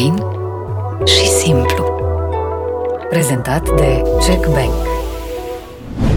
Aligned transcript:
fain 0.00 0.14
și 1.06 1.26
simplu. 1.26 1.84
Prezentat 3.08 3.76
de 3.76 4.02
Jack 4.26 4.46
Bank. 4.46 4.72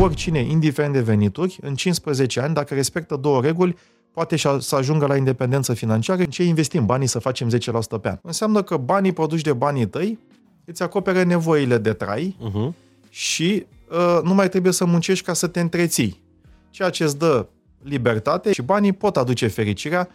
Oricine, 0.01 0.39
indiferent 0.39 0.93
de 0.93 1.01
venituri, 1.01 1.57
în 1.61 1.75
15 1.75 2.39
ani, 2.39 2.53
dacă 2.53 2.73
respectă 2.73 3.15
două 3.15 3.41
reguli, 3.41 3.77
poate 4.11 4.37
să 4.59 4.75
ajungă 4.75 5.05
la 5.05 5.15
independență 5.15 5.73
financiară. 5.73 6.21
În 6.21 6.29
ce 6.29 6.43
investim 6.43 6.85
banii 6.85 7.07
să 7.07 7.19
facem 7.19 7.49
10% 7.49 8.01
pe 8.01 8.09
an? 8.09 8.17
Înseamnă 8.21 8.61
că 8.61 8.77
banii 8.77 9.11
produși 9.11 9.43
de 9.43 9.53
banii 9.53 9.87
tăi 9.87 10.19
îți 10.65 10.83
acopere 10.83 11.23
nevoile 11.23 11.77
de 11.77 11.93
trai 11.93 12.37
uh-huh. 12.39 12.73
și 13.09 13.65
uh, 13.91 14.19
nu 14.23 14.33
mai 14.33 14.49
trebuie 14.49 14.71
să 14.71 14.85
muncești 14.85 15.25
ca 15.25 15.33
să 15.33 15.47
te 15.47 15.59
întreții. 15.59 16.21
Ceea 16.69 16.89
ce 16.89 17.03
îți 17.03 17.17
dă 17.17 17.47
libertate 17.81 18.51
și 18.51 18.61
banii 18.61 18.91
pot 18.91 19.17
aduce 19.17 19.47
fericirea 19.47 20.09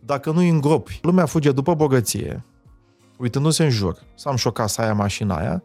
dacă 0.00 0.30
nu 0.30 0.38
îi 0.38 0.48
îngropi. 0.48 0.98
Lumea 1.02 1.26
fuge 1.26 1.52
după 1.52 1.74
bogăție, 1.74 2.44
uitându-se 3.22 3.64
în 3.64 3.70
jur, 3.70 3.98
să 4.14 4.28
am 4.28 4.36
și 4.36 4.46
o 4.46 4.50
casă 4.50 4.80
aia, 4.80 4.94
mașina 4.94 5.36
aia, 5.36 5.62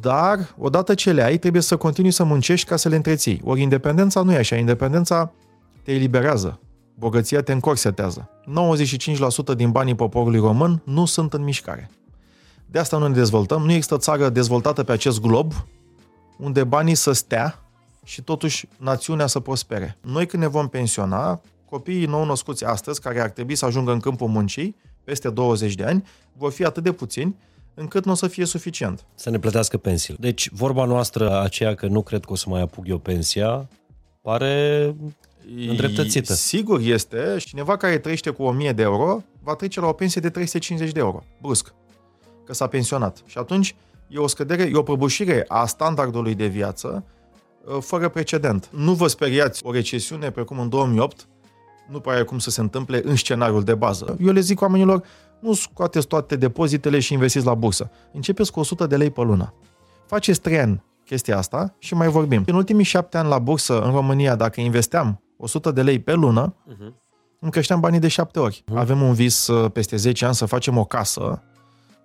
dar 0.00 0.54
odată 0.58 0.94
ce 0.94 1.12
le 1.12 1.22
ai, 1.22 1.38
trebuie 1.38 1.62
să 1.62 1.76
continui 1.76 2.10
să 2.10 2.24
muncești 2.24 2.68
ca 2.68 2.76
să 2.76 2.88
le 2.88 2.96
întreții. 2.96 3.40
Ori 3.44 3.62
independența 3.62 4.22
nu 4.22 4.32
e 4.32 4.36
așa, 4.36 4.56
independența 4.56 5.32
te 5.82 5.92
eliberează, 5.92 6.60
bogăția 6.94 7.42
te 7.42 7.52
încorsetează. 7.52 8.30
95% 9.52 9.56
din 9.56 9.70
banii 9.70 9.94
poporului 9.94 10.40
român 10.40 10.82
nu 10.84 11.04
sunt 11.04 11.32
în 11.32 11.42
mișcare. 11.42 11.90
De 12.66 12.78
asta 12.78 12.98
nu 12.98 13.06
ne 13.06 13.14
dezvoltăm. 13.14 13.62
Nu 13.62 13.72
există 13.72 13.96
țară 13.96 14.28
dezvoltată 14.28 14.84
pe 14.84 14.92
acest 14.92 15.20
glob 15.20 15.52
unde 16.38 16.64
banii 16.64 16.94
să 16.94 17.12
stea 17.12 17.62
și 18.04 18.22
totuși 18.22 18.68
națiunea 18.76 19.26
să 19.26 19.40
prospere. 19.40 19.96
Noi 20.00 20.26
când 20.26 20.42
ne 20.42 20.48
vom 20.48 20.68
pensiona, 20.68 21.40
copiii 21.70 22.06
nou 22.06 22.24
născuți 22.24 22.64
astăzi, 22.64 23.00
care 23.00 23.20
ar 23.20 23.30
trebui 23.30 23.54
să 23.54 23.64
ajungă 23.64 23.92
în 23.92 24.00
câmpul 24.00 24.28
muncii, 24.28 24.76
peste 25.08 25.30
20 25.30 25.74
de 25.74 25.84
ani, 25.84 26.04
vor 26.32 26.52
fi 26.52 26.64
atât 26.64 26.82
de 26.82 26.92
puțini 26.92 27.36
încât 27.74 28.04
nu 28.04 28.12
o 28.12 28.14
să 28.14 28.28
fie 28.28 28.44
suficient. 28.44 29.04
Să 29.14 29.30
ne 29.30 29.38
plătească 29.38 29.76
pensiile. 29.76 30.18
Deci, 30.20 30.50
vorba 30.52 30.84
noastră 30.84 31.40
aceea 31.40 31.74
că 31.74 31.86
nu 31.86 32.02
cred 32.02 32.24
că 32.24 32.32
o 32.32 32.34
să 32.34 32.48
mai 32.48 32.60
apuc 32.60 32.88
eu 32.88 32.98
pensia, 32.98 33.68
pare 34.22 34.94
îndreptățită. 35.68 36.34
Sigur 36.34 36.80
este. 36.80 37.36
Cineva 37.38 37.76
care 37.76 37.98
trăiește 37.98 38.30
cu 38.30 38.42
1000 38.42 38.72
de 38.72 38.82
euro 38.82 39.22
va 39.42 39.54
trece 39.54 39.80
la 39.80 39.86
o 39.86 39.92
pensie 39.92 40.20
de 40.20 40.30
350 40.30 40.92
de 40.92 41.00
euro, 41.00 41.24
brusc, 41.40 41.74
că 42.44 42.54
s-a 42.54 42.66
pensionat. 42.66 43.22
Și 43.26 43.38
atunci 43.38 43.74
e 44.08 44.18
o 44.18 44.26
scădere, 44.26 44.62
e 44.62 44.76
o 44.76 44.82
prăbușire 44.82 45.44
a 45.48 45.66
standardului 45.66 46.34
de 46.34 46.46
viață 46.46 47.04
uh, 47.64 47.76
fără 47.80 48.08
precedent. 48.08 48.68
Nu 48.72 48.92
vă 48.92 49.06
speriați 49.06 49.60
o 49.64 49.72
recesiune 49.72 50.30
precum 50.30 50.58
în 50.58 50.68
2008, 50.68 51.28
nu 51.90 52.00
pare 52.00 52.22
cum 52.22 52.38
să 52.38 52.50
se 52.50 52.60
întâmple 52.60 53.00
în 53.04 53.16
scenariul 53.16 53.62
de 53.62 53.74
bază. 53.74 54.16
Eu 54.20 54.32
le 54.32 54.40
zic 54.40 54.60
oamenilor, 54.60 55.02
nu 55.40 55.52
scoateți 55.52 56.06
toate 56.06 56.36
depozitele 56.36 56.98
și 56.98 57.12
investiți 57.12 57.46
la 57.46 57.54
bursă. 57.54 57.90
Începeți 58.12 58.52
cu 58.52 58.60
100 58.60 58.86
de 58.86 58.96
lei 58.96 59.10
pe 59.10 59.20
lună. 59.20 59.54
Faceți 60.06 60.40
3 60.40 60.58
ani 60.58 60.84
chestia 61.04 61.38
asta 61.38 61.74
și 61.78 61.94
mai 61.94 62.08
vorbim. 62.08 62.42
În 62.46 62.54
ultimii 62.54 62.84
7 62.84 63.18
ani 63.18 63.28
la 63.28 63.38
bursă 63.38 63.80
în 63.80 63.90
România, 63.90 64.34
dacă 64.34 64.60
investeam 64.60 65.22
100 65.36 65.70
de 65.70 65.82
lei 65.82 65.98
pe 65.98 66.12
lună, 66.12 66.54
uh-huh. 66.54 66.92
îmi 67.40 67.50
creșteam 67.50 67.80
banii 67.80 67.98
de 67.98 68.08
7 68.08 68.38
ori. 68.38 68.64
Uh-huh. 68.64 68.76
Avem 68.76 69.02
un 69.02 69.12
vis 69.12 69.46
uh, 69.46 69.70
peste 69.70 69.96
10 69.96 70.24
ani 70.24 70.34
să 70.34 70.46
facem 70.46 70.76
o 70.76 70.84
casă 70.84 71.42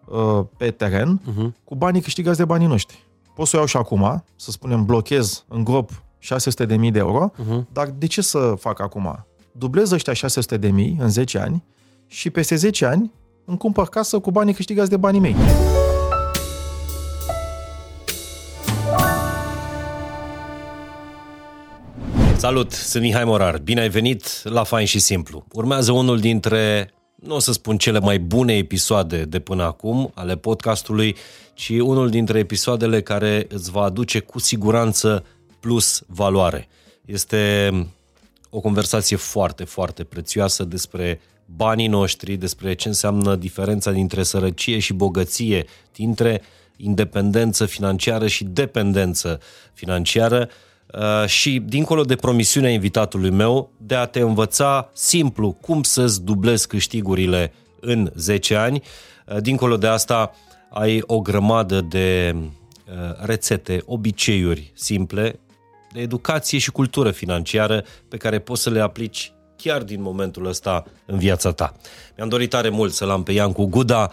uh, 0.05 0.45
pe 0.57 0.71
teren 0.71 1.21
uh-huh. 1.21 1.63
cu 1.63 1.75
banii 1.75 2.01
câștigați 2.01 2.37
de 2.37 2.45
banii 2.45 2.67
noștri. 2.67 3.05
Pot 3.35 3.47
să 3.47 3.55
o 3.55 3.57
iau 3.57 3.67
și 3.67 3.77
acum, 3.77 4.23
să 4.35 4.51
spunem, 4.51 4.85
blochez 4.85 5.45
în 5.47 5.63
grop 5.63 6.03
600 6.19 6.65
de 6.65 6.75
mii 6.75 6.91
de 6.91 6.99
euro, 6.99 7.31
uh-huh. 7.31 7.71
dar 7.71 7.89
de 7.97 8.05
ce 8.05 8.21
să 8.21 8.53
fac 8.59 8.79
acum? 8.79 9.25
Dublez 9.57 9.91
ăștia 9.91 10.13
600 10.13 10.57
de 10.57 10.67
mii 10.67 10.97
în 10.99 11.09
10 11.09 11.37
ani 11.37 11.63
și 12.07 12.29
peste 12.29 12.55
10 12.55 12.85
ani 12.85 13.11
îmi 13.45 13.57
cumpăr 13.57 13.87
casă 13.87 14.19
cu 14.19 14.31
banii 14.31 14.53
câștigați 14.53 14.89
de 14.89 14.97
banii 14.97 15.19
mei. 15.19 15.35
Salut, 22.38 22.72
sunt 22.72 23.03
Mihai 23.03 23.23
Morar. 23.23 23.57
Bine 23.57 23.81
ai 23.81 23.89
venit 23.89 24.44
la 24.44 24.63
Fain 24.63 24.85
și 24.85 25.00
Simplu. 25.00 25.45
Urmează 25.51 25.91
unul 25.91 26.19
dintre, 26.19 26.94
nu 27.16 27.35
o 27.35 27.39
să 27.39 27.51
spun 27.51 27.78
cele 27.78 27.99
mai 27.99 28.19
bune 28.19 28.53
episoade 28.53 29.23
de 29.23 29.39
până 29.39 29.63
acum 29.63 30.11
ale 30.13 30.38
podcastului, 30.38 31.16
ci 31.53 31.69
unul 31.69 32.09
dintre 32.09 32.39
episoadele 32.39 33.01
care 33.01 33.47
îți 33.49 33.72
va 33.72 33.81
aduce 33.81 34.19
cu 34.19 34.39
siguranță 34.39 35.25
plus 35.59 36.03
valoare. 36.07 36.67
Este 37.05 37.72
o 38.56 38.59
conversație 38.59 39.18
foarte, 39.18 39.64
foarte 39.64 40.03
prețioasă 40.03 40.64
despre 40.64 41.19
banii 41.46 41.88
noștri, 41.88 42.36
despre 42.36 42.74
ce 42.74 42.88
înseamnă 42.88 43.36
diferența 43.36 43.91
dintre 43.91 44.24
sărăcie 44.24 44.80
și 44.80 44.94
bogăție, 44.94 45.66
dintre 45.94 46.41
independență 46.78 47.66
financiară 47.66 48.28
și 48.28 48.44
dependență 48.44 49.40
financiară 49.74 50.50
uh, 50.94 51.28
și 51.28 51.59
dincolo 51.66 52.03
de 52.03 52.16
promisiunea 52.16 52.69
invitatului 52.69 53.30
meu 53.30 53.72
de 53.78 53.96
a 53.96 54.06
te 54.06 54.19
învăța 54.19 54.90
simplu 54.94 55.52
cum 55.52 55.84
să-ți 55.84 56.24
dublezi 56.24 56.68
câștigurile 56.68 57.53
în 57.80 58.12
10 58.16 58.56
ani. 58.56 58.81
Uh, 59.28 59.38
dincolo 59.41 59.78
de 59.78 59.88
asta 59.88 60.31
ai 60.70 61.03
o 61.06 61.22
grămadă 61.22 61.81
de 61.81 62.35
uh, 62.35 63.25
rețete, 63.25 63.81
obiceiuri 63.85 64.72
simple 64.75 65.40
de 65.93 66.01
educație 66.01 66.57
și 66.57 66.71
cultură 66.71 67.11
financiară 67.11 67.83
pe 68.07 68.17
care 68.17 68.39
poți 68.39 68.61
să 68.61 68.69
le 68.69 68.79
aplici 68.79 69.33
chiar 69.55 69.83
din 69.83 70.01
momentul 70.01 70.45
ăsta 70.45 70.85
în 71.05 71.17
viața 71.17 71.51
ta. 71.51 71.73
Mi-am 72.17 72.29
dorit 72.29 72.49
tare 72.49 72.69
mult 72.69 72.93
să-l 72.93 73.09
am 73.09 73.23
pe 73.23 73.31
Iancu 73.31 73.65
Guda, 73.65 74.11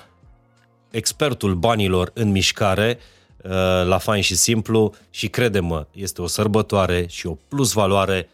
expertul 0.91 1.54
banilor 1.54 2.10
în 2.14 2.30
mișcare, 2.30 2.98
uh, 3.44 3.50
la 3.84 3.98
fain 3.98 4.22
și 4.22 4.36
simplu 4.36 4.94
și 5.10 5.28
crede-mă, 5.28 5.86
este 5.92 6.22
o 6.22 6.26
sărbătoare 6.26 7.06
și 7.08 7.26
o 7.26 7.36
plus 7.48 7.72
valoare 7.72 8.28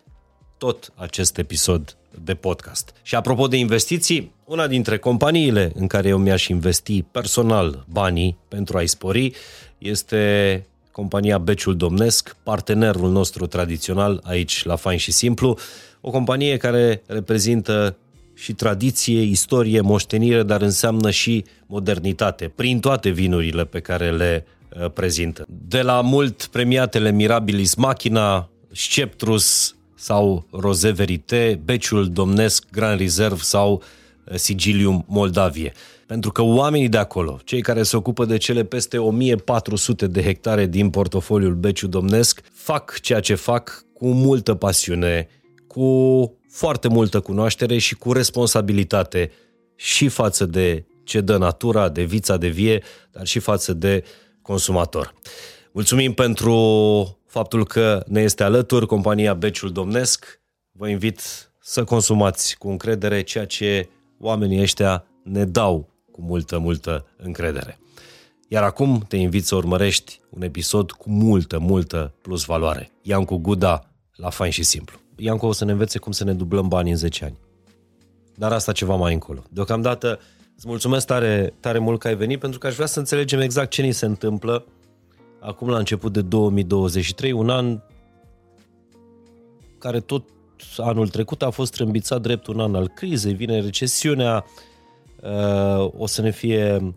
tot 0.58 0.92
acest 0.94 1.38
episod 1.38 1.96
de 2.24 2.34
podcast. 2.34 2.94
Și 3.02 3.14
apropo 3.14 3.46
de 3.46 3.56
investiții, 3.56 4.34
una 4.44 4.66
dintre 4.66 4.98
companiile 4.98 5.72
în 5.74 5.86
care 5.86 6.08
eu 6.08 6.18
mi-aș 6.18 6.46
investi 6.46 7.02
personal 7.02 7.84
banii 7.88 8.38
pentru 8.48 8.76
a-i 8.76 8.86
spori 8.86 9.32
este 9.78 10.66
compania 10.96 11.38
Beciul 11.38 11.76
Domnesc, 11.76 12.36
partenerul 12.42 13.10
nostru 13.10 13.46
tradițional 13.46 14.20
aici 14.24 14.64
la 14.64 14.76
Fain 14.76 14.98
și 14.98 15.12
Simplu, 15.12 15.58
o 16.00 16.10
companie 16.10 16.56
care 16.56 17.02
reprezintă 17.06 17.96
și 18.34 18.52
tradiție, 18.52 19.20
istorie, 19.20 19.80
moștenire, 19.80 20.42
dar 20.42 20.62
înseamnă 20.62 21.10
și 21.10 21.44
modernitate, 21.66 22.52
prin 22.54 22.80
toate 22.80 23.10
vinurile 23.10 23.64
pe 23.64 23.80
care 23.80 24.10
le 24.10 24.46
uh, 24.80 24.90
prezintă. 24.90 25.44
De 25.68 25.82
la 25.82 26.00
mult 26.00 26.46
premiatele 26.46 27.10
Mirabilis 27.10 27.74
Machina, 27.74 28.48
Sceptrus 28.72 29.76
sau 29.94 30.46
Rosé 30.50 30.90
Verite, 30.90 31.60
Beciul 31.64 32.08
Domnesc 32.08 32.64
Grand 32.70 32.98
Reserve 32.98 33.40
sau 33.40 33.82
uh, 34.24 34.34
Sigilium 34.36 35.04
Moldavie. 35.08 35.72
Pentru 36.06 36.32
că 36.32 36.42
oamenii 36.42 36.88
de 36.88 36.96
acolo, 36.96 37.38
cei 37.44 37.60
care 37.60 37.82
se 37.82 37.96
ocupă 37.96 38.24
de 38.24 38.36
cele 38.36 38.64
peste 38.64 38.98
1400 38.98 40.06
de 40.06 40.22
hectare 40.22 40.66
din 40.66 40.90
portofoliul 40.90 41.54
Beciu 41.54 41.86
Domnesc, 41.86 42.40
fac 42.52 43.00
ceea 43.00 43.20
ce 43.20 43.34
fac 43.34 43.84
cu 43.92 44.06
multă 44.06 44.54
pasiune, 44.54 45.28
cu 45.66 46.38
foarte 46.48 46.88
multă 46.88 47.20
cunoaștere 47.20 47.78
și 47.78 47.94
cu 47.94 48.12
responsabilitate 48.12 49.30
și 49.74 50.08
față 50.08 50.44
de 50.46 50.86
ce 51.04 51.20
dă 51.20 51.36
natura, 51.36 51.88
de 51.88 52.02
vița 52.02 52.36
de 52.36 52.48
vie, 52.48 52.82
dar 53.12 53.26
și 53.26 53.38
față 53.38 53.72
de 53.72 54.04
consumator. 54.42 55.14
Mulțumim 55.72 56.12
pentru 56.12 57.18
faptul 57.26 57.64
că 57.64 58.02
ne 58.06 58.20
este 58.20 58.42
alături 58.42 58.86
compania 58.86 59.34
Beciul 59.34 59.72
Domnesc. 59.72 60.40
Vă 60.72 60.88
invit 60.88 61.20
să 61.60 61.84
consumați 61.84 62.56
cu 62.58 62.68
încredere 62.68 63.22
ceea 63.22 63.46
ce 63.46 63.88
oamenii 64.20 64.60
ăștia 64.60 65.04
ne 65.22 65.44
dau 65.44 65.95
cu 66.16 66.22
multă, 66.22 66.58
multă 66.58 67.06
încredere. 67.16 67.78
Iar 68.48 68.62
acum 68.62 69.04
te 69.08 69.16
invit 69.16 69.46
să 69.46 69.54
urmărești 69.54 70.20
un 70.30 70.42
episod 70.42 70.90
cu 70.90 71.10
multă, 71.10 71.58
multă 71.58 72.14
plus 72.22 72.44
valoare. 72.44 72.90
Iancu 73.02 73.36
Guda 73.36 73.90
la 74.14 74.30
Fain 74.30 74.50
și 74.50 74.62
Simplu. 74.62 74.98
Iancu 75.16 75.46
o 75.46 75.52
să 75.52 75.64
ne 75.64 75.72
învețe 75.72 75.98
cum 75.98 76.12
să 76.12 76.24
ne 76.24 76.34
dublăm 76.34 76.68
banii 76.68 76.92
în 76.92 76.98
10 76.98 77.24
ani. 77.24 77.38
Dar 78.34 78.52
asta 78.52 78.72
ceva 78.72 78.94
mai 78.94 79.12
încolo. 79.12 79.42
Deocamdată 79.50 80.20
îți 80.56 80.68
mulțumesc 80.68 81.06
tare, 81.06 81.54
tare 81.60 81.78
mult 81.78 82.00
că 82.00 82.08
ai 82.08 82.16
venit 82.16 82.40
pentru 82.40 82.58
că 82.58 82.66
aș 82.66 82.74
vrea 82.74 82.86
să 82.86 82.98
înțelegem 82.98 83.40
exact 83.40 83.70
ce 83.70 83.82
ni 83.82 83.92
se 83.92 84.06
întâmplă 84.06 84.64
acum 85.40 85.68
la 85.68 85.78
început 85.78 86.12
de 86.12 86.22
2023, 86.22 87.32
un 87.32 87.50
an 87.50 87.80
care 89.78 90.00
tot 90.00 90.28
anul 90.76 91.08
trecut 91.08 91.42
a 91.42 91.50
fost 91.50 91.72
trâmbițat 91.72 92.20
drept 92.20 92.46
un 92.46 92.60
an 92.60 92.74
al 92.74 92.88
crizei, 92.88 93.34
vine 93.34 93.60
recesiunea, 93.60 94.44
uh, 94.46 94.74
o 95.96 96.06
să 96.06 96.22
ne 96.22 96.30
fie 96.30 96.94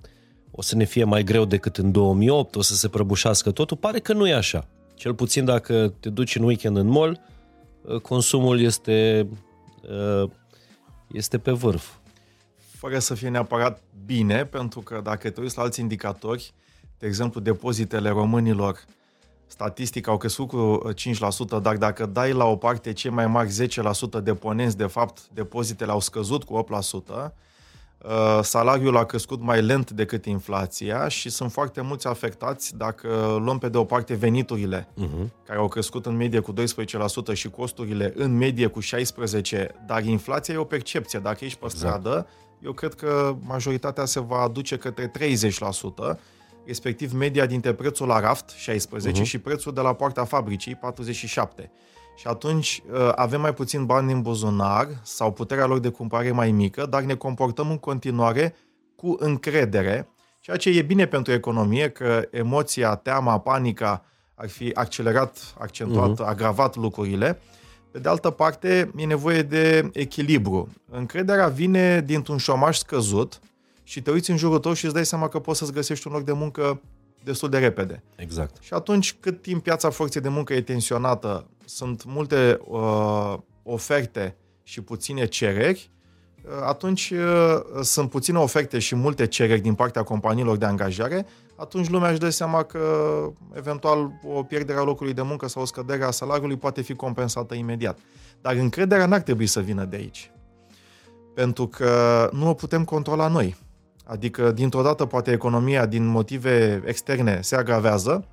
o 0.60 0.62
să 0.62 0.76
ne 0.76 0.84
fie 0.84 1.04
mai 1.04 1.24
greu 1.24 1.46
decât 1.46 1.78
în 1.78 1.92
2008, 1.92 2.56
o 2.56 2.62
să 2.62 2.76
se 2.76 2.88
prăbușească 2.88 3.52
totul. 3.52 3.78
Pare 3.78 4.00
că 4.00 4.14
nu 4.14 4.28
e 4.28 4.34
așa. 4.34 4.68
Cel 4.94 5.14
puțin 5.14 5.46
dacă 5.46 5.94
te 6.00 6.10
duci 6.10 6.36
în 6.36 6.44
weekend 6.44 6.78
în 6.78 6.88
mall, 6.88 7.22
uh, 7.82 8.02
consumul 8.02 8.60
este, 8.60 9.28
uh, 10.22 10.30
este 11.12 11.38
pe 11.38 11.52
vârf. 11.52 11.90
fără 12.78 13.00
să 13.00 13.14
fie 13.14 13.30
neapărat 13.30 13.82
bine, 14.06 14.46
pentru 14.46 14.82
că 14.82 15.02
dacă 15.04 15.30
te 15.30 15.42
uiți 15.42 15.58
la 15.58 15.64
alți 15.64 15.80
indicatori, 15.80 16.54
de 16.98 17.08
exemplu, 17.08 17.40
depozitele 17.40 18.10
românilor, 18.10 18.86
statistic 19.48 20.08
au 20.08 20.18
crescut 20.18 20.48
cu 20.48 20.82
5%, 20.94 21.62
dar 21.62 21.78
dacă 21.78 22.06
dai 22.06 22.34
la 22.34 22.46
o 22.46 22.56
parte 22.56 22.94
cei 22.94 23.12
mai 23.12 23.28
mari 23.28 23.68
10% 24.20 24.24
deponenți, 24.24 24.78
de 24.78 24.86
fapt, 24.86 25.20
depozitele 25.34 25.92
au 25.92 26.00
scăzut 26.00 26.44
cu 26.44 26.54
8%, 26.54 26.66
Uh, 27.08 27.28
salariul 28.42 28.98
a 28.98 29.06
crescut 29.06 29.42
mai 29.42 29.62
lent 29.62 29.92
decât 29.92 30.26
inflația 30.26 31.08
și 31.08 31.30
sunt 31.30 31.52
foarte 31.52 31.82
mulți 31.82 32.08
afectați 32.08 32.78
dacă 32.78 33.40
luăm 33.44 33.58
pe 33.58 33.70
de 33.70 33.78
o 33.78 33.84
parte 33.84 34.14
veniturile, 34.14 34.88
uh-huh. 34.88 35.46
care 35.46 35.60
au 35.60 35.68
crescut 35.68 36.06
în 36.06 36.16
medie 36.16 36.40
cu 36.40 36.54
12% 36.54 37.34
și 37.34 37.50
costurile 37.50 38.14
în 38.16 38.38
medie 38.38 38.68
cu 38.68 38.80
16%, 38.84 38.86
dar 39.86 40.04
inflația 40.04 40.54
e 40.54 40.58
o 40.58 40.64
percepție. 40.64 41.20
Dacă 41.20 41.46
ești 41.46 41.60
pe 41.60 41.66
exact. 41.66 41.84
stradă, 41.84 42.28
eu 42.64 42.72
cred 42.72 42.94
că 42.94 43.36
majoritatea 43.42 44.06
se 44.06 44.20
va 44.20 44.40
aduce 44.40 44.78
către 44.78 45.12
30%, 46.16 46.18
respectiv 46.66 47.14
media 47.14 47.46
dintre 47.46 47.74
prețul 47.74 48.08
la 48.08 48.20
raft, 48.20 48.52
16%, 48.52 48.70
uh-huh. 48.72 49.12
Mhm. 49.14 49.24
și 49.24 49.38
prețul 49.38 49.74
de 49.74 49.82
la 49.82 49.94
poarta 49.94 50.26
fabricii, 50.26 50.76
47%. 50.76 51.70
Și 52.20 52.28
atunci 52.28 52.84
uh, 52.92 53.12
avem 53.16 53.42
mai 53.42 53.54
puțin 53.54 53.86
bani 53.86 54.12
în 54.12 54.22
buzunar 54.22 54.88
sau 55.04 55.32
puterea 55.32 55.66
lor 55.66 55.80
de 55.80 55.90
cumpărare 55.90 56.28
e 56.28 56.32
mai 56.32 56.52
mică, 56.52 56.86
dar 56.86 57.02
ne 57.02 57.16
comportăm 57.16 57.70
în 57.70 57.78
continuare 57.78 58.56
cu 58.96 59.16
încredere, 59.20 60.10
ceea 60.40 60.58
ce 60.58 60.70
e 60.70 60.82
bine 60.82 61.06
pentru 61.06 61.34
economie, 61.34 61.90
că 61.90 62.28
emoția, 62.32 62.96
teama, 62.96 63.40
panica 63.40 64.06
ar 64.36 64.50
fi 64.50 64.72
accelerat, 64.74 65.54
accentuat, 65.58 66.22
uh-huh. 66.22 66.26
agravat 66.26 66.76
lucrurile. 66.76 67.40
Pe 67.92 68.00
de 68.00 68.10
altă 68.10 68.30
parte, 68.30 68.92
e 68.96 69.06
nevoie 69.06 69.42
de 69.42 69.90
echilibru. 69.94 70.74
Încrederea 70.90 71.48
vine 71.48 72.02
dintr-un 72.02 72.38
șomaj 72.38 72.78
scăzut 72.78 73.40
și 73.84 74.02
te 74.02 74.12
uiți 74.12 74.30
în 74.30 74.38
jurul 74.38 74.60
tău 74.60 74.74
și 74.74 74.86
îți 74.86 74.94
dai 74.94 75.06
seama 75.06 75.28
că 75.28 75.40
poți 75.40 75.60
să-ți 75.60 75.74
găsești 75.74 76.08
un 76.08 76.14
loc 76.14 76.24
de 76.24 76.32
muncă 76.32 76.82
destul 77.24 77.50
de 77.50 77.58
repede. 77.58 78.04
Exact. 78.16 78.56
Și 78.62 78.74
atunci 78.74 79.16
cât 79.20 79.42
timp 79.42 79.64
piața 79.64 79.90
forței 79.90 80.22
de 80.22 80.30
muncă 80.30 80.54
e 80.54 80.62
tensionată, 80.62 81.48
sunt 81.70 82.04
multe 82.06 82.60
uh, 82.68 83.34
oferte 83.64 84.36
și 84.64 84.82
puține 84.82 85.26
cereri, 85.26 85.92
uh, 86.46 86.52
atunci 86.66 87.10
uh, 87.10 87.82
sunt 87.82 88.10
puține 88.10 88.38
oferte 88.38 88.80
și 88.80 88.96
multe 88.96 89.28
cereri 89.28 89.62
din 89.62 89.74
partea 89.74 90.04
companiilor 90.04 90.58
de 90.58 90.66
angajare, 90.66 91.26
atunci 91.56 91.90
lumea 91.90 92.10
își 92.10 92.20
dă 92.20 92.30
seama 92.30 92.64
că 92.64 92.80
eventual 93.54 94.12
o 94.24 94.44
pierdere 94.44 94.80
a 94.80 94.84
locului 94.84 95.14
de 95.14 95.22
muncă 95.22 95.48
sau 95.48 95.62
o 95.62 95.66
scădere 95.66 96.04
a 96.04 96.12
salariului 96.12 96.58
poate 96.58 96.82
fi 96.82 96.94
compensată 96.94 97.54
imediat. 97.54 98.00
Dar 98.42 98.56
încrederea 98.56 99.06
n-ar 99.06 99.22
trebui 99.22 99.48
să 99.48 99.60
vină 99.60 99.86
de 99.86 99.96
aici. 99.96 100.32
Pentru 101.34 101.68
că 101.68 102.30
nu 102.34 102.50
o 102.50 102.54
putem 102.54 102.84
controla 102.84 103.28
noi. 103.28 103.56
Adică, 104.06 104.52
dintr-o 104.52 104.82
dată, 104.82 105.06
poate 105.06 105.32
economia, 105.32 105.86
din 105.86 106.06
motive 106.06 106.84
externe, 106.86 107.40
se 107.42 107.56
agravează 107.56 108.28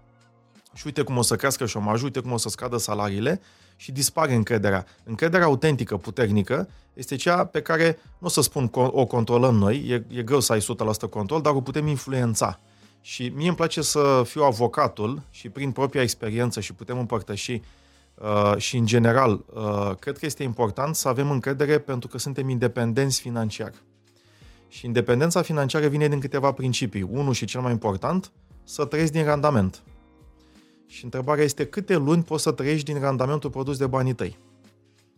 și 0.77 0.87
uite 0.87 1.03
cum 1.03 1.17
o 1.17 1.23
să 1.23 1.37
crească 1.37 1.67
șomajul, 1.67 2.05
uite 2.05 2.21
cum 2.21 2.33
o 2.33 2.37
să 2.37 2.49
scadă 2.49 2.77
salariile 2.77 3.41
și 3.77 3.93
dispare 3.93 4.35
încrederea. 4.35 4.87
Încrederea 5.05 5.47
autentică, 5.47 5.97
puternică, 5.97 6.69
este 6.95 7.17
cea 7.17 7.45
pe 7.45 7.61
care, 7.61 7.99
nu 8.19 8.27
o 8.27 8.31
să 8.31 8.41
spun 8.41 8.71
o 8.73 9.07
controlăm 9.07 9.55
noi, 9.55 9.77
e, 9.89 10.05
e 10.19 10.23
greu 10.23 10.41
să 10.41 10.53
ai 10.53 10.61
100% 10.61 11.11
control, 11.11 11.41
dar 11.41 11.53
o 11.53 11.61
putem 11.61 11.87
influența. 11.87 12.61
Și 13.01 13.33
mie 13.35 13.47
îmi 13.47 13.57
place 13.57 13.83
să 13.83 14.23
fiu 14.25 14.43
avocatul 14.43 15.23
și 15.31 15.49
prin 15.49 15.71
propria 15.71 16.03
experiență 16.03 16.61
și 16.61 16.73
putem 16.73 16.99
împărtăși 16.99 17.61
uh, 18.15 18.57
și 18.57 18.77
în 18.77 18.87
general, 18.87 19.45
uh, 19.55 19.91
cred 19.99 20.19
că 20.19 20.27
este 20.27 20.43
important 20.43 20.95
să 20.95 21.09
avem 21.09 21.31
încredere 21.31 21.79
pentru 21.79 22.09
că 22.09 22.19
suntem 22.19 22.49
independenți 22.49 23.21
financiar. 23.21 23.73
Și 24.69 24.87
independența 24.87 25.43
financiară 25.43 25.87
vine 25.87 26.09
din 26.09 26.21
câteva 26.21 26.53
principii. 26.53 27.03
Unul 27.03 27.33
și 27.33 27.45
cel 27.45 27.61
mai 27.61 27.73
important, 27.73 28.33
să 28.65 28.85
trăiești 28.85 29.15
din 29.15 29.25
randament. 29.25 29.83
Și 30.87 31.05
întrebarea 31.05 31.45
este 31.45 31.67
câte 31.67 31.97
luni 31.97 32.23
poți 32.23 32.43
să 32.43 32.53
trăiești 32.53 32.93
din 32.93 33.01
randamentul 33.01 33.51
produs 33.51 33.79
de 33.79 33.87
banii 33.87 34.13
tăi. 34.13 34.39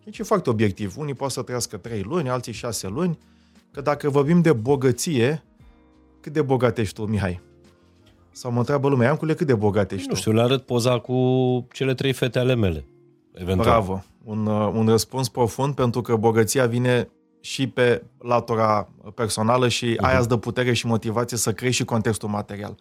Deci 0.04 0.18
e 0.18 0.22
foarte 0.22 0.50
obiectiv. 0.50 0.96
Unii 0.96 1.14
pot 1.14 1.30
să 1.30 1.42
trăiască 1.42 1.76
3 1.76 2.02
luni, 2.02 2.28
alții 2.28 2.52
6 2.52 2.88
luni. 2.88 3.18
Că 3.70 3.80
dacă 3.80 4.10
vorbim 4.10 4.40
de 4.40 4.52
bogăție, 4.52 5.42
cât 6.20 6.32
de 6.32 6.42
bogat 6.42 6.78
ești 6.78 6.94
tu, 6.94 7.04
Mihai? 7.04 7.40
Sau 8.30 8.50
mă 8.50 8.58
întreabă 8.58 8.88
lumea, 8.88 9.06
Iancule, 9.06 9.34
cât 9.34 9.46
de 9.46 9.54
bogat 9.54 9.92
ești 9.92 10.08
nu 10.08 10.14
știu, 10.14 10.32
le 10.32 10.40
arăt 10.40 10.62
poza 10.62 10.98
cu 10.98 11.66
cele 11.72 11.94
trei 11.94 12.12
fete 12.12 12.38
ale 12.38 12.54
mele. 12.54 12.86
Eventual. 13.32 13.66
Bravo. 13.66 14.04
Un, 14.24 14.46
uh, 14.46 14.70
un 14.74 14.88
răspuns 14.88 15.28
profund 15.28 15.74
pentru 15.74 16.00
că 16.00 16.16
bogăția 16.16 16.66
vine 16.66 17.08
și 17.40 17.66
pe 17.66 18.02
latura 18.18 18.88
personală 19.14 19.68
și 19.68 19.94
uh-huh. 19.94 20.04
aia 20.04 20.18
îți 20.18 20.28
dă 20.28 20.36
putere 20.36 20.72
și 20.72 20.86
motivație 20.86 21.36
să 21.36 21.52
crești 21.52 21.76
și 21.76 21.84
contextul 21.84 22.28
material. 22.28 22.76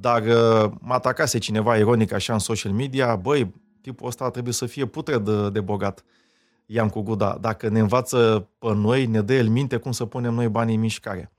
Dar 0.00 0.22
uh, 0.22 0.70
mă 0.80 0.94
atacase 0.94 1.38
cineva 1.38 1.76
ironic 1.76 2.12
așa 2.12 2.32
în 2.32 2.38
social 2.38 2.72
media, 2.72 3.16
băi, 3.16 3.54
tipul 3.80 4.06
ăsta 4.06 4.30
trebuie 4.30 4.52
să 4.52 4.66
fie 4.66 4.86
putre 4.86 5.18
de, 5.18 5.50
de 5.50 5.60
bogat. 5.60 6.04
I-am 6.66 6.88
cu 6.88 7.00
Guda, 7.00 7.38
dacă 7.40 7.68
ne 7.68 7.80
învață 7.80 8.48
pe 8.58 8.74
noi, 8.74 9.06
ne 9.06 9.20
dă 9.20 9.34
el 9.34 9.48
minte 9.48 9.76
cum 9.76 9.92
să 9.92 10.04
punem 10.04 10.34
noi 10.34 10.48
banii 10.48 10.74
în 10.74 10.80
mișcare. 10.80 11.32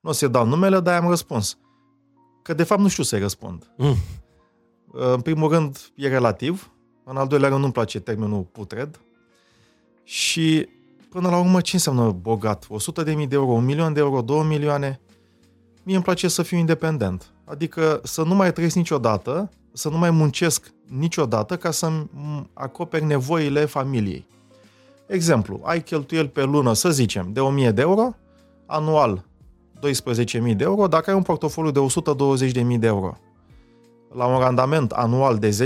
Nu 0.00 0.10
o 0.10 0.12
să 0.12 0.28
dau 0.28 0.46
numele, 0.46 0.80
dar 0.80 1.02
am 1.02 1.08
răspuns. 1.08 1.58
Că 2.42 2.54
de 2.54 2.62
fapt 2.62 2.80
nu 2.80 2.88
știu 2.88 3.02
să-i 3.02 3.20
răspund. 3.20 3.72
Mm. 3.76 3.96
În 4.92 5.20
primul 5.20 5.50
rând, 5.50 5.78
e 5.94 6.08
relativ. 6.08 6.72
În 7.04 7.16
al 7.16 7.26
doilea 7.26 7.48
rând, 7.48 7.60
nu-mi 7.60 7.72
place 7.72 8.00
termenul 8.00 8.42
putred. 8.42 9.00
Și 10.04 10.68
Până 11.10 11.28
la 11.28 11.38
urmă, 11.38 11.60
ce 11.60 11.76
înseamnă 11.76 12.10
bogat? 12.10 12.66
100 12.68 13.02
de 13.02 13.14
mii 13.14 13.26
de 13.26 13.34
euro, 13.34 13.50
1 13.50 13.60
milion 13.60 13.92
de 13.92 14.00
euro, 14.00 14.20
2 14.20 14.42
milioane? 14.42 15.00
Mie 15.82 15.94
îmi 15.94 16.04
place 16.04 16.28
să 16.28 16.42
fiu 16.42 16.58
independent. 16.58 17.32
Adică 17.50 18.00
să 18.04 18.22
nu 18.22 18.34
mai 18.34 18.52
trăiesc 18.52 18.74
niciodată, 18.74 19.50
să 19.72 19.88
nu 19.88 19.98
mai 19.98 20.10
muncesc 20.10 20.72
niciodată 20.86 21.56
ca 21.56 21.70
să-mi 21.70 22.08
acoperi 22.52 23.04
nevoile 23.04 23.64
familiei. 23.64 24.26
Exemplu, 25.06 25.60
ai 25.62 25.82
cheltuieli 25.82 26.28
pe 26.28 26.42
lună, 26.42 26.72
să 26.72 26.90
zicem, 26.90 27.28
de 27.32 27.40
1000 27.40 27.70
de 27.70 27.80
euro, 27.80 28.14
anual 28.66 29.24
12.000 29.76 30.56
de 30.56 30.64
euro, 30.64 30.86
dacă 30.86 31.10
ai 31.10 31.16
un 31.16 31.22
portofoliu 31.22 31.70
de 31.70 31.80
120.000 32.52 32.78
de 32.78 32.86
euro 32.86 33.18
la 34.14 34.26
un 34.26 34.38
randament 34.38 34.90
anual 34.90 35.38
de 35.38 35.48
10%, 35.48 35.56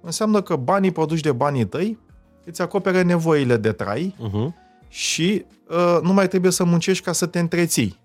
înseamnă 0.00 0.42
că 0.42 0.56
banii 0.56 0.90
produși 0.90 1.22
de 1.22 1.32
banii 1.32 1.64
tăi 1.64 1.98
îți 2.44 2.62
acopere 2.62 3.02
nevoile 3.02 3.56
de 3.56 3.72
trai 3.72 4.14
uh-huh. 4.18 4.54
și 4.88 5.44
uh, 5.68 5.98
nu 6.02 6.12
mai 6.12 6.28
trebuie 6.28 6.50
să 6.50 6.64
muncești 6.64 7.04
ca 7.04 7.12
să 7.12 7.26
te 7.26 7.38
întreții. 7.38 8.00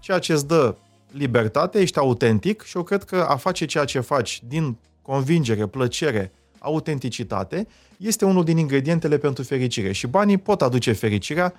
Ceea 0.00 0.18
ce 0.18 0.32
îți 0.32 0.46
dă 0.46 0.74
libertate, 1.16 1.80
ești 1.80 1.98
autentic 1.98 2.62
și 2.62 2.76
eu 2.76 2.82
cred 2.82 3.04
că 3.04 3.26
a 3.28 3.36
face 3.36 3.64
ceea 3.64 3.84
ce 3.84 4.00
faci 4.00 4.42
din 4.46 4.76
convingere, 5.02 5.66
plăcere, 5.66 6.32
autenticitate, 6.58 7.66
este 7.96 8.24
unul 8.24 8.44
din 8.44 8.58
ingredientele 8.58 9.18
pentru 9.18 9.42
fericire. 9.42 9.92
Și 9.92 10.06
banii 10.06 10.38
pot 10.38 10.62
aduce 10.62 10.92
fericirea 10.92 11.54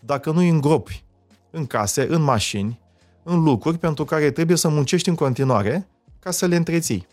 dacă 0.00 0.30
nu 0.30 0.38
îi 0.38 0.48
îngropi 0.48 1.04
în 1.50 1.66
case, 1.66 2.06
în 2.08 2.22
mașini, 2.22 2.80
în 3.22 3.42
lucruri 3.42 3.78
pentru 3.78 4.04
care 4.04 4.30
trebuie 4.30 4.56
să 4.56 4.68
muncești 4.68 5.08
în 5.08 5.14
continuare 5.14 5.88
ca 6.18 6.30
să 6.30 6.46
le 6.46 6.56
întreții. 6.56 7.06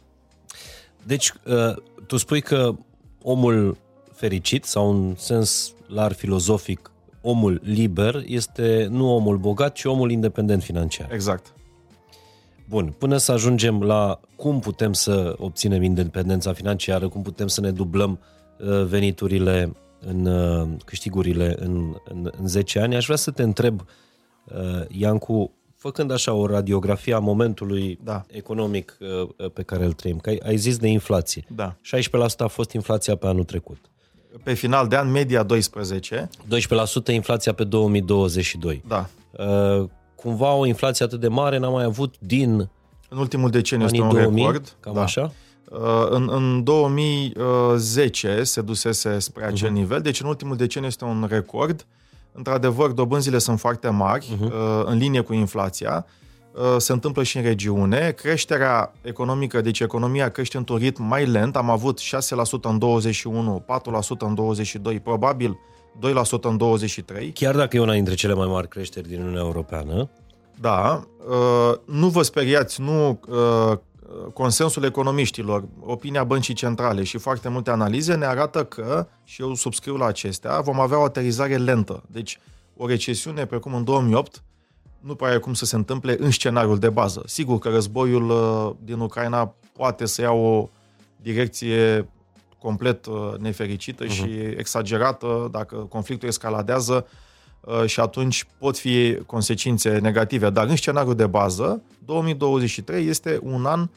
Deci, 1.04 1.32
uh, 1.46 1.75
tu 2.08 2.18
spui 2.18 2.42
că 2.42 2.75
omul 3.22 3.78
fericit 4.14 4.64
sau 4.64 4.90
în 4.90 5.16
sens 5.18 5.74
larg 5.88 6.16
filozofic, 6.16 6.92
omul 7.22 7.62
liber 7.64 8.24
este 8.25 8.88
nu 8.90 9.16
omul 9.16 9.38
bogat, 9.38 9.74
ci 9.74 9.86
omul 9.86 10.12
independent 10.12 10.64
financiar. 10.64 11.12
Exact. 11.12 11.54
Bun, 12.69 12.95
până 12.98 13.17
să 13.17 13.31
ajungem 13.31 13.84
la 13.84 14.19
cum 14.36 14.60
putem 14.60 14.93
să 14.93 15.36
obținem 15.38 15.84
independența 15.84 16.53
financiară, 16.53 17.07
cum 17.07 17.22
putem 17.22 17.48
să 17.48 17.62
ne 17.62 17.72
dublăm 17.72 18.19
uh, 18.60 18.84
veniturile 18.84 19.75
în 20.00 20.25
uh, 20.25 20.67
câștigurile 20.86 21.55
în, 21.60 21.95
în, 22.10 22.31
în 22.39 22.48
10 22.48 22.79
ani, 22.79 22.95
aș 22.95 23.05
vrea 23.05 23.17
să 23.17 23.31
te 23.31 23.43
întreb, 23.43 23.86
uh, 24.45 24.86
Iancu, 24.88 25.51
făcând 25.75 26.12
așa 26.12 26.34
o 26.34 26.48
radiografie 26.48 27.13
a 27.13 27.19
momentului 27.19 28.00
da. 28.03 28.25
economic 28.27 28.98
pe 29.53 29.63
care 29.63 29.86
îl 29.86 29.93
trăim, 29.93 30.17
că 30.17 30.29
ai, 30.29 30.41
ai 30.45 30.57
zis 30.57 30.77
de 30.77 30.88
inflație. 30.88 31.45
Da. 31.55 31.75
16% 31.75 32.38
a 32.38 32.48
fost 32.48 32.72
inflația 32.72 33.15
pe 33.15 33.27
anul 33.27 33.43
trecut 33.43 33.89
pe 34.43 34.53
final 34.53 34.88
de 34.88 34.95
an, 34.95 35.12
media 35.12 35.43
12. 35.43 36.29
12% 37.10 37.13
inflația 37.13 37.53
pe 37.53 37.63
2022. 37.63 38.84
Da. 38.88 39.10
Uh, 40.25 40.32
cumva 40.32 40.53
o 40.53 40.65
inflație 40.65 41.05
atât 41.05 41.20
de 41.20 41.27
mare 41.27 41.58
n-am 41.58 41.72
mai 41.72 41.84
avut 41.84 42.15
din 42.20 42.70
În 43.10 43.17
ultimul 43.17 43.50
deceniu 43.50 43.86
este 43.86 44.01
un 44.01 44.10
2000, 44.10 44.44
record. 44.44 44.75
Cam 44.79 44.94
da. 44.94 45.01
așa? 45.01 45.32
Uh, 45.70 45.79
în, 46.10 46.29
în 46.32 46.63
2010 46.63 48.44
se 48.44 48.62
dusese 48.62 49.20
spre 49.20 49.46
acel 49.46 49.70
uh-huh. 49.70 49.74
nivel, 49.74 50.01
deci 50.01 50.22
în 50.22 50.27
ultimul 50.27 50.55
deceniu 50.55 50.88
este 50.88 51.05
un 51.05 51.25
record. 51.29 51.86
Într-adevăr, 52.32 52.91
dobânzile 52.91 53.38
sunt 53.38 53.60
foarte 53.60 53.89
mari, 53.89 54.38
uh-huh. 54.38 54.84
în 54.86 54.98
linie 54.98 55.22
cu 55.22 55.34
inflația. 55.34 56.05
Uh, 56.55 56.75
se 56.77 56.91
întâmplă 56.91 57.24
și 57.24 57.38
în 57.38 57.44
regiune. 57.44 58.12
Creșterea 58.12 58.94
economică, 59.01 59.62
deci 59.62 59.79
economia 59.79 60.29
crește 60.29 60.58
într-un 60.58 60.77
ritm 60.77 61.03
mai 61.03 61.25
lent. 61.25 61.55
Am 61.55 61.70
avut 61.70 62.00
6% 62.00 62.03
în 62.62 62.77
21, 62.77 63.65
4% 63.67 64.17
în 64.17 64.36
22, 64.36 65.00
probabil 65.00 65.58
2% 66.40 66.42
în 66.42 66.58
23. 66.58 67.32
Chiar 67.32 67.56
dacă 67.56 67.75
e 67.75 67.80
una 67.80 67.94
dintre 67.94 68.14
cele 68.14 68.34
mai 68.34 68.48
mari 68.48 68.68
creșteri 68.68 69.08
din 69.08 69.20
Uniunea 69.20 69.42
Europeană. 69.42 70.10
Da, 70.60 71.08
uh, 71.28 71.78
nu 71.86 72.10
vă 72.10 72.22
speriați, 72.22 72.82
nu 72.82 73.20
uh, 73.28 73.78
consensul 74.34 74.84
economiștilor, 74.84 75.64
opinia 75.80 76.24
băncii 76.24 76.54
centrale 76.54 77.04
și 77.04 77.18
foarte 77.18 77.50
multe 77.50 77.70
analize 77.70 78.16
ne 78.16 78.25
arată 78.25 78.64
că, 78.64 79.08
și 79.24 79.42
eu 79.42 79.54
subscriu 79.54 79.96
la 79.96 80.06
acestea, 80.06 80.60
vom 80.60 80.80
avea 80.80 81.00
o 81.00 81.04
aterizare 81.04 81.56
lentă. 81.56 82.04
Deci, 82.08 82.40
o 82.78 82.88
recesiune 82.88 83.46
precum 83.46 83.74
în 83.74 83.84
2008 83.84 84.44
nu 85.00 85.16
prea 85.16 85.34
e 85.34 85.38
cum 85.38 85.54
să 85.54 85.66
se 85.66 85.75
întâmple 85.75 86.16
în 86.20 86.32
scenariul 86.32 86.80
de 86.80 86.90
bază. 86.90 87.24
Sigur 87.25 87.60
că 87.60 87.70
războiul 87.70 88.30
uh, 88.30 88.75
din 88.84 89.00
Ucraina 89.00 89.56
poate 89.74 90.06
să 90.06 90.22
ia 90.22 90.32
o 90.32 90.70
direcție 91.22 92.10
complet 92.58 93.06
uh, 93.06 93.34
nefericită 93.40 94.06
uh-huh. 94.06 94.10
și 94.10 94.30
exagerată 94.58 95.48
dacă 95.52 95.76
conflictul 95.76 96.28
escaladează 96.28 97.08
uh, 97.60 97.86
și 97.86 98.00
atunci 98.00 98.46
pot 98.58 98.78
fi 98.78 99.18
consecințe 99.26 99.98
negative. 99.98 100.50
Dar 100.50 100.68
în 100.68 100.76
scenariul 100.76 101.16
de 101.16 101.28
bază, 101.28 101.82
2023 102.06 103.08
este 103.08 103.40
un 103.42 103.66
an 103.66 103.90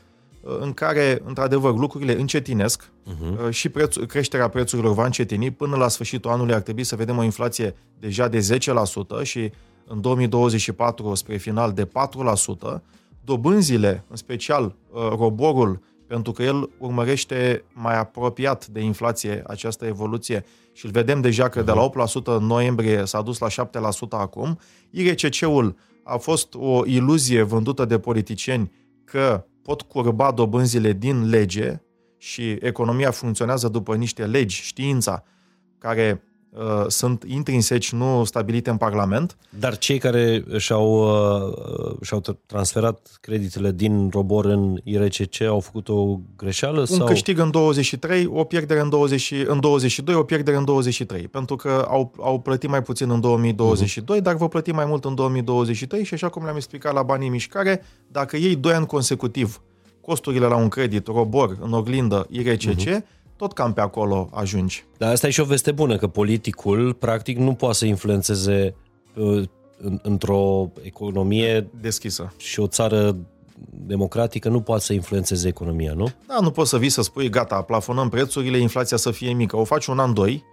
în 0.61 0.73
care, 0.73 1.23
într-adevăr, 1.25 1.77
lucrurile 1.77 2.21
încetinesc 2.21 2.83
uh-huh. 2.83 3.51
și 3.51 3.69
preț- 3.69 4.07
creșterea 4.07 4.49
prețurilor 4.49 4.95
va 4.95 5.05
încetini. 5.05 5.51
Până 5.51 5.77
la 5.77 5.89
sfârșitul 5.89 6.31
anului 6.31 6.55
ar 6.55 6.61
trebui 6.61 6.85
să 6.85 6.97
vedem 6.97 7.19
o 7.19 7.23
inflație 7.23 7.75
deja 7.99 8.29
de 8.29 8.59
10% 9.21 9.23
și 9.23 9.51
în 9.87 10.01
2024 10.01 11.15
spre 11.15 11.37
final 11.37 11.73
de 11.73 11.87
4%. 11.87 11.89
Dobânzile, 13.25 14.05
în 14.09 14.17
special 14.17 14.65
uh, 14.91 15.09
roborul, 15.17 15.81
pentru 16.09 16.33
că 16.33 16.43
el 16.43 16.71
urmărește 16.79 17.65
mai 17.73 17.99
apropiat 17.99 18.67
de 18.67 18.81
inflație 18.81 19.43
această 19.47 19.87
evoluție 19.87 20.45
și 20.73 20.85
îl 20.85 20.91
vedem 20.91 21.21
deja 21.21 21.49
că 21.49 21.63
de 21.63 21.73
la 21.73 21.89
8% 21.89 21.93
mhm. 21.93 22.31
în 22.31 22.45
noiembrie 22.45 23.05
s-a 23.05 23.23
dus 23.23 23.39
la 23.39 23.49
7% 23.49 23.71
acum. 24.09 24.59
IRCC-ul 24.91 25.77
a 26.05 26.17
fost 26.17 26.55
o 26.55 26.87
iluzie 26.87 27.43
vândută 27.43 27.85
de 27.85 27.99
politicieni 27.99 28.73
că 29.05 29.45
pot 29.63 29.83
curba 29.83 30.31
dobânzile 30.33 30.93
din 30.93 31.29
lege 31.29 31.83
și 32.17 32.51
economia 32.61 33.11
funcționează 33.11 33.69
după 33.69 33.95
niște 33.95 34.27
legi, 34.27 34.63
știința, 34.63 35.25
care 35.79 36.23
uh, 36.59 36.85
sunt 36.89 37.25
intrinseci, 37.27 37.93
nu 37.93 38.25
stabilite 38.25 38.71
în 38.71 38.77
Parlament. 38.77 39.37
Dar 39.59 39.79
cei 39.79 39.99
care 39.99 40.45
și-au, 40.57 40.93
uh, 40.93 41.97
și-au 42.03 42.23
transferat 42.47 43.19
creditele 43.21 43.73
din 43.73 44.09
robor 44.13 44.45
în 44.45 44.81
IRCC 44.85 45.41
au 45.41 45.61
făcut 45.61 45.89
o 45.89 46.19
greșeală? 46.37 46.81
Un 46.81 46.87
sau? 46.87 47.07
câștig 47.07 47.39
în 47.39 47.51
23, 47.51 48.31
o 48.33 48.45
pierdere 48.45 48.81
în, 48.81 48.89
20, 48.89 49.33
în 49.47 49.61
22, 49.61 50.15
o 50.15 50.23
pierdere 50.23 50.57
în 50.57 50.65
23. 50.65 51.29
Pentru 51.29 51.57
că 51.57 51.87
au, 51.89 52.13
au 52.21 52.41
plătit 52.41 52.69
mai 52.69 52.83
puțin 52.83 53.11
în 53.11 53.21
2022, 53.21 54.17
uh-huh. 54.17 54.21
Mhm. 54.21 54.29
dar 54.29 54.35
vor 54.35 54.49
plăti 54.49 54.71
mai 54.71 54.85
mult 54.85 55.05
în 55.05 55.15
2023 55.15 56.05
și 56.05 56.15
așa 56.15 56.29
cum 56.29 56.45
le-am 56.45 56.57
explicat 56.57 56.93
la 56.95 57.03
banii 57.03 57.29
mișcare, 57.29 57.83
dacă 58.09 58.37
ei 58.37 58.57
2 58.57 58.73
ani 58.73 58.87
consecutiv 58.87 59.63
costurile 60.01 60.47
la 60.47 60.57
un 60.57 60.69
credit, 60.69 61.07
robor, 61.07 61.57
în 61.61 61.73
oglindă, 61.73 62.27
IRCC, 62.31 62.69
uh-huh 62.69 62.95
mhm 62.95 63.17
tot 63.39 63.53
cam 63.53 63.73
pe 63.73 63.81
acolo 63.81 64.29
ajungi. 64.33 64.85
Dar 64.97 65.13
asta 65.13 65.27
e 65.27 65.31
și 65.31 65.41
o 65.41 65.45
veste 65.45 65.73
bună, 65.73 65.97
că 65.97 66.07
politicul 66.07 66.95
practic 66.95 67.39
nu 67.39 67.55
poate 67.55 67.75
să 67.75 67.87
influențeze 67.87 68.75
uh, 69.15 69.43
într-o 70.03 70.71
economie 70.83 71.71
deschisă 71.81 72.33
și 72.37 72.61
o 72.61 72.67
țară 72.67 73.17
democratică 73.71 74.49
nu 74.49 74.61
poate 74.61 74.85
să 74.85 74.93
influențeze 74.93 75.49
economia, 75.49 75.93
nu? 75.93 76.09
Da, 76.27 76.39
nu 76.41 76.51
poți 76.51 76.71
să 76.71 76.79
vii 76.79 76.89
să 76.89 77.03
spui, 77.03 77.29
gata, 77.29 77.63
plafonăm 77.63 78.09
prețurile, 78.09 78.59
inflația 78.59 78.97
să 78.97 79.11
fie 79.11 79.33
mică. 79.33 79.57
O 79.57 79.65
faci 79.65 79.87
un 79.87 79.99
an, 79.99 80.15
doi, 80.15 80.45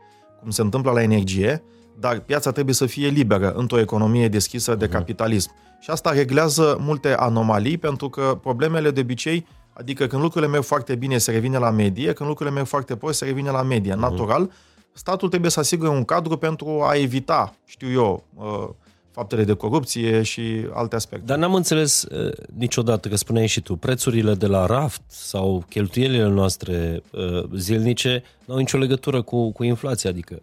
cum 0.41 0.49
se 0.49 0.61
întâmplă 0.61 0.91
la 0.91 1.01
energie, 1.01 1.63
dar 1.99 2.19
piața 2.19 2.51
trebuie 2.51 2.75
să 2.75 2.85
fie 2.85 3.07
liberă 3.07 3.51
într-o 3.51 3.79
economie 3.79 4.27
deschisă 4.27 4.75
de 4.75 4.87
uh-huh. 4.87 4.91
capitalism. 4.91 5.51
Și 5.79 5.89
asta 5.89 6.11
reglează 6.11 6.77
multe 6.79 7.13
anomalii, 7.13 7.77
pentru 7.77 8.09
că 8.09 8.39
problemele 8.41 8.91
de 8.91 8.99
obicei 8.99 9.47
Adică 9.77 10.07
când 10.07 10.21
lucrurile 10.21 10.51
merg 10.51 10.63
foarte 10.63 10.95
bine 10.95 11.17
se 11.17 11.31
revine 11.31 11.57
la 11.57 11.69
medie, 11.69 12.13
când 12.13 12.29
lucrurile 12.29 12.55
merg 12.55 12.67
foarte 12.67 12.95
prost 12.95 13.17
se 13.17 13.25
revine 13.25 13.49
la 13.49 13.61
medie. 13.61 13.93
Uh-huh. 13.93 13.99
Natural, 13.99 14.51
statul 14.93 15.29
trebuie 15.29 15.51
să 15.51 15.59
asigure 15.59 15.89
un 15.89 16.03
cadru 16.03 16.37
pentru 16.37 16.81
a 16.81 16.95
evita, 16.95 17.55
știu 17.65 17.91
eu, 17.91 18.23
uh, 18.35 18.69
faptele 19.11 19.43
de 19.43 19.53
corupție 19.53 20.21
și 20.21 20.67
alte 20.73 20.95
aspecte. 20.95 21.25
Dar 21.25 21.37
n-am 21.37 21.53
înțeles 21.53 22.03
uh, 22.03 22.33
niciodată, 22.57 23.07
că 23.07 23.15
spuneai 23.15 23.47
și 23.47 23.61
tu, 23.61 23.75
prețurile 23.75 24.33
de 24.33 24.47
la 24.47 24.65
raft 24.65 25.01
sau 25.07 25.63
cheltuielile 25.69 26.27
noastre 26.27 27.01
uh, 27.11 27.43
zilnice 27.55 28.23
nu 28.45 28.53
au 28.53 28.59
nicio 28.59 28.77
legătură 28.77 29.21
cu, 29.21 29.51
cu 29.51 29.63
inflația, 29.63 30.09
adică 30.09 30.41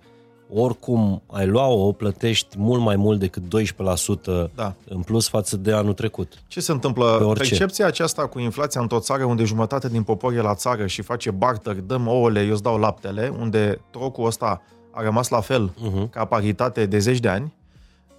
oricum 0.55 1.23
ai 1.27 1.47
lua-o, 1.47 1.93
plătești 1.93 2.57
mult 2.59 2.83
mai 2.83 2.97
mult 2.97 3.19
decât 3.19 3.43
12% 3.43 4.51
da. 4.55 4.75
în 4.89 5.01
plus 5.01 5.29
față 5.29 5.57
de 5.57 5.73
anul 5.73 5.93
trecut. 5.93 6.33
Ce 6.47 6.61
se 6.61 6.73
întâmplă? 6.73 7.33
Percepția 7.35 7.87
aceasta 7.87 8.27
cu 8.27 8.39
inflația 8.39 8.81
într-o 8.81 8.99
țară 8.99 9.25
unde 9.25 9.45
jumătate 9.45 9.89
din 9.89 10.03
popor 10.03 10.33
e 10.33 10.41
la 10.41 10.55
țară 10.55 10.87
și 10.87 11.03
face 11.03 11.31
barter, 11.31 11.75
dăm 11.75 12.07
ouăle, 12.07 12.45
eu 12.45 12.53
îți 12.53 12.63
dau 12.63 12.79
laptele, 12.79 13.33
unde 13.39 13.81
trocul 13.91 14.27
ăsta 14.27 14.63
a 14.91 15.03
rămas 15.03 15.29
la 15.29 15.41
fel 15.41 15.71
uh-huh. 15.71 16.11
ca 16.11 16.25
paritate 16.25 16.87
de 16.87 16.99
zeci 16.99 17.21
de 17.21 17.29
ani, 17.29 17.55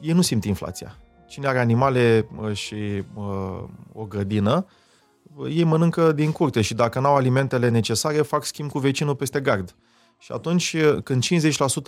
ei 0.02 0.13
nu 0.13 0.22
simt 0.22 0.44
inflația. 0.44 0.96
Cine 1.28 1.48
are 1.48 1.60
animale 1.60 2.28
și 2.54 2.75
uh, 3.13 3.63
o 3.94 4.04
grădină, 4.04 4.66
ei 5.50 5.63
mănâncă 5.63 6.12
din 6.12 6.32
curte 6.32 6.62
și 6.62 6.74
dacă 6.74 7.00
n-au 7.00 7.16
alimentele 7.16 7.70
necesare, 7.70 8.22
fac 8.22 8.46
schimb 8.46 8.72
cu 8.72 8.80
vecinul 8.80 9.16
peste 9.16 9.40
gard. 9.40 9.75
Și 10.24 10.32
atunci, 10.32 10.75
când 11.03 11.24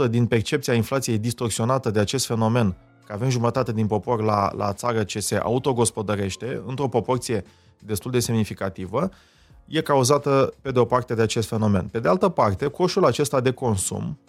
50% 0.07 0.09
din 0.09 0.25
percepția 0.25 0.73
inflației 0.73 1.15
e 1.15 1.19
distorsionată 1.19 1.91
de 1.91 1.99
acest 1.99 2.25
fenomen, 2.25 2.75
că 3.05 3.13
avem 3.13 3.29
jumătate 3.29 3.73
din 3.73 3.87
popor 3.87 4.23
la, 4.23 4.51
la 4.57 4.73
țară 4.73 5.03
ce 5.03 5.19
se 5.19 5.35
autogospodărește, 5.35 6.61
într-o 6.65 6.87
proporție 6.87 7.43
destul 7.79 8.11
de 8.11 8.19
semnificativă, 8.19 9.09
e 9.65 9.81
cauzată, 9.81 10.53
pe 10.61 10.71
de 10.71 10.79
o 10.79 10.85
parte, 10.85 11.13
de 11.13 11.21
acest 11.21 11.47
fenomen. 11.47 11.87
Pe 11.87 11.99
de 11.99 12.07
altă 12.07 12.29
parte, 12.29 12.67
coșul 12.67 13.05
acesta 13.05 13.39
de 13.39 13.51
consum 13.51 14.19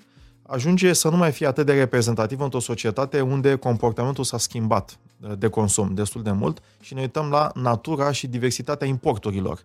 ajunge 0.42 0.92
să 0.92 1.08
nu 1.08 1.16
mai 1.16 1.32
fie 1.32 1.46
atât 1.46 1.66
de 1.66 1.72
reprezentativ 1.72 2.40
într-o 2.40 2.60
societate 2.60 3.20
unde 3.20 3.54
comportamentul 3.54 4.24
s-a 4.24 4.38
schimbat 4.38 4.98
de 5.38 5.48
consum 5.48 5.94
destul 5.94 6.22
de 6.22 6.30
mult 6.30 6.62
și 6.80 6.94
ne 6.94 7.00
uităm 7.00 7.30
la 7.30 7.50
natura 7.54 8.12
și 8.12 8.26
diversitatea 8.26 8.86
importurilor 8.86 9.60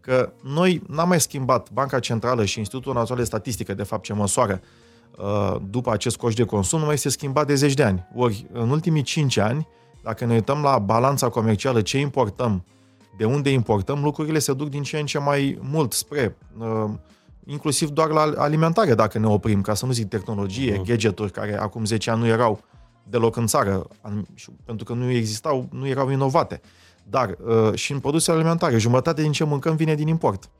că 0.00 0.32
noi 0.42 0.82
n-am 0.88 1.08
mai 1.08 1.20
schimbat 1.20 1.70
Banca 1.70 1.98
Centrală 1.98 2.44
și 2.44 2.58
Institutul 2.58 2.94
Național 2.94 3.22
de 3.22 3.28
Statistică, 3.28 3.74
de 3.74 3.82
fapt, 3.82 4.02
ce 4.02 4.12
măsoară 4.12 4.60
uh, 5.18 5.56
după 5.70 5.92
acest 5.92 6.16
coș 6.16 6.34
de 6.34 6.44
consum, 6.44 6.78
nu 6.78 6.84
mai 6.84 6.94
este 6.94 7.08
schimbat 7.08 7.46
de 7.46 7.54
zeci 7.54 7.74
de 7.74 7.82
ani. 7.82 8.08
Ori, 8.14 8.46
în 8.52 8.70
ultimii 8.70 9.02
cinci 9.02 9.36
ani, 9.36 9.68
dacă 10.02 10.24
ne 10.24 10.34
uităm 10.34 10.62
la 10.62 10.78
balanța 10.78 11.28
comercială, 11.28 11.80
ce 11.80 11.98
importăm, 11.98 12.64
de 13.16 13.24
unde 13.24 13.50
importăm, 13.50 14.02
lucrurile 14.02 14.38
se 14.38 14.52
duc 14.52 14.68
din 14.68 14.82
ce 14.82 14.98
în 14.98 15.06
ce 15.06 15.18
mai 15.18 15.58
mult 15.62 15.92
spre, 15.92 16.36
uh, 16.58 16.90
inclusiv 17.46 17.88
doar 17.88 18.08
la 18.08 18.32
alimentare, 18.36 18.94
dacă 18.94 19.18
ne 19.18 19.26
oprim, 19.26 19.60
ca 19.60 19.74
să 19.74 19.86
nu 19.86 19.92
zic 19.92 20.08
tehnologie, 20.08 20.78
uh-huh. 20.78 20.84
gadgeturi 20.84 21.32
care 21.32 21.58
acum 21.58 21.84
10 21.84 22.10
ani 22.10 22.20
nu 22.20 22.26
erau 22.26 22.60
deloc 23.02 23.36
în 23.36 23.46
țară, 23.46 23.86
pentru 24.64 24.84
că 24.84 24.92
nu 24.92 25.10
existau, 25.10 25.68
nu 25.70 25.86
erau 25.86 26.10
inovate. 26.10 26.60
Dar 27.10 27.36
uh, 27.46 27.74
și 27.74 27.92
în 27.92 28.00
produse 28.00 28.30
alimentare, 28.30 28.78
jumătate 28.78 29.22
din 29.22 29.32
ce 29.32 29.44
mâncăm 29.44 29.76
vine 29.76 29.94
din 29.94 30.06
import. 30.06 30.50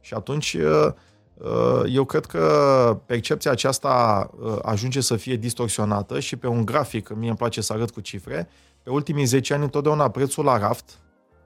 Și 0.00 0.14
atunci 0.14 0.54
uh, 0.54 0.92
uh, 1.34 1.82
eu 1.86 2.04
cred 2.04 2.24
că 2.26 2.98
percepția 3.06 3.50
aceasta 3.50 4.30
ajunge 4.62 5.00
să 5.00 5.16
fie 5.16 5.36
distorsionată 5.36 6.20
și 6.20 6.36
pe 6.36 6.46
un 6.46 6.64
grafic, 6.64 7.14
mie 7.14 7.28
îmi 7.28 7.36
place 7.36 7.60
să 7.60 7.72
arăt 7.72 7.90
cu 7.90 8.00
cifre, 8.00 8.48
pe 8.82 8.90
ultimii 8.90 9.24
10 9.24 9.54
ani 9.54 9.62
întotdeauna 9.62 10.10
prețul 10.10 10.44
la 10.44 10.58
raft, 10.58 10.98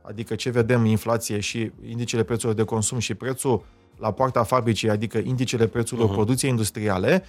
adică 0.02 0.34
ce 0.34 0.50
vedem, 0.50 0.84
inflație 0.84 1.40
și 1.40 1.72
indicele 1.88 2.22
prețurilor 2.22 2.54
de 2.54 2.64
consum 2.64 2.98
și 2.98 3.14
prețul 3.14 3.64
la 3.96 4.12
poarta 4.12 4.42
fabricii, 4.42 4.90
adică 4.90 5.18
indicele 5.18 5.66
prețurilor 5.66 6.10
uh-huh. 6.10 6.12
producției 6.12 6.50
industriale, 6.50 7.24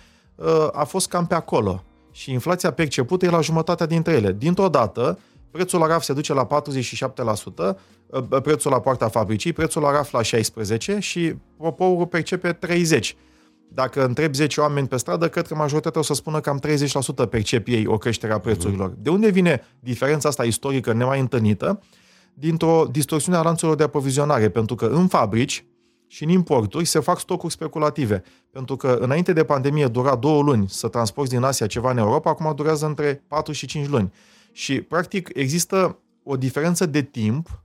a 0.72 0.84
fost 0.84 1.08
cam 1.08 1.28
pe 1.28 1.36
acolo. 1.36 1.84
Și 2.12 2.32
inflația 2.32 2.72
percepută 2.72 3.26
e 3.26 3.30
la 3.30 3.42
jumătatea 3.42 3.86
dintre 3.86 4.14
ele. 4.14 4.32
Dintr-o 4.32 4.70
dată, 4.70 5.20
prețul 5.52 5.80
la 5.80 5.88
RAF 5.88 6.04
se 6.04 6.14
duce 6.14 6.34
la 6.34 6.48
47%, 6.48 7.78
ă, 8.12 8.22
prețul 8.22 8.72
la 8.72 8.80
poarta 8.80 9.08
fabricii, 9.08 9.54
prețul 9.54 9.82
la 9.82 9.92
RAF 9.92 10.12
la 10.12 10.22
16% 10.22 11.00
și 11.00 11.36
poporul 11.58 12.08
percepe 12.08 12.54
30%. 12.54 13.16
Dacă 13.72 14.06
întreb 14.06 14.34
10 14.34 14.62
oameni 14.62 14.88
pe 14.88 14.98
stradă, 14.98 15.30
cred 15.30 15.48
că 15.48 15.56
majoritatea 15.56 16.00
o 16.00 16.04
să 16.04 16.14
spună 16.14 16.40
cam 16.40 16.62
30% 17.26 17.30
percep 17.30 17.68
ei 17.68 17.86
o 17.88 17.98
creștere 17.98 18.34
a 18.34 18.40
prețurilor. 18.40 18.94
De 18.98 19.10
unde 19.10 19.30
vine 19.30 19.62
diferența 19.80 20.30
asta 20.30 20.44
istorică 20.44 20.94
nemai 20.94 21.20
întâlnită? 21.20 21.82
Dintr-o 22.34 22.88
distorsiune 22.92 23.38
a 23.38 23.42
lanțurilor 23.42 23.76
de 23.76 23.84
aprovizionare, 23.84 24.50
pentru 24.50 24.76
că 24.76 24.86
în 24.86 25.08
fabrici 25.08 25.66
și 26.08 26.24
în 26.24 26.30
importuri 26.30 26.86
se 26.86 27.00
fac 27.00 27.20
stocuri 27.20 27.54
speculative. 27.54 28.24
Pentru 28.52 28.76
că 28.76 28.98
înainte 29.02 29.34
de 29.34 29.44
pandemie 29.44 29.88
dura 29.88 30.16
două 30.16 30.42
luni 30.42 30.70
să 30.70 30.88
transporti 30.88 31.34
din 31.34 31.44
Asia 31.44 31.68
ceva 31.68 31.92
în 31.92 31.98
Europa, 31.98 32.30
acum 32.30 32.56
durează 32.56 32.86
între 32.86 33.24
4 33.28 33.54
și 33.54 33.66
5 33.66 33.88
luni. 33.88 34.14
Și, 34.60 34.82
practic, 34.82 35.30
există 35.34 36.00
o 36.24 36.38
diferență 36.38 36.86
de 36.86 37.02
timp 37.02 37.64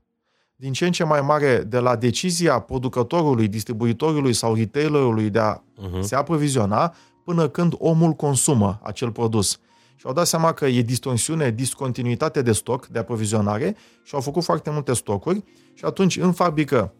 din 0.56 0.72
ce 0.72 0.86
în 0.86 0.92
ce 0.92 1.04
mai 1.04 1.20
mare 1.20 1.58
de 1.58 1.78
la 1.78 1.96
decizia 1.96 2.58
producătorului, 2.58 3.48
distribuitorului 3.48 4.32
sau 4.32 4.54
retailerului 4.54 5.30
de 5.30 5.38
a 5.38 5.58
uh-huh. 5.58 6.00
se 6.00 6.14
aproviziona 6.14 6.94
până 7.24 7.48
când 7.48 7.74
omul 7.78 8.12
consumă 8.12 8.80
acel 8.82 9.10
produs. 9.10 9.58
Și 9.96 10.06
au 10.06 10.12
dat 10.12 10.26
seama 10.26 10.52
că 10.52 10.66
e 10.66 10.82
distorsiune, 10.82 11.50
discontinuitate 11.50 12.42
de 12.42 12.52
stoc, 12.52 12.86
de 12.86 12.98
aprovizionare 12.98 13.76
și 14.02 14.14
au 14.14 14.20
făcut 14.20 14.44
foarte 14.44 14.70
multe 14.70 14.92
stocuri 14.92 15.44
și 15.74 15.84
atunci 15.84 16.16
în 16.16 16.32
fabrică 16.32 16.92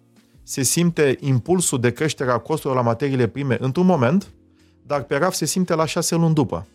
se 0.43 0.63
simte 0.63 1.17
impulsul 1.21 1.81
de 1.81 1.93
creștere 1.93 2.31
a 2.31 2.39
costurilor 2.39 2.83
la 2.83 2.91
materiile 2.91 3.27
prime 3.27 3.57
într-un 3.61 3.87
moment, 3.87 4.33
dar 4.87 5.03
pe 5.03 5.17
raf 5.17 5.35
se 5.35 5.45
simte 5.45 5.75
la 5.75 5.85
șase 5.85 6.15
luni 6.15 6.35
după. 6.35 6.67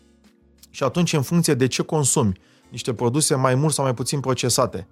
Și 0.70 0.82
atunci, 0.82 1.12
în 1.12 1.22
funcție 1.22 1.54
de 1.54 1.66
ce 1.66 1.82
consumi, 1.82 2.32
niște 2.70 2.94
produse 2.94 3.34
mai 3.34 3.54
mult 3.54 3.72
sau 3.72 3.84
mai 3.84 3.94
puțin 3.94 4.20
procesate, 4.20 4.86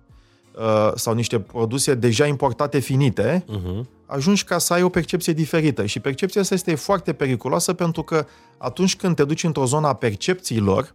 uh, 0.58 0.92
sau 0.94 1.14
niște 1.14 1.38
produse 1.40 1.94
deja 1.94 2.26
importate 2.26 2.78
finite, 2.78 3.44
uh-huh. 3.44 3.84
ajungi 4.06 4.44
ca 4.44 4.58
să 4.58 4.72
ai 4.72 4.82
o 4.82 4.88
percepție 4.88 5.32
diferită. 5.32 5.86
Și 5.86 6.00
percepția 6.00 6.40
asta 6.40 6.54
este 6.54 6.74
foarte 6.74 7.12
periculoasă 7.12 7.72
pentru 7.72 8.02
că 8.02 8.26
atunci 8.58 8.96
când 8.96 9.16
te 9.16 9.24
duci 9.24 9.44
într-o 9.44 9.64
zonă 9.64 9.86
a 9.86 9.92
percepțiilor, 9.92 10.94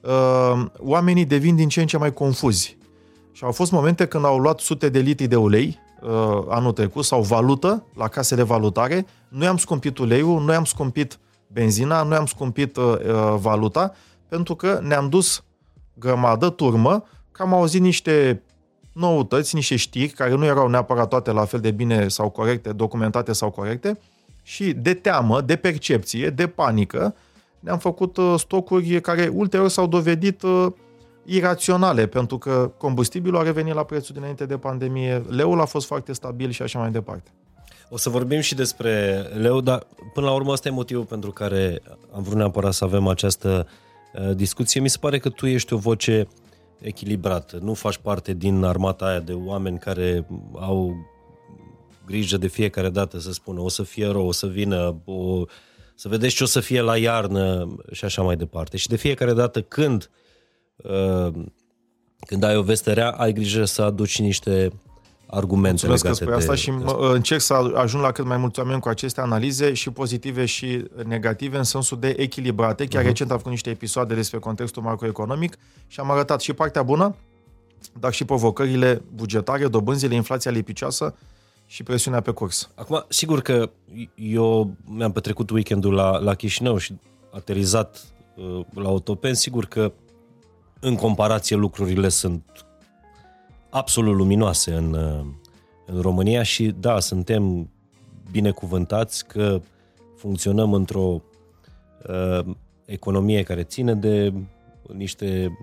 uh, 0.00 0.64
oamenii 0.78 1.24
devin 1.24 1.56
din 1.56 1.68
ce 1.68 1.80
în 1.80 1.86
ce 1.86 1.96
mai 1.96 2.12
confuzi. 2.12 2.76
Și 3.32 3.44
au 3.44 3.52
fost 3.52 3.72
momente 3.72 4.06
când 4.06 4.24
au 4.24 4.38
luat 4.38 4.60
sute 4.60 4.88
de 4.88 4.98
litri 4.98 5.26
de 5.26 5.36
ulei 5.36 5.78
uh, 6.02 6.44
anul 6.48 6.72
trecut 6.72 7.04
sau 7.04 7.22
valută 7.22 7.84
la 7.94 8.08
casele 8.08 8.42
valutare. 8.42 9.06
Noi 9.28 9.46
am 9.46 9.56
scumpit 9.56 9.98
uleiul, 9.98 10.42
noi 10.42 10.54
am 10.54 10.64
scumpit 10.64 11.18
benzina, 11.46 12.02
noi 12.02 12.16
am 12.16 12.26
scumpit 12.26 12.76
uh, 12.76 12.84
uh, 12.84 13.34
valuta 13.40 13.94
pentru 14.28 14.54
că 14.54 14.80
ne-am 14.82 15.08
dus 15.08 15.42
grămadă, 15.98 16.50
turmă, 16.50 17.04
că 17.32 17.42
am 17.42 17.54
auzit 17.54 17.80
niște 17.80 18.42
noutăți, 18.92 19.54
niște 19.54 19.76
știri 19.76 20.12
care 20.12 20.34
nu 20.34 20.44
erau 20.44 20.68
neapărat 20.68 21.08
toate 21.08 21.30
la 21.30 21.44
fel 21.44 21.60
de 21.60 21.70
bine 21.70 22.08
sau 22.08 22.30
corecte, 22.30 22.72
documentate 22.72 23.32
sau 23.32 23.50
corecte 23.50 23.98
și 24.42 24.72
de 24.72 24.94
teamă, 24.94 25.40
de 25.40 25.56
percepție, 25.56 26.30
de 26.30 26.46
panică, 26.46 27.14
ne-am 27.60 27.78
făcut 27.78 28.16
uh, 28.16 28.34
stocuri 28.36 29.00
care 29.00 29.30
ulterior 29.34 29.68
s-au 29.68 29.86
dovedit 29.86 30.42
uh, 30.42 30.66
iraționale, 31.24 32.06
pentru 32.06 32.38
că 32.38 32.70
combustibilul 32.76 33.38
a 33.38 33.42
revenit 33.42 33.74
la 33.74 33.84
prețul 33.84 34.14
dinainte 34.14 34.46
de 34.46 34.56
pandemie, 34.56 35.22
leul 35.28 35.60
a 35.60 35.64
fost 35.64 35.86
foarte 35.86 36.12
stabil 36.12 36.50
și 36.50 36.62
așa 36.62 36.78
mai 36.78 36.90
departe. 36.90 37.30
O 37.90 37.96
să 37.96 38.08
vorbim 38.08 38.40
și 38.40 38.54
despre 38.54 39.26
leu, 39.34 39.60
dar 39.60 39.86
până 40.12 40.26
la 40.26 40.32
urmă 40.32 40.52
ăsta 40.52 40.68
e 40.68 40.70
motivul 40.70 41.04
pentru 41.04 41.30
care 41.30 41.82
am 42.14 42.22
vrut 42.22 42.36
neapărat 42.36 42.72
să 42.72 42.84
avem 42.84 43.06
această 43.06 43.66
uh, 43.66 43.87
discuție. 44.34 44.80
Mi 44.80 44.88
se 44.88 44.98
pare 45.00 45.18
că 45.18 45.28
tu 45.28 45.46
ești 45.46 45.72
o 45.72 45.76
voce 45.76 46.28
echilibrată, 46.80 47.58
nu 47.62 47.74
faci 47.74 47.96
parte 47.96 48.32
din 48.32 48.62
armata 48.62 49.04
aia 49.04 49.20
de 49.20 49.32
oameni 49.32 49.78
care 49.78 50.26
au 50.54 50.96
grijă 52.06 52.36
de 52.36 52.46
fiecare 52.46 52.88
dată 52.88 53.18
să 53.18 53.32
spună 53.32 53.60
o 53.60 53.68
să 53.68 53.82
fie 53.82 54.06
rău, 54.06 54.26
o 54.26 54.32
să 54.32 54.46
vină, 54.46 55.02
o, 55.04 55.44
să 55.94 56.08
vedeți 56.08 56.34
ce 56.34 56.42
o 56.42 56.46
să 56.46 56.60
fie 56.60 56.80
la 56.80 56.96
iarnă 56.96 57.76
și 57.92 58.04
așa 58.04 58.22
mai 58.22 58.36
departe. 58.36 58.76
Și 58.76 58.88
de 58.88 58.96
fiecare 58.96 59.32
dată 59.32 59.62
când 59.62 60.10
uh, 60.76 61.32
când 62.26 62.42
ai 62.42 62.56
o 62.56 62.62
veste 62.62 62.92
rea, 62.92 63.10
ai 63.10 63.32
grijă 63.32 63.64
să 63.64 63.82
aduci 63.82 64.20
niște 64.20 64.72
argumente 65.30 65.86
Mulțumesc 65.86 66.20
legate 66.20 66.24
de 66.24 66.36
asta 66.36 66.54
și 66.54 66.70
mă, 66.70 67.10
încerc 67.12 67.40
să 67.40 67.54
ajung 67.74 68.02
la 68.02 68.12
cât 68.12 68.24
mai 68.24 68.36
mulți 68.36 68.58
oameni 68.58 68.80
cu 68.80 68.88
aceste 68.88 69.20
analize 69.20 69.72
și 69.72 69.90
pozitive 69.90 70.44
și 70.44 70.84
negative 71.04 71.56
în 71.56 71.64
sensul 71.64 71.98
de 71.98 72.14
echilibrate. 72.18 72.86
Chiar 72.86 73.02
uh-huh. 73.02 73.06
recent 73.06 73.30
am 73.30 73.36
făcut 73.36 73.52
niște 73.52 73.70
episoade 73.70 74.14
despre 74.14 74.38
contextul 74.38 74.82
macroeconomic 74.82 75.56
și 75.86 76.00
am 76.00 76.10
arătat 76.10 76.40
și 76.40 76.52
partea 76.52 76.82
bună, 76.82 77.14
dar 78.00 78.12
și 78.12 78.24
provocările 78.24 79.02
bugetare, 79.14 79.68
dobânzile, 79.68 80.14
inflația 80.14 80.50
lipicioasă 80.50 81.14
și 81.66 81.82
presiunea 81.82 82.20
pe 82.20 82.30
curs. 82.30 82.70
Acum, 82.74 83.04
sigur 83.08 83.40
că 83.40 83.70
eu 84.14 84.70
mi-am 84.84 85.12
petrecut 85.12 85.50
weekendul 85.50 85.94
la, 85.94 86.18
la 86.18 86.34
Chișinău 86.34 86.76
și 86.76 86.94
aterizat 87.30 88.04
uh, 88.36 88.64
la 88.74 88.90
Otopen, 88.90 89.34
sigur 89.34 89.64
că 89.64 89.92
în 90.80 90.96
comparație 90.96 91.56
lucrurile 91.56 92.08
sunt 92.08 92.67
absolut 93.70 94.16
luminoase 94.16 94.74
în, 94.74 94.94
în 95.86 96.00
România 96.00 96.42
și 96.42 96.74
da, 96.80 97.00
suntem 97.00 97.70
binecuvântați 98.30 99.26
că 99.26 99.60
funcționăm 100.16 100.72
într-o 100.72 101.22
uh, 102.08 102.54
economie 102.84 103.42
care 103.42 103.62
ține 103.62 103.94
de 103.94 104.32
niște 104.92 105.58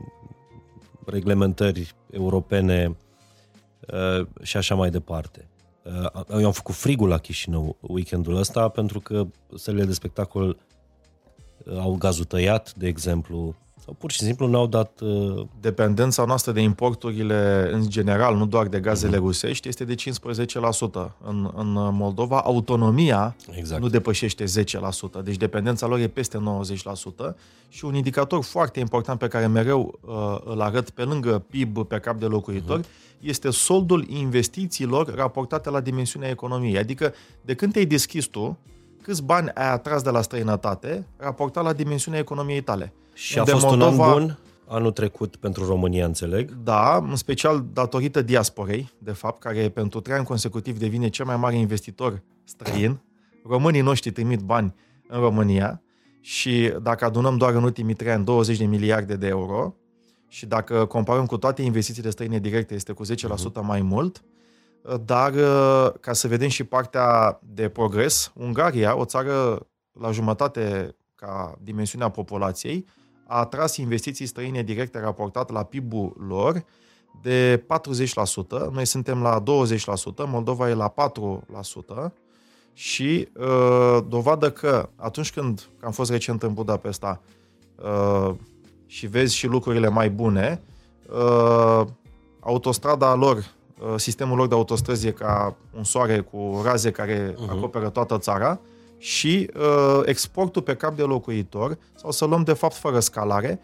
reglementări 1.06 1.94
europene 2.12 2.98
uh, 3.94 4.28
și 4.42 4.58
așa 4.58 4.76
mai 4.76 4.90
departe. 4.90 5.48
Uh, 5.84 6.24
eu 6.30 6.46
am 6.46 6.52
făcut 6.52 6.76
frigul 6.76 7.08
la 7.08 7.18
Chișinău 7.18 7.78
weekendul 7.82 8.36
ăsta 8.36 8.70
pentru 8.70 9.00
că 9.00 9.28
sălile 9.56 9.86
de 9.86 9.94
spectacol 9.94 10.58
uh, 11.66 11.78
au 11.78 11.96
gazul 11.96 12.26
tăiat, 12.26 12.74
de 12.74 12.88
exemplu, 12.88 13.56
sau 13.84 13.94
pur 13.94 14.12
și 14.12 14.20
simplu 14.20 14.48
n-au 14.48 14.68
dat... 14.68 15.00
Uh... 15.00 15.46
Dependența 15.60 16.26
noastră 16.26 16.52
de 16.52 16.62
importurile 16.62 17.70
în 17.72 17.90
general, 17.90 18.36
nu 18.36 18.46
doar 18.46 18.68
de 18.68 18.80
gazele 18.80 19.18
uh-huh. 19.18 19.20
rusești, 19.20 19.68
este 19.68 19.84
de 19.84 19.96
15% 19.96 19.98
în, 21.24 21.52
în 21.56 21.72
Moldova. 21.92 22.40
Autonomia 22.40 23.36
exact. 23.52 23.82
nu 23.82 23.90
depășește 23.90 24.44
10%, 24.44 24.48
deci 25.24 25.38
dependența 25.38 25.88
lor 25.88 26.00
e 26.00 26.08
peste 26.08 26.38
90%. 27.34 27.36
Și 27.70 27.86
un 27.86 27.96
indicator 27.96 28.44
foarte 28.44 28.80
important 28.80 29.20
pe 29.20 29.28
care 29.28 29.48
mereu 29.48 30.00
uh, 30.02 30.38
îl 30.44 30.62
arăt 30.62 30.90
pe 30.90 31.04
lângă 31.04 31.46
PIB 31.50 31.84
pe 31.84 32.00
cap 32.00 32.20
de 32.20 32.26
locuitor 32.26 32.80
uh-huh. 32.80 33.20
este 33.20 33.50
soldul 33.50 34.06
investițiilor 34.08 35.16
raportate 35.16 35.70
la 35.70 35.80
dimensiunea 35.80 36.30
economiei. 36.30 36.78
Adică 36.78 37.14
de 37.42 37.54
când 37.54 37.72
te-ai 37.72 37.86
deschis 37.86 38.26
tu, 38.26 38.58
câți 39.02 39.24
bani 39.24 39.50
ai 39.50 39.72
atras 39.72 40.02
de 40.02 40.10
la 40.10 40.22
străinătate 40.22 41.08
raportat 41.18 41.64
la 41.64 41.74
dimensiunea 41.74 42.20
economiei 42.20 42.62
tale. 42.62 42.94
Și 43.16 43.40
a 43.40 43.46
fost 43.46 43.66
Moldova, 43.66 44.06
un 44.06 44.12
an 44.12 44.20
bun 44.20 44.38
anul 44.68 44.92
trecut 44.92 45.36
pentru 45.36 45.66
România, 45.66 46.06
înțeleg? 46.06 46.52
Da, 46.64 46.98
în 47.10 47.16
special 47.16 47.66
datorită 47.74 48.22
diasporei, 48.22 48.92
de 48.98 49.12
fapt, 49.12 49.40
care 49.40 49.70
pentru 49.70 50.00
trei 50.00 50.16
ani 50.16 50.26
consecutiv 50.26 50.80
devine 50.80 51.10
cel 51.10 51.26
mai 51.26 51.38
mare 51.38 51.56
investitor 51.56 52.22
străin. 52.44 53.00
Românii 53.48 53.82
noștri 53.82 54.12
trimit 54.12 54.40
bani 54.40 54.76
în 55.08 55.20
România 55.20 55.82
și 56.22 56.74
dacă 56.82 57.06
adunăm 57.06 57.38
doar 57.38 57.54
în 57.54 57.64
ultimii 57.64 57.94
trei 57.94 58.12
ani 58.12 58.26
20 58.26 58.58
de 58.58 58.66
miliarde 58.66 59.16
de 59.16 59.28
euro 59.28 59.76
și 60.28 60.46
dacă 60.46 60.86
comparăm 60.86 61.26
cu 61.26 61.38
toate 61.38 61.62
investițiile 61.62 62.10
străine 62.10 62.40
directe, 62.40 62.74
este 62.74 62.92
cu 62.92 63.06
10% 63.06 63.08
uh-huh. 63.10 63.62
mai 63.62 63.82
mult, 63.82 64.24
dar 65.06 65.34
ca 66.00 66.14
să 66.14 66.28
vedem 66.28 66.48
și 66.48 66.64
partea 66.64 67.40
de 67.54 67.70
progres, 67.70 68.32
Ungaria, 68.36 68.98
o 68.98 69.06
țară 69.06 69.68
la 70.00 70.12
jumătate 70.12 70.96
ca 71.16 71.58
dimensiunea 71.62 72.10
populației, 72.10 72.86
a 73.28 73.40
atras 73.40 73.78
investiții 73.78 74.26
străine 74.26 74.64
directe 74.64 75.00
raportat 75.00 75.52
la 75.52 75.64
PIB-ul 75.64 76.26
lor 76.28 76.66
de 77.22 77.64
40%, 78.68 78.72
noi 78.72 78.86
suntem 78.86 79.22
la 79.22 79.44
20%, 79.44 79.46
Moldova 80.28 80.70
e 80.70 80.74
la 80.74 80.94
4% 82.08 82.12
și 82.74 83.28
uh, 83.38 83.98
dovadă 84.08 84.52
că 84.52 84.90
atunci 84.96 85.32
când 85.32 85.68
am 85.82 85.92
fost 85.92 86.12
recent 86.12 86.44
în 86.44 86.54
Budapesta 86.54 87.22
uh, 87.84 88.36
și 88.86 89.08
vezi 89.08 89.36
și 89.36 89.48
lucrurile 89.48 89.88
mai 89.88 90.10
bune, 90.10 90.62
uh, 91.10 91.82
autostrada 92.40 93.14
lor, 93.14 93.38
uh, 93.38 93.94
sistemul 93.96 94.38
lor 94.38 94.48
de 94.48 94.56
autostrăzi 94.56 95.08
e 95.08 95.12
ca 95.12 95.56
un 95.76 95.84
soare 95.84 96.20
cu 96.20 96.62
raze 96.64 96.92
care 96.92 97.34
uh-huh. 97.34 97.50
acoperă 97.50 97.90
toată 97.90 98.18
țara, 98.18 98.60
și 99.06 99.50
uh, 99.56 100.02
exportul 100.06 100.62
pe 100.62 100.76
cap 100.76 100.96
de 100.96 101.02
locuitor, 101.02 101.78
sau 101.96 102.12
să 102.12 102.26
luăm 102.26 102.44
de 102.44 102.54
fapt 102.54 102.76
fără 102.76 103.00
scalare, 103.00 103.60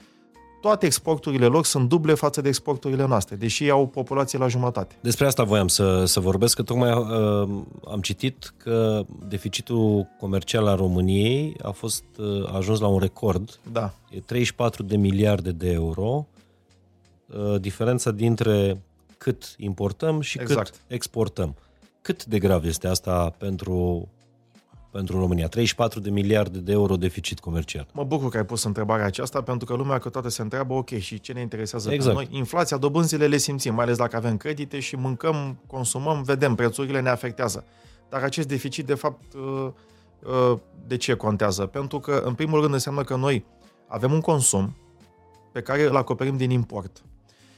toate 0.62 0.86
exporturile 0.86 1.46
lor 1.46 1.66
sunt 1.66 1.90
duble 1.90 2.14
față 2.14 2.42
de 2.42 2.48
exporturile 2.48 3.06
noastre, 3.06 3.36
deși 3.36 3.70
au 3.70 3.88
populație 3.88 4.40
la 4.40 4.48
jumătate. 4.48 4.96
Despre 5.00 5.26
asta 5.26 5.44
voiam 5.44 5.68
să, 5.68 6.06
să 6.06 6.20
vorbesc, 6.20 6.56
că 6.56 6.64
tocmai 6.64 6.92
uh, 6.92 7.50
am 7.88 8.02
citit 8.02 8.54
că 8.58 9.06
deficitul 9.28 10.08
comercial 10.20 10.68
al 10.68 10.78
României 10.78 11.56
a 11.62 11.72
fost 11.72 12.04
uh, 12.18 12.52
a 12.52 12.56
ajuns 12.56 12.80
la 12.80 12.88
un 12.88 13.00
record. 13.00 13.60
Da. 13.72 13.94
E 14.10 14.20
34 14.20 14.84
de 14.84 14.98
miliarde 14.98 15.52
de 15.52 15.72
euro. 15.72 16.28
Uh, 17.26 17.60
diferența 17.60 18.12
dintre 18.12 18.82
cât 19.18 19.56
importăm 19.58 20.22
și 20.22 20.40
exact. 20.42 20.70
cât 20.70 20.80
exportăm. 20.88 21.56
Cât 22.02 22.26
de 22.26 22.40
grav 22.40 22.66
este 22.66 22.88
asta 22.88 23.36
pentru 23.38 24.08
pentru 24.92 25.20
România. 25.20 25.48
34 25.48 26.00
de 26.00 26.10
miliarde 26.10 26.60
de 26.60 26.72
euro 26.72 26.96
deficit 26.96 27.40
comercial. 27.40 27.88
Mă 27.94 28.04
bucur 28.04 28.30
că 28.30 28.38
ai 28.38 28.46
pus 28.46 28.64
întrebarea 28.64 29.06
aceasta, 29.06 29.42
pentru 29.42 29.66
că 29.66 29.74
lumea 29.74 29.98
toate 29.98 30.30
se 30.30 30.42
întreabă, 30.42 30.74
ok, 30.74 30.90
și 30.90 31.20
ce 31.20 31.34
ne 31.34 31.42
interesează 31.42 31.94
exact. 31.94 32.18
pe 32.18 32.24
noi? 32.24 32.38
Inflația, 32.38 32.78
dobânzile 32.78 33.28
le 33.28 33.38
simțim, 33.38 33.74
mai 33.74 33.84
ales 33.84 33.98
dacă 33.98 34.16
avem 34.16 34.38
credite 34.38 34.80
și 34.80 34.96
mâncăm, 34.96 35.58
consumăm, 35.68 36.24
vedem, 36.24 36.56
prețurile 36.56 37.02
ne 37.02 37.10
afectează. 37.10 37.66
Dar 38.10 38.24
acest 38.24 38.48
deficit, 38.48 38.86
de 38.86 38.94
fapt, 38.94 39.34
uh, 39.34 39.72
uh, 40.52 40.58
de 40.88 40.98
ce 40.98 41.14
contează? 41.14 41.66
Pentru 41.66 42.00
că, 42.00 42.22
în 42.26 42.34
primul 42.34 42.62
rând, 42.62 42.74
înseamnă 42.74 43.04
că 43.04 43.16
noi 43.16 43.46
avem 43.88 44.12
un 44.12 44.22
consum 44.22 44.76
pe 45.52 45.62
care 45.62 45.84
îl 45.84 45.96
acoperim 45.96 46.38
din 46.38 46.50
import. 46.50 47.04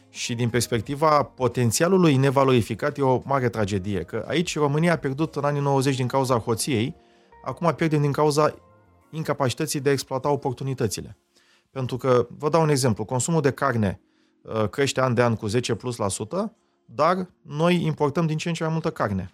Și 0.10 0.34
din 0.34 0.50
perspectiva 0.50 1.24
potențialului 1.24 2.15
nevalorificat 2.15 2.98
e 2.98 3.02
o 3.02 3.22
mare 3.26 3.50
tragedie, 3.50 4.00
că 4.00 4.26
aici 4.28 4.58
România 4.58 4.93
a 4.93 4.96
pierdut 4.96 5.36
în 5.36 5.43
anii 5.43 5.62
90 5.62 5.96
din 5.96 6.08
cauza 6.08 6.38
hoției, 6.38 6.96
acum 7.44 7.74
pierdem 7.76 8.02
din 8.02 8.12
cauza 8.12 8.56
incapacității 9.10 9.80
de 9.80 9.90
a 9.90 9.92
exploata 9.92 10.30
oportunitățile. 10.30 11.18
Pentru 11.72 11.98
că, 11.98 12.28
vă 12.38 12.50
dau 12.50 12.62
un 12.62 12.70
exemplu, 12.70 13.06
consumul 13.06 13.42
de 13.42 13.52
carne 13.52 14.02
uh, 14.42 14.70
crește 14.70 15.02
an 15.02 15.14
de 15.14 15.24
an 15.24 15.36
cu 15.36 15.48
10 15.48 15.76
plus 15.76 15.96
la 15.96 16.08
sută, 16.08 16.56
dar 16.86 17.30
noi 17.42 17.84
importăm 17.84 18.26
din 18.26 18.38
ce 18.38 18.48
în 18.48 18.54
ce 18.54 18.64
mai 18.64 18.72
multă 18.72 18.92
carne. 18.92 19.34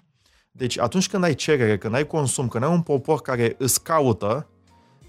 Deci 0.52 0.80
atunci 0.80 1.10
când 1.10 1.24
ai 1.24 1.34
cerere, 1.34 1.78
când 1.78 1.94
ai 1.94 2.08
consum, 2.08 2.48
când 2.48 2.64
ai 2.64 2.70
un 2.70 2.82
popor 2.82 3.22
care 3.22 3.56
îți 3.58 3.84
caută, 3.84 4.48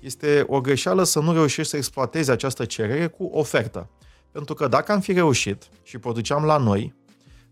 este 0.00 0.44
o 0.48 0.60
greșeală 0.60 1.02
să 1.02 1.20
nu 1.20 1.32
reușești 1.32 1.70
să 1.70 1.76
exploatezi 1.76 2.30
această 2.30 2.64
cerere 2.64 3.06
cu 3.06 3.24
ofertă. 3.24 3.88
Pentru 4.30 4.54
că 4.54 4.68
dacă 4.68 4.92
am 4.92 5.00
fi 5.00 5.12
reușit 5.12 5.68
și 5.82 5.98
produceam 5.98 6.44
la 6.44 6.56
noi, 6.56 6.94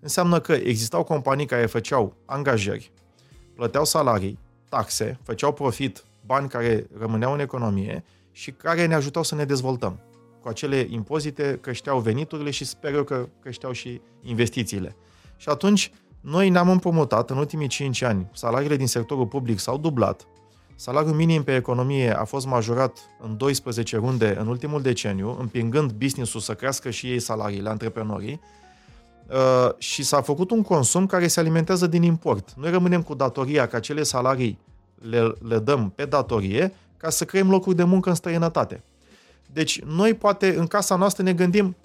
înseamnă 0.00 0.40
că 0.40 0.52
existau 0.52 1.04
companii 1.04 1.46
care 1.46 1.66
făceau 1.66 2.16
angajări, 2.24 2.92
plăteau 3.54 3.84
salarii, 3.84 4.38
taxe, 4.68 5.18
făceau 5.22 5.52
profit, 5.52 6.04
bani 6.26 6.48
care 6.48 6.86
rămâneau 6.98 7.32
în 7.32 7.40
economie 7.40 8.04
și 8.32 8.50
care 8.50 8.86
ne 8.86 8.94
ajutau 8.94 9.22
să 9.22 9.34
ne 9.34 9.44
dezvoltăm. 9.44 10.00
Cu 10.40 10.48
acele 10.48 10.86
impozite 10.90 11.58
creșteau 11.60 11.98
veniturile 11.98 12.50
și 12.50 12.64
sper 12.64 12.94
eu 12.94 13.04
că 13.04 13.28
creșteau 13.40 13.72
și 13.72 14.00
investițiile. 14.22 14.96
Și 15.36 15.48
atunci 15.48 15.92
noi 16.20 16.48
ne-am 16.48 16.68
împrumutat 16.68 17.30
în 17.30 17.36
ultimii 17.36 17.68
5 17.68 18.02
ani. 18.02 18.30
Salariile 18.32 18.76
din 18.76 18.86
sectorul 18.86 19.26
public 19.26 19.58
s-au 19.58 19.78
dublat. 19.78 20.26
Salariul 20.74 21.14
minim 21.14 21.42
pe 21.42 21.54
economie 21.54 22.18
a 22.18 22.24
fost 22.24 22.46
majorat 22.46 22.98
în 23.20 23.36
12 23.36 23.96
runde 23.96 24.36
în 24.38 24.46
ultimul 24.46 24.82
deceniu, 24.82 25.36
împingând 25.40 25.92
business-ul 25.92 26.40
să 26.40 26.54
crească 26.54 26.90
și 26.90 27.10
ei 27.10 27.18
salariile, 27.18 27.68
antreprenorii, 27.68 28.40
uh, 29.28 29.70
și 29.78 30.02
s-a 30.02 30.20
făcut 30.20 30.50
un 30.50 30.62
consum 30.62 31.06
care 31.06 31.26
se 31.26 31.40
alimentează 31.40 31.86
din 31.86 32.02
import. 32.02 32.52
Noi 32.56 32.70
rămânem 32.70 33.02
cu 33.02 33.14
datoria 33.14 33.66
că 33.66 33.76
acele 33.76 34.02
salarii 34.02 34.58
le, 35.00 35.32
le 35.48 35.58
dăm 35.58 35.92
pe 35.94 36.04
datorie 36.04 36.74
ca 36.96 37.10
să 37.10 37.24
creăm 37.24 37.50
locuri 37.50 37.76
de 37.76 37.84
muncă 37.84 38.08
în 38.08 38.14
străinătate. 38.14 38.82
Deci 39.52 39.80
noi 39.80 40.14
poate 40.14 40.54
în 40.56 40.66
casa 40.66 40.96
noastră 40.96 41.22
ne 41.22 41.32
gândim 41.32 41.76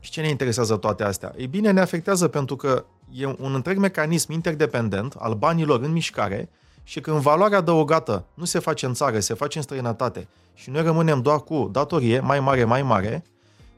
și 0.00 0.10
ce 0.10 0.20
ne 0.20 0.28
interesează 0.28 0.76
toate 0.76 1.02
astea? 1.02 1.34
Ei 1.36 1.46
bine, 1.46 1.70
ne 1.70 1.80
afectează 1.80 2.28
pentru 2.28 2.56
că 2.56 2.84
e 3.12 3.26
un 3.26 3.54
întreg 3.54 3.78
mecanism 3.78 4.32
interdependent 4.32 5.14
al 5.18 5.34
banilor 5.34 5.80
în 5.80 5.92
mișcare 5.92 6.48
și 6.82 7.00
când 7.00 7.16
valoarea 7.16 7.58
adăugată 7.58 8.24
nu 8.34 8.44
se 8.44 8.58
face 8.58 8.86
în 8.86 8.94
țară, 8.94 9.20
se 9.20 9.34
face 9.34 9.58
în 9.58 9.64
străinătate 9.64 10.28
și 10.54 10.70
noi 10.70 10.82
rămânem 10.82 11.22
doar 11.22 11.40
cu 11.40 11.68
datorie 11.72 12.20
mai 12.20 12.40
mare, 12.40 12.64
mai 12.64 12.82
mare, 12.82 13.24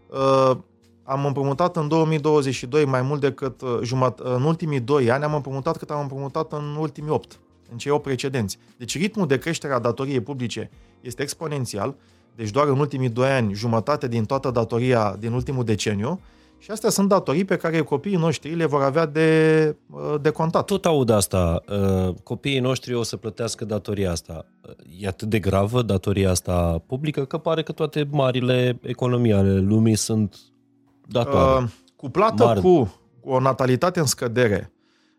uh, 0.08 0.56
am 1.04 1.26
împrumutat 1.26 1.76
în 1.76 1.88
2022 1.88 2.84
mai 2.84 3.02
mult 3.02 3.20
decât 3.20 3.60
uh, 3.60 3.78
jumătate, 3.82 4.28
în 4.28 4.42
ultimii 4.42 4.80
2 4.80 5.10
ani 5.10 5.24
am 5.24 5.34
împrumutat 5.34 5.76
cât 5.76 5.90
am 5.90 6.00
împrumutat 6.00 6.52
în 6.52 6.76
ultimii 6.78 7.10
8, 7.10 7.38
în 7.72 7.78
cei 7.78 7.92
8 7.92 8.02
precedenți. 8.02 8.58
Deci 8.76 8.98
ritmul 8.98 9.26
de 9.26 9.38
creștere 9.38 9.72
a 9.72 9.78
datoriei 9.78 10.20
publice 10.20 10.70
este 11.00 11.22
exponențial, 11.22 11.94
deci 12.34 12.50
doar 12.50 12.66
în 12.66 12.78
ultimii 12.78 13.08
2 13.08 13.30
ani 13.30 13.54
jumătate 13.54 14.08
din 14.08 14.24
toată 14.24 14.50
datoria 14.50 15.16
din 15.18 15.32
ultimul 15.32 15.64
deceniu, 15.64 16.20
și 16.58 16.70
astea 16.70 16.90
sunt 16.90 17.08
datorii 17.08 17.44
pe 17.44 17.56
care 17.56 17.80
copiii 17.80 18.16
noștri 18.16 18.54
le 18.54 18.64
vor 18.64 18.82
avea 18.82 19.06
de, 19.06 19.76
uh, 19.90 20.14
de 20.20 20.30
contat. 20.30 20.64
Tot 20.64 20.84
aud 20.86 21.10
asta. 21.10 21.62
Uh, 21.68 22.14
copiii 22.22 22.58
noștri 22.58 22.94
o 22.94 23.02
să 23.02 23.16
plătească 23.16 23.64
datoria 23.64 24.10
asta. 24.10 24.46
E 25.00 25.06
atât 25.06 25.28
de 25.28 25.38
gravă 25.38 25.82
datoria 25.82 26.30
asta 26.30 26.82
publică 26.86 27.24
că 27.24 27.38
pare 27.38 27.62
că 27.62 27.72
toate 27.72 28.08
marile 28.10 28.78
economii 28.82 29.32
ale 29.32 29.58
lumii 29.58 29.96
sunt 29.96 30.36
datoare. 31.06 31.64
Uh, 31.64 31.70
cuplată 31.96 32.44
Mari. 32.44 32.60
cu 32.60 32.94
o 33.20 33.40
natalitate 33.40 34.00
în 34.00 34.06
scădere, 34.06 34.72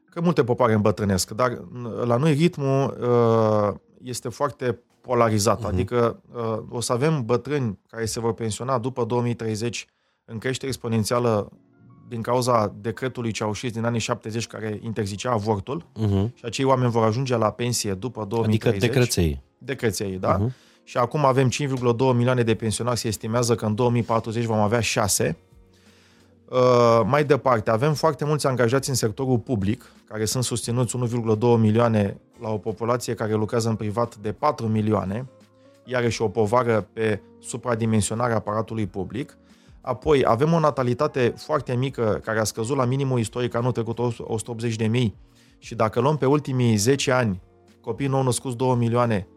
că 0.10 0.22
multe 0.22 0.44
popoare 0.44 0.74
îmbătrânesc, 0.74 1.32
dar 1.32 1.62
la 2.06 2.16
noi 2.16 2.34
ritmul 2.34 2.98
uh, 3.00 3.80
este 4.04 4.30
foarte 4.30 4.80
polarizat, 5.02 5.62
uh-huh. 5.62 5.68
adică 5.68 6.22
uh, 6.36 6.58
o 6.70 6.82
să 6.82 6.94
avem 6.94 7.26
bătrâni 7.26 7.80
care 7.90 8.06
se 8.06 8.20
vor 8.20 8.34
pensiona 8.34 8.78
după 8.78 9.04
2030 9.04 9.88
în 10.26 10.38
creștere 10.38 10.68
exponențială 10.68 11.52
din 12.08 12.22
cauza 12.22 12.76
decretului 12.82 13.32
Ceaușescu 13.32 13.78
din 13.78 13.86
anii 13.86 14.00
70 14.00 14.48
care 14.48 14.80
interzicea 14.84 15.32
avortul 15.32 15.86
uh-huh. 15.86 16.34
și 16.34 16.46
acei 16.46 16.66
oameni 16.66 16.92
vor 16.92 17.04
ajunge 17.04 17.38
la 17.38 17.52
pensie 17.52 17.94
după 17.94 18.26
2030. 18.26 18.68
Adică 18.68 18.94
decreței. 18.94 19.42
Decreței, 19.58 20.18
da. 20.18 20.38
Uh-huh. 20.38 20.64
Și 20.84 20.98
acum 20.98 21.26
avem 21.26 21.50
5,2 21.50 22.16
milioane 22.16 22.44
de 22.44 22.56
pensionari, 22.56 23.00
se 23.00 23.08
estimează 23.08 23.56
că 23.56 23.66
în 23.66 23.76
2040 23.76 24.44
vom 24.44 24.58
avea 24.58 24.80
6. 24.80 25.38
Uh, 26.50 27.02
mai 27.06 27.24
departe, 27.24 27.72
avem 27.72 27.94
foarte 27.94 28.26
mulți 28.26 28.48
angajați 28.48 28.90
în 28.90 28.96
sectorul 28.96 29.40
public, 29.40 29.92
care 30.08 30.26
sunt 30.26 30.44
susținuți 30.44 30.98
1,2 30.98 31.40
milioane 31.58 32.18
la 32.42 32.50
o 32.50 32.58
populație 32.58 33.14
care 33.14 33.34
lucrează 33.34 33.70
în 33.70 33.76
privat 33.76 34.16
de 34.16 34.32
4 34.32 34.68
milioane, 34.68 35.26
iarăși 35.84 36.22
o 36.22 36.28
povară 36.28 36.88
pe 36.94 37.22
supradimensionarea 37.40 38.36
aparatului 38.36 38.88
public. 38.88 39.38
Apoi 39.82 40.24
avem 40.26 40.54
o 40.54 40.60
natalitate 40.60 41.34
foarte 41.38 41.76
mică 41.76 42.22
care 42.24 42.40
a 42.40 42.44
scăzut 42.44 42.78
la 42.78 42.86
minimul 42.86 43.20
istoric 43.20 43.56
anul 43.56 43.72
trecut 43.72 44.00
180 44.00 44.76
de 44.76 44.88
mii 44.88 45.16
și 45.58 45.76
dacă 45.76 46.00
luăm 46.00 46.18
pe 46.18 46.26
ultimii 46.26 46.76
10 46.76 47.12
ani 47.12 47.42
copii 47.82 48.08
nou 48.08 48.24
născuți 48.24 48.56
2 48.56 48.76
milioane, 48.76 49.28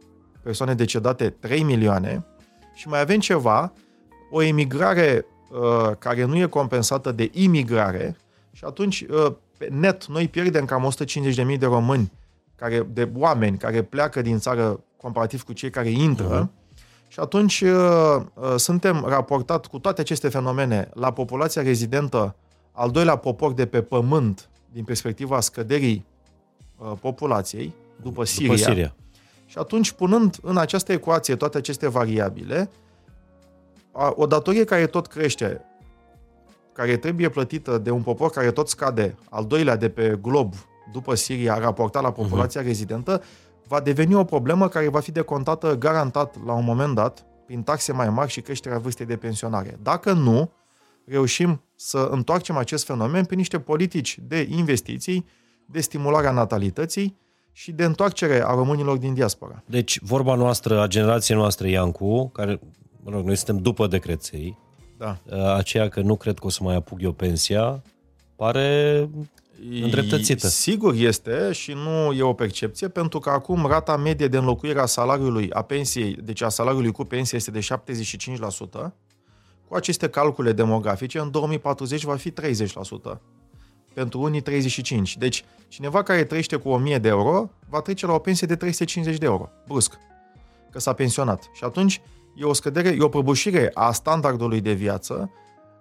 persoane 0.43 0.75
decedate 0.75 1.31
3 1.31 1.63
milioane 1.63 2.27
și 2.75 2.89
mai 2.89 3.01
avem 3.01 3.19
ceva, 3.19 3.73
o 4.31 4.43
emigrare 4.43 5.27
uh, 5.27 5.38
care 5.99 6.25
nu 6.25 6.37
e 6.37 6.47
compensată 6.47 7.13
de 7.13 7.31
imigrare 7.33 8.17
și 8.59 8.65
atunci 8.65 9.05
uh, 9.11 9.33
pe 9.59 9.69
net 9.71 10.07
noi 10.07 10.29
pierdem 10.29 10.65
cam 10.65 10.93
150.000 11.51 11.59
de 11.59 11.67
români, 11.67 12.13
care, 12.57 12.87
de 12.93 13.11
oameni 13.17 13.59
care 13.59 13.83
pleacă 13.83 14.23
din 14.23 14.39
țară 14.39 14.81
comparativ 14.97 15.43
cu 15.43 15.53
cei 15.53 15.71
care 15.71 15.91
intră. 15.91 16.45
Uh-huh. 16.45 16.57
Și 17.09 17.21
atunci 17.21 17.61
uh, 17.61 17.71
uh, 18.35 18.55
suntem 18.57 19.05
raportat 19.07 19.67
cu 19.67 19.79
toate 19.79 20.01
aceste 20.01 20.29
fenomene 20.29 20.91
la 20.95 21.13
populația 21.13 21.63
rezidentă, 21.63 22.37
al 22.73 22.91
doilea 22.91 23.17
popor 23.17 23.53
de 23.53 23.67
pe 23.67 23.83
pământ, 23.83 24.49
din 24.73 24.85
perspectiva 24.85 25.41
scăderii 25.41 26.05
uh, 26.79 26.93
populației, 27.01 27.75
după 28.03 28.25
Siria. 28.25 28.55
După 28.55 28.71
Siria. 28.71 28.95
Și 29.47 29.59
atunci, 29.59 29.93
punând 29.93 30.37
în 30.43 30.57
această 30.57 30.93
ecuație 30.93 31.37
toate 31.37 31.57
aceste 31.57 31.89
variabile, 31.89 32.71
o 34.15 34.27
datorie 34.27 34.65
care 34.65 34.87
tot 34.87 35.07
crește, 35.07 35.65
care 36.73 36.97
trebuie 36.97 37.29
plătită 37.29 37.79
de 37.79 37.91
un 37.91 38.03
popor 38.03 38.31
care 38.31 38.51
tot 38.51 38.69
scade, 38.69 39.15
al 39.31 39.45
doilea 39.45 39.77
de 39.77 39.89
pe 39.89 40.19
glob, 40.23 40.55
după 40.93 41.15
Siria, 41.15 41.59
raportat 41.59 42.03
la 42.03 42.13
populația 42.13 42.61
uh-huh. 42.61 42.65
rezidentă, 42.65 43.23
va 43.67 43.81
deveni 43.81 44.15
o 44.15 44.25
problemă 44.25 44.69
care 44.69 44.89
va 44.89 45.01
fi 45.01 45.13
decontată 45.13 45.77
garantat 45.77 46.45
la 46.45 46.53
un 46.53 46.65
moment 46.65 46.95
dat 46.95 47.27
prin 47.47 47.63
taxe 47.63 47.93
mai 47.93 48.11
mari 48.11 48.31
și 48.31 48.41
creșterea 48.41 48.79
vârstei 48.79 49.07
de 49.07 49.17
pensionare. 49.17 49.79
Dacă 49.83 50.13
nu, 50.13 50.53
reușim 51.05 51.63
să 51.75 52.09
întoarcem 52.11 52.57
acest 52.57 52.85
fenomen 52.85 53.25
prin 53.25 53.39
niște 53.39 53.59
politici 53.59 54.19
de 54.23 54.47
investiții, 54.51 55.27
de 55.67 55.81
stimularea 55.81 56.31
natalității 56.31 57.19
și 57.53 57.73
de 57.73 57.85
întoarcere 57.85 58.45
a 58.45 58.55
românilor 58.55 58.97
din 58.97 59.15
diaspora. 59.15 59.63
Deci, 59.67 60.01
vorba 60.03 60.35
noastră, 60.35 60.81
a 60.81 60.87
generației 60.87 61.37
noastre, 61.37 61.71
Iancu, 61.71 62.29
care, 62.29 62.61
mă 63.03 63.11
rog, 63.11 63.25
noi 63.25 63.37
suntem 63.37 63.59
după 63.59 63.87
decreței, 63.87 64.59
da. 64.97 65.19
aceea 65.57 65.89
că 65.89 66.01
nu 66.01 66.17
cred 66.17 66.39
că 66.39 66.47
o 66.47 66.51
să 66.51 66.63
mai 66.63 66.75
apuc 66.75 67.03
eu 67.03 67.13
pensia, 67.13 67.83
pare 68.37 69.09
îndreptățită. 69.83 70.49
Sigur 70.49 70.95
este 70.95 71.53
și 71.53 71.73
nu 71.73 72.13
e 72.13 72.23
o 72.23 72.33
percepție, 72.33 72.89
pentru 72.89 73.19
că 73.19 73.31
acum 73.31 73.67
rata 73.67 73.97
medie 73.97 74.29
de 74.29 74.37
înlocuire 74.37 74.81
a 74.81 74.87
salariului, 74.87 75.51
a 75.51 75.63
pensiei, 75.63 76.13
deci 76.13 76.41
a 76.41 76.49
salariului 76.49 76.93
cu 76.93 77.05
pensie 77.05 77.37
este 77.37 77.51
de 77.51 77.61
75%. 77.61 78.93
Cu 79.69 79.75
aceste 79.75 80.09
calcule 80.09 80.53
demografice, 80.53 81.19
în 81.19 81.31
2040 81.31 82.05
va 82.05 82.17
fi 82.17 82.31
30%. 82.31 82.35
Pentru 83.95 84.21
unii 84.21 84.41
35. 84.41 85.17
Deci, 85.17 85.45
cineva 85.69 86.03
care 86.03 86.25
trăiește 86.25 86.57
cu 86.57 86.69
1000 86.69 86.99
de 86.99 87.09
euro 87.09 87.51
va 87.69 87.81
trece 87.81 88.07
la 88.07 88.13
o 88.13 88.19
pensie 88.19 88.47
de 88.47 88.57
350 88.57 89.19
de 89.19 89.27
euro, 89.27 89.49
brusc, 89.67 89.99
că 90.71 90.79
s-a 90.79 90.93
pensionat. 90.93 91.51
Și 91.55 91.65
atunci 91.65 92.01
e 92.39 92.45
o 92.45 92.53
scădere, 92.53 92.89
e 92.89 93.03
o 93.03 93.09
prăbușire 93.09 93.71
a 93.75 93.93
standardului 93.93 94.61
de 94.61 94.73
viață 94.73 95.31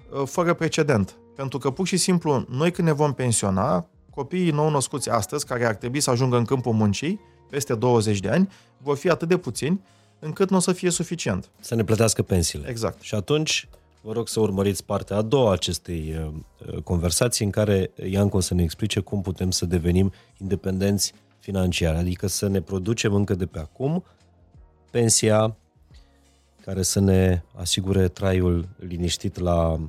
uh, 0.09 0.23
fără 0.25 0.53
precedent. 0.53 1.17
Pentru 1.35 1.57
că, 1.57 1.71
pur 1.71 1.87
și 1.87 1.97
simplu, 1.97 2.45
noi 2.49 2.71
când 2.71 2.87
ne 2.87 2.93
vom 2.93 3.13
pensiona, 3.13 3.89
copiii 4.09 4.51
nou 4.51 4.69
născuți 4.69 5.09
astăzi, 5.09 5.45
care 5.45 5.65
ar 5.65 5.75
trebui 5.75 5.99
să 5.99 6.09
ajungă 6.09 6.37
în 6.37 6.45
câmpul 6.45 6.73
muncii, 6.73 7.19
peste 7.49 7.75
20 7.75 8.19
de 8.19 8.29
ani, 8.29 8.49
vor 8.77 8.97
fi 8.97 9.09
atât 9.09 9.27
de 9.27 9.37
puțini, 9.37 9.81
încât 10.19 10.49
nu 10.49 10.57
o 10.57 10.59
să 10.59 10.71
fie 10.71 10.89
suficient. 10.89 11.49
Să 11.59 11.75
ne 11.75 11.83
plătească 11.83 12.21
pensiile. 12.21 12.69
Exact. 12.69 13.01
Și 13.01 13.15
atunci, 13.15 13.69
vă 14.01 14.11
rog 14.11 14.27
să 14.27 14.39
urmăriți 14.39 14.83
partea 14.83 15.17
a 15.17 15.21
doua 15.21 15.51
acestei 15.51 16.15
uh, 16.19 16.31
uh, 16.67 16.81
conversații, 16.83 17.45
în 17.45 17.51
care 17.51 17.91
Ianco 18.09 18.37
o 18.37 18.39
să 18.39 18.53
ne 18.53 18.63
explice 18.63 18.99
cum 18.99 19.21
putem 19.21 19.51
să 19.51 19.65
devenim 19.65 20.11
independenți 20.37 21.13
financiar, 21.39 21.95
adică 21.95 22.27
să 22.27 22.47
ne 22.47 22.61
producem 22.61 23.13
încă 23.13 23.35
de 23.35 23.45
pe 23.45 23.59
acum 23.59 24.03
pensia 24.91 25.55
care 26.67 26.81
să 26.81 26.99
ne 26.99 27.41
asigure 27.55 28.07
traiul 28.07 28.67
liniștit 28.77 29.39
la 29.39 29.79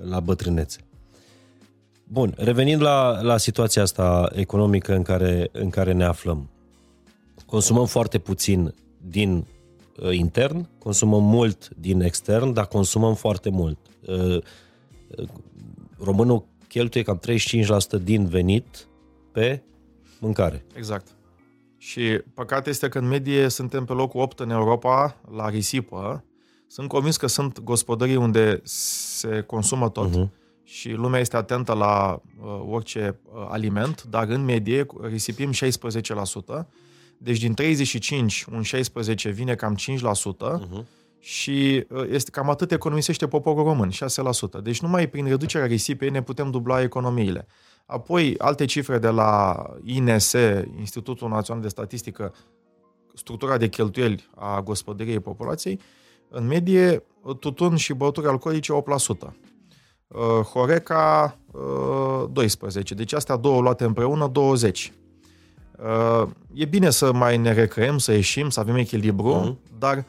la 0.00 0.20
bătrânețe. 0.20 0.78
Bun, 2.04 2.34
revenind 2.36 2.82
la, 2.82 3.20
la 3.22 3.36
situația 3.36 3.82
asta 3.82 4.30
economică 4.34 4.94
în 4.94 5.02
care, 5.02 5.48
în 5.52 5.70
care 5.70 5.92
ne 5.92 6.04
aflăm. 6.04 6.48
Consumăm 7.46 7.86
foarte 7.86 8.18
puțin 8.18 8.74
din 9.08 9.46
uh, 10.02 10.16
intern, 10.16 10.68
consumăm 10.78 11.24
mult 11.24 11.68
din 11.68 12.00
extern, 12.00 12.52
dar 12.52 12.66
consumăm 12.66 13.14
foarte 13.14 13.50
mult. 13.50 13.78
Uh, 14.06 14.16
uh, 14.16 14.42
românul 15.98 16.44
cheltuie 16.68 17.02
cam 17.02 17.20
35% 17.98 18.02
din 18.02 18.26
venit 18.26 18.88
pe 19.32 19.62
mâncare. 20.20 20.64
Exact. 20.76 21.06
Și 21.84 22.20
păcat 22.34 22.66
este 22.66 22.88
că 22.88 22.98
în 22.98 23.06
medie 23.08 23.48
suntem 23.48 23.84
pe 23.84 23.92
locul 23.92 24.20
8 24.20 24.40
în 24.40 24.50
Europa 24.50 25.20
la 25.34 25.48
risipă. 25.48 26.24
Sunt 26.66 26.88
convins 26.88 27.16
că 27.16 27.26
sunt 27.26 27.60
gospodării 27.60 28.16
unde 28.16 28.60
se 28.64 29.40
consumă 29.40 29.88
tot 29.88 30.10
uh-huh. 30.10 30.28
și 30.62 30.90
lumea 30.90 31.20
este 31.20 31.36
atentă 31.36 31.72
la 31.72 32.20
uh, 32.40 32.64
orice 32.70 33.18
uh, 33.24 33.46
aliment, 33.48 34.02
dar 34.02 34.28
în 34.28 34.44
medie 34.44 34.86
risipim 35.00 35.52
16%. 35.52 35.54
Deci 37.18 37.38
din 37.38 37.54
35, 37.54 38.44
un 38.52 38.62
16 38.62 39.30
vine 39.30 39.54
cam 39.54 39.76
5% 39.76 40.58
uh-huh. 40.58 40.84
Și 41.24 41.86
uh, 41.90 42.04
este 42.10 42.30
cam 42.30 42.50
atât 42.50 42.72
economisește 42.72 43.28
poporul 43.28 43.64
român, 43.64 43.90
6%. 43.90 44.62
Deci 44.62 44.80
numai 44.80 45.06
prin 45.06 45.26
reducerea 45.26 45.66
risipei 45.66 46.10
ne 46.10 46.22
putem 46.22 46.50
dubla 46.50 46.82
economiile. 46.82 47.46
Apoi, 47.86 48.34
alte 48.38 48.64
cifre 48.64 48.98
de 48.98 49.08
la 49.08 49.62
INS, 49.84 50.32
Institutul 50.78 51.28
Național 51.28 51.62
de 51.62 51.68
Statistică, 51.68 52.34
structura 53.14 53.56
de 53.56 53.68
cheltuieli 53.68 54.28
a 54.34 54.60
gospodăriei 54.62 55.20
populației, 55.20 55.80
în 56.28 56.46
medie, 56.46 57.02
tutun 57.40 57.76
și 57.76 57.92
băuturi 57.92 58.26
alcoolice 58.26 58.72
8%. 58.72 58.76
Uh, 60.08 60.20
Horeca 60.52 61.38
12%. 61.52 61.54
Uh, 62.62 62.82
deci 62.96 63.12
astea 63.12 63.36
două 63.36 63.60
luate 63.60 63.84
împreună 63.84 64.30
20%. 64.30 64.32
Uh, 65.78 66.28
e 66.52 66.64
bine 66.64 66.90
să 66.90 67.12
mai 67.12 67.36
ne 67.36 67.52
recreăm, 67.52 67.98
să 67.98 68.12
ieșim, 68.12 68.50
să 68.50 68.60
avem 68.60 68.74
echilibru, 68.74 69.58
uh-huh. 69.58 69.78
dar 69.78 70.04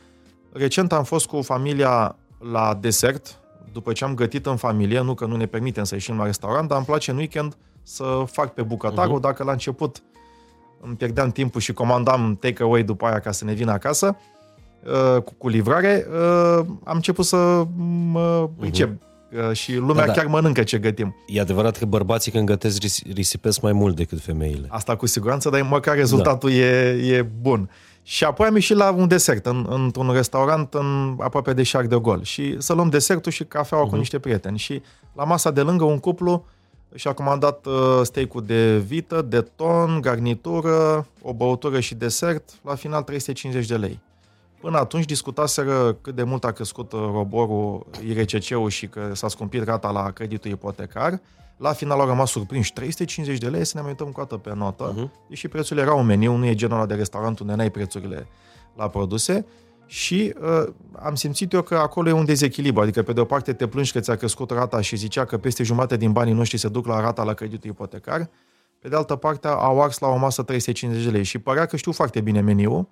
recent 0.56 0.92
am 0.92 1.04
fost 1.04 1.26
cu 1.26 1.42
familia 1.42 2.16
la 2.52 2.78
desert, 2.82 3.40
după 3.72 3.92
ce 3.92 4.04
am 4.04 4.14
gătit 4.14 4.46
în 4.46 4.56
familie, 4.56 5.02
nu 5.02 5.14
că 5.14 5.26
nu 5.26 5.36
ne 5.36 5.46
permitem 5.46 5.84
să 5.84 5.94
ieșim 5.94 6.18
la 6.18 6.26
restaurant, 6.26 6.68
dar 6.68 6.78
îmi 6.78 6.86
place 6.86 7.12
în 7.12 7.18
weekend 7.18 7.58
să 7.84 8.24
fac 8.32 8.54
pe 8.54 8.62
bucătarul, 8.62 9.18
uh-huh. 9.18 9.22
dacă 9.22 9.44
la 9.44 9.52
început 9.52 10.04
îmi 10.82 10.96
pierdeam 10.96 11.32
timpul 11.32 11.62
și 11.62 11.74
comandam 11.74 12.38
take-away 12.40 12.84
după 12.84 13.06
aia 13.06 13.20
ca 13.20 13.32
să 13.32 13.46
ne 13.46 13.54
vină 13.54 13.72
acasă, 13.72 14.18
uh, 14.84 15.22
cu, 15.22 15.34
cu 15.38 15.48
livrare, 15.48 16.08
uh, 16.10 16.66
am 16.84 16.96
început 16.96 17.26
să 17.26 17.64
mă 18.12 18.50
pricep. 18.60 18.90
Uh-huh 18.90 19.14
și 19.54 19.76
lumea 19.76 20.06
da, 20.06 20.06
da. 20.06 20.12
chiar 20.12 20.26
mănâncă 20.26 20.64
ce 20.64 20.78
gătim. 20.78 21.16
E 21.28 21.42
adevărat 21.42 21.78
că 21.78 21.86
bărbații 21.86 22.32
când 22.32 22.46
gătesc 22.46 22.82
risipesc 23.14 23.62
mai 23.62 23.72
mult 23.72 23.96
decât 23.96 24.22
femeile. 24.22 24.68
Asta 24.70 24.96
cu 24.96 25.06
siguranță, 25.06 25.50
dar 25.50 25.62
măcar 25.62 25.96
rezultatul 25.96 26.50
da. 26.50 26.56
e, 26.56 27.16
e 27.16 27.22
bun. 27.42 27.70
Și 28.08 28.24
apoi 28.24 28.48
am 28.48 28.54
ieșit 28.54 28.76
la 28.76 28.92
un 28.92 29.08
desert, 29.08 29.46
în, 29.46 29.66
într-un 29.70 30.12
restaurant 30.12 30.74
în, 30.74 31.16
aproape 31.20 31.54
de 31.54 31.64
Șarc 31.64 31.88
de 31.88 31.96
Gol. 31.96 32.24
Și 32.24 32.56
să 32.58 32.74
luăm 32.74 32.90
desertul 32.90 33.32
și 33.32 33.44
cafeaua 33.44 33.84
uh-huh. 33.84 33.86
cu 33.86 33.92
mhm. 33.92 34.00
niște 34.00 34.20
prieteni. 34.20 34.58
Și 34.58 34.82
la 35.14 35.24
masa 35.24 35.52
de 35.52 35.62
lângă 35.62 35.84
un 35.84 36.00
cuplu 36.00 36.46
și-a 36.96 37.14
comandat 37.14 37.66
uh, 37.66 38.02
steak 38.04 38.42
de 38.42 38.78
vită, 38.78 39.22
de 39.22 39.42
ton, 39.42 40.02
garnitură, 40.02 41.08
o 41.22 41.34
băutură 41.34 41.80
și 41.80 41.96
desert, 41.96 42.50
la 42.64 42.76
final 42.76 43.04
350 43.04 43.68
de 43.68 43.78
lei. 43.78 44.00
Până 44.62 44.78
atunci 44.78 45.06
discutaseră 45.06 45.98
cât 46.02 46.16
de 46.16 46.24
mult 46.24 46.44
a 46.44 46.52
crescut 46.52 46.92
uh, 46.92 47.00
roborul 47.00 47.86
IRCC-ul 48.08 48.70
și 48.70 48.88
că 48.88 49.12
s-a 49.14 49.28
scumpit 49.28 49.64
rata 49.64 49.92
la 49.92 50.12
creditul 50.12 50.52
ipotecar. 50.52 51.22
La 51.58 51.74
final 51.74 52.00
au 52.00 52.06
rămas 52.06 52.30
surprinși 52.30 52.74
350 52.74 53.38
de 53.40 53.48
lei 53.48 53.66
să 53.66 53.72
ne 53.76 53.82
mai 53.82 53.90
uităm 53.90 54.12
cu 54.12 54.22
atât 54.22 54.42
pe 54.42 54.54
notă. 54.54 54.94
Uh-huh. 54.94 55.28
Deși 55.30 55.48
prețul 55.48 55.78
era 55.78 55.94
un 55.94 56.06
meniu, 56.06 56.36
nu 56.36 56.46
e 56.46 56.56
genul 56.56 56.76
ăla 56.76 56.86
de 56.86 56.94
restaurant 56.94 57.40
unde 57.40 57.54
n-ai 57.54 57.72
prețurile 57.72 58.28
la 58.76 58.90
produse. 58.90 59.46
Și 59.86 60.34
uh, 60.42 60.74
am 60.92 61.16
simțit 61.16 61.54
eu 61.54 61.62
că 61.62 61.76
acolo 61.76 62.10
e 62.10 62.12
un 62.12 62.26
dezechilibru. 62.26 62.82
Adică, 62.82 63.04
pe 63.04 63.14
de 63.14 63.20
o 63.20 63.26
parte, 63.26 63.54
te 63.54 63.68
plângi 63.68 63.92
că 63.92 64.00
ți-a 64.00 64.16
crescut 64.16 64.52
rata 64.52 64.82
și 64.82 64.96
zicea 64.96 65.26
că 65.26 65.38
peste 65.38 65.64
jumătate 65.64 65.98
din 65.98 66.12
banii 66.12 66.34
noștri 66.34 66.58
se 66.58 66.68
duc 66.68 66.88
la 66.88 67.00
rata 67.00 67.24
la 67.24 67.34
creditul 67.34 67.70
ipotecar. 67.70 68.30
Pe 68.80 68.88
de 68.88 68.96
altă 68.96 69.16
parte, 69.16 69.48
au 69.48 69.82
ars 69.82 70.00
la 70.00 70.08
o 70.08 70.18
masă 70.18 70.44
350 70.44 71.06
de 71.06 71.12
lei 71.12 71.24
și 71.24 71.40
părea 71.40 71.66
că 71.66 71.76
știu 71.76 71.92
foarte 71.92 72.22
bine 72.22 72.42
meniul 72.42 72.88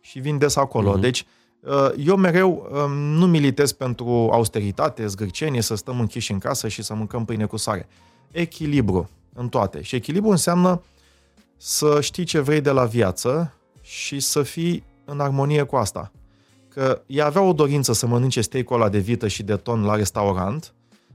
și 0.00 0.18
vin 0.18 0.38
des 0.38 0.56
acolo. 0.56 0.96
Uh-huh. 0.96 1.00
Deci, 1.00 1.20
uh, 1.20 1.26
eu 1.96 2.16
mereu 2.16 2.68
um, 2.72 2.92
nu 2.92 3.26
militez 3.26 3.72
pentru 3.72 4.28
austeritate, 4.32 5.06
zgârcenie, 5.06 5.60
să 5.60 5.74
stăm 5.74 6.00
închiși 6.00 6.32
în 6.32 6.38
casă 6.38 6.68
și 6.68 6.82
să 6.82 6.94
mâncăm 6.94 7.24
pâine 7.24 7.44
cu 7.44 7.56
sare. 7.56 7.88
Echilibru 8.30 9.10
în 9.34 9.48
toate. 9.48 9.82
Și 9.82 9.94
echilibru 9.94 10.30
înseamnă 10.30 10.82
să 11.56 12.00
știi 12.00 12.24
ce 12.24 12.40
vrei 12.40 12.60
de 12.60 12.70
la 12.70 12.84
viață 12.84 13.54
și 13.80 14.20
să 14.20 14.42
fii 14.42 14.84
în 15.04 15.20
armonie 15.20 15.62
cu 15.62 15.76
asta. 15.76 16.12
Că 16.68 17.02
ea 17.06 17.26
avea 17.26 17.42
o 17.42 17.52
dorință 17.52 17.92
să 17.92 18.06
mănânce 18.06 18.40
steak-ul 18.40 18.76
ăla 18.76 18.88
de 18.88 18.98
vită 18.98 19.28
și 19.28 19.42
de 19.42 19.56
ton 19.56 19.84
la 19.84 19.94
restaurant, 19.94 20.72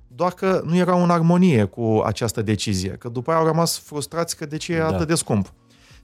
doar 0.08 0.34
că 0.34 0.62
nu 0.66 0.76
erau 0.76 1.04
în 1.04 1.10
armonie 1.10 1.64
cu 1.64 2.02
această 2.06 2.42
decizie. 2.42 2.90
Că 2.90 3.10
după 3.10 3.32
aia 3.32 3.40
au 3.40 3.46
rămas 3.46 3.80
frustrați 3.80 4.38
că 4.38 4.46
de 4.46 4.58
ce 4.58 4.74
e 4.74 4.78
da. 4.78 4.88
atât 4.88 5.08
de 5.08 5.16
scump. 5.16 5.54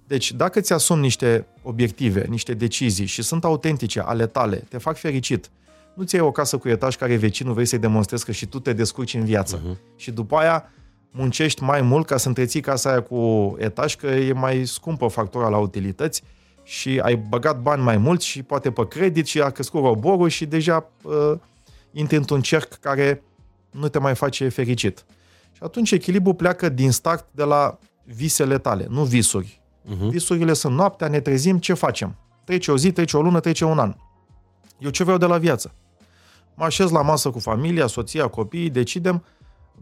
Deci, 0.08 0.32
dacă 0.32 0.62
ți 0.62 0.74
asumi 0.74 1.02
niște 1.02 1.48
obiective, 1.62 2.26
niște 2.30 2.54
decizii 2.54 3.06
și 3.06 3.22
sunt 3.22 3.44
autentice 3.44 4.00
ale 4.00 4.28
tale, 4.28 4.56
te 4.70 4.78
fac 4.78 4.98
fericit, 4.98 5.50
nu 5.94 6.04
ți 6.04 6.16
ai 6.16 6.22
o 6.22 6.32
casă 6.32 6.58
cu 6.58 6.70
etaj 6.70 6.96
care 6.96 7.16
vecinul 7.16 7.54
vrei 7.54 7.66
să-i 7.66 7.80
demonstrezi 7.80 8.26
că 8.26 8.32
și 8.32 8.46
tu 8.46 8.60
te 8.60 8.74
descurci 8.74 9.14
în 9.14 9.26
viață. 9.26 9.60
Uh-huh. 9.60 9.96
Și 9.96 10.12
după 10.12 10.36
aia 10.36 10.72
muncești 11.12 11.64
mai 11.64 11.82
mult 11.82 12.06
ca 12.06 12.18
să 12.18 12.28
întreții 12.28 12.62
casa 12.62 12.90
aia 12.90 13.02
cu 13.02 13.56
etaj, 13.60 13.96
că 13.96 14.08
e 14.08 14.34
mai 14.34 14.66
scumpă 14.66 15.08
factura 15.08 15.50
la 15.50 15.58
utilități 15.58 16.24
și 16.64 17.00
ai 17.00 17.16
băgat 17.16 17.62
bani 17.62 17.82
mai 17.82 17.98
mult 17.98 18.22
și 18.22 18.44
poate 18.44 18.72
pe 18.72 18.88
credit 18.88 19.26
și 19.26 19.42
a 19.42 19.50
crescut 19.50 19.84
roborul 19.84 20.30
și 20.30 20.46
deja 20.46 20.90
uh, 21.02 21.34
intri 21.92 22.18
într-un 22.18 22.42
cerc 22.42 22.74
care 22.74 23.24
nu 23.72 23.88
te 23.88 24.00
mai 24.00 24.16
face 24.16 24.50
fericit. 24.50 25.06
Și 25.52 25.60
atunci 25.60 25.92
echilibru 25.92 26.34
pleacă 26.34 26.70
din 26.70 26.92
start 26.92 27.26
de 27.32 27.44
la 27.44 27.80
visele 28.04 28.58
tale, 28.58 28.86
nu 28.90 29.04
visuri. 29.04 29.62
Uh-huh. 29.86 30.10
Visurile 30.10 30.54
sunt 30.54 30.76
noaptea, 30.76 31.08
ne 31.08 31.20
trezim, 31.20 31.58
ce 31.58 31.74
facem? 31.74 32.16
Trece 32.44 32.72
o 32.72 32.78
zi, 32.78 32.92
trece 32.92 33.18
o 33.18 33.22
lună, 33.22 33.40
trece 33.40 33.66
un 33.66 33.80
an. 33.80 33.96
Eu 34.78 34.90
ce 34.90 35.04
vreau 35.04 35.18
de 35.18 35.26
la 35.26 35.38
viață? 35.38 35.74
Mă 36.56 36.64
așez 36.66 36.90
la 36.90 37.02
masă 37.02 37.30
cu 37.30 37.40
familia, 37.40 37.88
soția, 37.88 38.28
copiii, 38.28 38.70
decidem, 38.70 39.24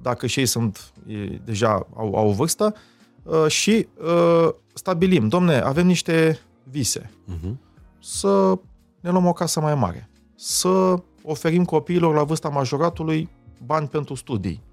dacă 0.01 0.27
și 0.27 0.39
ei 0.39 0.45
sunt 0.45 0.91
e, 1.07 1.15
deja 1.45 1.87
au, 1.95 2.15
au 2.15 2.31
vârstă, 2.31 2.75
uh, 3.23 3.47
și 3.47 3.87
uh, 4.03 4.49
stabilim, 4.73 5.27
domne, 5.27 5.59
avem 5.59 5.85
niște 5.85 6.39
vise. 6.63 7.09
Uh-huh. 7.09 7.53
Să 7.99 8.59
ne 8.99 9.09
luăm 9.09 9.25
o 9.25 9.33
casă 9.33 9.59
mai 9.59 9.75
mare. 9.75 10.09
Să 10.35 11.03
oferim 11.23 11.65
copiilor 11.65 12.15
la 12.15 12.23
vârsta 12.23 12.49
majoratului 12.49 13.29
bani 13.65 13.87
pentru 13.87 14.15
studii. 14.15 14.63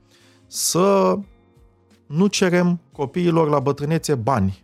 Să 0.47 1.19
nu 2.07 2.27
cerem 2.27 2.81
copiilor 2.93 3.49
la 3.49 3.59
bătrânețe 3.59 4.15
bani 4.15 4.61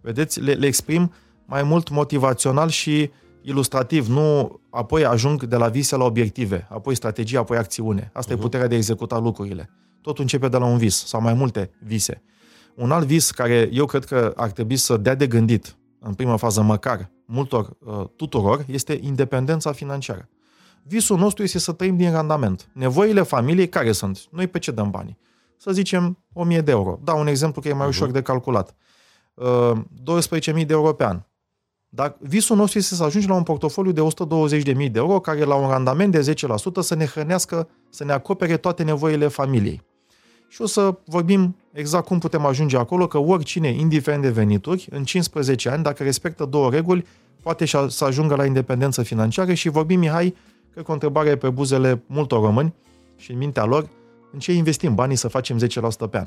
Vedeți, 0.00 0.40
le, 0.40 0.52
le 0.52 0.66
exprim 0.66 1.12
mai 1.44 1.62
mult 1.62 1.90
motivațional 1.90 2.68
și 2.68 3.10
ilustrativ, 3.42 4.08
nu 4.08 4.60
apoi 4.70 5.04
ajung 5.04 5.44
de 5.44 5.56
la 5.56 5.68
vise 5.68 5.96
la 5.96 6.04
obiective, 6.04 6.66
apoi 6.70 6.94
strategie, 6.94 7.38
apoi 7.38 7.56
acțiune. 7.56 8.10
Asta 8.12 8.28
uh-huh. 8.28 8.32
e 8.32 8.34
mhm. 8.34 8.42
puterea 8.42 8.66
de 8.66 8.74
a 8.74 8.78
executa 8.78 9.18
lucrurile. 9.18 9.70
Totul 10.00 10.22
începe 10.22 10.48
de 10.48 10.56
la 10.56 10.64
un 10.64 10.78
vis 10.78 11.06
sau 11.06 11.20
mai 11.20 11.34
multe 11.34 11.70
vise. 11.84 12.22
Un 12.74 12.90
alt 12.90 13.06
vis 13.06 13.30
care 13.30 13.68
eu 13.72 13.86
cred 13.86 14.04
că 14.04 14.32
ar 14.36 14.50
trebui 14.50 14.76
să 14.76 14.96
dea 14.96 15.14
de 15.14 15.26
gândit 15.26 15.76
în 15.98 16.14
prima 16.14 16.36
fază 16.36 16.62
măcar 16.62 17.10
multor 17.24 17.76
uh, 17.78 18.04
tuturor 18.16 18.64
este 18.66 18.98
independența 19.02 19.72
financiară. 19.72 20.28
Visul 20.82 21.18
nostru 21.18 21.42
este 21.42 21.58
să 21.58 21.72
trăim 21.72 21.96
din 21.96 22.10
randament. 22.10 22.68
Nevoile 22.72 23.22
familiei 23.22 23.68
care 23.68 23.92
sunt? 23.92 24.26
Noi 24.30 24.46
pe 24.46 24.58
ce 24.58 24.70
dăm 24.70 24.90
banii? 24.90 25.18
Să 25.56 25.72
zicem 25.72 26.18
1000 26.32 26.60
de 26.60 26.70
euro. 26.70 26.98
Dau 27.04 27.20
un 27.20 27.26
exemplu 27.26 27.60
că 27.60 27.68
e 27.68 27.72
mai 27.72 27.86
uh-huh. 27.86 27.90
ușor 27.90 28.10
de 28.10 28.22
calculat. 28.22 28.76
12.000 29.40 30.66
de 30.66 30.72
euro 30.72 30.92
pe 30.92 31.04
an. 31.04 31.20
Dar 31.88 32.16
visul 32.18 32.56
nostru 32.56 32.78
este 32.78 32.94
să 32.94 33.04
ajungem 33.04 33.30
la 33.30 33.36
un 33.36 33.42
portofoliu 33.42 33.92
de 33.92 34.00
120.000 34.00 34.74
de 34.74 34.90
euro 34.94 35.20
care 35.20 35.44
la 35.44 35.54
un 35.54 35.68
randament 35.68 36.12
de 36.12 36.32
10% 36.32 36.34
să 36.80 36.94
ne 36.94 37.06
hrănească, 37.06 37.68
să 37.90 38.04
ne 38.04 38.12
acopere 38.12 38.56
toate 38.56 38.82
nevoile 38.82 39.28
familiei. 39.28 39.82
Și 40.48 40.62
o 40.62 40.66
să 40.66 40.94
vorbim 41.04 41.56
exact 41.72 42.06
cum 42.06 42.18
putem 42.18 42.44
ajunge 42.44 42.76
acolo, 42.76 43.06
că 43.06 43.18
oricine, 43.18 43.68
indiferent 43.68 44.22
de 44.22 44.30
venituri, 44.30 44.88
în 44.90 45.04
15 45.04 45.68
ani, 45.68 45.82
dacă 45.82 46.02
respectă 46.02 46.44
două 46.44 46.70
reguli, 46.70 47.06
poate 47.42 47.66
să 47.88 48.04
ajungă 48.04 48.34
la 48.34 48.44
independență 48.44 49.02
financiară 49.02 49.54
și 49.54 49.68
vorbim, 49.68 49.98
Mihai, 49.98 50.36
că 50.74 50.82
o 50.86 50.92
întrebare 50.92 51.36
pe 51.36 51.50
buzele 51.50 52.02
multor 52.06 52.40
români 52.40 52.74
și 53.16 53.30
în 53.30 53.38
mintea 53.38 53.64
lor, 53.64 53.88
în 54.32 54.38
ce 54.38 54.52
investim 54.52 54.94
banii 54.94 55.16
să 55.16 55.28
facem 55.28 55.58
10% 55.58 56.10
pe 56.10 56.18
an. 56.18 56.26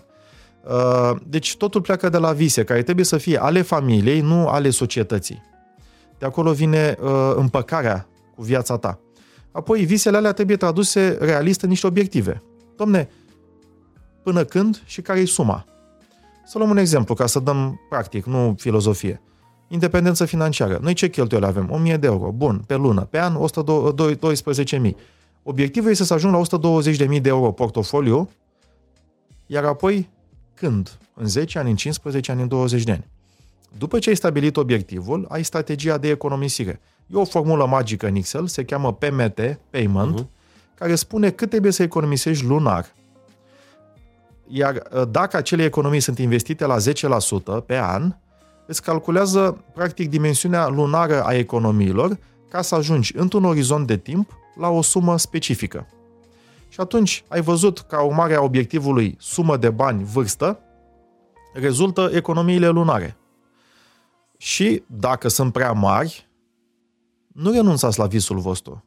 Uh, 0.64 1.16
deci 1.28 1.58
totul 1.58 1.82
pleacă 1.82 2.10
de 2.10 2.18
la 2.18 2.32
vise, 2.32 2.64
care 2.64 2.84
trebuie 2.84 3.06
să 3.06 3.18
fie 3.18 3.42
ale 3.42 3.62
familiei, 3.62 4.22
nu 4.22 4.48
ale 4.48 4.70
societății. 4.70 5.42
De 6.18 6.26
acolo 6.26 6.52
vine 6.52 6.98
uh, 7.02 7.34
împăcarea 7.36 8.08
cu 8.36 8.42
viața 8.42 8.78
ta. 8.78 9.00
Apoi, 9.52 9.86
visele 9.86 10.18
alea 10.18 10.32
trebuie 10.32 10.58
traduse 10.58 11.18
realist 11.22 11.62
în 11.62 11.70
niște 11.70 11.88
obiective. 11.88 12.44
Domne, 12.76 13.10
până 14.24 14.44
când 14.44 14.82
și 14.86 15.02
care 15.02 15.20
e 15.20 15.26
suma? 15.26 15.66
Să 16.46 16.58
luăm 16.58 16.70
un 16.70 16.78
exemplu, 16.78 17.14
ca 17.14 17.26
să 17.26 17.40
dăm 17.40 17.80
practic, 17.90 18.26
nu 18.26 18.56
filozofie. 18.58 19.22
Independență 19.68 20.26
financiară. 20.26 20.80
Noi 20.82 20.94
ce 20.94 21.10
cheltuieli 21.10 21.46
avem? 21.46 21.70
1000 21.72 21.98
de 21.98 22.08
euro. 22.08 22.32
Bun, 22.32 22.64
pe 22.68 22.76
lună. 22.76 23.02
Pe 23.02 23.20
an 23.20 23.38
112.000. 24.82 24.92
Obiectivul 25.44 25.90
este 25.90 26.04
să 26.04 26.14
ajung 26.14 26.34
la 26.34 26.60
120.000 27.16 27.22
de 27.22 27.30
euro 27.30 27.52
portofoliu, 27.52 28.30
iar 29.46 29.64
apoi 29.64 30.10
când? 30.54 30.98
În 31.14 31.28
10 31.28 31.60
ani, 31.60 31.70
în 31.70 31.76
15 31.76 32.32
ani, 32.32 32.42
în 32.42 32.48
20 32.48 32.84
de 32.84 32.92
ani. 32.92 33.06
După 33.78 34.00
ce 34.00 34.10
ai 34.10 34.16
stabilit 34.16 34.58
obiectivul, 34.58 35.26
ai 35.30 35.44
strategia 35.44 35.98
de 35.98 36.10
economisire. 36.10 36.82
E 37.08 37.16
o 37.16 37.26
formulă 37.26 37.66
magică 37.66 38.08
în 38.08 38.16
Excel, 38.16 38.48
se 38.48 38.64
cheamă 38.64 38.94
PMT, 38.94 39.60
Payment, 39.70 40.22
uh-huh. 40.22 40.28
care 40.78 40.96
spune 40.96 41.30
cât 41.30 41.50
trebuie 41.50 41.72
să 41.72 41.84
economisești 41.84 42.46
lunar. 42.46 42.94
Iar 44.48 44.84
ă, 44.94 45.06
dacă 45.06 45.38
acele 45.38 45.64
economii 45.64 46.00
sunt 46.00 46.20
investite 46.20 46.66
la 46.66 46.78
10% 47.62 47.66
pe 47.66 47.78
an, 47.78 48.16
îți 48.66 48.82
calculează 48.82 49.64
practic 49.74 50.10
dimensiunea 50.10 50.68
lunară 50.68 51.24
a 51.24 51.34
economiilor 51.34 52.18
ca 52.50 52.62
să 52.62 52.76
ajungi 52.76 53.18
într-un 53.18 53.46
orizont 53.46 53.88
de 53.88 53.98
timp 53.98 54.38
la 54.56 54.70
o 54.70 54.82
sumă 54.82 55.18
specifică. 55.18 55.88
Și 56.74 56.80
atunci 56.80 57.24
ai 57.28 57.42
văzut 57.42 57.80
ca 57.80 58.02
urmare 58.02 58.36
a 58.36 58.42
obiectivului 58.42 59.16
sumă 59.20 59.58
de 59.58 59.70
bani, 59.70 60.04
vârstă, 60.04 60.60
rezultă 61.54 62.10
economiile 62.14 62.68
lunare. 62.68 63.18
Și 64.38 64.84
dacă 64.88 65.28
sunt 65.28 65.54
prea 65.54 65.72
mari, 65.72 66.30
nu 67.28 67.52
renunțați 67.52 68.00
la 68.00 68.06
visul 68.06 68.40
vostru. 68.40 68.86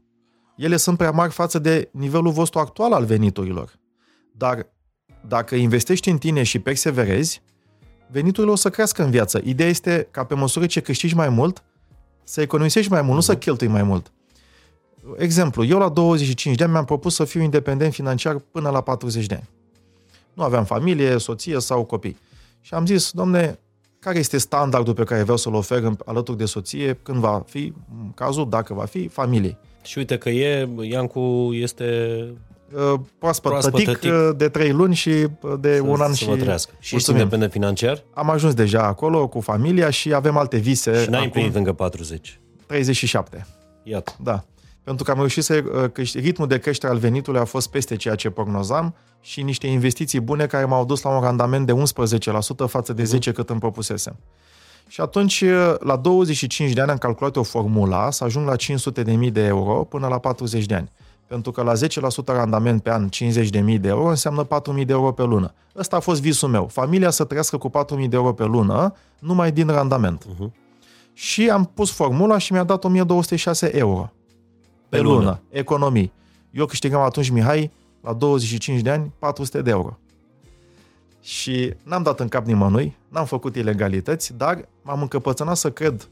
Ele 0.56 0.76
sunt 0.76 0.96
prea 0.96 1.10
mari 1.10 1.32
față 1.32 1.58
de 1.58 1.88
nivelul 1.92 2.32
vostru 2.32 2.58
actual 2.58 2.92
al 2.92 3.04
veniturilor. 3.04 3.78
Dar 4.32 4.66
dacă 5.28 5.54
investești 5.54 6.10
în 6.10 6.18
tine 6.18 6.42
și 6.42 6.58
perseverezi, 6.58 7.42
veniturile 8.10 8.52
o 8.52 8.56
să 8.56 8.70
crească 8.70 9.04
în 9.04 9.10
viață. 9.10 9.40
Ideea 9.44 9.68
este 9.68 10.08
ca 10.10 10.24
pe 10.24 10.34
măsură 10.34 10.66
ce 10.66 10.80
câștigi 10.80 11.14
mai 11.14 11.28
mult, 11.28 11.64
să 12.24 12.40
economisești 12.40 12.90
mai 12.90 13.02
mult, 13.02 13.14
nu 13.14 13.20
să 13.20 13.32
mhm. 13.32 13.40
cheltui 13.40 13.68
mai 13.68 13.82
mult. 13.82 14.12
Exemplu, 15.16 15.64
eu 15.64 15.78
la 15.78 15.88
25 15.88 16.56
de 16.56 16.62
ani 16.62 16.72
mi-am 16.72 16.84
propus 16.84 17.14
să 17.14 17.24
fiu 17.24 17.42
independent 17.42 17.92
financiar 17.92 18.36
până 18.50 18.70
la 18.70 18.80
40 18.80 19.26
de 19.26 19.34
ani. 19.34 19.48
Nu 20.32 20.42
aveam 20.42 20.64
familie, 20.64 21.18
soție 21.18 21.60
sau 21.60 21.84
copii. 21.84 22.16
Și 22.60 22.74
am 22.74 22.86
zis, 22.86 23.10
domne, 23.10 23.58
care 23.98 24.18
este 24.18 24.38
standardul 24.38 24.94
pe 24.94 25.04
care 25.04 25.22
vreau 25.22 25.36
să-l 25.36 25.54
ofer 25.54 25.92
alături 26.04 26.38
de 26.38 26.44
soție 26.44 26.98
când 27.02 27.18
va 27.18 27.42
fi 27.46 27.72
cazul, 28.14 28.48
dacă 28.48 28.74
va 28.74 28.84
fi, 28.84 29.08
familiei. 29.08 29.58
Și 29.82 29.98
uite 29.98 30.18
că 30.18 30.28
e, 30.28 30.68
Iancu 30.80 31.50
este 31.52 31.84
uh, 32.74 33.00
proaspăt, 33.18 33.50
proaspăt 33.50 33.72
tătic, 33.72 33.86
tătic 33.86 34.12
uh, 34.12 34.30
de 34.36 34.48
trei 34.48 34.70
luni 34.70 34.94
și 34.94 35.08
uh, 35.08 35.54
de 35.60 35.76
să, 35.76 35.82
un 35.82 36.00
an 36.00 36.12
să 36.12 36.24
și... 36.24 36.30
trăiască. 36.30 36.72
Și 36.78 36.94
ești 36.94 37.10
independent 37.10 37.52
financiar? 37.52 38.02
Am 38.14 38.30
ajuns 38.30 38.54
deja 38.54 38.82
acolo 38.82 39.28
cu 39.28 39.40
familia 39.40 39.90
și 39.90 40.14
avem 40.14 40.36
alte 40.36 40.56
vise. 40.56 41.02
Și 41.02 41.10
n-ai 41.10 41.24
împlinit 41.24 41.54
încă 41.54 41.72
40? 41.72 42.40
37. 42.66 43.46
Iată. 43.82 44.16
Da 44.22 44.44
pentru 44.86 45.04
că 45.04 45.10
am 45.10 45.16
reușit 45.16 45.44
să 45.44 45.64
uh, 45.96 46.12
ritmul 46.14 46.46
de 46.46 46.58
creștere 46.58 46.92
al 46.92 46.98
venitului 46.98 47.40
a 47.40 47.44
fost 47.44 47.70
peste 47.70 47.96
ceea 47.96 48.14
ce 48.14 48.30
prognozam 48.30 48.94
și 49.20 49.42
niște 49.42 49.66
investiții 49.66 50.20
bune 50.20 50.46
care 50.46 50.64
m-au 50.64 50.84
dus 50.84 51.02
la 51.02 51.10
un 51.10 51.20
randament 51.20 51.66
de 51.66 51.72
11% 51.72 51.76
față 52.66 52.92
de 52.92 53.02
10% 53.02 53.06
mhm. 53.06 53.32
cât 53.32 53.50
îmi 53.50 53.60
propusesem. 53.60 54.16
Și 54.88 55.00
atunci, 55.00 55.40
uh, 55.40 55.74
la 55.78 55.96
25 55.96 56.72
de 56.72 56.80
ani, 56.80 56.90
am 56.90 56.96
calculat 56.96 57.36
o 57.36 57.42
formula 57.42 58.10
să 58.10 58.24
ajung 58.24 58.48
la 58.48 58.54
500.000 59.26 59.32
de 59.32 59.42
euro 59.44 59.84
până 59.84 60.06
la 60.06 60.18
40 60.18 60.66
de 60.66 60.74
ani. 60.74 60.90
Pentru 61.26 61.50
că 61.50 61.62
la 61.62 61.72
10% 61.72 62.24
randament 62.24 62.82
pe 62.82 62.90
an, 62.90 63.08
50.000 63.08 63.80
de 63.80 63.88
euro, 63.88 64.08
înseamnă 64.08 64.46
4.000 64.46 64.84
de 64.86 64.92
euro 64.92 65.12
pe 65.12 65.22
lună. 65.22 65.54
Ăsta 65.76 65.96
a 65.96 66.00
fost 66.00 66.20
visul 66.20 66.48
meu. 66.48 66.66
Familia 66.66 67.10
să 67.10 67.24
trăiască 67.24 67.56
cu 67.56 67.70
4.000 67.70 68.08
de 68.08 68.16
euro 68.16 68.32
pe 68.32 68.44
lună, 68.44 68.94
numai 69.18 69.52
din 69.52 69.66
randament. 69.66 70.24
Uh-huh. 70.24 70.50
Și 71.12 71.50
am 71.50 71.70
pus 71.74 71.92
formula 71.92 72.38
și 72.38 72.52
mi-a 72.52 72.64
dat 72.64 72.84
1.206 73.68 73.72
euro 73.72 74.10
pe 74.88 75.00
lună. 75.00 75.14
lună. 75.16 75.40
Economii. 75.48 76.12
Eu 76.50 76.66
câștigam 76.66 77.00
atunci, 77.00 77.30
Mihai, 77.30 77.70
la 78.00 78.12
25 78.12 78.80
de 78.80 78.90
ani, 78.90 79.12
400 79.18 79.62
de 79.62 79.70
euro. 79.70 79.98
Și 81.20 81.74
n-am 81.82 82.02
dat 82.02 82.20
în 82.20 82.28
cap 82.28 82.46
nimănui, 82.46 82.96
n-am 83.08 83.24
făcut 83.24 83.56
ilegalități, 83.56 84.36
dar 84.36 84.68
m-am 84.82 85.00
încăpățânat 85.00 85.56
să 85.56 85.70
cred, 85.70 86.08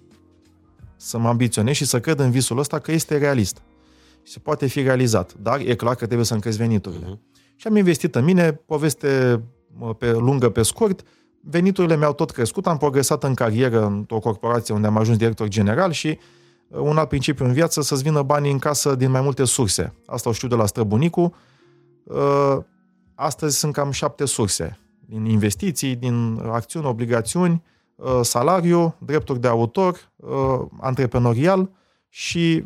să 0.97 1.19
mă 1.19 1.29
ambiționez 1.29 1.75
și 1.75 1.85
să 1.85 2.01
cred 2.01 2.19
în 2.19 2.31
visul 2.31 2.59
ăsta 2.59 2.79
că 2.79 2.93
este 2.93 3.17
realist. 3.17 3.63
Și 4.23 4.33
se 4.33 4.39
poate 4.39 4.67
fi 4.67 4.83
realizat, 4.83 5.35
dar 5.35 5.61
e 5.61 5.75
clar 5.75 5.95
că 5.95 6.05
trebuie 6.05 6.27
să 6.27 6.35
încrezi 6.35 6.57
veniturile. 6.57 7.07
Uh-huh. 7.07 7.33
Și 7.57 7.67
am 7.67 7.77
investit 7.77 8.15
în 8.15 8.25
mine, 8.25 8.53
poveste 8.53 9.43
pe 9.99 10.13
lungă, 10.13 10.49
pe 10.49 10.63
scurt, 10.63 11.03
veniturile 11.41 11.97
mi-au 11.97 12.13
tot 12.13 12.31
crescut, 12.31 12.67
am 12.67 12.77
progresat 12.77 13.25
în 13.25 13.35
carieră 13.35 13.87
într-o 13.87 14.19
corporație 14.19 14.75
unde 14.75 14.87
am 14.87 14.97
ajuns 14.97 15.17
director 15.17 15.49
general 15.49 15.93
și 15.93 16.19
un 16.81 16.97
alt 16.97 17.09
principiu 17.09 17.45
în 17.45 17.53
viață, 17.53 17.83
să-ți 17.83 18.03
vină 18.03 18.23
banii 18.23 18.51
în 18.51 18.59
casă 18.59 18.95
din 18.95 19.11
mai 19.11 19.21
multe 19.21 19.45
surse. 19.45 19.95
Asta 20.07 20.29
o 20.29 20.33
știu 20.33 20.49
de 20.49 20.55
la 20.55 20.67
străbunicul. 20.67 21.35
Uh, 22.05 22.57
astăzi 23.15 23.59
sunt 23.59 23.73
cam 23.73 23.91
șapte 23.91 24.25
surse. 24.25 24.79
Din 25.07 25.25
investiții, 25.25 25.95
din 25.95 26.41
acțiuni, 26.51 26.87
obligațiuni, 26.87 27.63
uh, 27.97 28.21
salariu, 28.23 28.95
drepturi 28.99 29.41
de 29.41 29.49
autor, 29.49 30.11
uh, 30.17 30.61
antreprenorial 30.81 31.71
și 32.09 32.65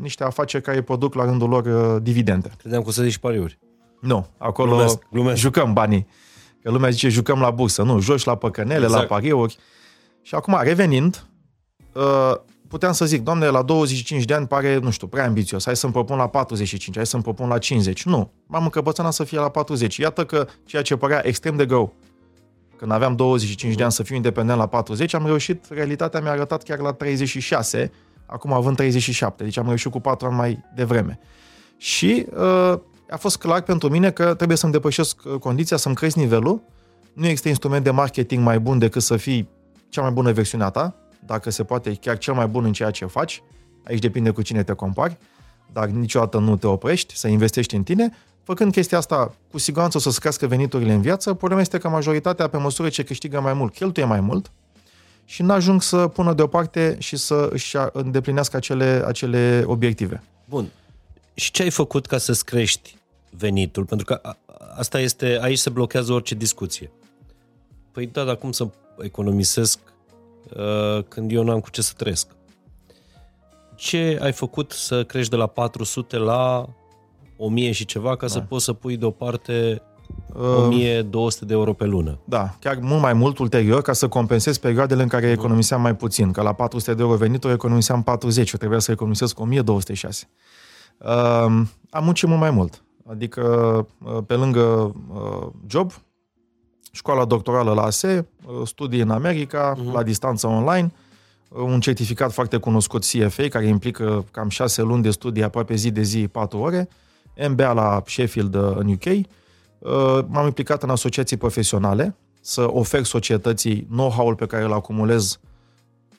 niște 0.00 0.24
afaceri 0.24 0.62
care 0.62 0.82
produc 0.82 1.14
la 1.14 1.24
rândul 1.24 1.48
lor 1.48 1.98
dividende. 1.98 2.50
Credeam 2.58 2.82
că 2.82 2.88
o 2.88 2.90
să 2.90 3.02
zici 3.02 3.18
pariuri. 3.18 3.58
Nu, 4.00 4.26
acolo 4.38 4.70
glumesc, 4.70 4.98
glumesc. 5.10 5.40
jucăm 5.40 5.72
banii. 5.72 6.06
Că 6.62 6.70
lumea 6.70 6.90
zice 6.90 7.08
jucăm 7.08 7.40
la 7.40 7.50
bursă. 7.50 7.82
Nu, 7.82 8.00
joci 8.00 8.24
la 8.24 8.34
păcănele, 8.34 8.84
exact. 8.84 9.00
la 9.00 9.06
pariuri. 9.06 9.56
Și 10.22 10.34
acum, 10.34 10.58
revenind, 10.62 11.26
puteam 12.68 12.92
să 12.92 13.04
zic, 13.04 13.22
doamne, 13.22 13.48
la 13.48 13.62
25 13.62 14.24
de 14.24 14.34
ani 14.34 14.46
pare, 14.46 14.78
nu 14.78 14.90
știu, 14.90 15.06
prea 15.06 15.24
ambițios, 15.24 15.64
hai 15.64 15.76
să-mi 15.76 15.92
propun 15.92 16.16
la 16.16 16.28
45, 16.28 16.96
hai 16.96 17.06
să-mi 17.06 17.22
propun 17.22 17.48
la 17.48 17.58
50. 17.58 18.04
Nu, 18.04 18.32
m-am 18.46 18.62
încăpățânat 18.62 19.12
să 19.12 19.24
fie 19.24 19.38
la 19.38 19.48
40. 19.48 19.96
Iată 19.96 20.24
că 20.24 20.46
ceea 20.64 20.82
ce 20.82 20.96
părea 20.96 21.26
extrem 21.26 21.56
de 21.56 21.66
greu 21.66 21.94
când 22.76 22.92
aveam 22.92 23.16
25 23.16 23.74
de 23.74 23.82
ani 23.82 23.92
să 23.92 24.02
fiu 24.02 24.14
independent 24.14 24.58
la 24.58 24.66
40, 24.66 25.14
am 25.14 25.26
reușit, 25.26 25.64
realitatea 25.68 26.20
mi-a 26.20 26.30
arătat 26.30 26.62
chiar 26.62 26.78
la 26.78 26.92
36, 26.92 27.90
acum 28.26 28.52
având 28.52 28.76
37, 28.76 29.44
deci 29.44 29.56
am 29.56 29.66
reușit 29.66 29.90
cu 29.90 30.00
4 30.00 30.26
ani 30.26 30.36
mai 30.36 30.64
devreme. 30.74 31.18
Și 31.76 32.26
uh, 32.36 32.78
a 33.10 33.16
fost 33.16 33.36
clar 33.36 33.62
pentru 33.62 33.88
mine 33.88 34.10
că 34.10 34.34
trebuie 34.34 34.56
să-mi 34.56 34.72
depășesc 34.72 35.20
uh, 35.24 35.38
condiția, 35.38 35.76
să-mi 35.76 35.94
cresc 35.94 36.16
nivelul. 36.16 36.62
Nu 37.12 37.24
există 37.24 37.48
instrument 37.48 37.84
de 37.84 37.90
marketing 37.90 38.44
mai 38.44 38.58
bun 38.60 38.78
decât 38.78 39.02
să 39.02 39.16
fii 39.16 39.48
cea 39.88 40.02
mai 40.02 40.10
bună 40.10 40.32
versiune 40.32 40.64
a 40.64 40.68
ta, 40.68 40.94
dacă 41.26 41.50
se 41.50 41.64
poate, 41.64 41.94
chiar 41.94 42.18
cel 42.18 42.34
mai 42.34 42.46
bun 42.46 42.64
în 42.64 42.72
ceea 42.72 42.90
ce 42.90 43.06
faci. 43.06 43.42
Aici 43.84 43.98
depinde 43.98 44.30
cu 44.30 44.42
cine 44.42 44.62
te 44.62 44.72
compari, 44.72 45.16
dar 45.72 45.86
niciodată 45.88 46.38
nu 46.38 46.56
te 46.56 46.66
oprești 46.66 47.16
să 47.16 47.28
investești 47.28 47.74
în 47.74 47.82
tine. 47.82 48.10
Făcând 48.42 48.72
chestia 48.72 48.98
asta, 48.98 49.34
cu 49.50 49.58
siguranță 49.58 49.96
o 49.96 50.00
să-ți 50.00 50.20
crească 50.20 50.46
veniturile 50.46 50.92
în 50.92 51.00
viață. 51.00 51.34
Problema 51.34 51.60
este 51.60 51.78
că 51.78 51.88
majoritatea, 51.88 52.48
pe 52.48 52.56
măsură 52.56 52.88
ce 52.88 53.02
câștigă 53.02 53.40
mai 53.40 53.52
mult, 53.52 53.74
cheltuie 53.74 54.04
mai 54.06 54.20
mult 54.20 54.50
și 55.24 55.42
n-ajung 55.42 55.82
să 55.82 56.08
pună 56.08 56.34
deoparte 56.34 56.96
și 56.98 57.16
să 57.16 57.48
își 57.52 57.76
îndeplinească 57.92 58.56
acele, 58.56 59.02
acele 59.06 59.62
obiective. 59.66 60.22
Bun. 60.44 60.68
Și 61.34 61.50
ce 61.50 61.62
ai 61.62 61.70
făcut 61.70 62.06
ca 62.06 62.18
să-ți 62.18 62.44
crești 62.44 62.96
venitul? 63.30 63.84
Pentru 63.84 64.06
că 64.06 64.20
asta 64.76 65.00
este, 65.00 65.38
aici 65.42 65.58
se 65.58 65.70
blochează 65.70 66.12
orice 66.12 66.34
discuție. 66.34 66.90
Păi 67.92 68.06
da, 68.06 68.24
dar 68.24 68.36
cum 68.36 68.52
să 68.52 68.68
economisesc 68.98 69.78
Uh, 69.78 69.95
când 71.08 71.32
eu 71.32 71.42
n-am 71.42 71.60
cu 71.60 71.70
ce 71.70 71.82
să 71.82 71.92
trăiesc. 71.96 72.26
Ce 73.74 74.18
ai 74.22 74.32
făcut 74.32 74.72
să 74.72 75.04
crești 75.04 75.30
de 75.30 75.36
la 75.36 75.46
400 75.46 76.16
la 76.16 76.68
1000 77.36 77.72
și 77.72 77.84
ceva 77.84 78.16
ca 78.16 78.26
da. 78.26 78.32
să 78.32 78.40
poți 78.40 78.64
să 78.64 78.72
pui 78.72 78.96
deoparte 78.96 79.82
1200 80.34 81.44
uh, 81.44 81.48
de 81.48 81.54
euro 81.54 81.72
pe 81.72 81.84
lună. 81.84 82.18
Da, 82.24 82.56
chiar 82.60 82.78
mult 82.80 83.00
mai 83.00 83.12
mult 83.12 83.38
ulterior 83.38 83.82
ca 83.82 83.92
să 83.92 84.08
compensez 84.08 84.58
perioadele 84.58 85.02
în 85.02 85.08
care 85.08 85.30
economiseam 85.30 85.80
mai 85.80 85.96
puțin. 85.96 86.30
Că 86.32 86.42
la 86.42 86.52
400 86.52 86.94
de 86.94 87.02
euro 87.02 87.16
venituri 87.16 87.52
economiseam 87.52 88.02
40, 88.02 88.50
eu 88.50 88.58
trebuia 88.58 88.78
să 88.78 88.90
economisesc 88.90 89.40
1206. 89.40 90.28
Uh, 90.98 91.06
am 91.90 92.04
muncit 92.04 92.28
mult 92.28 92.40
mai 92.40 92.50
mult. 92.50 92.82
Adică, 93.10 93.42
uh, 94.04 94.18
pe 94.26 94.34
lângă 94.34 94.94
uh, 95.12 95.46
job, 95.66 95.92
școala 96.92 97.24
doctorală 97.24 97.72
la 97.72 97.82
ASE, 97.82 98.28
uh, 98.35 98.35
studii 98.64 99.00
în 99.00 99.10
America, 99.10 99.74
uh-huh. 99.74 99.92
la 99.92 100.02
distanță 100.02 100.46
online, 100.46 100.92
uh, 101.48 101.60
un 101.60 101.80
certificat 101.80 102.32
foarte 102.32 102.56
cunoscut 102.56 103.04
CFA, 103.04 103.48
care 103.48 103.66
implică 103.66 104.24
cam 104.30 104.48
șase 104.48 104.82
luni 104.82 105.02
de 105.02 105.10
studii, 105.10 105.42
aproape 105.42 105.74
zi 105.74 105.90
de 105.90 106.02
zi, 106.02 106.28
patru 106.28 106.58
ore, 106.58 106.88
MBA 107.48 107.72
la 107.72 108.02
Sheffield 108.06 108.54
uh, 108.54 108.72
în 108.74 108.92
UK. 108.92 109.26
M-am 110.26 110.44
implicat 110.44 110.82
în 110.82 110.90
asociații 110.90 111.36
profesionale, 111.36 112.16
să 112.40 112.72
ofer 112.72 113.04
societății 113.04 113.86
know-how-ul 113.90 114.34
pe 114.34 114.46
care 114.46 114.64
îl 114.64 114.72
acumulez 114.72 115.38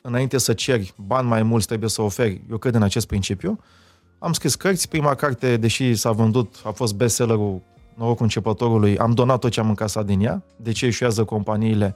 înainte 0.01 0.37
să 0.37 0.53
ceri 0.53 0.93
bani 0.95 1.27
mai 1.27 1.43
mulți, 1.43 1.67
trebuie 1.67 1.89
să 1.89 2.01
oferi. 2.01 2.41
Eu 2.49 2.57
cred 2.57 2.75
în 2.75 2.83
acest 2.83 3.07
principiu. 3.07 3.59
Am 4.19 4.33
scris 4.33 4.55
cărți. 4.55 4.89
Prima 4.89 5.15
carte, 5.15 5.57
deși 5.57 5.95
s-a 5.95 6.11
vândut, 6.11 6.61
a 6.63 6.71
fost 6.71 6.95
bestsellerul 6.95 7.61
norocul 7.93 8.23
începătorului, 8.23 8.97
am 8.97 9.11
donat 9.11 9.39
tot 9.39 9.51
ce 9.51 9.59
am 9.59 9.69
încasat 9.69 10.05
din 10.05 10.21
ea, 10.21 10.43
de 10.55 10.71
ce 10.71 10.85
eșuează 10.85 11.23
companiile, 11.23 11.95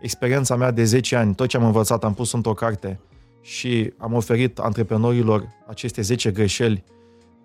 experiența 0.00 0.56
mea 0.56 0.70
de 0.70 0.84
10 0.84 1.16
ani, 1.16 1.34
tot 1.34 1.48
ce 1.48 1.56
am 1.56 1.64
învățat 1.64 2.04
am 2.04 2.14
pus 2.14 2.32
într-o 2.32 2.54
carte 2.54 3.00
și 3.40 3.92
am 3.98 4.12
oferit 4.12 4.58
antreprenorilor 4.58 5.48
aceste 5.66 6.02
10 6.02 6.30
greșeli 6.30 6.84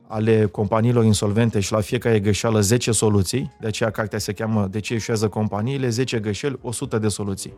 ale 0.08 0.46
companiilor 0.46 1.04
insolvente 1.04 1.60
și 1.60 1.72
la 1.72 1.82
fiecare 1.82 2.20
greșeală 2.20 2.60
10 2.60 2.92
soluții, 2.92 3.52
de 3.60 3.68
aceea 3.68 3.90
cartea 3.90 4.20
se 4.20 4.34
cheamă 4.34 4.68
De 4.68 4.80
ce 4.80 4.94
eșuează 4.94 5.28
companiile, 5.28 5.90
10 5.90 6.20
greșeli, 6.20 6.60
100 6.62 6.98
de 6.98 7.08
soluții. 7.08 7.54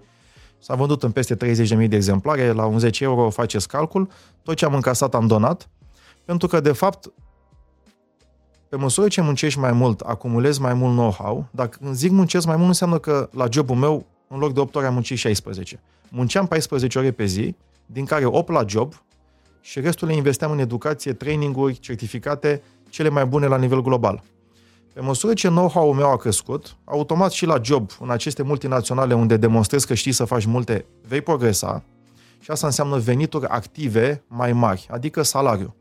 S-a 0.59 0.75
vândut 0.75 1.03
în 1.03 1.11
peste 1.11 1.35
30.000 1.35 1.87
de 1.87 1.95
exemplare, 1.95 2.51
la 2.51 2.65
un 2.65 2.79
10 2.79 3.03
euro 3.03 3.29
faceți 3.29 3.67
calcul, 3.67 4.09
tot 4.43 4.55
ce 4.55 4.65
am 4.65 4.73
încasat 4.73 5.15
am 5.15 5.27
donat, 5.27 5.69
pentru 6.25 6.47
că, 6.47 6.59
de 6.59 6.71
fapt, 6.71 7.11
pe 8.69 8.75
măsură 8.75 9.07
ce 9.07 9.21
muncești 9.21 9.59
mai 9.59 9.71
mult, 9.71 9.99
acumulezi 9.99 10.61
mai 10.61 10.73
mult 10.73 10.93
know-how, 10.93 11.47
dacă 11.51 11.79
zic 11.93 12.11
muncesc 12.11 12.45
mai 12.45 12.55
mult, 12.55 12.67
înseamnă 12.67 12.97
că 12.97 13.29
la 13.31 13.47
jobul 13.51 13.75
meu, 13.75 14.05
în 14.28 14.39
loc 14.39 14.53
de 14.53 14.59
8 14.59 14.76
ore, 14.76 14.86
am 14.86 14.93
muncit 14.93 15.17
16. 15.17 15.80
Munceam 16.09 16.47
14 16.47 16.99
ore 16.99 17.11
pe 17.11 17.26
zi, 17.26 17.55
din 17.86 18.05
care 18.05 18.26
8 18.26 18.49
la 18.49 18.63
job 18.67 18.93
și 19.61 19.80
restul 19.80 20.07
le 20.07 20.15
investeam 20.15 20.51
în 20.51 20.59
educație, 20.59 21.13
traininguri, 21.13 21.80
certificate, 21.80 22.61
cele 22.89 23.09
mai 23.09 23.26
bune 23.26 23.47
la 23.47 23.57
nivel 23.57 23.82
global. 23.82 24.23
Pe 24.93 25.01
măsură 25.01 25.34
ce 25.34 25.47
know-how-ul 25.47 25.95
meu 25.95 26.11
a 26.11 26.17
crescut, 26.17 26.78
automat 26.84 27.32
și 27.32 27.45
la 27.45 27.59
job, 27.63 27.91
în 27.99 28.09
aceste 28.09 28.43
multinaționale 28.43 29.13
unde 29.13 29.38
demonstrezi 29.38 29.88
că 29.88 29.93
știi 29.93 30.11
să 30.11 30.26
faci 30.26 30.45
multe, 30.45 30.86
vei 31.07 31.21
progresa 31.21 31.84
și 32.39 32.51
asta 32.51 32.65
înseamnă 32.65 32.97
venituri 32.97 33.45
active 33.45 34.23
mai 34.28 34.53
mari, 34.53 34.88
adică 34.89 35.21
salariu. 35.21 35.76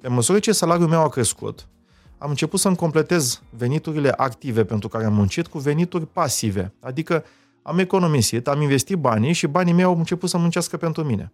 Pe 0.00 0.08
măsură 0.08 0.38
ce 0.38 0.52
salariul 0.52 0.88
meu 0.88 1.00
a 1.00 1.08
crescut, 1.08 1.68
am 2.18 2.28
început 2.28 2.60
să-mi 2.60 2.76
completez 2.76 3.42
veniturile 3.50 4.10
active 4.16 4.64
pentru 4.64 4.88
care 4.88 5.04
am 5.04 5.14
muncit 5.14 5.46
cu 5.46 5.58
venituri 5.58 6.06
pasive, 6.06 6.72
adică 6.80 7.24
am 7.66 7.78
economisit, 7.78 8.48
am 8.48 8.60
investit 8.60 8.96
banii 8.96 9.32
și 9.32 9.46
banii 9.46 9.72
mei 9.72 9.84
au 9.84 9.96
început 9.96 10.28
să 10.28 10.38
muncească 10.38 10.76
pentru 10.76 11.04
mine. 11.04 11.32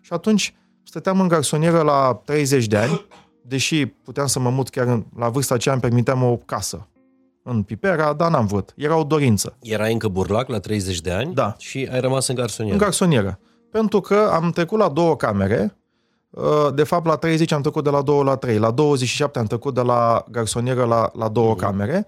Și 0.00 0.12
atunci 0.12 0.54
stăteam 0.82 1.20
în 1.20 1.28
garsonieră 1.28 1.80
la 1.80 2.22
30 2.24 2.66
de 2.66 2.76
ani, 2.76 3.06
deși 3.42 3.86
puteam 3.86 4.26
să 4.26 4.38
mă 4.38 4.50
mut 4.50 4.68
chiar 4.68 4.86
în, 4.86 5.04
la 5.16 5.28
vârsta 5.28 5.54
aceea 5.54 5.74
îmi 5.74 5.82
permiteam 5.82 6.22
o 6.22 6.36
casă 6.36 6.88
în 7.42 7.62
Pipera, 7.62 8.12
dar 8.12 8.30
n-am 8.30 8.46
vrut. 8.46 8.72
Era 8.76 8.96
o 8.96 9.02
dorință. 9.02 9.56
Era 9.60 9.86
încă 9.86 10.08
burlac 10.08 10.48
la 10.48 10.58
30 10.58 11.00
de 11.00 11.10
ani 11.10 11.34
Da. 11.34 11.54
și 11.58 11.88
ai 11.92 12.00
rămas 12.00 12.26
în 12.26 12.34
garsonieră. 12.34 12.76
În 12.76 12.82
garsonieră. 12.82 13.38
Pentru 13.70 14.00
că 14.00 14.30
am 14.32 14.50
trecut 14.50 14.78
la 14.78 14.88
două 14.88 15.16
camere, 15.16 15.76
uh, 16.30 16.74
de 16.74 16.82
fapt 16.82 17.06
la 17.06 17.16
30 17.16 17.52
am 17.52 17.60
trecut 17.60 17.84
de 17.84 17.90
la 17.90 18.02
2 18.02 18.24
la 18.24 18.36
3, 18.36 18.58
la 18.58 18.70
27 18.70 19.38
am 19.38 19.46
trecut 19.46 19.74
de 19.74 19.80
la 19.80 20.24
garsonieră 20.30 20.84
la, 20.84 21.10
la 21.14 21.28
două 21.28 21.54
camere, 21.54 22.06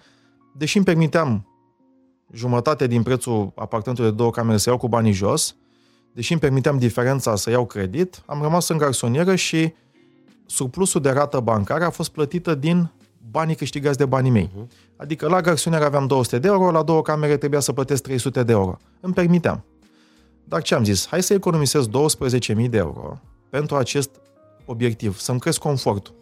deși 0.56 0.76
îmi 0.76 0.86
permiteam 0.86 1.53
jumătate 2.34 2.86
din 2.86 3.02
prețul 3.02 3.52
apartamentului 3.54 4.10
de 4.10 4.16
două 4.16 4.30
camere 4.30 4.56
să 4.56 4.68
iau 4.68 4.78
cu 4.78 4.88
banii 4.88 5.12
jos, 5.12 5.56
deși 6.12 6.32
îmi 6.32 6.40
permiteam 6.40 6.78
diferența 6.78 7.36
să 7.36 7.50
iau 7.50 7.66
credit, 7.66 8.22
am 8.26 8.42
rămas 8.42 8.68
în 8.68 8.76
garsonieră 8.76 9.34
și 9.34 9.74
surplusul 10.46 11.00
de 11.00 11.10
rată 11.10 11.40
bancară 11.40 11.84
a 11.84 11.90
fost 11.90 12.10
plătită 12.10 12.54
din 12.54 12.90
banii 13.30 13.54
câștigați 13.54 13.98
de 13.98 14.04
banii 14.04 14.30
mei. 14.30 14.50
Adică 14.96 15.28
la 15.28 15.40
garsonieră 15.40 15.84
aveam 15.84 16.06
200 16.06 16.38
de 16.38 16.48
euro, 16.48 16.70
la 16.70 16.82
două 16.82 17.02
camere 17.02 17.36
trebuia 17.36 17.60
să 17.60 17.72
plătesc 17.72 18.02
300 18.02 18.42
de 18.42 18.52
euro. 18.52 18.76
Îmi 19.00 19.14
permiteam. 19.14 19.64
Dar 20.44 20.62
ce 20.62 20.74
am 20.74 20.84
zis? 20.84 21.06
Hai 21.06 21.22
să 21.22 21.34
economisesc 21.34 21.88
12.000 21.88 22.68
de 22.68 22.76
euro 22.76 23.20
pentru 23.50 23.76
acest 23.76 24.10
obiectiv, 24.64 25.18
să-mi 25.18 25.40
cresc 25.40 25.58
confortul. 25.58 26.14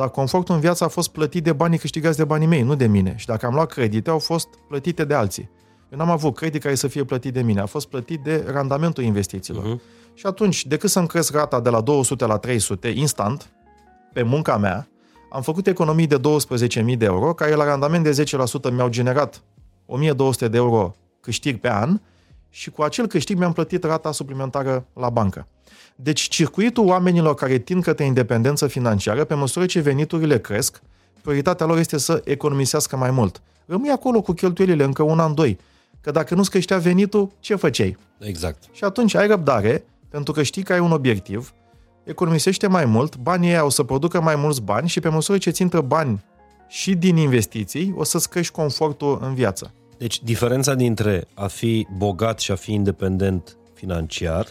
Dar 0.00 0.10
confortul 0.10 0.54
în 0.54 0.60
viață 0.60 0.84
a 0.84 0.88
fost 0.88 1.08
plătit 1.08 1.44
de 1.44 1.52
banii 1.52 1.78
câștigați 1.78 2.16
de 2.16 2.24
banii 2.24 2.46
mei, 2.46 2.62
nu 2.62 2.74
de 2.74 2.86
mine. 2.86 3.14
Și 3.16 3.26
dacă 3.26 3.46
am 3.46 3.54
luat 3.54 3.70
credite, 3.70 4.10
au 4.10 4.18
fost 4.18 4.48
plătite 4.68 5.04
de 5.04 5.14
alții. 5.14 5.50
Eu 5.92 5.98
n-am 5.98 6.10
avut 6.10 6.34
credit 6.34 6.62
care 6.62 6.74
să 6.74 6.86
fie 6.88 7.04
plătit 7.04 7.32
de 7.32 7.42
mine, 7.42 7.60
a 7.60 7.66
fost 7.66 7.88
plătit 7.88 8.20
de 8.20 8.44
randamentul 8.52 9.04
investițiilor. 9.04 9.76
Uh-huh. 9.76 9.80
Și 10.14 10.26
atunci, 10.26 10.66
decât 10.66 10.90
să-mi 10.90 11.06
cresc 11.06 11.32
rata 11.32 11.60
de 11.60 11.70
la 11.70 11.80
200 11.80 12.26
la 12.26 12.36
300 12.36 12.88
instant, 12.88 13.50
pe 14.12 14.22
munca 14.22 14.56
mea, 14.56 14.88
am 15.30 15.42
făcut 15.42 15.66
economii 15.66 16.06
de 16.06 16.20
12.000 16.20 16.96
de 16.96 17.04
euro, 17.04 17.34
care 17.34 17.54
la 17.54 17.64
randament 17.64 18.04
de 18.04 18.24
10% 18.70 18.72
mi-au 18.72 18.88
generat 18.88 19.42
1200 19.86 20.48
de 20.48 20.56
euro 20.56 20.94
câștig 21.20 21.60
pe 21.60 21.70
an 21.70 22.00
și 22.48 22.70
cu 22.70 22.82
acel 22.82 23.06
câștig 23.06 23.38
mi-am 23.38 23.52
plătit 23.52 23.84
rata 23.84 24.12
suplimentară 24.12 24.86
la 24.94 25.10
bancă. 25.10 25.46
Deci 26.02 26.20
circuitul 26.20 26.86
oamenilor 26.86 27.34
care 27.34 27.58
tind 27.58 27.82
către 27.82 28.04
independență 28.04 28.66
financiară, 28.66 29.24
pe 29.24 29.34
măsură 29.34 29.66
ce 29.66 29.80
veniturile 29.80 30.38
cresc, 30.38 30.82
prioritatea 31.22 31.66
lor 31.66 31.78
este 31.78 31.98
să 31.98 32.22
economisească 32.24 32.96
mai 32.96 33.10
mult. 33.10 33.42
Rămâi 33.66 33.90
acolo 33.90 34.20
cu 34.20 34.32
cheltuielile 34.32 34.84
încă 34.84 35.02
un 35.02 35.18
an, 35.18 35.34
doi. 35.34 35.58
Că 36.00 36.10
dacă 36.10 36.34
nu-ți 36.34 36.50
creștea 36.50 36.78
venitul, 36.78 37.30
ce 37.40 37.54
făceai? 37.54 37.96
Exact. 38.18 38.62
Și 38.72 38.84
atunci 38.84 39.14
ai 39.14 39.26
răbdare, 39.26 39.84
pentru 40.08 40.32
că 40.32 40.42
știi 40.42 40.62
că 40.62 40.72
ai 40.72 40.78
un 40.78 40.92
obiectiv, 40.92 41.52
economisește 42.04 42.66
mai 42.66 42.84
mult, 42.84 43.16
banii 43.16 43.48
ăia 43.48 43.64
o 43.64 43.68
să 43.70 43.82
producă 43.82 44.20
mai 44.20 44.36
mulți 44.36 44.62
bani 44.62 44.88
și 44.88 45.00
pe 45.00 45.08
măsură 45.08 45.38
ce 45.38 45.50
ți 45.50 45.62
intră 45.62 45.80
bani 45.80 46.24
și 46.68 46.94
din 46.94 47.16
investiții, 47.16 47.94
o 47.96 48.04
să-ți 48.04 48.28
crești 48.28 48.52
confortul 48.52 49.18
în 49.22 49.34
viață. 49.34 49.72
Deci 49.98 50.22
diferența 50.22 50.74
dintre 50.74 51.26
a 51.34 51.46
fi 51.46 51.86
bogat 51.96 52.40
și 52.40 52.50
a 52.50 52.54
fi 52.54 52.72
independent 52.72 53.56
financiar 53.74 54.46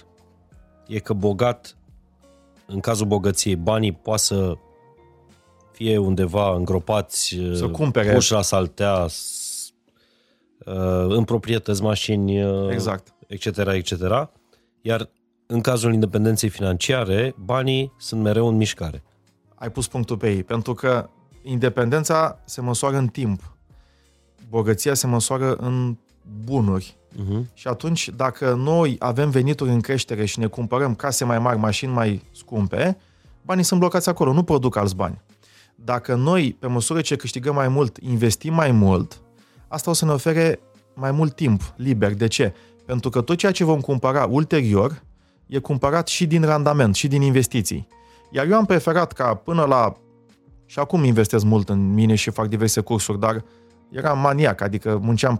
e 0.90 1.00
că 1.00 1.14
bogat, 1.14 1.78
în 2.68 2.80
cazul 2.80 3.06
bogăției, 3.08 3.56
banii 3.56 3.92
poate 3.92 4.22
să 4.22 4.54
fie 5.72 5.98
undeva 5.98 6.56
îngropați, 6.56 7.40
Să 7.54 7.68
cumpere. 7.70 8.14
puși 8.14 8.32
la 8.32 8.42
saltea, 8.42 9.06
s- 9.08 9.74
uh, 10.66 11.06
în 11.08 11.24
proprietăți, 11.24 11.82
mașini, 11.82 12.44
uh, 12.44 12.72
Exact. 12.72 13.14
etc., 13.28 13.46
etc. 13.58 13.92
Iar 14.82 15.10
în 15.46 15.62
cazul 15.62 15.94
independenței 15.94 16.50
financiare, 16.50 17.36
banii 17.38 17.94
sunt 17.98 18.22
mereu 18.22 18.48
în 18.48 18.56
mișcare. 18.56 19.04
ai 19.56 19.72
pus 19.72 19.88
punctul 19.88 20.18
pe 20.18 20.30
ei, 20.32 20.44
pentru 20.44 20.74
că 20.74 21.10
independența 21.44 22.40
se 22.46 22.62
măsoară 22.62 22.98
în 22.98 23.08
timp. 23.08 23.58
Bogăția 24.50 24.94
se 24.94 25.08
măsoară 25.08 25.54
în 25.56 25.98
bunuri. 26.44 26.98
Uh-huh. 27.14 27.44
Și 27.54 27.68
atunci, 27.68 28.10
dacă 28.10 28.54
noi 28.54 28.96
avem 29.00 29.30
venituri 29.30 29.70
în 29.70 29.82
creștere 29.82 30.26
și 30.26 30.40
ne 30.40 30.46
cumpărăm 30.46 30.96
case 30.96 31.26
mai 31.26 31.40
mari, 31.40 31.58
mașini 31.58 31.92
mai 31.92 32.24
scumpe, 32.32 32.98
banii 33.42 33.64
sunt 33.64 33.80
blocați 33.80 34.10
acolo, 34.10 34.34
nu 34.34 34.44
produc 34.44 34.76
alți 34.76 34.96
bani. 34.96 35.22
Dacă 35.76 36.16
noi, 36.16 36.56
pe 36.60 36.68
măsură 36.68 37.02
ce 37.02 37.16
câștigăm 37.16 37.56
mai 37.56 37.68
mult, 37.68 37.98
investim 37.98 38.54
mai 38.54 38.72
mult, 38.72 39.22
asta 39.68 39.90
o 39.90 39.94
să 39.94 40.06
ne 40.06 40.12
ofere 40.12 40.60
mai 40.94 41.12
mult 41.12 41.36
timp 41.36 41.74
liber. 41.76 42.14
De 42.14 42.28
ce? 42.28 42.54
Pentru 42.86 43.10
că 43.10 43.22
tot 43.22 43.38
ceea 43.38 43.52
ce 43.52 43.64
vom 43.64 43.80
cumpăra 43.80 44.26
ulterior 44.26 45.04
e 45.46 45.60
cumpărat 45.60 46.08
și 46.08 46.28
din 46.28 46.44
randament, 46.44 46.96
și 46.96 47.08
din 47.08 47.22
investiții. 47.22 47.88
Iar 48.32 48.48
eu 48.48 48.56
am 48.56 48.66
preferat 48.66 49.12
ca 49.14 49.34
până 49.34 49.64
la... 49.64 49.94
Și 50.66 50.80
acum 50.80 51.04
investesc 51.04 51.46
mult 51.46 51.70
în 51.70 51.94
mine 51.94 52.16
și 52.16 52.30
fac 52.30 52.48
diverse 52.48 52.82
cursuri, 52.82 53.20
dar 53.20 53.44
eram 53.92 54.20
maniac, 54.20 54.62
adică 54.62 55.00
munceam 55.02 55.40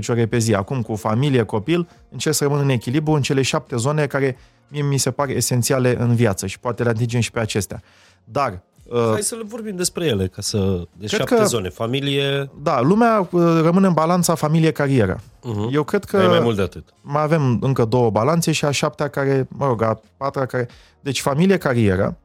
14-16 0.00 0.08
ore 0.08 0.26
pe 0.26 0.38
zi. 0.38 0.54
Acum 0.54 0.82
cu 0.82 0.94
familie, 0.96 1.42
copil, 1.42 1.88
încerc 2.10 2.34
să 2.34 2.44
rămân 2.44 2.60
în 2.60 2.68
echilibru 2.68 3.12
în 3.12 3.22
cele 3.22 3.42
șapte 3.42 3.76
zone 3.76 4.06
care 4.06 4.36
mie 4.68 4.82
mi 4.82 4.98
se 4.98 5.10
par 5.10 5.28
esențiale 5.28 5.96
în 6.00 6.14
viață 6.14 6.46
și 6.46 6.58
poate 6.58 6.82
le 6.82 6.88
atingem 6.88 7.20
și 7.20 7.30
pe 7.30 7.40
acestea. 7.40 7.82
Dar, 8.24 8.62
uh, 8.84 9.08
Hai 9.12 9.22
să 9.22 9.34
le 9.34 9.42
vorbim 9.46 9.76
despre 9.76 10.04
ele, 10.06 10.26
ca 10.26 10.42
să... 10.42 10.58
Deci 10.96 11.08
Cred 11.08 11.20
șapte 11.20 11.34
că- 11.34 11.44
zone. 11.44 11.68
Familie, 11.68 12.50
da, 12.62 12.80
lumea 12.80 13.28
uh, 13.30 13.42
rămâne 13.62 13.86
în 13.86 13.92
balanța 13.92 14.34
familie-carieră. 14.34 15.20
uh-huh. 15.20 15.72
Eu 15.72 15.82
cred 15.82 16.04
că 16.04 16.16
ai 16.16 16.26
mai 16.26 16.40
mult 16.40 16.56
de 16.56 16.62
atât. 16.62 16.84
mai 17.00 17.22
avem 17.22 17.58
încă 17.60 17.84
două 17.84 18.10
balanțe 18.10 18.52
și 18.52 18.64
a 18.64 18.70
șaptea 18.70 19.08
care, 19.08 19.46
mă 19.50 19.66
rog, 19.66 19.82
a 19.82 20.00
patra 20.16 20.46
care... 20.46 20.68
Deci 21.00 21.20
familie-carieră, 21.20 22.16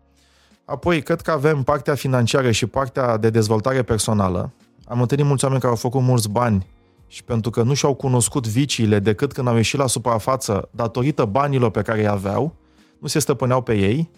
apoi 0.66 1.02
cred 1.02 1.22
că 1.22 1.32
avem 1.32 1.64
partea 1.64 1.96
financiară 1.96 2.52
și 2.52 2.66
partea 2.66 3.18
de 3.18 3.30
dezvoltare 3.30 3.84
personală. 3.84 4.52
Am 4.88 5.02
întâlnit 5.02 5.26
mulți 5.26 5.44
oameni 5.44 5.62
care 5.62 5.74
au 5.74 5.80
făcut 5.80 6.02
mulți 6.02 6.30
bani 6.30 6.68
și 7.08 7.24
pentru 7.24 7.50
că 7.50 7.64
nu 7.64 7.74
și-au 7.74 7.94
cunoscut 7.94 8.48
viciile 8.48 9.00
decât 9.00 9.34
când 9.34 9.48
au 9.48 9.56
ieșit 9.56 9.80
la 9.80 9.88
suprafață 9.88 10.70
datorită 10.72 11.26
banilor 11.26 11.72
pe 11.72 11.82
care 11.82 12.00
îi 12.00 12.08
aveau, 12.08 12.56
nu 13.00 13.08
se 13.08 13.20
stăpâneau 13.20 13.62
pe 13.62 13.74
ei 13.74 14.10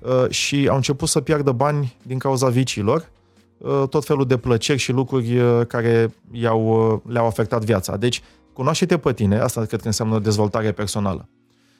uh, 0.00 0.30
și 0.30 0.66
au 0.68 0.76
început 0.76 1.08
să 1.08 1.20
piardă 1.20 1.52
bani 1.52 1.96
din 2.02 2.18
cauza 2.18 2.48
viciilor, 2.48 3.10
uh, 3.58 3.82
tot 3.88 4.04
felul 4.04 4.26
de 4.26 4.36
plăceri 4.36 4.78
și 4.78 4.92
lucruri 4.92 5.38
uh, 5.38 5.66
care 5.66 6.14
i-au, 6.32 6.92
uh, 6.92 7.12
le-au 7.12 7.26
afectat 7.26 7.64
viața. 7.64 7.96
Deci, 7.96 8.22
cunoaște-te 8.52 8.98
pe 8.98 9.12
tine, 9.12 9.38
asta 9.38 9.64
cred 9.64 9.80
că 9.80 9.86
înseamnă 9.86 10.18
dezvoltare 10.18 10.72
personală. 10.72 11.28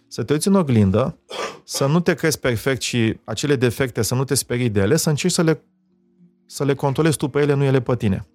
Să 0.09 0.23
te 0.23 0.33
uiți 0.33 0.49
în 0.49 0.55
oglindă, 0.55 1.19
să 1.65 1.87
nu 1.87 2.01
te 2.01 2.15
crezi 2.15 2.39
perfect 2.39 2.83
și 2.83 3.17
acele 3.25 3.57
defecte 3.57 4.03
să 4.03 4.15
nu 4.15 4.25
te 4.25 4.35
sperii 4.35 4.69
de 4.69 4.81
ele, 4.81 4.97
să 4.97 5.09
încerci 5.09 5.33
să 5.33 5.43
le, 5.43 5.63
să 6.51 6.65
le 6.65 6.75
controlezi 6.75 7.17
tu 7.17 7.29
pe 7.29 7.41
ele, 7.41 7.55
nu 7.55 7.65
ele 7.65 7.81
pe 7.81 7.97
tine. 7.97 8.27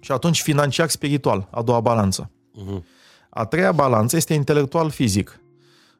Și 0.00 0.12
atunci 0.12 0.42
financiar 0.42 0.88
spiritual, 0.88 1.48
a 1.50 1.62
doua 1.62 1.80
balanță. 1.80 2.30
Uh-huh. 2.30 2.82
A 3.30 3.44
treia 3.44 3.72
balanță 3.72 4.16
este 4.16 4.34
intelectual-fizic. 4.34 5.40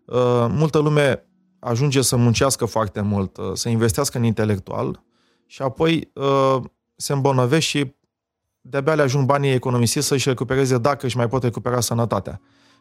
Uh, 0.05 0.47
multă 0.49 0.78
lume 0.78 1.26
ajunge 1.59 2.03
să 2.03 2.16
muncească 2.16 2.64
foarte 2.64 3.01
mult, 3.01 3.36
uh, 3.36 3.51
să 3.53 3.68
investească 3.68 4.18
în 4.18 4.24
intelectual 4.24 5.03
și 5.47 5.62
apoi 5.62 6.11
uh, 6.14 6.62
se 6.97 7.12
îmbolnăvește 7.12 7.78
și 7.78 7.95
de-abia 8.61 8.95
le 8.95 9.03
ajung 9.03 9.26
banii 9.26 9.53
economisiți 9.53 10.07
să-și 10.07 10.28
recupereze 10.28 10.78
dacă 10.78 11.07
își 11.07 11.16
mai 11.16 11.28
pot 11.28 11.42
recupera 11.42 11.80
sănătatea. 11.80 12.40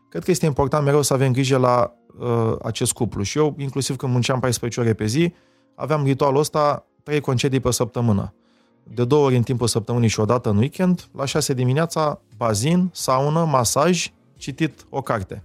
Cred 0.09 0.23
că 0.23 0.31
este 0.31 0.45
important 0.45 0.83
mereu 0.83 1.01
să 1.01 1.13
avem 1.13 1.31
grijă 1.31 1.57
la 1.57 1.93
uh, 2.19 2.55
acest 2.63 2.93
cuplu. 2.93 3.23
Și 3.23 3.37
eu, 3.37 3.55
inclusiv 3.57 3.95
când 3.95 4.11
munceam 4.11 4.39
14 4.39 4.79
ore 4.79 4.93
pe 4.93 5.05
zi, 5.05 5.33
aveam 5.75 6.03
ritualul 6.03 6.39
ăsta, 6.39 6.87
trei 7.03 7.19
concedii 7.19 7.59
pe 7.59 7.71
săptămână. 7.71 8.33
De 8.83 9.05
două 9.05 9.25
ori 9.25 9.35
în 9.35 9.43
timpul 9.43 9.67
săptămânii 9.67 10.07
și 10.07 10.19
o 10.19 10.25
dată 10.25 10.49
în 10.49 10.57
weekend, 10.57 11.07
la 11.15 11.25
6 11.25 11.53
dimineața, 11.53 12.21
bazin, 12.37 12.89
saună, 12.93 13.45
masaj, 13.45 14.11
citit 14.37 14.85
o 14.89 15.01
carte. 15.01 15.43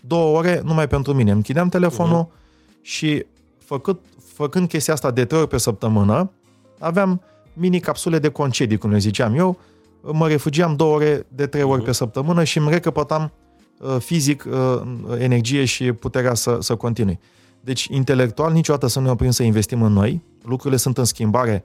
Două 0.00 0.36
ore 0.36 0.60
numai 0.64 0.88
pentru 0.88 1.14
mine. 1.14 1.30
Închideam 1.30 1.68
telefonul 1.68 2.26
uh-huh. 2.26 2.82
și 2.82 3.26
făcut, 3.58 4.04
făcând 4.34 4.68
chestia 4.68 4.94
asta 4.94 5.10
de 5.10 5.24
trei 5.24 5.40
ori 5.40 5.48
pe 5.48 5.58
săptămână, 5.58 6.30
aveam 6.78 7.22
mini 7.52 7.80
capsule 7.80 8.18
de 8.18 8.28
concedii, 8.28 8.76
cum 8.78 8.90
le 8.90 8.98
ziceam 8.98 9.34
eu, 9.34 9.58
mă 10.00 10.28
refugiam 10.28 10.76
două 10.76 10.94
ore 10.94 11.26
de 11.28 11.46
trei 11.46 11.62
ori 11.62 11.82
uh-huh. 11.82 11.84
pe 11.84 11.92
săptămână 11.92 12.44
și 12.44 12.58
îmi 12.58 12.70
recăpătam 12.70 13.32
uh, 13.78 13.96
fizic 13.98 14.46
uh, 14.50 14.82
energie 15.18 15.64
și 15.64 15.92
puterea 15.92 16.34
să, 16.34 16.56
să 16.60 16.76
continui. 16.76 17.18
Deci, 17.60 17.84
intelectual, 17.84 18.52
niciodată 18.52 18.86
să 18.86 18.98
nu 18.98 19.04
ne 19.04 19.10
oprim 19.10 19.30
să 19.30 19.42
investim 19.42 19.82
în 19.82 19.92
noi. 19.92 20.22
Lucrurile 20.44 20.76
sunt 20.76 20.98
în 20.98 21.04
schimbare 21.04 21.64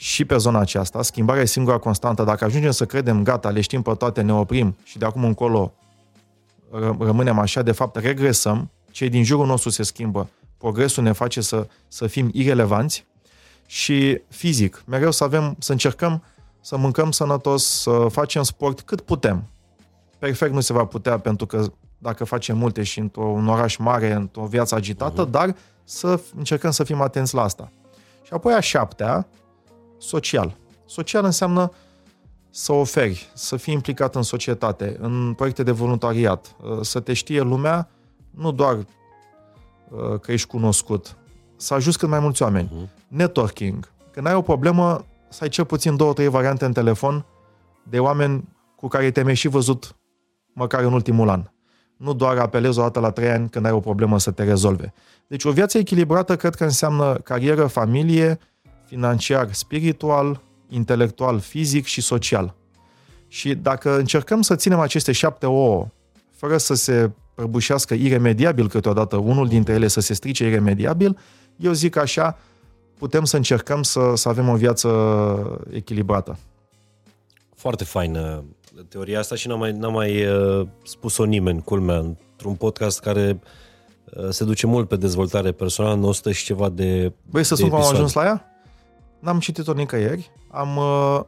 și 0.00 0.24
pe 0.24 0.36
zona 0.36 0.58
aceasta. 0.58 1.02
Schimbarea 1.02 1.42
e 1.42 1.44
singura 1.44 1.78
constantă. 1.78 2.24
Dacă 2.24 2.44
ajungem 2.44 2.70
să 2.70 2.86
credem, 2.86 3.22
gata, 3.22 3.50
le 3.50 3.60
știm 3.60 3.82
pe 3.82 3.94
toate, 3.94 4.20
ne 4.20 4.32
oprim 4.32 4.76
și 4.82 4.98
de 4.98 5.04
acum 5.04 5.24
încolo 5.24 5.72
rămânem 6.98 7.38
așa, 7.38 7.62
de 7.62 7.72
fapt 7.72 7.96
regresăm, 7.96 8.70
cei 8.90 9.08
din 9.08 9.24
jurul 9.24 9.46
nostru 9.46 9.70
se 9.70 9.82
schimbă, 9.82 10.28
progresul 10.58 11.02
ne 11.02 11.12
face 11.12 11.40
să, 11.40 11.66
să 11.88 12.06
fim 12.06 12.30
irelevanți 12.32 13.06
și 13.66 14.20
fizic, 14.28 14.82
mereu 14.86 15.10
să 15.10 15.24
avem, 15.24 15.56
să 15.58 15.72
încercăm 15.72 16.22
să 16.60 16.76
mâncăm 16.76 17.10
sănătos, 17.10 17.64
să 17.64 18.06
facem 18.10 18.42
sport 18.42 18.80
cât 18.80 19.00
putem. 19.00 19.48
Perfect 20.18 20.52
nu 20.52 20.60
se 20.60 20.72
va 20.72 20.84
putea 20.84 21.18
pentru 21.18 21.46
că 21.46 21.72
dacă 21.98 22.24
facem 22.24 22.58
multe 22.58 22.82
și 22.82 22.98
într-un 22.98 23.48
oraș 23.48 23.76
mare, 23.76 24.12
într-o 24.12 24.44
viață 24.44 24.74
agitată, 24.74 25.26
uh-huh. 25.26 25.30
dar 25.30 25.56
să 25.84 26.20
încercăm 26.36 26.70
să 26.70 26.84
fim 26.84 27.00
atenți 27.00 27.34
la 27.34 27.42
asta. 27.42 27.72
Și 28.22 28.32
apoi 28.32 28.54
a 28.54 28.60
șaptea, 28.60 29.26
social. 29.98 30.56
Social 30.84 31.24
înseamnă 31.24 31.72
să 32.50 32.72
oferi, 32.72 33.30
să 33.34 33.56
fii 33.56 33.74
implicat 33.74 34.14
în 34.14 34.22
societate, 34.22 34.96
în 35.00 35.34
proiecte 35.36 35.62
de 35.62 35.70
voluntariat, 35.70 36.56
uh, 36.62 36.78
să 36.80 37.00
te 37.00 37.12
știe 37.12 37.40
lumea, 37.40 37.88
nu 38.30 38.52
doar 38.52 38.74
uh, 38.76 40.20
că 40.20 40.32
ești 40.32 40.48
cunoscut, 40.48 41.16
să 41.56 41.74
ajuți 41.74 41.98
cât 41.98 42.08
mai 42.08 42.20
mulți 42.20 42.42
oameni. 42.42 42.68
Uh-huh. 42.68 43.08
Networking. 43.08 43.92
Când 44.10 44.26
ai 44.26 44.34
o 44.34 44.42
problemă, 44.42 45.04
să 45.28 45.38
ai 45.42 45.48
cel 45.48 45.64
puțin 45.64 45.96
două, 45.96 46.12
trei 46.12 46.28
variante 46.28 46.64
în 46.64 46.72
telefon 46.72 47.24
de 47.82 47.98
oameni 47.98 48.48
cu 48.76 48.88
care 48.88 49.10
te-ai 49.10 49.34
și 49.34 49.48
văzut 49.48 49.96
măcar 50.52 50.82
în 50.82 50.92
ultimul 50.92 51.28
an. 51.28 51.50
Nu 51.96 52.12
doar 52.12 52.38
apelezi 52.38 52.78
o 52.78 52.82
dată 52.82 53.00
la 53.00 53.10
trei 53.10 53.30
ani 53.30 53.48
când 53.48 53.64
ai 53.64 53.72
o 53.72 53.80
problemă 53.80 54.18
să 54.18 54.30
te 54.30 54.44
rezolve. 54.44 54.92
Deci 55.26 55.44
o 55.44 55.50
viață 55.50 55.78
echilibrată 55.78 56.36
cred 56.36 56.54
că 56.54 56.64
înseamnă 56.64 57.14
carieră, 57.14 57.66
familie, 57.66 58.38
financiar, 58.88 59.52
spiritual, 59.52 60.40
intelectual, 60.68 61.38
fizic 61.38 61.84
și 61.84 62.00
social. 62.00 62.54
Și 63.28 63.54
dacă 63.54 63.98
încercăm 63.98 64.42
să 64.42 64.56
ținem 64.56 64.80
aceste 64.80 65.12
șapte 65.12 65.46
ouă, 65.46 65.86
fără 66.30 66.56
să 66.56 66.74
se 66.74 67.10
prăbușească 67.34 67.94
iremediabil 67.94 68.68
câteodată 68.68 69.16
unul 69.16 69.48
dintre 69.48 69.72
ele 69.72 69.88
să 69.88 70.00
se 70.00 70.14
strice 70.14 70.46
iremediabil, 70.46 71.18
eu 71.56 71.72
zic 71.72 71.96
așa, 71.96 72.38
putem 72.98 73.24
să 73.24 73.36
încercăm 73.36 73.82
să, 73.82 74.12
să 74.14 74.28
avem 74.28 74.48
o 74.48 74.54
viață 74.54 74.88
echilibrată. 75.70 76.38
Foarte 77.54 77.84
faină 77.84 78.44
teoria 78.88 79.18
asta 79.18 79.34
și 79.34 79.48
n-am 79.48 79.58
mai, 79.58 79.72
n-am 79.72 79.92
mai 79.92 80.26
uh, 80.26 80.66
spus-o 80.84 81.24
nimeni, 81.24 81.62
culmea, 81.62 81.96
într-un 81.96 82.54
podcast 82.54 83.00
care 83.00 83.40
uh, 84.16 84.28
se 84.30 84.44
duce 84.44 84.66
mult 84.66 84.88
pe 84.88 84.96
dezvoltare 84.96 85.52
personală, 85.52 85.94
în 85.94 86.04
100 86.04 86.32
și 86.32 86.44
ceva 86.44 86.68
de 86.68 87.12
Băi, 87.30 87.44
să 87.44 87.54
spun 87.54 87.68
cum 87.68 87.78
am 87.78 87.92
ajuns 87.92 88.12
la 88.12 88.24
ea? 88.24 88.47
N-am 89.20 89.38
citit-o 89.38 89.72
nicăieri. 89.72 90.30
Am 90.50 90.76
uh, 90.76 91.20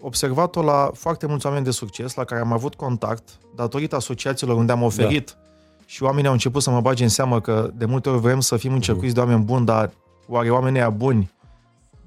observat-o 0.00 0.62
la 0.62 0.90
foarte 0.94 1.26
mulți 1.26 1.46
oameni 1.46 1.64
de 1.64 1.70
succes 1.70 2.14
la 2.14 2.24
care 2.24 2.40
am 2.40 2.52
avut 2.52 2.74
contact 2.74 3.28
datorită 3.54 3.96
asociațiilor 3.96 4.56
unde 4.56 4.72
am 4.72 4.82
oferit 4.82 5.30
da. 5.30 5.48
și 5.86 6.02
oamenii 6.02 6.26
au 6.26 6.32
început 6.32 6.62
să 6.62 6.70
mă 6.70 6.80
bage 6.80 7.02
în 7.02 7.08
seamă 7.08 7.40
că 7.40 7.70
de 7.74 7.84
multe 7.84 8.08
ori 8.08 8.20
vrem 8.20 8.40
să 8.40 8.56
fim 8.56 8.72
încercuiți 8.72 9.06
mm. 9.06 9.14
de 9.14 9.20
oameni 9.20 9.44
buni, 9.44 9.66
dar 9.66 9.90
oare 10.28 10.50
oamenii 10.50 10.80
aia 10.80 10.90
buni 10.90 11.30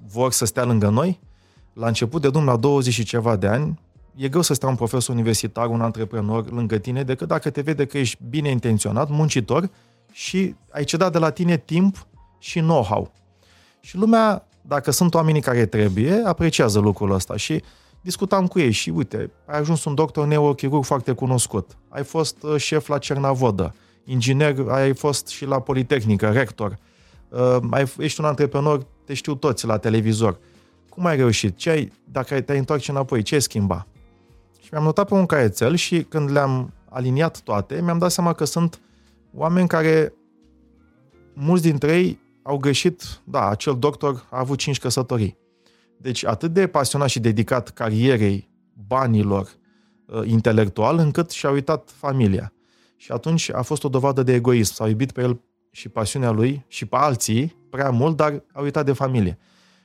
vor 0.07 0.31
să 0.31 0.45
stea 0.45 0.63
lângă 0.63 0.89
noi? 0.89 1.19
La 1.73 1.87
început 1.87 2.21
de 2.21 2.29
drum, 2.29 2.45
la 2.45 2.55
20 2.55 2.93
și 2.93 3.03
ceva 3.03 3.35
de 3.35 3.47
ani, 3.47 3.79
e 4.15 4.27
greu 4.27 4.41
să 4.41 4.53
stea 4.53 4.69
un 4.69 4.75
profesor 4.75 5.15
universitar, 5.15 5.67
un 5.67 5.81
antreprenor 5.81 6.51
lângă 6.51 6.77
tine, 6.77 7.03
decât 7.03 7.27
dacă 7.27 7.49
te 7.49 7.61
vede 7.61 7.85
că 7.85 7.97
ești 7.97 8.17
bine 8.29 8.49
intenționat, 8.49 9.09
muncitor 9.09 9.69
și 10.11 10.55
ai 10.71 10.83
cedat 10.83 11.11
de 11.11 11.17
la 11.17 11.29
tine 11.29 11.57
timp 11.57 12.07
și 12.39 12.59
know-how. 12.59 13.11
Și 13.79 13.97
lumea 13.97 14.47
dacă 14.69 14.91
sunt 14.91 15.13
oamenii 15.13 15.41
care 15.41 15.65
trebuie, 15.65 16.21
apreciază 16.25 16.79
lucrul 16.79 17.11
ăsta 17.11 17.35
și 17.35 17.63
discutam 18.01 18.47
cu 18.47 18.59
ei 18.59 18.71
și 18.71 18.89
uite, 18.89 19.31
ai 19.45 19.59
ajuns 19.59 19.85
un 19.85 19.95
doctor 19.95 20.27
neurochirurg 20.27 20.83
foarte 20.83 21.11
cunoscut, 21.11 21.77
ai 21.89 22.03
fost 22.03 22.43
uh, 22.43 22.55
șef 22.57 22.87
la 22.87 22.97
Cernavodă, 22.97 23.75
inginer, 24.03 24.55
ai 24.67 24.93
fost 24.93 25.27
și 25.27 25.45
la 25.45 25.59
Politehnică, 25.59 26.29
rector, 26.29 26.77
uh, 27.29 27.57
ai, 27.69 27.93
ești 27.97 28.19
un 28.19 28.25
antreprenor, 28.25 28.85
te 29.05 29.13
știu 29.13 29.35
toți 29.35 29.65
la 29.65 29.77
televizor. 29.77 30.39
Cum 30.89 31.05
ai 31.05 31.15
reușit? 31.15 31.57
Ce 31.57 31.69
ai, 31.69 31.91
dacă 32.03 32.41
te-ai 32.41 32.57
întoarce 32.57 32.91
înapoi, 32.91 33.21
ce 33.21 33.33
ai 33.33 33.41
schimba? 33.41 33.87
Și 34.61 34.69
mi-am 34.71 34.83
notat 34.83 35.07
pe 35.07 35.13
un 35.13 35.25
caietel 35.25 35.75
și 35.75 36.03
când 36.03 36.31
le-am 36.31 36.73
aliniat 36.89 37.39
toate, 37.39 37.81
mi-am 37.81 37.97
dat 37.97 38.11
seama 38.11 38.33
că 38.33 38.45
sunt 38.45 38.79
oameni 39.33 39.67
care, 39.67 40.13
mulți 41.33 41.63
dintre 41.63 41.97
ei, 41.97 42.19
au 42.43 42.57
greșit, 42.57 43.03
da, 43.23 43.49
acel 43.49 43.77
doctor 43.79 44.27
a 44.29 44.39
avut 44.39 44.57
cinci 44.57 44.79
căsătorii. 44.79 45.37
Deci 45.97 46.25
atât 46.25 46.53
de 46.53 46.67
pasionat 46.67 47.09
și 47.09 47.19
dedicat 47.19 47.69
carierei, 47.69 48.49
banilor, 48.87 49.49
uh, 50.05 50.21
intelectual, 50.25 50.97
încât 50.97 51.29
și-a 51.29 51.49
uitat 51.49 51.91
familia. 51.95 52.53
Și 52.95 53.11
atunci 53.11 53.53
a 53.53 53.61
fost 53.61 53.83
o 53.83 53.89
dovadă 53.89 54.23
de 54.23 54.33
egoism. 54.33 54.73
S-a 54.73 54.87
iubit 54.87 55.11
pe 55.11 55.21
el 55.21 55.41
și 55.71 55.89
pasiunea 55.89 56.31
lui 56.31 56.65
și 56.67 56.85
pe 56.85 56.95
alții 56.95 57.55
prea 57.69 57.89
mult, 57.89 58.15
dar 58.15 58.43
a 58.53 58.61
uitat 58.61 58.85
de 58.85 58.93
familie. 58.93 59.37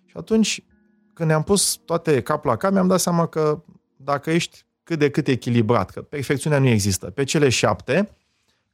Și 0.04 0.14
atunci, 0.16 0.64
când 1.12 1.28
ne-am 1.28 1.42
pus 1.42 1.80
toate 1.84 2.22
cap 2.22 2.44
la 2.44 2.56
cap, 2.56 2.72
mi-am 2.72 2.86
dat 2.86 3.00
seama 3.00 3.26
că 3.26 3.62
dacă 3.96 4.30
ești 4.30 4.64
cât 4.82 4.98
de 4.98 5.10
cât 5.10 5.28
echilibrat, 5.28 5.90
că 5.90 6.02
perfecțiunea 6.02 6.58
nu 6.58 6.68
există, 6.68 7.10
pe 7.10 7.24
cele 7.24 7.48
șapte, 7.48 8.16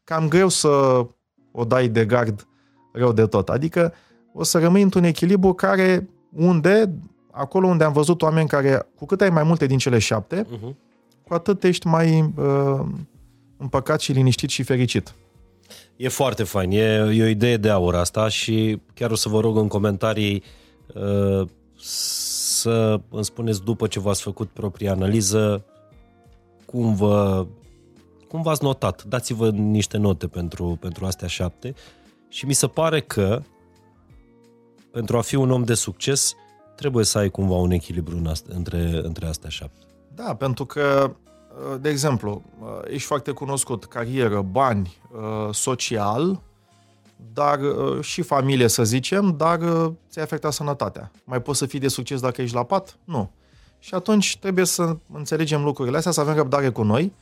cam 0.04 0.28
greu 0.28 0.48
să 0.48 1.06
o 1.52 1.64
dai 1.64 1.88
de 1.88 2.04
gard 2.06 2.48
rău 2.92 3.12
de 3.12 3.26
tot. 3.26 3.48
Adică 3.48 3.94
o 4.32 4.42
să 4.42 4.58
rămâi 4.58 4.82
într-un 4.82 5.04
echilibru 5.04 5.52
care, 5.52 6.08
unde, 6.32 6.94
acolo 7.30 7.66
unde 7.66 7.84
am 7.84 7.92
văzut 7.92 8.22
oameni 8.22 8.48
care, 8.48 8.88
cu 8.96 9.06
cât 9.06 9.20
ai 9.20 9.30
mai 9.30 9.42
multe 9.42 9.66
din 9.66 9.78
cele 9.78 9.98
șapte, 9.98 10.46
uh-huh. 10.46 10.74
cu 11.26 11.34
atât 11.34 11.64
ești 11.64 11.86
mai 11.86 12.32
uh, 12.36 12.80
împăcat 13.56 14.00
și 14.00 14.12
liniștit 14.12 14.50
și 14.50 14.62
fericit. 14.62 15.14
E 15.96 16.08
foarte 16.08 16.42
fain, 16.42 16.70
e, 16.70 16.76
e 17.14 17.22
o 17.22 17.26
idee 17.26 17.56
de 17.56 17.70
aur 17.70 17.94
asta 17.94 18.28
și 18.28 18.80
chiar 18.94 19.10
o 19.10 19.14
să 19.14 19.28
vă 19.28 19.40
rog 19.40 19.56
în 19.56 19.68
comentarii 19.68 20.42
uh, 20.94 21.48
să 21.82 23.00
îmi 23.10 23.24
spuneți 23.24 23.62
după 23.62 23.86
ce 23.86 24.00
v-ați 24.00 24.22
făcut 24.22 24.48
propria 24.48 24.92
analiză 24.92 25.64
cum 26.66 26.94
vă 26.94 27.46
cum 28.28 28.42
v-ați 28.42 28.64
notat. 28.64 29.04
Dați-vă 29.04 29.50
niște 29.50 29.96
note 29.96 30.26
pentru, 30.26 30.76
pentru 30.80 31.06
astea 31.06 31.28
șapte 31.28 31.74
și 32.30 32.46
mi 32.46 32.52
se 32.52 32.66
pare 32.66 33.00
că 33.00 33.42
pentru 34.90 35.16
a 35.16 35.20
fi 35.20 35.34
un 35.34 35.50
om 35.50 35.64
de 35.64 35.74
succes 35.74 36.34
trebuie 36.76 37.04
să 37.04 37.18
ai 37.18 37.28
cumva 37.28 37.54
un 37.54 37.70
echilibru 37.70 38.22
între, 38.48 39.00
între 39.02 39.26
astea 39.26 39.48
șapte. 39.48 39.86
Da, 40.14 40.34
pentru 40.34 40.64
că, 40.64 41.16
de 41.80 41.88
exemplu, 41.88 42.42
ești 42.84 43.06
foarte 43.06 43.30
cunoscut, 43.30 43.84
carieră, 43.84 44.40
bani, 44.40 44.96
social, 45.52 46.42
dar 47.32 47.60
și 48.00 48.22
familie, 48.22 48.68
să 48.68 48.84
zicem, 48.84 49.36
dar 49.36 49.58
ți-ai 50.10 50.24
afectat 50.24 50.52
sănătatea. 50.52 51.10
Mai 51.24 51.42
poți 51.42 51.58
să 51.58 51.66
fii 51.66 51.78
de 51.78 51.88
succes 51.88 52.20
dacă 52.20 52.42
ești 52.42 52.54
la 52.54 52.64
pat? 52.64 52.98
Nu. 53.04 53.30
Și 53.78 53.94
atunci 53.94 54.38
trebuie 54.38 54.64
să 54.64 54.96
înțelegem 55.12 55.62
lucrurile 55.62 55.96
astea, 55.96 56.12
să 56.12 56.20
avem 56.20 56.34
răbdare 56.34 56.70
cu 56.70 56.82
noi 56.82 57.12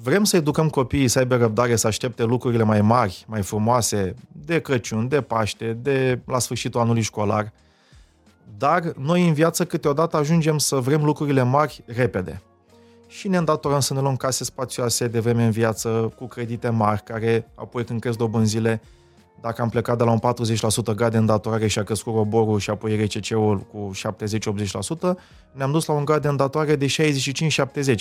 Vrem 0.00 0.24
să 0.24 0.36
educăm 0.36 0.68
copiii 0.68 1.08
să 1.08 1.18
aibă 1.18 1.36
răbdare, 1.36 1.76
să 1.76 1.86
aștepte 1.86 2.24
lucrurile 2.24 2.62
mai 2.62 2.80
mari, 2.80 3.24
mai 3.28 3.42
frumoase, 3.42 4.14
de 4.44 4.60
Crăciun, 4.60 5.08
de 5.08 5.20
Paște, 5.20 5.72
de 5.82 6.20
la 6.24 6.38
sfârșitul 6.38 6.80
anului 6.80 7.02
școlar, 7.02 7.52
dar 8.58 8.92
noi 8.98 9.26
în 9.26 9.32
viață 9.32 9.64
câteodată 9.64 10.16
ajungem 10.16 10.58
să 10.58 10.76
vrem 10.76 11.04
lucrurile 11.04 11.42
mari 11.42 11.82
repede. 11.86 12.42
Și 13.06 13.28
ne 13.28 13.36
îndatorăm 13.36 13.80
să 13.80 13.94
ne 13.94 14.00
luăm 14.00 14.16
case 14.16 14.44
spațioase 14.44 15.06
de 15.06 15.20
vreme 15.20 15.44
în 15.44 15.50
viață, 15.50 16.12
cu 16.16 16.26
credite 16.26 16.68
mari, 16.68 17.02
care 17.02 17.50
apoi 17.54 17.84
când 17.84 18.00
cresc 18.00 18.18
dobânzile, 18.18 18.80
dacă 19.42 19.62
am 19.62 19.68
plecat 19.68 19.98
de 19.98 20.04
la 20.04 20.10
un 20.10 20.18
40% 20.92 20.94
grad 20.94 21.10
de 21.10 21.16
îndatorare 21.16 21.66
și 21.66 21.78
a 21.78 21.82
crescut 21.82 22.14
roborul 22.14 22.58
și 22.58 22.70
apoi 22.70 23.04
RCC-ul 23.04 23.58
cu 23.58 23.90
70-80%, 25.14 25.16
ne-am 25.52 25.70
dus 25.72 25.86
la 25.86 25.94
un 25.94 26.04
grad 26.04 26.22
de 26.22 26.28
îndatorare 26.28 26.76
de 26.76 26.86
65-70. 26.86 26.90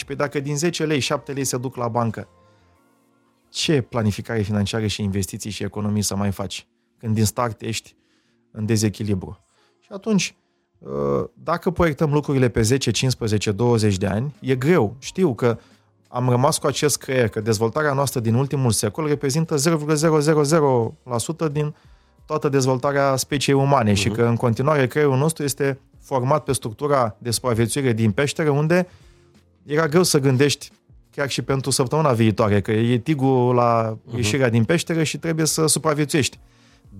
Păi 0.05 0.15
dacă 0.15 0.39
din 0.39 0.57
10 0.57 0.85
lei 0.85 0.99
7 0.99 1.31
lei 1.31 1.43
se 1.43 1.57
duc 1.57 1.75
la 1.75 1.87
bancă, 1.87 2.27
ce 3.49 3.81
planificare 3.81 4.41
financiară 4.41 4.87
și 4.87 5.03
investiții 5.03 5.51
și 5.51 5.63
economii 5.63 6.01
să 6.01 6.15
mai 6.15 6.31
faci 6.31 6.67
când 6.97 7.15
din 7.15 7.25
start 7.25 7.61
ești 7.61 7.95
în 8.51 8.65
dezechilibru. 8.65 9.45
Și 9.79 9.89
atunci, 9.91 10.35
uh, 10.79 10.89
dacă 11.33 11.71
proiectăm 11.71 12.11
lucrurile 12.13 12.49
pe 12.49 12.61
10, 12.61 12.91
15, 12.91 13.51
20 13.51 13.97
de 13.97 14.07
ani, 14.07 14.35
e 14.39 14.55
greu. 14.55 14.95
Știu 14.99 15.35
că 15.35 15.59
am 16.12 16.30
rămas 16.30 16.57
cu 16.57 16.68
acest 16.68 16.97
creier, 16.97 17.30
că 17.30 17.39
dezvoltarea 17.39 17.93
noastră 17.93 18.20
din 18.20 18.34
ultimul 18.34 18.72
secol 18.72 19.07
reprezintă 19.07 19.55
0,000% 21.47 21.51
din 21.51 21.76
toată 22.26 22.49
dezvoltarea 22.49 23.16
speciei 23.16 23.55
umane 23.55 23.91
uh-huh. 23.91 23.95
și 23.95 24.07
mhm. 24.07 24.18
că 24.18 24.24
în 24.24 24.36
continuare 24.36 24.88
creierul 24.88 25.18
nostru 25.18 25.43
este 25.43 25.80
format 26.01 26.43
pe 26.43 26.51
structura 26.51 27.16
de 27.18 27.32
supraviețuire 27.32 27.93
din 27.93 28.12
peștere, 28.12 28.49
unde 28.49 28.88
era 29.66 29.88
greu 29.88 30.03
să 30.03 30.20
gândești 30.20 30.72
chiar 31.12 31.30
și 31.30 31.41
pentru 31.41 31.72
săptămâna 31.72 32.12
viitoare, 32.12 32.62
că 32.62 32.72
e 32.72 32.97
tigul 32.97 33.55
la 33.55 33.97
uh-huh. 33.97 34.16
ieșirea 34.16 34.49
din 34.49 34.64
peștere 34.64 35.03
și 35.03 35.18
trebuie 35.18 35.45
să 35.45 35.66
supraviețuiești. 35.66 36.39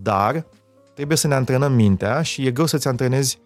Dar 0.02 0.46
trebuie 0.94 1.18
să 1.18 1.28
ne 1.28 1.34
antrenăm 1.34 1.74
mintea 1.74 2.22
și 2.22 2.46
e 2.46 2.52
greu 2.52 2.66
să-ți 2.66 2.88
antrenezi 2.88 3.40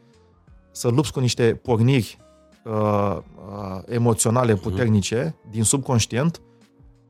să 0.71 0.87
lupți 0.87 1.11
cu 1.11 1.19
niște 1.19 1.59
porniri 1.63 2.17
uh, 2.65 3.17
uh, 3.17 3.81
emoționale 3.85 4.53
mhm. 4.53 4.61
puternice 4.61 5.29
uh-huh. 5.29 5.49
din 5.49 5.63
subconștient 5.63 6.41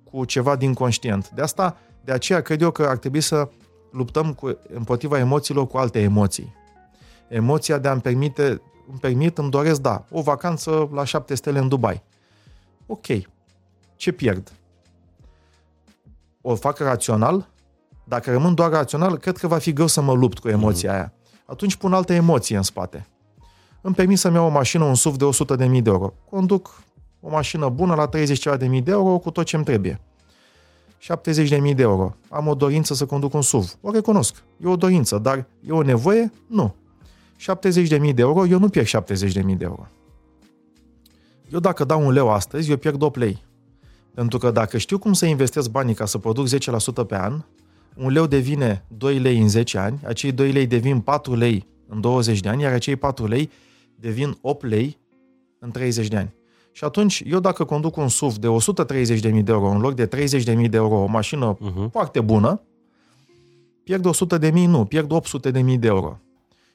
cu 0.04 0.26
ceva 0.26 0.56
din 0.56 0.74
conștient. 0.74 1.30
De 1.30 1.42
asta, 1.42 1.78
de 2.04 2.12
aceea 2.12 2.42
cred 2.42 2.62
eu 2.62 2.72
că 2.72 2.84
ar 2.84 2.98
trebui 2.98 3.22
să 3.22 3.50
luptăm 3.92 4.34
cu, 4.34 4.58
împotriva 4.74 5.20
emoțiilor 5.20 5.68
cu 5.68 5.78
alte 5.78 6.00
emoții. 6.00 6.54
Emoția 7.28 7.78
de 7.78 7.88
a-mi 7.88 8.02
permite, 8.02 8.62
îmi 8.90 9.00
permit, 9.02 9.38
îmi 9.38 9.50
doresc, 9.50 9.82
da, 9.82 10.06
o 10.12 10.22
vacanță 10.22 10.90
la 10.94 11.04
șapte 11.04 11.36
stele 11.36 11.60
în 11.60 11.68
Dubai. 11.68 12.04
Ok. 12.86 13.06
Ce 13.96 14.12
pierd? 14.12 14.52
O 16.42 16.56
fac 16.56 16.78
rațional? 16.78 17.50
Dacă 18.04 18.32
rămân 18.32 18.54
doar 18.54 18.72
rațional, 18.72 19.18
cred 19.18 19.38
că 19.38 19.48
va 19.48 19.58
fi 19.58 19.74
greu 19.74 19.88
să 19.88 20.02
mă 20.02 20.14
lupt 20.14 20.40
cu 20.40 20.50
emoția 20.50 20.92
mm. 20.92 20.96
aia. 20.96 21.14
Atunci 21.46 21.76
pun 21.76 21.94
alte 21.94 22.14
emoții 22.14 22.56
în 22.56 22.62
spate. 22.62 23.08
Îmi 23.86 23.96
permit 23.96 24.18
să-mi 24.18 24.36
iau 24.36 24.46
o 24.46 24.50
mașină, 24.50 24.84
un 24.84 24.96
SUV 24.96 25.18
de 25.18 25.26
100.000 25.26 25.82
de 25.82 25.90
euro. 25.90 26.14
Conduc 26.30 26.84
o 27.22 27.30
mașină 27.30 27.70
bună 27.70 27.96
la 27.96 28.08
30 28.08 28.40
ceva 28.40 28.58
de 28.58 28.68
mii 28.68 28.82
de 28.82 28.92
euro 28.92 29.18
cu 29.18 29.32
tot 29.32 29.46
ce 29.46 29.56
îmi 29.56 29.66
trebuie. 29.66 30.02
70.000 31.02 31.76
de 31.76 31.82
euro. 31.82 32.16
Am 32.30 32.48
o 32.48 32.54
dorință 32.54 32.94
să 32.94 33.06
conduc 33.06 33.34
un 33.34 33.42
SUV. 33.42 33.74
O 33.82 33.92
recunosc. 33.92 34.44
E 34.64 34.68
o 34.68 34.76
dorință, 34.76 35.18
dar 35.18 35.48
e 35.68 35.72
o 35.72 35.82
nevoie? 35.82 36.32
Nu. 36.48 36.76
70.000 37.72 38.14
de 38.14 38.22
euro, 38.22 38.46
eu 38.46 38.60
nu 38.60 38.70
pierd 38.70 38.88
70.000 38.88 39.32
de 39.34 39.64
euro. 39.64 39.88
Eu 41.50 41.60
dacă 41.60 41.84
dau 41.84 42.06
un 42.06 42.12
leu 42.12 42.30
astăzi, 42.30 42.70
eu 42.70 42.78
pierd 42.78 43.02
8 43.02 43.18
lei. 43.18 43.44
Pentru 44.14 44.38
că 44.38 44.52
dacă 44.52 44.78
știu 44.78 44.98
cum 44.98 45.14
să 45.14 45.26
investesc 45.26 45.70
banii 45.70 45.94
ca 45.94 46.06
să 46.06 46.18
produc 46.18 46.48
10% 46.48 47.08
pe 47.08 47.16
an, 47.16 47.44
un 47.96 48.12
leu 48.12 48.26
devine 48.26 48.86
2 48.98 49.20
lei 49.20 49.40
în 49.40 49.50
10 49.50 49.78
ani, 49.78 50.00
acei 50.06 50.32
2 50.32 50.52
lei 50.52 50.68
devin 50.68 51.00
4 51.00 51.36
lei 51.36 51.68
în 51.88 52.02
20 52.02 52.40
de 52.40 52.50
ani, 52.50 52.62
iar 52.62 52.74
acei 52.74 52.96
4 52.96 53.28
lei 53.28 53.50
devin 54.00 54.38
8 54.42 54.66
lei 54.66 55.00
în 55.60 55.72
30 55.72 56.08
de 56.08 56.18
ani. 56.18 56.34
Și 56.72 56.84
atunci, 56.84 57.24
eu 57.26 57.40
dacă 57.40 57.64
conduc 57.64 57.98
un 57.98 58.08
SUV 58.08 58.36
de 58.36 58.48
130.000 58.48 59.44
de 59.44 59.52
euro 59.52 59.70
în 59.70 59.80
loc 59.80 59.94
de 59.94 60.08
30.000 60.08 60.70
de 60.70 60.78
euro, 60.78 60.96
o 60.96 61.06
mașină 61.06 61.58
uh-huh. 61.58 61.92
foarte 61.92 62.22
bună, 62.22 62.62
pierd 63.84 64.08
100.000, 64.42 64.52
nu, 64.52 64.86
pierd 64.86 65.12
800.000 65.14 65.80
de 65.80 65.88
euro. 65.88 66.20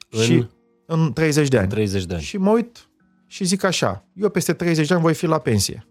În... 0.09 0.21
Și 0.21 0.47
în 0.85 1.13
30 1.13 1.47
de 1.47 1.57
ani. 1.57 1.67
30 1.67 2.05
de 2.05 2.13
ani. 2.13 2.23
Și 2.23 2.37
mă 2.37 2.51
uit 2.51 2.89
și 3.27 3.43
zic 3.43 3.63
așa, 3.63 4.05
eu 4.13 4.29
peste 4.29 4.53
30 4.53 4.87
de 4.87 4.93
ani 4.93 5.03
voi 5.03 5.13
fi 5.13 5.25
la 5.25 5.37
pensie. 5.37 5.87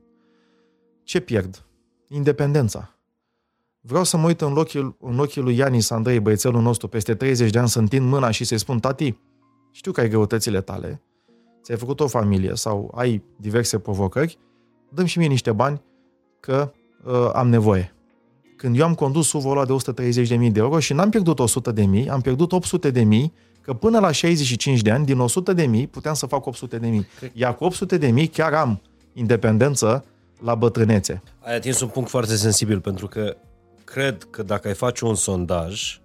Ce 1.03 1.21
pierd? 1.21 1.65
Independența. 2.09 2.95
Vreau 3.81 4.05
să 4.05 4.17
mă 4.17 4.27
uit 4.27 4.41
în 4.41 4.57
ochii, 4.57 4.97
în 5.01 5.19
ochii 5.19 5.41
lui 5.41 5.57
Ianis 5.57 5.91
Andrei, 5.91 6.21
băiețelul 6.21 6.63
nostru, 6.63 6.89
peste 6.89 7.15
30 7.15 7.51
de 7.51 7.59
ani 7.59 7.69
să 7.69 7.79
întind 7.79 8.09
mâna 8.09 8.31
și 8.31 8.45
să-i 8.45 8.59
spun, 8.59 8.79
tati, 8.79 9.19
știu 9.71 9.93
că 9.93 10.01
ai 10.01 10.09
greutățile 10.09 10.61
tale, 10.61 11.03
ți-ai 11.63 11.79
făcut 11.79 12.01
o 12.01 12.07
familie 12.07 12.55
sau 12.55 12.93
ai 12.95 13.23
diverse 13.37 13.79
provocări, 13.79 14.39
dăm 14.89 15.05
și 15.05 15.19
mie 15.19 15.29
niște 15.29 15.53
bani 15.53 15.83
că 16.41 16.73
uh, 17.05 17.31
am 17.33 17.49
nevoie. 17.49 17.95
Când 18.57 18.79
eu 18.79 18.85
am 18.85 18.95
condus 18.95 19.29
SUV-ul 19.29 19.51
ăla 19.51 19.65
de 19.65 19.77
130.000 20.37 20.53
de 20.53 20.61
euro 20.61 20.79
și 20.79 20.93
n-am 20.93 21.11
pierdut 21.11 21.41
100.000, 21.75 22.09
am 22.09 22.21
pierdut 22.21 22.53
800.000, 22.93 23.03
că 23.61 23.73
până 23.73 23.99
la 23.99 24.11
65 24.11 24.81
de 24.81 24.91
ani, 24.91 25.05
din 25.05 25.25
100.000, 25.85 25.91
puteam 25.91 26.15
să 26.15 26.27
fac 26.27 26.47
800.000. 26.51 27.33
Iar 27.33 27.55
cu 27.55 27.69
800.000 27.71 28.31
chiar 28.33 28.53
am 28.53 28.81
independență 29.13 30.05
la 30.43 30.55
bătrânețe. 30.55 31.23
Ai 31.41 31.55
atins 31.55 31.81
un 31.81 31.89
punct 31.89 32.09
foarte 32.09 32.37
sensibil, 32.37 32.81
pentru 32.81 33.07
că 33.07 33.37
cred 33.85 34.27
că 34.31 34.43
dacă 34.43 34.69
ai 34.69 34.75
face 34.75 35.05
un 35.05 35.15
sondaj, 35.15 36.01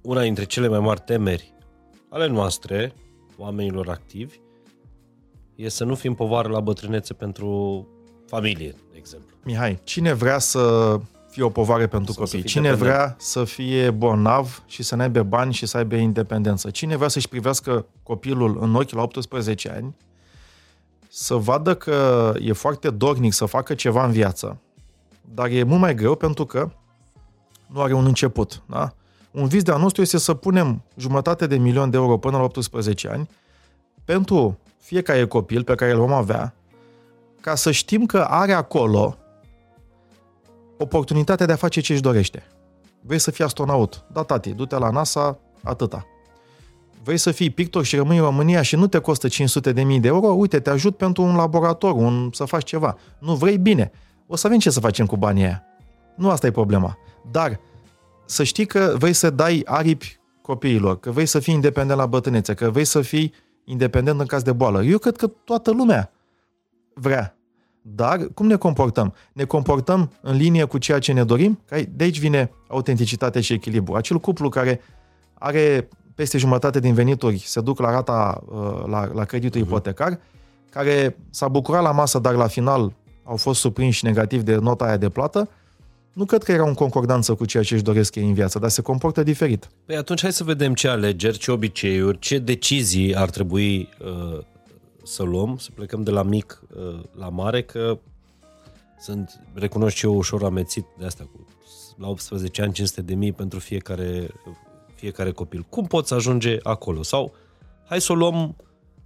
una 0.00 0.22
dintre 0.22 0.44
cele 0.44 0.68
mai 0.68 0.80
mari 0.80 1.00
temeri 1.00 1.54
ale 2.08 2.26
noastre 2.26 2.94
oamenilor 3.40 3.88
activi 3.88 4.38
e 5.54 5.68
să 5.68 5.84
nu 5.84 5.94
fim 5.94 6.14
povară 6.14 6.48
la 6.48 6.60
bătrânețe 6.60 7.14
pentru 7.14 7.86
familie, 8.26 8.70
de 8.70 8.96
exemplu. 8.96 9.36
Mihai, 9.44 9.78
cine 9.84 10.12
vrea 10.12 10.38
să 10.38 10.96
fie 11.30 11.42
o 11.42 11.48
povară 11.48 11.86
pentru 11.86 12.12
Sau 12.12 12.24
copii? 12.24 12.42
Cine 12.42 12.62
dependent. 12.62 12.90
vrea 12.90 13.16
să 13.18 13.44
fie 13.44 13.90
bolnav 13.90 14.62
și 14.66 14.82
să 14.82 14.94
nu 14.94 15.02
aibă 15.02 15.22
bani 15.22 15.52
și 15.52 15.66
să 15.66 15.76
aibă 15.76 15.94
independență? 15.94 16.70
Cine 16.70 16.96
vrea 16.96 17.08
să-și 17.08 17.28
privească 17.28 17.86
copilul 18.02 18.58
în 18.60 18.74
ochi 18.74 18.90
la 18.90 19.02
18 19.02 19.70
ani, 19.70 19.96
să 21.08 21.34
vadă 21.34 21.74
că 21.74 22.32
e 22.40 22.52
foarte 22.52 22.90
dornic 22.90 23.32
să 23.32 23.44
facă 23.44 23.74
ceva 23.74 24.04
în 24.04 24.12
viață, 24.12 24.60
dar 25.34 25.50
e 25.50 25.62
mult 25.62 25.80
mai 25.80 25.94
greu 25.94 26.14
pentru 26.14 26.46
că 26.46 26.70
nu 27.66 27.80
are 27.80 27.92
un 27.94 28.04
început. 28.04 28.62
Da? 28.66 28.94
Un 29.30 29.46
vis 29.46 29.62
de-a 29.62 29.76
nostru 29.76 30.02
este 30.02 30.18
să 30.18 30.34
punem 30.34 30.82
jumătate 30.96 31.46
de 31.46 31.56
milion 31.56 31.90
de 31.90 31.96
euro 31.96 32.16
până 32.16 32.36
la 32.36 32.42
18 32.42 33.08
ani 33.08 33.28
pentru 34.04 34.58
fiecare 34.80 35.26
copil 35.26 35.64
pe 35.64 35.74
care 35.74 35.90
îl 35.90 35.98
vom 35.98 36.12
avea, 36.12 36.54
ca 37.40 37.54
să 37.54 37.70
știm 37.70 38.06
că 38.06 38.18
are 38.18 38.52
acolo 38.52 39.16
oportunitatea 40.78 41.46
de 41.46 41.52
a 41.52 41.56
face 41.56 41.80
ce 41.80 41.92
își 41.92 42.02
dorește. 42.02 42.46
Vrei 43.00 43.18
să 43.18 43.30
fii 43.30 43.44
astronaut? 43.44 44.04
Da, 44.12 44.22
tati, 44.22 44.52
du-te 44.52 44.78
la 44.78 44.90
NASA, 44.90 45.38
atâta. 45.62 46.06
Vrei 47.02 47.16
să 47.16 47.30
fii 47.30 47.50
pictor 47.50 47.84
și 47.84 47.96
rămâi 47.96 48.16
în 48.16 48.22
România 48.22 48.62
și 48.62 48.76
nu 48.76 48.86
te 48.86 48.98
costă 48.98 49.28
500 49.28 49.72
de 49.72 49.82
mii 49.82 50.00
de 50.00 50.08
euro? 50.08 50.26
Uite, 50.26 50.60
te 50.60 50.70
ajut 50.70 50.96
pentru 50.96 51.22
un 51.22 51.36
laborator, 51.36 51.92
un, 51.92 52.30
să 52.32 52.44
faci 52.44 52.64
ceva. 52.64 52.96
Nu 53.18 53.34
vrei? 53.34 53.58
Bine. 53.58 53.90
O 54.26 54.36
să 54.36 54.46
avem 54.46 54.58
ce 54.58 54.70
să 54.70 54.80
facem 54.80 55.06
cu 55.06 55.16
banii 55.16 55.42
aia. 55.42 55.62
Nu 56.16 56.30
asta 56.30 56.46
e 56.46 56.50
problema. 56.50 56.98
Dar 57.30 57.60
să 58.30 58.42
știi 58.42 58.66
că 58.66 58.94
vrei 58.98 59.12
să 59.12 59.30
dai 59.30 59.62
aripi 59.64 60.18
copiilor, 60.42 61.00
că 61.00 61.10
vrei 61.10 61.26
să 61.26 61.38
fii 61.38 61.54
independent 61.54 61.98
la 61.98 62.06
bătrânețe, 62.06 62.54
că 62.54 62.70
vrei 62.70 62.84
să 62.84 63.00
fii 63.00 63.32
independent 63.64 64.20
în 64.20 64.26
caz 64.26 64.42
de 64.42 64.52
boală. 64.52 64.84
Eu 64.84 64.98
cred 64.98 65.16
că 65.16 65.26
toată 65.26 65.70
lumea 65.70 66.12
vrea. 66.94 67.36
Dar 67.82 68.28
cum 68.34 68.46
ne 68.46 68.56
comportăm? 68.56 69.14
Ne 69.32 69.44
comportăm 69.44 70.12
în 70.20 70.36
linie 70.36 70.64
cu 70.64 70.78
ceea 70.78 70.98
ce 70.98 71.12
ne 71.12 71.24
dorim? 71.24 71.60
De 71.90 72.04
aici 72.04 72.18
vine 72.18 72.50
autenticitatea 72.68 73.40
și 73.40 73.52
echilibru. 73.52 73.94
Acel 73.94 74.18
cuplu 74.18 74.48
care 74.48 74.80
are 75.34 75.88
peste 76.14 76.38
jumătate 76.38 76.80
din 76.80 76.94
venituri 76.94 77.38
se 77.38 77.60
duc 77.60 77.78
la 77.78 77.90
rata, 77.90 78.42
uh, 78.46 78.82
la, 78.86 79.10
la 79.12 79.24
creditul 79.24 79.60
uh-huh. 79.60 79.66
ipotecar, 79.66 80.18
care 80.70 81.16
s-a 81.30 81.48
bucurat 81.48 81.82
la 81.82 81.92
masă, 81.92 82.18
dar 82.18 82.34
la 82.34 82.46
final 82.46 82.92
au 83.24 83.36
fost 83.36 83.60
surprinși 83.60 84.04
negativ 84.04 84.42
de 84.42 84.56
nota 84.56 84.84
aia 84.84 84.96
de 84.96 85.08
plată, 85.08 85.48
nu 86.12 86.24
cred 86.24 86.42
că 86.42 86.52
era 86.52 86.68
în 86.68 86.74
concordanță 86.74 87.34
cu 87.34 87.44
ceea 87.44 87.62
ce 87.62 87.74
își 87.74 87.82
doresc 87.82 88.14
ei 88.14 88.26
în 88.26 88.34
viață, 88.34 88.58
dar 88.58 88.70
se 88.70 88.82
comportă 88.82 89.22
diferit. 89.22 89.70
Păi 89.84 89.96
atunci 89.96 90.20
hai 90.20 90.32
să 90.32 90.44
vedem 90.44 90.74
ce 90.74 90.88
alegeri, 90.88 91.38
ce 91.38 91.50
obiceiuri, 91.50 92.18
ce 92.18 92.38
decizii 92.38 93.14
ar 93.14 93.30
trebui 93.30 93.88
uh, 94.04 94.38
să 95.02 95.22
luăm, 95.22 95.56
să 95.56 95.68
plecăm 95.74 96.02
de 96.02 96.10
la 96.10 96.22
mic 96.22 96.62
uh, 96.76 97.00
la 97.18 97.28
mare, 97.28 97.62
că 97.62 97.98
sunt, 99.00 99.40
recunosc 99.54 99.96
și 99.96 100.04
eu, 100.04 100.16
ușor 100.16 100.44
amețit 100.44 100.84
de 100.98 101.04
asta, 101.04 101.28
cu 101.32 101.46
la 102.00 102.08
18 102.08 102.62
ani 102.62 102.72
500 102.72 103.02
de 103.02 103.14
mii 103.14 103.32
pentru 103.32 103.58
fiecare, 103.58 104.28
fiecare 104.94 105.30
copil. 105.30 105.66
Cum 105.68 105.86
poți 105.86 106.14
ajunge 106.14 106.56
acolo? 106.62 107.02
Sau 107.02 107.34
hai 107.86 108.00
să 108.00 108.12
o 108.12 108.14
luăm 108.14 108.56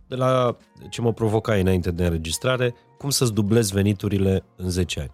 de 0.09 0.15
la 0.15 0.57
ce 0.91 1.01
mă 1.01 1.13
provocai 1.13 1.61
înainte 1.61 1.91
de 1.91 2.05
înregistrare, 2.05 2.75
cum 2.99 3.11
să-ți 3.11 3.33
dublezi 3.33 3.73
veniturile 3.73 4.45
în 4.57 4.71
10 4.71 5.01
ani? 5.01 5.11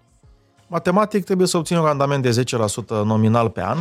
Matematic 0.71 1.25
trebuie 1.25 1.47
să 1.47 1.57
obții 1.57 1.77
un 1.77 1.83
randament 1.83 2.23
de 2.23 2.45
10% 2.45 2.87
nominal 2.87 3.51
pe 3.51 3.63
an. 3.63 3.79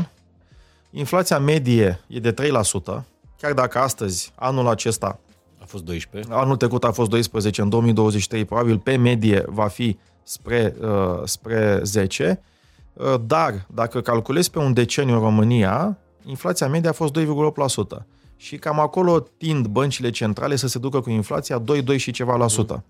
Inflația 0.92 1.40
medie 1.40 2.00
e 2.08 2.20
de 2.20 2.34
3%, 2.34 2.36
chiar 3.38 3.54
dacă 3.54 3.80
astăzi, 3.80 4.32
anul 4.36 4.68
acesta, 4.68 5.20
a 5.62 5.64
fost 5.66 5.84
12. 5.84 6.34
Anul 6.34 6.56
trecut 6.56 6.84
a 6.84 6.92
fost 6.92 7.10
12, 7.10 7.62
în 7.62 7.70
2023 7.70 8.46
probabil 8.46 8.78
pe 8.78 8.96
medie 8.96 9.44
va 9.48 9.68
fi 9.68 9.98
spre, 10.24 10.76
uh, 10.82 11.22
spre 11.24 11.80
10, 11.84 12.42
uh, 12.94 13.16
dar 13.26 13.66
dacă 13.74 14.02
calculezi 14.02 14.52
pe 14.52 14.60
un 14.60 14.74
deceniu 14.74 15.14
în 15.14 15.20
România, 15.20 15.98
inflația 16.26 16.68
medie 16.68 16.90
a 16.90 16.94
fost 16.94 17.14
2,8%. 17.14 18.06
Și 18.36 18.58
cam 18.58 18.80
acolo 18.80 19.20
tind 19.20 19.68
băncile 19.68 20.10
centrale 20.10 20.56
să 20.56 20.68
se 20.68 20.80
ducă 20.80 21.00
cu 21.00 21.10
inflația 21.10 21.58
2, 21.58 21.82
2 21.82 21.98
și 21.98 22.12
ceva 22.12 22.36
la 22.36 22.48
sută. 22.48 22.84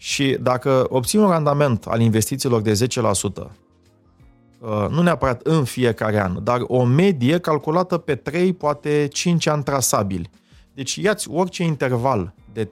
Mm. 0.00 0.06
Și 0.06 0.36
dacă 0.40 0.86
obții 0.88 1.18
un 1.18 1.28
randament 1.28 1.86
al 1.86 2.00
investițiilor 2.00 2.60
de 2.60 2.72
10%, 2.72 3.50
Uh, 4.60 4.86
nu 4.90 5.02
neapărat 5.02 5.40
în 5.42 5.64
fiecare 5.64 6.20
an, 6.20 6.44
dar 6.44 6.60
o 6.66 6.84
medie 6.84 7.38
calculată 7.38 7.98
pe 7.98 8.14
3, 8.14 8.52
poate 8.52 9.08
5 9.12 9.46
ani 9.46 9.62
trasabili. 9.62 10.30
Deci 10.74 10.94
iați 10.94 11.30
orice 11.30 11.62
interval 11.62 12.34
de 12.52 12.64
3-5 12.64 12.68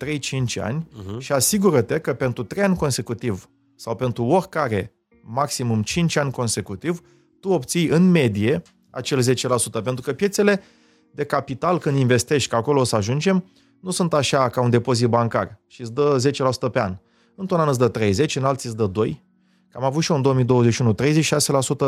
ani 0.61 0.87
uh-huh. 0.89 1.19
și 1.19 1.33
asigură-te 1.33 1.99
că 1.99 2.15
pentru 2.15 2.43
3 2.43 2.63
ani 2.63 2.77
consecutiv 2.77 3.49
sau 3.77 3.97
pentru 3.97 4.25
oricare 4.25 4.93
maximum 5.23 5.83
5 5.83 6.17
ani 6.17 6.31
consecutiv, 6.31 7.03
tu 7.41 7.49
obții 7.49 7.87
în 7.87 8.11
medie 8.11 8.63
acel 8.91 9.23
10%. 9.23 9.35
Pentru 9.71 10.03
că 10.03 10.13
piețele 10.13 10.63
de 11.11 11.25
capital, 11.25 11.79
când 11.79 11.99
investești, 11.99 12.49
că 12.49 12.57
acolo 12.57 12.81
o 12.81 12.85
să 12.85 12.97
ajungem, 12.97 13.45
nu 13.81 13.91
sunt 13.91 14.15
așa 14.15 14.49
ca 14.49 14.61
un 14.61 14.71
depozit 14.71 15.09
bancar 15.09 15.61
și 15.67 15.81
îți 15.81 15.93
dă 15.93 16.31
10% 16.69 16.73
pe 16.73 16.81
an. 16.81 16.97
Într-un 17.41 17.61
an 17.61 17.69
îți 17.69 17.79
dă 17.79 17.89
30, 17.89 18.37
în 18.37 18.45
alții 18.45 18.69
îți 18.69 18.79
dă 18.79 18.87
2. 18.87 19.25
Am 19.73 19.85
avut 19.85 20.03
și 20.03 20.11
eu 20.11 20.17
în 20.17 20.23
2021 20.23 20.95
36%, 20.95 20.97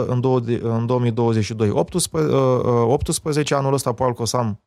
în, 0.07 0.23
în 0.63 0.87
2022 0.87 1.71
18, 1.71 2.35
18 2.35 3.55
anul 3.55 3.73
ăsta 3.73 3.93
probabil 3.93 4.17
că 4.17 4.23
o 4.23 4.25
să 4.25 4.37
am 4.37 4.61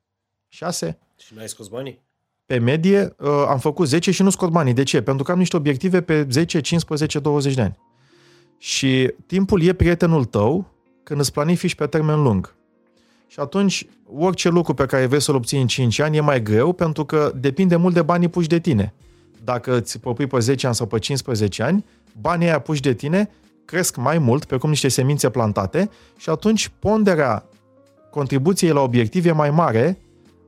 6. 0.48 0.98
Și 1.18 1.34
n-ai 1.36 1.48
scos 1.48 1.68
banii? 1.68 2.02
Pe 2.46 2.58
medie 2.58 3.16
uh, 3.20 3.46
am 3.48 3.60
făcut 3.60 3.88
10 3.88 4.12
și 4.12 4.24
nu 4.24 4.30
scot 4.30 4.50
banii. 4.50 4.74
De 4.74 4.84
ce? 4.84 5.02
Pentru 5.02 5.24
că 5.24 5.32
am 5.32 5.38
niște 5.38 5.56
obiective 5.56 6.02
pe 6.02 6.28
10, 6.30 6.62
15, 6.62 7.20
20 7.20 7.54
de 7.54 7.62
ani. 7.62 7.78
Și 8.58 9.14
timpul 9.26 9.62
e 9.62 9.74
prietenul 9.74 10.26
tău 10.26 10.66
când 11.04 11.20
îți 11.20 11.32
planifici 11.32 11.76
pe 11.76 11.86
termen 11.86 12.22
lung. 12.22 12.56
Și 13.28 13.40
atunci, 13.40 13.88
orice 14.16 14.50
lucru 14.50 14.74
pe 14.74 14.86
care 14.86 15.06
vrei 15.06 15.22
să-l 15.22 15.36
obții 15.36 15.62
în 15.62 15.68
5 15.68 16.00
ani 16.00 16.18
e 16.18 16.22
mai 16.22 16.44
greu 16.44 16.74
pentru 16.74 17.06
că 17.06 17.32
depinde 17.36 17.76
mult 17.76 17.94
de 17.94 18.02
banii 18.02 18.28
puși 18.28 18.48
de 18.48 18.60
tine. 18.60 18.94
Dacă 19.44 19.76
îți 19.76 20.00
propui 20.00 20.28
pe 20.28 20.39
10 20.39 20.66
ani 20.66 20.76
sau 20.76 20.86
pe 20.86 21.00
15 21.00 21.64
ani, 21.64 21.86
banii 22.22 22.48
aia 22.48 22.60
puși 22.60 22.82
de 22.82 22.94
tine 22.94 23.30
cresc 23.66 23.96
mai 23.96 24.18
mult, 24.18 24.46
pe 24.46 24.58
cum 24.58 24.70
niște 24.70 24.88
semințe 24.88 25.30
plantate, 25.30 25.89
și 26.18 26.30
atunci 26.30 26.72
ponderea 26.80 27.46
contribuției 28.10 28.72
la 28.72 28.82
obiectiv 28.82 29.26
e 29.26 29.32
mai 29.32 29.52
mare 29.52 29.98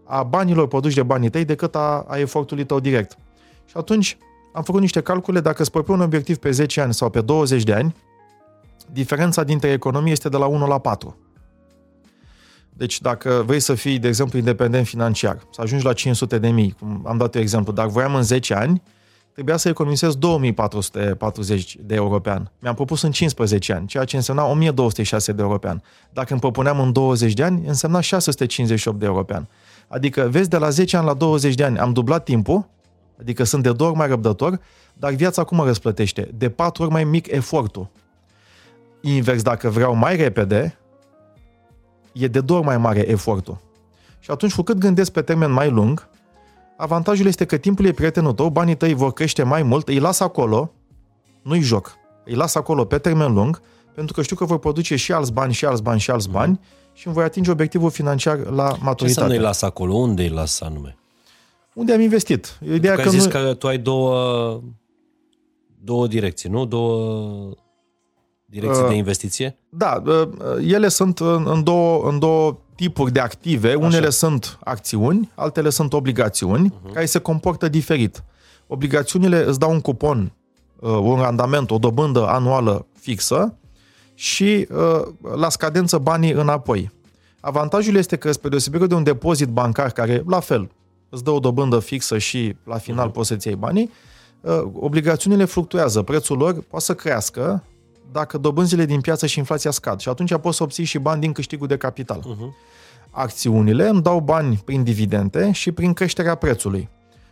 a 0.04 0.24
banilor 0.24 0.68
produși 0.68 0.96
de 0.96 1.04
banii 1.04 1.30
tăi 1.30 1.46
decât 1.46 1.76
a, 1.76 2.06
a 2.08 2.18
efortului 2.18 2.66
tău 2.66 2.80
direct. 2.80 3.18
Și 3.66 3.74
atunci 3.78 4.18
am 4.54 4.64
făcut 4.64 4.82
niște 4.82 5.02
calcule, 5.02 5.40
dacă 5.40 5.62
îți 5.62 5.72
propui 5.72 5.94
un 5.94 6.02
obiectiv 6.02 6.38
pe 6.38 6.52
10 6.52 6.82
ani 6.82 6.94
sau 6.94 7.10
pe 7.10 7.22
20 7.22 7.64
de 7.64 7.74
ani, 7.74 7.96
diferența 8.92 9.44
dintre 9.44 9.72
economie 9.72 10.12
este 10.12 10.30
de 10.30 10.38
la 10.38 10.46
1 10.46 10.68
la 10.68 10.80
4. 10.80 11.18
Deci 12.78 13.02
dacă 13.02 13.44
vrei 13.46 13.60
să 13.60 13.74
fii, 13.74 14.00
de 14.00 14.08
exemplu, 14.08 14.38
independent 14.38 14.88
financiar, 14.88 15.38
să 15.52 15.62
ajungi 15.62 15.86
la 15.86 15.94
500 15.94 16.38
de 16.38 16.50
mii, 16.50 16.76
cum 16.80 17.02
am 17.08 17.18
dat 17.18 17.36
eu 17.36 17.42
exemplu, 17.42 17.74
dar 17.74 17.88
voiam 17.88 18.16
în 18.16 18.24
10 18.24 18.54
ani, 18.54 18.82
trebuia 19.34 19.58
să 19.58 19.70
economisesc 19.70 20.18
2440 20.18 21.78
de 21.80 21.96
euro 21.96 22.20
pe 22.20 22.30
an. 22.30 22.48
Mi-am 22.60 22.76
propus 22.76 23.02
în 23.02 23.12
15 23.12 23.74
ani, 23.74 23.88
ceea 23.88 24.04
ce 24.04 24.16
însemna 24.16 24.46
1206 24.46 25.32
de 25.32 25.42
euro 25.42 25.58
pe 25.58 25.68
an. 25.68 25.82
Dacă 26.14 26.28
îmi 26.32 26.40
propuneam 26.40 26.80
în 26.80 26.92
20 26.92 27.34
de 27.34 27.44
ani, 27.44 27.68
însemna 27.68 28.00
658 28.00 29.00
de 29.00 29.06
euro 29.06 29.24
pe 29.24 29.34
an. 29.34 29.46
Adică, 29.88 30.28
vezi, 30.32 30.50
de 30.50 30.58
la 30.58 30.70
10 30.70 30.98
ani 30.98 31.06
la 31.06 31.14
20 31.14 31.56
de 31.56 31.64
ani 31.64 31.78
am 31.78 31.94
dublat 31.94 32.24
timpul, 32.24 32.68
adică 33.20 33.44
sunt 33.44 33.64
de 33.64 33.72
două 33.72 33.90
ori 33.90 34.00
mai 34.00 34.08
răbdător, 34.08 34.60
dar 34.94 35.14
viața 35.14 35.44
cum 35.44 35.58
mă 35.58 35.66
răsplătește? 35.66 36.30
De 36.38 36.50
patru 36.50 36.84
ori 36.84 36.92
mai 36.92 37.04
mic 37.04 37.32
efortul. 37.32 37.90
Invers, 39.02 39.42
dacă 39.42 39.70
vreau 39.70 39.96
mai 39.96 40.16
repede, 40.16 40.78
e 42.16 42.28
de 42.28 42.42
două 42.42 42.60
ori 42.60 42.68
mai 42.68 42.78
mare 42.78 43.10
efortul. 43.10 43.58
Și 44.20 44.32
atunci, 44.32 44.56
cu 44.56 44.62
cât 44.62 44.78
gândesc 44.78 45.12
pe 45.12 45.22
termen 45.22 45.52
mai 45.52 45.70
lung, 45.70 46.08
avantajul 46.78 47.26
este 47.26 47.46
că 47.46 47.58
timpul 47.58 47.86
e 47.86 47.92
prietenul 47.92 48.34
tău, 48.34 48.50
banii 48.50 48.76
tăi 48.76 48.94
vor 48.94 49.14
crește 49.14 49.44
mai 49.44 49.64
mult, 49.64 49.88
îi 49.88 50.00
las 50.00 50.20
acolo, 50.20 50.72
nu-i 51.42 51.62
joc, 51.62 51.98
îi 52.26 52.34
las 52.34 52.56
acolo 52.56 52.86
pe 52.86 52.98
termen 52.98 53.34
lung, 53.34 53.62
pentru 53.94 54.14
că 54.14 54.22
știu 54.22 54.36
că 54.36 54.46
vor 54.46 54.60
produce 54.60 54.96
și 54.96 55.12
alți 55.12 55.34
bani, 55.34 55.54
și 55.54 55.66
alți 55.66 55.82
bani, 55.84 56.00
și 56.00 56.12
alți 56.12 56.30
bani 56.30 56.60
și 56.94 57.08
îmi 57.08 57.16
voi 57.16 57.24
atinge 57.24 57.52
obiectivul 57.52 57.90
financiar 57.90 58.38
la 58.38 58.64
maturitate. 58.64 58.96
Ce 58.96 59.06
înseamnă 59.06 59.34
îi 59.34 59.40
las 59.40 59.62
acolo? 59.62 59.94
Unde 59.94 60.22
îi 60.24 60.30
las 60.30 60.62
anume? 60.62 60.98
Unde 61.74 61.94
am 61.94 62.02
investit. 62.02 62.58
Ideea 62.74 62.96
că, 62.96 63.02
că 63.02 63.10
zis 63.10 63.24
nu... 63.24 63.30
că 63.30 63.54
tu 63.54 63.68
ai 63.68 63.78
două, 63.78 64.62
două 65.84 66.08
direcții, 66.08 66.50
nu? 66.50 66.66
Două 66.66 67.52
direcții 68.60 68.84
uh, 68.84 68.90
de 68.90 68.96
investiție? 68.96 69.58
Da, 69.70 70.04
uh, 70.06 70.28
ele 70.68 70.88
sunt 70.88 71.20
în, 71.20 71.48
în, 71.48 71.64
două, 71.64 72.10
în 72.10 72.20
două 72.20 72.58
tipuri 72.76 73.12
de 73.12 73.20
active. 73.20 73.68
Așa. 73.68 73.78
Unele 73.78 74.10
sunt 74.10 74.58
acțiuni, 74.64 75.32
altele 75.36 75.70
sunt 75.70 75.94
obligațiuni, 75.94 76.70
uh-huh. 76.70 76.94
care 76.94 77.06
se 77.06 77.20
comportă 77.20 77.68
diferit. 77.68 78.24
Obligațiunile 78.68 79.44
îți 79.48 79.60
dau 79.60 79.72
un 79.72 79.82
cupon, 79.82 80.32
uh, 80.80 80.90
un 80.90 81.16
randament, 81.16 81.72
o 81.72 81.78
dobândă 81.78 82.28
anuală 82.28 82.86
fixă 83.00 83.58
și 84.14 84.68
uh, 84.72 85.02
la 85.36 85.50
scadență 85.50 85.98
banii 85.98 86.32
înapoi. 86.32 86.92
Avantajul 87.40 87.96
este 87.96 88.16
că, 88.16 88.32
spre 88.32 88.50
deosebire 88.50 88.86
de 88.86 88.94
un 88.94 89.04
depozit 89.04 89.48
bancar 89.48 89.92
care, 89.92 90.24
la 90.28 90.40
fel, 90.40 90.70
îți 91.10 91.24
dă 91.24 91.32
o 91.32 91.40
dobândă 91.40 91.80
fixă 91.80 92.18
și 92.18 92.56
la 92.64 92.78
final 92.78 93.10
uh-huh. 93.10 93.14
poți 93.14 93.28
să-ți 93.28 93.48
iei 93.48 93.56
banii, 93.56 93.92
uh, 94.42 94.62
obligațiunile 94.74 95.46
fluctuează, 95.46 96.02
prețul 96.02 96.38
lor 96.38 96.54
poate 96.54 96.86
să 96.86 96.94
crească 96.94 97.64
dacă 98.12 98.38
dobânzile 98.38 98.86
din 98.86 99.02
piață 99.02 99.26
și 99.26 99.38
inflația 99.38 99.72
scad 99.72 100.00
și 100.00 100.10
atunci 100.10 100.36
poți 100.36 100.58
să 100.58 100.64
obții 100.64 100.84
și 100.84 100.98
bani 100.98 101.22
din 101.22 101.32
câștigul 101.32 101.68
de 101.68 101.78
capital. 101.78 102.20
Uh-huh. 102.20 102.74
Acțiunile 103.10 103.88
îmi 103.88 104.02
dau 104.02 104.20
bani 104.20 104.62
prin 104.66 104.84
dividende 104.84 105.52
și 105.52 105.72
prin 105.72 105.94
creșterea 105.94 106.36
prețului. 106.36 106.90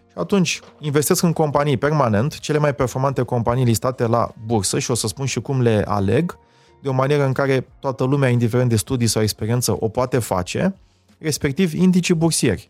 Și 0.07 0.19
atunci 0.19 0.59
investesc 0.79 1.23
în 1.23 1.33
companii 1.33 1.77
permanent, 1.77 2.39
cele 2.39 2.57
mai 2.57 2.75
performante 2.75 3.21
companii 3.21 3.65
listate 3.65 4.05
la 4.05 4.33
bursă 4.45 4.79
și 4.79 4.91
o 4.91 4.93
să 4.93 5.07
spun 5.07 5.25
și 5.25 5.41
cum 5.41 5.61
le 5.61 5.83
aleg, 5.87 6.37
de 6.81 6.89
o 6.89 6.93
manieră 6.93 7.25
în 7.25 7.33
care 7.33 7.67
toată 7.79 8.03
lumea, 8.03 8.29
indiferent 8.29 8.69
de 8.69 8.75
studii 8.75 9.07
sau 9.07 9.21
experiență, 9.21 9.75
o 9.79 9.87
poate 9.87 10.19
face, 10.19 10.75
respectiv 11.17 11.73
indicii 11.73 12.13
bursieri. 12.13 12.69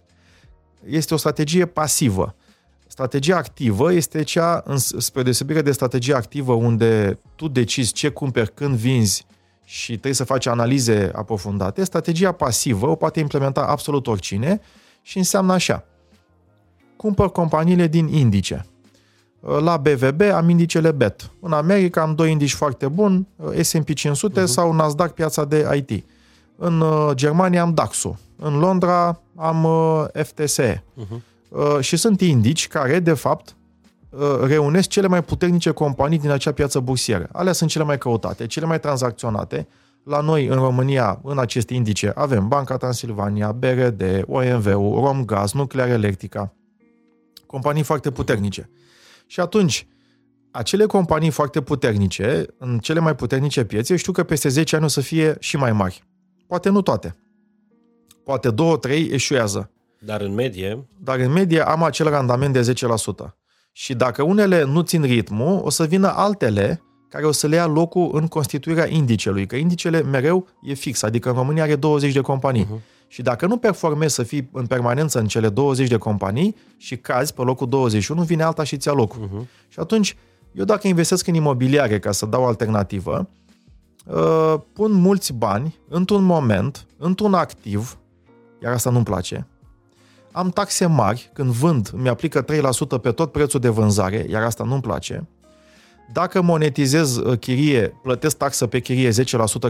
Este 0.86 1.14
o 1.14 1.18
strategie 1.18 1.66
pasivă. 1.66 2.36
Strategia 2.94 3.38
activă 3.38 3.94
este 3.94 4.24
cea, 4.24 4.64
spre 4.76 5.24
deosebire 5.24 5.62
de 5.62 5.72
strategia 5.72 6.16
activă, 6.16 6.54
unde 6.54 7.20
tu 7.36 7.48
decizi 7.48 7.92
ce 7.94 8.10
cumperi, 8.10 8.54
când 8.54 8.76
vinzi 8.76 9.26
și 9.66 9.92
trebuie 9.92 10.14
să 10.14 10.24
faci 10.24 10.46
analize 10.46 11.12
aprofundate. 11.16 11.84
Strategia 11.84 12.32
pasivă 12.32 12.88
o 12.88 12.96
poate 12.96 13.20
implementa 13.20 13.62
absolut 13.62 14.08
oricine 14.08 14.62
și 15.02 15.18
înseamnă 15.18 15.54
așa. 15.54 15.86
Cumpăr 16.96 17.32
companiile 17.32 17.88
din 17.88 18.08
indice. 18.08 18.66
La 19.40 19.78
BVB 19.78 20.22
am 20.22 20.50
indicele 20.50 20.92
BET. 20.92 21.32
În 21.40 21.52
America 21.52 22.02
am 22.02 22.16
doi 22.16 22.32
indici 22.32 22.54
foarte 22.54 22.88
buni, 22.88 23.28
S&P 23.62 23.94
500 23.94 24.42
uh-huh. 24.42 24.46
sau 24.46 24.74
Nasdaq, 24.74 25.14
piața 25.14 25.46
de 25.46 25.86
IT. 25.88 26.06
În 26.56 26.80
uh, 26.82 27.12
Germania 27.14 27.62
am 27.62 27.74
DAX-ul. 27.74 28.16
În 28.36 28.60
Londra 28.60 29.22
am 29.36 29.64
uh, 29.64 30.06
FTSE. 30.14 30.84
Uh-huh. 30.84 31.33
Uh, 31.54 31.80
și 31.80 31.98
sunt 31.98 32.22
indici 32.22 32.68
care, 32.68 33.00
de 33.00 33.14
fapt, 33.14 33.56
uh, 34.10 34.20
reunesc 34.42 34.90
cele 34.90 35.08
mai 35.08 35.24
puternice 35.24 35.72
companii 35.72 36.20
din 36.20 36.30
acea 36.30 36.52
piață 36.52 36.80
bursieră. 36.80 37.30
Alea 37.32 37.54
sunt 37.54 37.70
cele 37.70 37.84
mai 37.84 37.98
căutate, 37.98 38.48
cele 38.48 38.66
mai 38.66 38.80
tranzacționate. 38.80 39.68
La 40.04 40.20
noi, 40.22 40.46
în 40.46 40.56
România, 40.56 41.20
în 41.24 41.40
aceste 41.40 41.74
indice, 41.74 42.12
avem 42.16 42.48
Banca 42.48 42.78
Transilvania, 42.78 43.52
BRD, 43.52 44.24
OMV-ul, 44.28 45.00
Romgaz, 45.06 45.52
Nuclear 45.52 45.90
Electrica. 45.90 46.54
Companii 47.46 47.84
foarte 47.84 48.12
puternice. 48.12 48.70
Și 49.26 49.40
atunci, 49.40 49.88
acele 50.52 50.86
companii 50.86 51.30
foarte 51.30 51.62
puternice, 51.62 52.46
în 52.58 52.80
cele 52.80 53.00
mai 53.00 53.16
puternice 53.16 53.64
piețe, 53.64 53.96
știu 53.96 54.12
că 54.12 54.24
peste 54.24 54.50
10 54.50 54.76
ani 54.76 54.86
o 54.86 54.88
să 54.88 55.02
fie 55.02 55.36
și 55.40 55.58
mai 55.58 55.72
mari. 55.72 56.04
Poate 56.48 56.70
nu 56.70 56.82
toate. 56.82 57.16
Poate 58.24 58.52
două, 58.52 58.78
trei 58.78 59.10
eșuează. 59.12 59.73
Dar 60.06 60.22
în 60.22 60.34
medie? 60.34 60.88
Dar 60.98 61.20
în 61.20 61.32
medie 61.32 61.62
am 61.62 61.84
acel 61.84 62.10
randament 62.10 62.54
de 62.54 62.74
10%. 63.28 63.34
Și 63.72 63.94
dacă 63.94 64.24
unele 64.24 64.64
nu 64.64 64.82
țin 64.82 65.02
ritmul, 65.02 65.62
o 65.64 65.70
să 65.70 65.86
vină 65.86 66.14
altele 66.16 66.82
care 67.10 67.26
o 67.26 67.32
să 67.32 67.48
le 67.48 67.56
ia 67.56 67.66
locul 67.66 68.10
în 68.14 68.28
constituirea 68.28 68.88
indicelui, 68.88 69.46
că 69.46 69.56
indicele 69.56 70.02
mereu 70.02 70.48
e 70.62 70.74
fix, 70.74 71.02
adică 71.02 71.30
în 71.30 71.36
România 71.36 71.64
are 71.64 71.76
20 71.76 72.14
de 72.14 72.22
companii. 72.22 72.66
Uh-huh. 72.66 73.08
Și 73.08 73.22
dacă 73.22 73.46
nu 73.46 73.58
performezi 73.58 74.14
să 74.14 74.24
fii 74.24 74.50
în 74.54 74.66
permanență 74.66 75.20
în 75.20 75.26
cele 75.26 75.50
20 75.50 75.88
de 75.88 75.98
companii 75.98 76.56
și 76.78 76.98
cazi 76.98 77.34
pe 77.34 77.42
locul 77.42 77.70
21, 77.70 78.22
vine 78.22 78.44
alta 78.44 78.64
și 78.64 78.78
ți-a 78.78 78.92
locul. 78.92 79.28
Uh-huh. 79.28 79.68
Și 79.68 79.80
atunci, 79.80 80.16
eu 80.52 80.66
dacă 80.66 80.88
investesc 80.88 81.28
în 81.28 81.34
imobiliare, 81.34 82.00
ca 82.00 82.12
să 82.12 82.26
dau 82.26 82.46
alternativă, 82.46 83.30
uh, 84.06 84.56
pun 84.74 84.92
mulți 84.92 85.34
bani 85.34 85.80
într-un 85.90 86.24
moment, 86.24 86.88
într-un 86.98 87.34
activ, 87.34 87.98
iar 88.64 88.74
asta 88.74 88.90
nu-mi 88.90 89.06
place, 89.06 89.48
am 90.34 90.50
taxe 90.50 90.86
mari, 90.86 91.30
când 91.34 91.50
vând, 91.50 91.90
mi 91.96 92.10
aplică 92.10 92.46
3% 92.46 92.48
pe 93.02 93.12
tot 93.12 93.32
prețul 93.32 93.60
de 93.60 93.70
vânzare, 93.70 94.26
iar 94.30 94.44
asta 94.44 94.64
nu-mi 94.64 94.82
place. 94.82 95.28
Dacă 96.14 96.42
monetizez 96.42 97.16
uh, 97.16 97.40
chirie, 97.40 98.00
plătesc 98.04 98.38
taxă 98.38 98.68
pe 98.68 98.80
chirie 98.80 99.10
10%, 99.10 99.14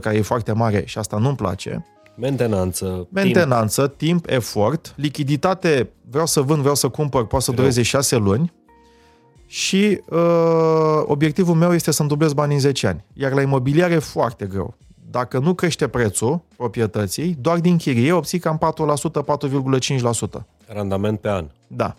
care 0.01 0.15
e 0.15 0.21
foarte 0.21 0.51
mare 0.51 0.83
și 0.85 0.97
asta 0.97 1.17
nu-mi 1.17 1.35
place. 1.35 1.85
Mentenanță. 2.15 3.07
Mentenanță, 3.11 3.87
timp, 3.87 3.97
timp 3.97 4.29
efort, 4.29 4.93
lichiditate, 4.95 5.89
vreau 6.09 6.25
să 6.25 6.41
vând, 6.41 6.59
vreau 6.59 6.75
să 6.75 6.89
cumpăr, 6.89 7.27
poate 7.27 7.45
să 7.45 7.51
dureze 7.51 7.81
6 7.81 8.15
luni. 8.15 8.53
Și 9.45 10.01
uh, 10.09 11.03
obiectivul 11.05 11.55
meu 11.55 11.73
este 11.73 11.91
să-mi 11.91 12.09
dublez 12.09 12.33
banii 12.33 12.55
în 12.55 12.61
10 12.61 12.87
ani. 12.87 13.05
Iar 13.13 13.31
la 13.31 13.41
imobiliare 13.41 13.97
foarte 13.97 14.45
greu. 14.45 14.77
Dacă 15.13 15.39
nu 15.39 15.53
crește 15.53 15.87
prețul 15.87 16.41
proprietății, 16.55 17.37
doar 17.41 17.59
din 17.59 17.77
chirie 17.77 18.11
obții 18.11 18.39
cam 18.39 18.59
4%, 19.09 20.39
4,5%. 20.39 20.43
Randament 20.67 21.19
pe 21.19 21.29
an. 21.29 21.45
Da. 21.67 21.95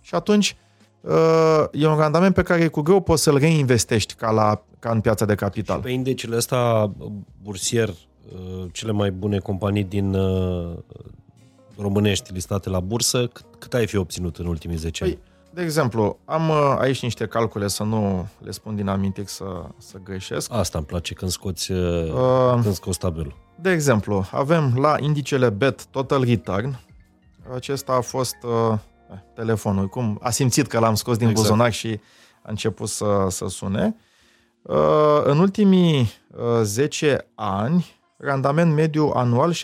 Și 0.00 0.14
atunci 0.14 0.56
uh, 1.00 1.64
e 1.72 1.86
un 1.86 1.96
randament 1.96 2.34
pe 2.34 2.42
care 2.42 2.68
cu 2.68 2.80
greu 2.80 3.00
poți 3.00 3.22
să-l 3.22 3.38
reinvestești 3.38 4.14
ca, 4.14 4.30
la, 4.30 4.62
ca 4.78 4.90
în 4.90 5.00
piața 5.00 5.24
de 5.24 5.34
capital. 5.34 5.80
Pe 5.80 5.90
indicele 5.90 6.36
ăsta 6.36 6.92
bursier, 7.42 7.88
uh, 7.88 8.64
cele 8.72 8.92
mai 8.92 9.10
bune 9.10 9.38
companii 9.38 9.84
din 9.84 10.14
uh, 10.14 10.72
românești 11.76 12.32
listate 12.32 12.68
la 12.68 12.80
bursă, 12.80 13.26
cât, 13.26 13.44
cât 13.58 13.74
ai 13.74 13.86
fi 13.86 13.96
obținut 13.96 14.36
în 14.36 14.46
ultimii 14.46 14.76
10 14.76 15.04
ani? 15.04 15.12
Păi, 15.12 15.22
de 15.54 15.62
exemplu, 15.62 16.18
am 16.24 16.48
uh, 16.48 16.76
aici 16.78 17.02
niște 17.02 17.26
calcule 17.26 17.68
să 17.68 17.82
nu 17.82 18.26
le 18.38 18.50
spun 18.50 18.76
din 18.76 18.88
amintic 18.88 19.28
să, 19.28 19.44
să 19.78 19.98
greșesc. 20.04 20.52
Asta 20.52 20.78
îmi 20.78 20.86
place 20.86 21.14
când 21.14 21.30
scoți, 21.30 21.72
uh, 21.72 22.58
când 22.62 22.74
scoți 22.74 22.98
tabelul. 22.98 23.36
De 23.60 23.70
exemplu, 23.70 24.26
avem 24.30 24.74
la 24.76 24.96
indicele 25.00 25.48
BET 25.48 25.84
Total 25.84 26.24
Return, 26.24 26.78
acesta 27.54 27.92
a 27.92 28.00
fost 28.00 28.36
uh, 28.42 28.78
telefonul, 29.34 29.86
cum 29.88 30.18
a 30.22 30.30
simțit 30.30 30.66
că 30.66 30.78
l-am 30.78 30.94
scos 30.94 31.16
din 31.16 31.28
exact. 31.28 31.48
buzunar 31.48 31.72
și 31.72 32.00
a 32.42 32.48
început 32.48 32.88
să, 32.88 33.26
să 33.28 33.48
sune. 33.48 33.96
Uh, 34.62 35.20
în 35.24 35.38
ultimii 35.38 36.00
uh, 36.00 36.60
10 36.62 37.26
ani, 37.34 37.86
randament 38.16 38.74
mediu 38.74 39.10
anual 39.14 39.52
16,3%. 39.52 39.58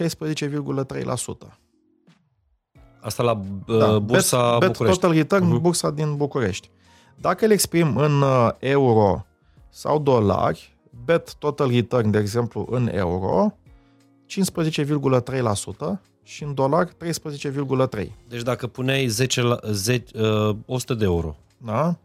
Asta 3.07 3.23
la 3.23 3.41
uh, 3.67 3.79
da, 3.79 3.99
bursa 3.99 4.59
bet, 4.59 4.61
bet 4.61 4.71
București. 4.71 5.01
Total 5.01 5.17
Return, 5.17 5.57
uh-huh. 5.57 5.61
bursa 5.61 5.91
din 5.91 6.17
București. 6.17 6.71
Dacă 7.15 7.47
le 7.47 7.53
exprim 7.53 7.97
în 7.97 8.23
uh, 8.23 8.49
euro 8.59 9.27
sau 9.69 9.99
dolari, 9.99 10.77
bet 11.05 11.35
Total 11.35 11.71
Return, 11.71 12.11
de 12.11 12.19
exemplu, 12.19 12.67
în 12.71 12.91
euro, 12.93 13.55
15,3% 14.29 14.33
și 16.23 16.43
în 16.43 16.55
dolar 16.55 16.89
13,3%. 16.89 16.95
Deci 18.29 18.43
dacă 18.43 18.67
puneai 18.67 19.07
10 19.07 19.43
la, 19.43 19.59
10, 19.71 20.21
uh, 20.21 20.57
100 20.67 20.95
de 20.95 21.05
euro, 21.05 21.37
da? 21.59 21.97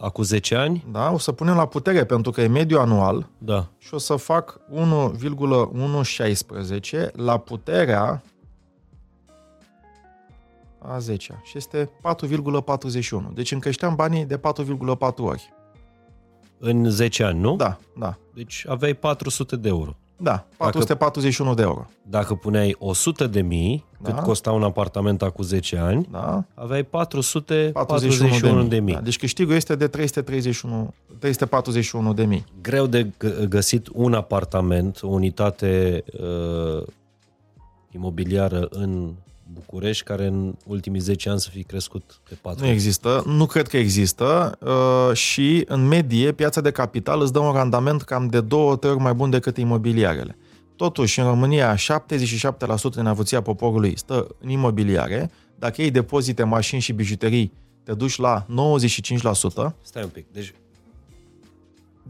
acum 0.00 0.24
10 0.24 0.54
ani... 0.54 0.84
Da, 0.92 1.10
o 1.10 1.18
să 1.18 1.32
punem 1.32 1.54
la 1.54 1.66
putere 1.66 2.04
pentru 2.04 2.30
că 2.30 2.40
e 2.40 2.46
mediu 2.46 2.78
anual 2.78 3.28
da. 3.38 3.66
și 3.78 3.94
o 3.94 3.98
să 3.98 4.16
fac 4.16 4.60
1,116 4.70 7.10
la 7.16 7.38
puterea 7.38 8.22
a 10.82 10.98
10 10.98 11.40
și 11.44 11.56
este 11.56 11.90
4,41. 12.28 13.34
Deci 13.34 13.52
încreșteam 13.52 13.94
banii 13.94 14.24
de 14.24 14.38
4,4 14.38 15.14
ori. 15.16 15.52
În 16.58 16.90
10 16.90 17.24
ani, 17.24 17.40
nu? 17.40 17.56
Da, 17.56 17.78
da. 17.98 18.18
Deci 18.34 18.64
aveai 18.68 18.94
400 18.94 19.56
de 19.56 19.68
euro. 19.68 19.96
Da, 20.22 20.46
441 20.56 21.54
dacă, 21.54 21.60
de 21.60 21.68
euro. 21.68 21.86
Dacă 22.02 22.34
puneai 22.34 22.76
100 22.78 23.26
de 23.26 23.40
mii, 23.40 23.84
da. 23.98 24.12
cât 24.12 24.22
costa 24.22 24.52
un 24.52 24.62
apartament 24.62 25.22
acum 25.22 25.44
10 25.44 25.76
ani, 25.76 26.08
da. 26.10 26.44
aveai 26.54 26.84
441 26.84 28.64
de 28.64 28.80
mii. 28.80 28.94
Da, 28.94 29.00
deci 29.00 29.18
câștigul 29.18 29.54
este 29.54 29.76
de 29.76 29.86
331, 29.86 30.94
341 31.18 32.12
de 32.12 32.24
mii. 32.24 32.44
Greu 32.62 32.86
de 32.86 33.10
găsit 33.48 33.88
un 33.92 34.14
apartament, 34.14 34.98
o 35.02 35.08
unitate 35.08 36.04
uh, 36.20 36.86
imobiliară 37.90 38.68
în 38.70 39.12
București 39.52 40.04
care 40.04 40.26
în 40.26 40.54
ultimii 40.66 41.00
10 41.00 41.28
ani 41.28 41.40
să 41.40 41.48
fi 41.50 41.62
crescut 41.62 42.20
de 42.28 42.34
4 42.42 42.64
Nu 42.64 42.70
există, 42.70 43.22
nu 43.26 43.46
cred 43.46 43.68
că 43.68 43.76
există 43.76 44.58
uh, 44.60 45.16
și 45.16 45.64
în 45.66 45.86
medie 45.86 46.32
piața 46.32 46.60
de 46.60 46.70
capital 46.70 47.20
îți 47.20 47.32
dă 47.32 47.38
un 47.38 47.52
randament 47.52 48.02
cam 48.02 48.26
de 48.26 48.40
două 48.40 48.78
ori 48.82 48.98
mai 48.98 49.14
bun 49.14 49.30
decât 49.30 49.56
imobiliarele. 49.56 50.36
Totuși, 50.76 51.20
în 51.20 51.26
România, 51.26 51.74
77% 51.74 51.78
din 52.94 53.06
avuția 53.06 53.40
poporului 53.40 53.98
stă 53.98 54.26
în 54.40 54.48
imobiliare. 54.48 55.30
Dacă 55.58 55.80
iei 55.80 55.90
depozite, 55.90 56.44
mașini 56.44 56.80
și 56.80 56.92
bijuterii, 56.92 57.52
te 57.82 57.92
duci 57.92 58.16
la 58.16 58.46
95%. 58.46 58.48
Stai 59.82 60.02
un 60.02 60.08
pic. 60.08 60.26
Deci 60.32 60.54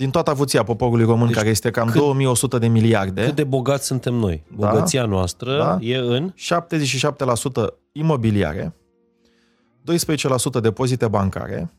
din 0.01 0.11
toată 0.11 0.31
avuția 0.31 0.63
poporului 0.63 1.05
român, 1.05 1.27
deci 1.27 1.37
care 1.37 1.49
este 1.49 1.71
cam 1.71 1.87
cât, 1.87 2.01
2100 2.01 2.59
de 2.59 2.67
miliarde. 2.67 3.25
Cât 3.25 3.35
de 3.35 3.45
bogați 3.45 3.87
suntem 3.87 4.15
noi? 4.15 4.45
Da. 4.57 4.71
Bogăția 4.71 5.01
da, 5.01 5.09
noastră 5.09 5.57
da, 5.57 5.79
e 5.81 5.97
în... 5.97 6.35
77% 6.35 7.67
imobiliare, 7.93 8.75
12% 10.59 10.61
depozite 10.61 11.09
bancare, 11.09 11.71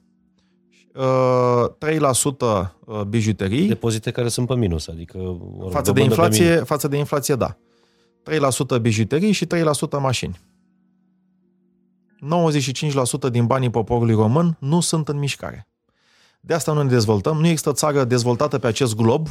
3% 0.94 0.94
uh, 0.94 2.64
uh, 2.86 3.02
bijuterii. 3.02 3.68
Depozite 3.68 4.12
care 4.12 4.28
sunt 4.28 4.48
pe 4.48 4.56
minus, 4.56 4.88
adică... 4.88 5.38
Față 5.70 5.92
de, 5.92 6.02
inflație, 6.02 6.56
față 6.56 6.88
de 6.88 6.98
inflație, 6.98 7.36
da. 7.36 7.58
3% 8.78 8.82
bijuterii 8.82 9.32
și 9.32 9.46
3% 9.46 9.50
mașini. 10.00 10.40
95% 13.28 13.32
din 13.32 13.46
banii 13.46 13.70
poporului 13.70 14.16
român 14.16 14.58
nu 14.60 14.80
sunt 14.80 15.08
în 15.08 15.18
mișcare. 15.18 15.71
De 16.42 16.54
asta 16.54 16.74
nu 16.74 16.82
ne 16.82 16.90
dezvoltăm. 16.90 17.38
Nu 17.38 17.46
există 17.46 17.72
țară 17.72 18.04
dezvoltată 18.04 18.60
pe 18.60 18.68
acest 18.68 18.96
glob 18.96 19.28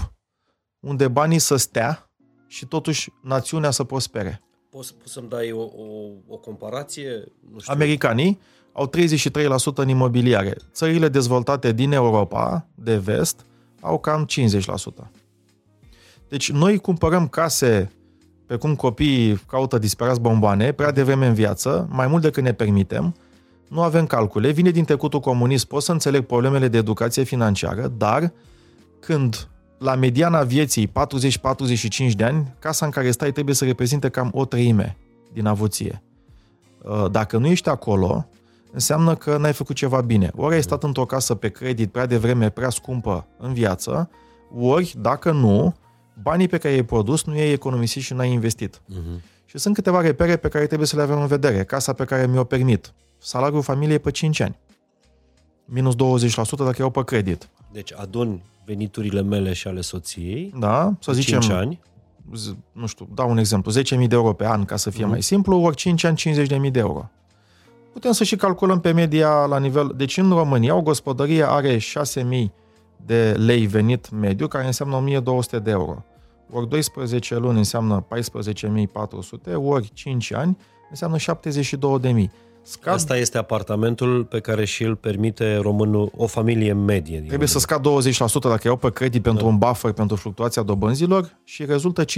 unde 0.80 1.08
banii 1.08 1.38
să 1.38 1.56
stea 1.56 2.10
și 2.46 2.66
totuși 2.66 3.12
națiunea 3.22 3.70
să 3.70 3.84
prospere. 3.84 4.42
Poți, 4.70 4.94
poți 4.94 5.12
să-mi 5.12 5.28
dai 5.28 5.52
o, 5.52 5.60
o, 5.60 5.84
o 6.28 6.36
comparație? 6.36 7.10
Nu 7.52 7.58
știu. 7.58 7.72
Americanii 7.72 8.40
au 8.72 8.90
33% 8.90 9.74
în 9.74 9.88
imobiliare. 9.88 10.56
Țările 10.72 11.08
dezvoltate 11.08 11.72
din 11.72 11.92
Europa 11.92 12.66
de 12.74 12.96
vest 12.96 13.44
au 13.80 13.98
cam 13.98 14.26
50%. 15.04 15.10
Deci 16.28 16.50
noi 16.50 16.78
cumpărăm 16.78 17.28
case 17.28 17.92
pe 18.46 18.56
cum 18.56 18.76
copiii 18.76 19.36
caută 19.46 19.78
disperați 19.78 20.20
bomboane 20.20 20.72
prea 20.72 20.90
devreme 20.90 21.26
în 21.26 21.34
viață, 21.34 21.88
mai 21.90 22.06
mult 22.06 22.22
decât 22.22 22.42
ne 22.42 22.52
permitem, 22.52 23.14
nu 23.70 23.82
avem 23.82 24.06
calcule, 24.06 24.50
vine 24.50 24.70
din 24.70 24.84
trecutul 24.84 25.20
comunist, 25.20 25.64
pot 25.64 25.82
să 25.82 25.92
înțeleg 25.92 26.26
problemele 26.26 26.68
de 26.68 26.76
educație 26.76 27.22
financiară, 27.22 27.92
dar 27.96 28.32
când 29.00 29.48
la 29.78 29.94
mediana 29.94 30.42
vieții 30.42 30.86
40-45 30.88 30.92
de 32.16 32.24
ani, 32.24 32.54
casa 32.58 32.84
în 32.84 32.90
care 32.90 33.10
stai 33.10 33.32
trebuie 33.32 33.54
să 33.54 33.64
reprezinte 33.64 34.08
cam 34.08 34.30
o 34.34 34.44
treime 34.44 34.96
din 35.32 35.46
avuție. 35.46 36.02
Uh, 36.82 37.10
dacă 37.10 37.38
nu 37.38 37.46
ești 37.46 37.68
acolo, 37.68 38.26
înseamnă 38.72 39.14
că 39.14 39.36
n-ai 39.36 39.52
făcut 39.52 39.76
ceva 39.76 40.00
bine. 40.00 40.30
Ori 40.36 40.54
ai 40.54 40.62
stat 40.62 40.82
într-o 40.82 41.04
casă 41.04 41.34
pe 41.34 41.48
credit 41.48 41.92
prea 41.92 42.06
devreme, 42.06 42.48
prea 42.48 42.70
scumpă 42.70 43.26
în 43.38 43.52
viață, 43.52 44.10
ori, 44.58 44.94
dacă 44.98 45.32
nu, 45.32 45.74
banii 46.22 46.48
pe 46.48 46.58
care 46.58 46.74
i-ai 46.74 46.84
produs 46.84 47.24
nu 47.24 47.36
i-ai 47.36 47.52
economisit 47.52 48.02
și 48.02 48.12
n-ai 48.12 48.32
investit. 48.32 48.76
Uh-huh. 48.76 49.20
Și 49.44 49.58
sunt 49.58 49.74
câteva 49.74 50.00
repere 50.00 50.36
pe 50.36 50.48
care 50.48 50.66
trebuie 50.66 50.86
să 50.86 50.96
le 50.96 51.02
avem 51.02 51.20
în 51.20 51.26
vedere. 51.26 51.64
Casa 51.64 51.92
pe 51.92 52.04
care 52.04 52.26
mi-o 52.26 52.44
permit, 52.44 52.92
salariul 53.20 53.62
familiei 53.62 53.98
pe 53.98 54.10
5 54.10 54.40
ani. 54.40 54.58
Minus 55.64 55.94
20% 55.94 55.96
dacă 56.56 56.76
iau 56.78 56.90
pe 56.90 57.04
credit. 57.04 57.48
Deci 57.72 57.92
adun 57.94 58.42
veniturile 58.64 59.22
mele 59.22 59.52
și 59.52 59.68
ale 59.68 59.80
soției. 59.80 60.52
Da, 60.58 60.92
să 61.00 61.12
zicem 61.12 61.40
5 61.40 61.52
ani. 61.52 61.80
Nu 62.72 62.86
știu, 62.86 63.08
dau 63.14 63.30
un 63.30 63.38
exemplu, 63.38 63.72
10.000 63.72 64.08
de 64.08 64.14
euro 64.14 64.32
pe 64.32 64.46
an 64.46 64.64
ca 64.64 64.76
să 64.76 64.90
fie 64.90 65.04
mm. 65.04 65.10
mai 65.10 65.22
simplu, 65.22 65.60
ori 65.60 65.76
5 65.76 66.04
ani 66.04 66.16
50.000 66.16 66.70
de 66.70 66.78
euro. 66.78 67.10
Putem 67.92 68.12
să 68.12 68.24
și 68.24 68.36
calculăm 68.36 68.80
pe 68.80 68.92
media 68.92 69.44
la 69.44 69.58
nivel... 69.58 69.92
Deci 69.96 70.16
în 70.16 70.30
România 70.30 70.74
o 70.74 70.82
gospodărie 70.82 71.50
are 71.50 71.76
6.000 71.76 71.82
de 73.06 73.32
lei 73.32 73.66
venit 73.66 74.10
mediu, 74.10 74.46
care 74.46 74.66
înseamnă 74.66 75.20
1.200 75.58 75.62
de 75.62 75.70
euro. 75.70 76.04
Ori 76.52 76.68
12 76.68 77.36
luni 77.36 77.58
înseamnă 77.58 78.06
14.400, 79.50 79.54
ori 79.54 79.90
5 79.92 80.32
ani 80.32 80.56
înseamnă 80.90 81.16
72.000. 81.16 82.30
Scad... 82.62 82.94
Asta 82.94 83.16
este 83.16 83.38
apartamentul 83.38 84.24
pe 84.24 84.40
care 84.40 84.64
și 84.64 84.82
îl 84.82 84.96
permite 84.96 85.56
românul, 85.56 86.12
o 86.16 86.26
familie 86.26 86.72
medie. 86.72 87.18
Din 87.18 87.26
Trebuie 87.26 87.48
să 87.48 87.58
scad 87.58 87.86
20% 87.86 88.40
dacă 88.42 88.60
iau 88.64 88.76
pe 88.76 88.90
credit 88.90 89.22
pentru 89.22 89.42
da. 89.42 89.48
un 89.48 89.58
buffer 89.58 89.92
pentru 89.92 90.16
fluctuația 90.16 90.62
dobânzilor 90.62 91.38
și 91.44 91.64
rezultă 91.64 92.04
57.600. 92.04 92.08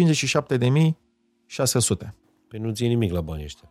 Păi 2.48 2.58
nu 2.58 2.70
ții 2.70 2.88
nimic 2.88 3.12
la 3.12 3.20
banii 3.20 3.44
ăștia. 3.44 3.70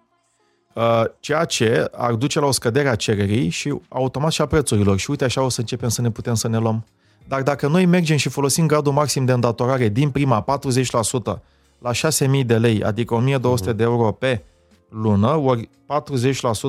Uh, 0.73 1.03
ceea 1.19 1.45
ce 1.45 1.87
ar 1.91 2.13
duce 2.13 2.39
la 2.39 2.45
o 2.45 2.51
scădere 2.51 2.89
a 2.89 2.95
cererii 2.95 3.49
și 3.49 3.79
automat 3.89 4.31
și 4.31 4.41
a 4.41 4.45
prețurilor. 4.45 4.97
Și 4.97 5.09
uite 5.09 5.23
așa 5.23 5.41
o 5.41 5.49
să 5.49 5.59
începem 5.59 5.89
să 5.89 6.01
ne 6.01 6.11
putem 6.11 6.33
să 6.33 6.47
ne 6.47 6.57
luăm. 6.57 6.85
Dar 7.27 7.43
dacă 7.43 7.67
noi 7.67 7.85
mergem 7.85 8.17
și 8.17 8.29
folosim 8.29 8.67
gradul 8.67 8.93
maxim 8.93 9.25
de 9.25 9.31
îndatorare 9.31 9.87
din 9.87 10.09
prima 10.09 10.45
40% 11.35 11.39
la 11.79 11.91
6.000 11.93 12.45
de 12.45 12.57
lei, 12.57 12.83
adică 12.83 13.23
1.200 13.23 13.41
uh-huh. 13.41 13.75
de 13.75 13.83
euro 13.83 14.11
pe 14.11 14.43
lună, 14.91 15.35
ori 15.35 15.69
40% 15.69 15.71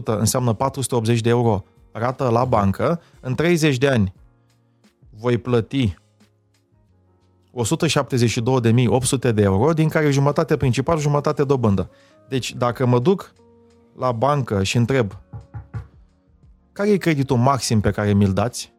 înseamnă 0.04 0.52
480 0.52 1.20
de 1.20 1.28
euro 1.28 1.64
rată 1.92 2.28
la 2.28 2.44
bancă, 2.44 3.00
în 3.20 3.34
30 3.34 3.78
de 3.78 3.88
ani 3.88 4.12
voi 5.10 5.38
plăti 5.38 5.94
172.800 7.52 9.34
de 9.34 9.42
euro, 9.42 9.72
din 9.72 9.88
care 9.88 10.10
jumătate 10.10 10.56
principal, 10.56 10.98
jumătate 10.98 11.44
dobândă. 11.44 11.90
Deci, 12.28 12.54
dacă 12.54 12.86
mă 12.86 12.98
duc 12.98 13.32
la 13.98 14.12
bancă 14.12 14.62
și 14.62 14.76
întreb 14.76 15.12
care 16.72 16.90
e 16.90 16.96
creditul 16.96 17.36
maxim 17.36 17.80
pe 17.80 17.90
care 17.90 18.12
mi-l 18.12 18.32
dați, 18.32 18.72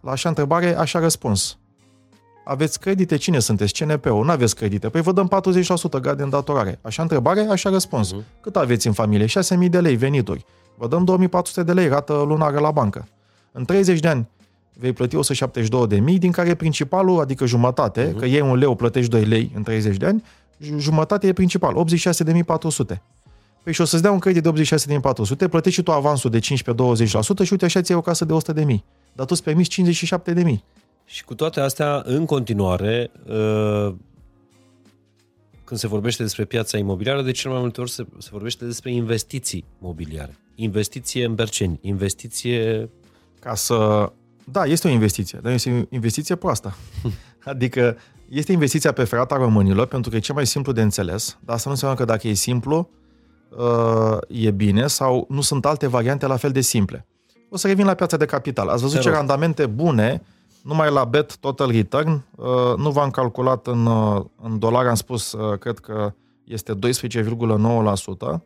la 0.00 0.10
așa 0.10 0.28
întrebare, 0.28 0.76
așa 0.76 0.98
răspuns. 0.98 1.58
Aveți 2.50 2.80
credite? 2.80 3.16
Cine 3.16 3.38
sunteți? 3.38 3.72
CNP-ul? 3.72 4.24
Nu 4.24 4.30
aveți 4.30 4.54
credite? 4.54 4.88
Păi 4.88 5.00
vă 5.00 5.12
dăm 5.12 5.30
40% 5.98 6.00
grad 6.00 6.16
de 6.16 6.22
îndatorare. 6.22 6.78
Așa 6.82 7.02
întrebare, 7.02 7.40
așa 7.50 7.70
răspuns. 7.70 8.14
Uh-huh. 8.14 8.40
Cât 8.40 8.56
aveți 8.56 8.86
în 8.86 8.92
familie? 8.92 9.26
6.000 9.26 9.68
de 9.70 9.80
lei 9.80 9.96
venituri. 9.96 10.44
Vă 10.76 10.88
dăm 10.88 11.04
2400 11.04 11.62
de 11.62 11.72
lei 11.72 11.88
rată 11.88 12.12
lunară 12.12 12.58
la 12.58 12.70
bancă. 12.70 13.08
În 13.52 13.64
30 13.64 14.00
de 14.00 14.08
ani 14.08 14.28
vei 14.72 14.92
plăti 14.92 15.16
172 15.16 15.86
de 15.86 15.96
mii, 16.00 16.18
din 16.18 16.30
care 16.30 16.54
principalul, 16.54 17.20
adică 17.20 17.46
jumătate, 17.46 18.12
uh-huh. 18.12 18.18
că 18.18 18.24
e 18.24 18.40
un 18.40 18.56
leu, 18.56 18.74
plătești 18.74 19.10
2 19.10 19.24
lei 19.24 19.52
în 19.54 19.62
30 19.62 19.96
de 19.96 20.06
ani, 20.06 20.24
jumătate 20.78 21.26
e 21.26 21.32
principal, 21.32 21.84
86.400. 22.92 22.98
Păi 23.62 23.72
și 23.72 23.80
o 23.80 23.84
să-ți 23.84 24.02
dea 24.02 24.10
un 24.10 24.18
credit 24.18 24.42
de 24.42 24.64
86.400, 24.64 25.50
plătești 25.50 25.78
și 25.78 25.82
tu 25.82 25.92
avansul 25.92 26.30
de 26.30 26.38
15-20% 26.38 26.42
și 27.42 27.52
uite 27.52 27.64
așa 27.64 27.80
ți 27.80 27.92
o 27.92 28.00
casă 28.00 28.24
de 28.24 28.32
100 28.32 28.52
de 28.52 28.64
mii. 28.64 28.84
Dar 29.12 29.26
tu 29.26 29.32
îți 29.34 29.42
permiți 29.42 29.68
57 29.68 30.32
de 30.32 30.42
mii. 30.42 30.64
Și 31.10 31.24
cu 31.24 31.34
toate 31.34 31.60
astea, 31.60 32.02
în 32.04 32.26
continuare, 32.26 33.10
uh, 33.26 33.94
când 35.64 35.80
se 35.80 35.86
vorbește 35.86 36.22
despre 36.22 36.44
piața 36.44 36.78
imobiliară, 36.78 37.22
de 37.22 37.30
cel 37.30 37.50
mai 37.50 37.60
multe 37.60 37.80
ori 37.80 37.90
se, 37.90 38.06
se 38.18 38.28
vorbește 38.32 38.64
despre 38.64 38.92
investiții 38.92 39.64
mobiliare. 39.78 40.38
Investiție 40.54 41.24
în 41.24 41.34
Berceni, 41.34 41.78
investiție... 41.82 42.90
Ca 43.40 43.54
să... 43.54 44.12
Da, 44.44 44.64
este 44.64 44.88
o 44.88 44.90
investiție, 44.90 45.38
dar 45.42 45.52
este 45.52 45.70
o 45.70 45.94
investiție 45.94 46.34
proastă. 46.34 46.76
adică 47.52 47.96
este 48.28 48.52
investiția 48.52 48.92
pe 48.92 49.04
ferata 49.04 49.36
românilor, 49.36 49.86
pentru 49.86 50.10
că 50.10 50.16
e 50.16 50.20
cel 50.20 50.34
mai 50.34 50.46
simplu 50.46 50.72
de 50.72 50.82
înțeles, 50.82 51.38
dar 51.44 51.54
asta 51.54 51.68
nu 51.68 51.74
înseamnă 51.74 51.98
că 51.98 52.04
dacă 52.04 52.28
e 52.28 52.32
simplu, 52.32 52.90
uh, 53.56 54.18
e 54.28 54.50
bine 54.50 54.86
sau 54.86 55.26
nu 55.28 55.40
sunt 55.40 55.66
alte 55.66 55.86
variante 55.86 56.26
la 56.26 56.36
fel 56.36 56.50
de 56.50 56.60
simple. 56.60 57.06
O 57.48 57.56
să 57.56 57.66
revin 57.66 57.84
la 57.84 57.94
piața 57.94 58.16
de 58.16 58.24
capital. 58.24 58.68
Ați 58.68 58.82
văzut 58.82 59.00
ce 59.00 59.10
randamente 59.10 59.66
bune 59.66 60.22
numai 60.62 60.90
la 60.90 61.04
bet 61.04 61.36
total 61.36 61.70
return. 61.70 62.24
Uh, 62.36 62.46
nu 62.76 62.90
v-am 62.90 63.10
calculat 63.10 63.66
în, 63.66 63.86
uh, 63.86 64.24
în 64.42 64.58
dolari, 64.58 64.88
am 64.88 64.94
spus, 64.94 65.36
cred 65.58 65.78
că 65.78 66.14
este 66.44 66.74
12,9%. 66.74 68.42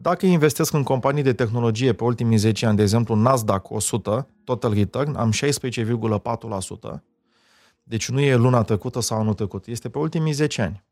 Dacă 0.00 0.26
investesc 0.26 0.72
în 0.72 0.82
companii 0.82 1.22
de 1.22 1.32
tehnologie 1.32 1.92
pe 1.92 2.04
ultimii 2.04 2.36
10 2.36 2.66
ani, 2.66 2.76
de 2.76 2.82
exemplu 2.82 3.14
Nasdaq 3.14 3.70
100, 3.70 4.28
total 4.44 4.74
return, 4.74 5.14
am 5.14 5.32
16,4%. 5.32 7.02
Deci 7.82 8.08
nu 8.08 8.20
e 8.20 8.34
luna 8.34 8.62
trecută 8.62 9.00
sau 9.00 9.20
anul 9.20 9.34
trecut, 9.34 9.66
este 9.66 9.88
pe 9.88 9.98
ultimii 9.98 10.32
10 10.32 10.62
ani. 10.62 10.84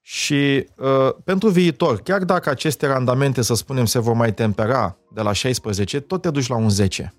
Și 0.00 0.66
uh, 0.76 1.14
pentru 1.24 1.48
viitor, 1.48 2.00
chiar 2.00 2.24
dacă 2.24 2.50
aceste 2.50 2.86
randamente, 2.86 3.42
să 3.42 3.54
spunem, 3.54 3.84
se 3.84 3.98
vor 3.98 4.14
mai 4.14 4.34
tempera 4.34 4.96
de 5.12 5.20
la 5.20 5.32
16, 5.32 6.00
tot 6.00 6.22
te 6.22 6.30
duci 6.30 6.48
la 6.48 6.56
un 6.56 6.70
10. 6.70 7.14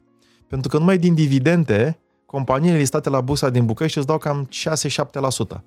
Pentru 0.48 0.70
că 0.70 0.78
numai 0.78 0.98
din 0.98 1.14
dividende, 1.14 2.00
companiile 2.32 2.78
listate 2.78 3.10
la 3.10 3.22
bursa 3.22 3.50
din 3.50 3.66
București 3.66 3.98
îți 3.98 4.08
dau 4.08 4.18
cam 4.18 4.50
6-7%. 5.56 5.62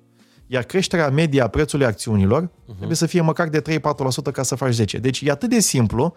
Iar 0.47 0.63
creșterea 0.63 1.09
media 1.09 1.43
a 1.43 1.47
prețului 1.47 1.85
acțiunilor 1.85 2.45
uh-huh. 2.45 2.75
trebuie 2.75 2.95
să 2.95 3.05
fie 3.05 3.21
măcar 3.21 3.47
de 3.47 3.61
3-4% 3.61 4.31
ca 4.31 4.43
să 4.43 4.55
faci 4.55 4.73
10. 4.73 4.97
Deci 4.97 5.21
e 5.21 5.31
atât 5.31 5.49
de 5.49 5.59
simplu, 5.59 6.15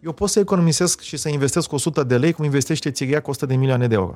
eu 0.00 0.12
pot 0.12 0.28
să 0.28 0.38
economisesc 0.38 1.00
și 1.00 1.16
să 1.16 1.28
investesc 1.28 1.72
100 1.72 2.02
de 2.02 2.18
lei 2.18 2.32
cum 2.32 2.44
investește 2.44 2.90
Țiria 2.90 3.20
cu 3.20 3.30
100 3.30 3.46
de 3.46 3.56
milioane 3.56 3.86
de 3.86 3.94
euro. 3.94 4.14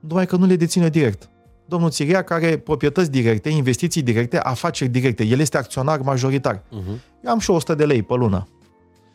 Numai 0.00 0.26
că 0.26 0.36
nu 0.36 0.46
le 0.46 0.56
deține 0.56 0.88
direct 0.88 1.30
domnul 1.70 1.90
Țiria, 1.90 2.22
care 2.22 2.46
are 2.46 2.58
proprietăți 2.58 3.10
directe, 3.10 3.48
investiții 3.48 4.02
directe, 4.02 4.38
afaceri 4.38 4.90
directe. 4.90 5.24
El 5.24 5.40
este 5.40 5.56
acționar 5.56 6.00
majoritar. 6.00 6.56
Uh-huh. 6.56 7.24
Eu 7.24 7.30
am 7.30 7.38
și 7.38 7.50
100 7.50 7.74
de 7.74 7.84
lei 7.84 8.02
pe 8.02 8.14
lună. 8.14 8.48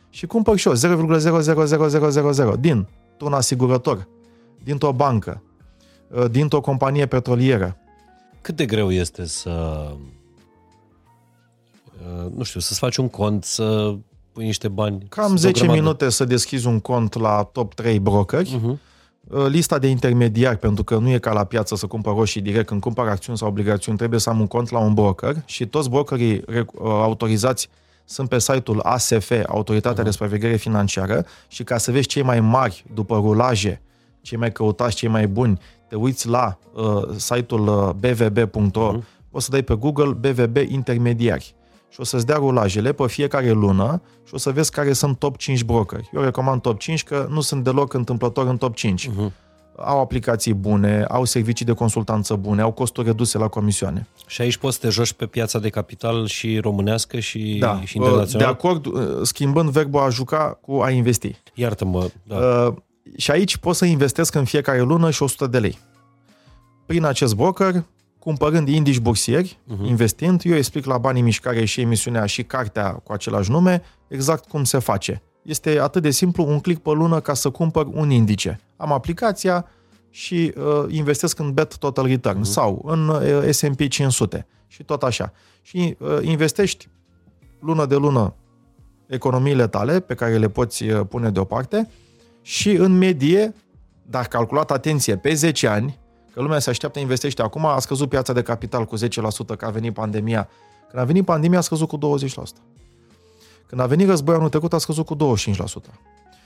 Și 0.10 0.26
cumpăr 0.26 0.58
și 0.58 0.68
eu 0.68 0.74
0,00000 0.74 2.60
din 2.60 2.88
un 3.20 3.34
asigurător, 3.34 4.08
dintr-o 4.66 4.92
bancă, 4.92 5.44
ă, 6.16 6.28
dintr-o 6.28 6.62
companie 6.62 7.06
petrolieră. 7.06 7.78
Cât 8.42 8.56
de 8.56 8.66
greu 8.66 8.92
este 8.92 9.26
să, 9.26 9.50
ă, 12.08 12.32
nu 12.36 12.44
știu, 12.44 12.60
să-ți 12.60 12.80
faci 12.80 12.98
un 12.98 13.10
cont, 13.10 13.44
să 13.44 13.96
pui 14.32 14.46
niște 14.46 14.68
bani? 14.68 15.06
Cam 15.10 15.36
10 15.36 15.66
minute 15.66 16.10
să 16.10 16.26
deschizi 16.26 16.68
un 16.68 16.80
cont 16.80 17.14
la 17.14 17.44
top 17.44 17.74
3 17.74 18.00
brokeri. 18.00 18.60
Uh-huh 18.60 18.94
Uh, 19.30 19.46
lista 19.48 19.80
de 19.80 19.88
intermediari, 19.88 20.58
pentru 20.58 20.84
că 20.84 20.98
nu 20.98 21.10
e 21.10 21.18
ca 21.18 21.34
la 21.34 21.44
piață 21.44 21.76
să 21.76 21.88
cumpăr 21.88 22.14
roșii 22.16 22.42
direct, 22.42 22.68
când 22.68 22.82
cumpăr 22.82 23.08
acțiuni 23.08 23.38
sau 23.38 23.48
obligațiuni, 23.48 23.98
trebuie 23.98 24.20
să 24.20 24.30
am 24.30 24.40
un 24.40 24.48
cont 24.48 24.70
la 24.70 24.80
un 24.80 24.94
broker 24.94 25.36
și 25.46 25.66
toți 25.66 25.90
brokerii 25.90 26.44
uh, 26.48 26.66
autorizați 26.82 27.70
sunt 28.06 28.30
pe 28.30 28.40
site-ul 28.40 28.80
ASF, 28.80 29.32
Autoritatea 29.48 30.02
uh-huh. 30.02 30.06
de 30.06 30.12
Supraveghere 30.12 30.56
Financiară, 30.56 31.26
și 31.48 31.64
ca 31.64 31.78
să 31.78 31.92
vezi 31.92 32.08
cei 32.08 32.22
mai 32.22 32.40
mari 32.40 32.86
după 32.94 33.16
rulaje, 33.16 33.82
cei 34.26 34.38
mai 34.38 34.52
căutați, 34.52 34.96
cei 34.96 35.10
mai 35.10 35.28
buni, 35.28 35.60
te 35.88 35.96
uiți 35.96 36.28
la 36.28 36.58
uh, 36.74 37.16
site-ul 37.16 37.68
uh, 37.68 37.90
bvb.ro, 37.90 38.92
uh-huh. 38.94 39.04
poți 39.30 39.46
să 39.46 39.52
dai 39.52 39.62
pe 39.62 39.74
Google 39.74 40.12
BVB 40.12 40.58
intermediari 40.58 41.56
și 41.90 42.00
o 42.00 42.04
să-ți 42.04 42.26
dea 42.26 42.36
rulajele 42.36 42.92
pe 42.92 43.08
fiecare 43.08 43.52
lună 43.52 44.02
și 44.28 44.34
o 44.34 44.38
să 44.38 44.52
vezi 44.52 44.72
care 44.72 44.94
sunt 44.94 45.20
top 45.20 45.38
5 45.38 45.64
brokeri. 45.64 46.10
Eu 46.14 46.22
recomand 46.22 46.62
top 46.62 46.80
5 46.80 47.04
că 47.04 47.28
nu 47.30 47.42
sunt 47.42 47.64
deloc 47.64 47.94
întâmplător 47.94 48.48
în 48.48 48.58
top 48.58 48.76
5. 48.76 49.10
Uh-huh. 49.10 49.14
Mhm. 49.16 49.34
Au 49.78 50.00
aplicații 50.00 50.54
bune, 50.54 51.06
au 51.08 51.26
servicii 51.26 51.66
de 51.66 51.72
consultanță 51.72 52.36
bune, 52.36 52.62
au 52.62 52.72
costuri 52.72 53.08
reduse 53.08 53.38
la 53.38 53.48
comisioane. 53.48 54.08
Și 54.28 54.42
aici 54.42 54.58
poți 54.58 54.76
să 54.76 54.82
te 54.82 54.90
joci 54.90 55.14
pe 55.14 55.26
piața 55.26 55.60
de 55.60 55.70
capital 55.70 56.26
și 56.28 56.58
românească 56.58 57.20
și, 57.20 57.58
da. 57.60 57.82
și 57.84 57.98
internațional? 57.98 58.48
De 58.48 58.54
acord, 58.54 58.88
schimbând 59.26 59.70
verbul 59.70 60.00
a 60.00 60.10
juca 60.10 60.60
cu 60.62 60.80
a 60.82 60.90
investi. 60.90 61.36
Iartă-mă. 61.54 62.10
Da. 62.24 62.74
Uh, 63.06 63.14
și 63.18 63.32
aici 63.32 63.58
poți 63.58 63.78
să 63.78 63.86
investesc 63.86 64.36
în 64.36 64.46
fiecare 64.46 64.82
lună 64.82 65.12
și 65.12 65.24
100 65.24 65.48
de 65.48 65.60
lei. 65.60 65.80
Prin 66.86 67.04
acest 67.04 67.36
broker 67.36 67.84
cumpărând 68.20 68.68
indici 68.68 69.00
bursieri, 69.00 69.60
uh-huh. 69.64 69.88
investind, 69.88 70.42
eu 70.44 70.56
explic 70.56 70.86
la 70.86 70.98
Banii 70.98 71.22
Mișcare 71.22 71.66
și 71.66 71.82
emisiunea 71.82 72.26
și 72.26 72.44
cartea 72.44 72.92
cu 72.92 73.14
același 73.14 73.52
nume, 73.52 73.82
exact 74.08 74.50
cum 74.50 74.64
se 74.64 74.80
face. 74.80 75.22
Este 75.42 75.80
atât 75.80 76.02
de 76.02 76.10
simplu, 76.10 76.48
un 76.48 76.60
click 76.60 76.82
pe 76.82 76.90
lună 76.90 77.20
ca 77.20 77.34
să 77.34 77.50
cumpăr 77.50 77.86
un 77.92 78.10
indice. 78.10 78.60
Am 78.78 78.92
aplicația 78.92 79.66
și 80.10 80.54
uh, 80.58 80.86
investesc 80.88 81.40
în 81.40 81.54
Bet 81.54 81.78
Total 81.78 82.06
Return 82.06 82.40
uh-huh. 82.40 82.50
sau 82.50 82.82
în 82.86 83.08
uh, 83.08 83.50
S&P 83.50 83.88
500 83.88 84.48
și 84.68 84.84
tot 84.84 85.04
așa. 85.04 85.34
Și 85.62 85.98
uh, 86.00 86.18
investești 86.22 86.90
lună 87.60 87.86
de 87.86 87.96
lună 87.96 88.34
economiile 89.08 89.68
tale 89.68 90.00
pe 90.00 90.14
care 90.14 90.38
le 90.38 90.50
poți 90.50 90.84
uh, 90.84 91.02
pune 91.10 91.30
deoparte 91.30 91.90
și 92.46 92.72
în 92.72 92.98
medie, 92.98 93.56
dar 94.02 94.28
calculat 94.28 94.72
atenție, 94.72 95.18
pe 95.18 95.34
10 95.34 95.68
ani, 95.68 96.00
Că 96.36 96.42
lumea 96.42 96.60
se 96.60 96.70
așteaptă, 96.70 97.00
investește 97.00 97.42
acum, 97.42 97.66
a 97.66 97.80
scăzut 97.80 98.10
piața 98.10 98.34
de 98.34 98.42
capital 98.42 98.86
cu 98.86 98.98
10% 98.98 99.00
că 99.58 99.66
a 99.66 99.70
venit 99.70 99.94
pandemia. 99.94 100.50
Când 100.90 101.02
a 101.02 101.06
venit 101.06 101.26
pandemia 101.26 101.58
a 101.58 101.62
scăzut 101.62 101.88
cu 101.88 101.98
20%. 101.98 102.02
Când 103.68 103.82
a 103.82 103.86
venit 103.86 104.08
războiul 104.08 104.40
anul 104.40 104.52
trecut 104.52 104.74
a 104.74 104.78
scăzut 104.78 105.06
cu 105.06 105.16
25%. 105.16 105.18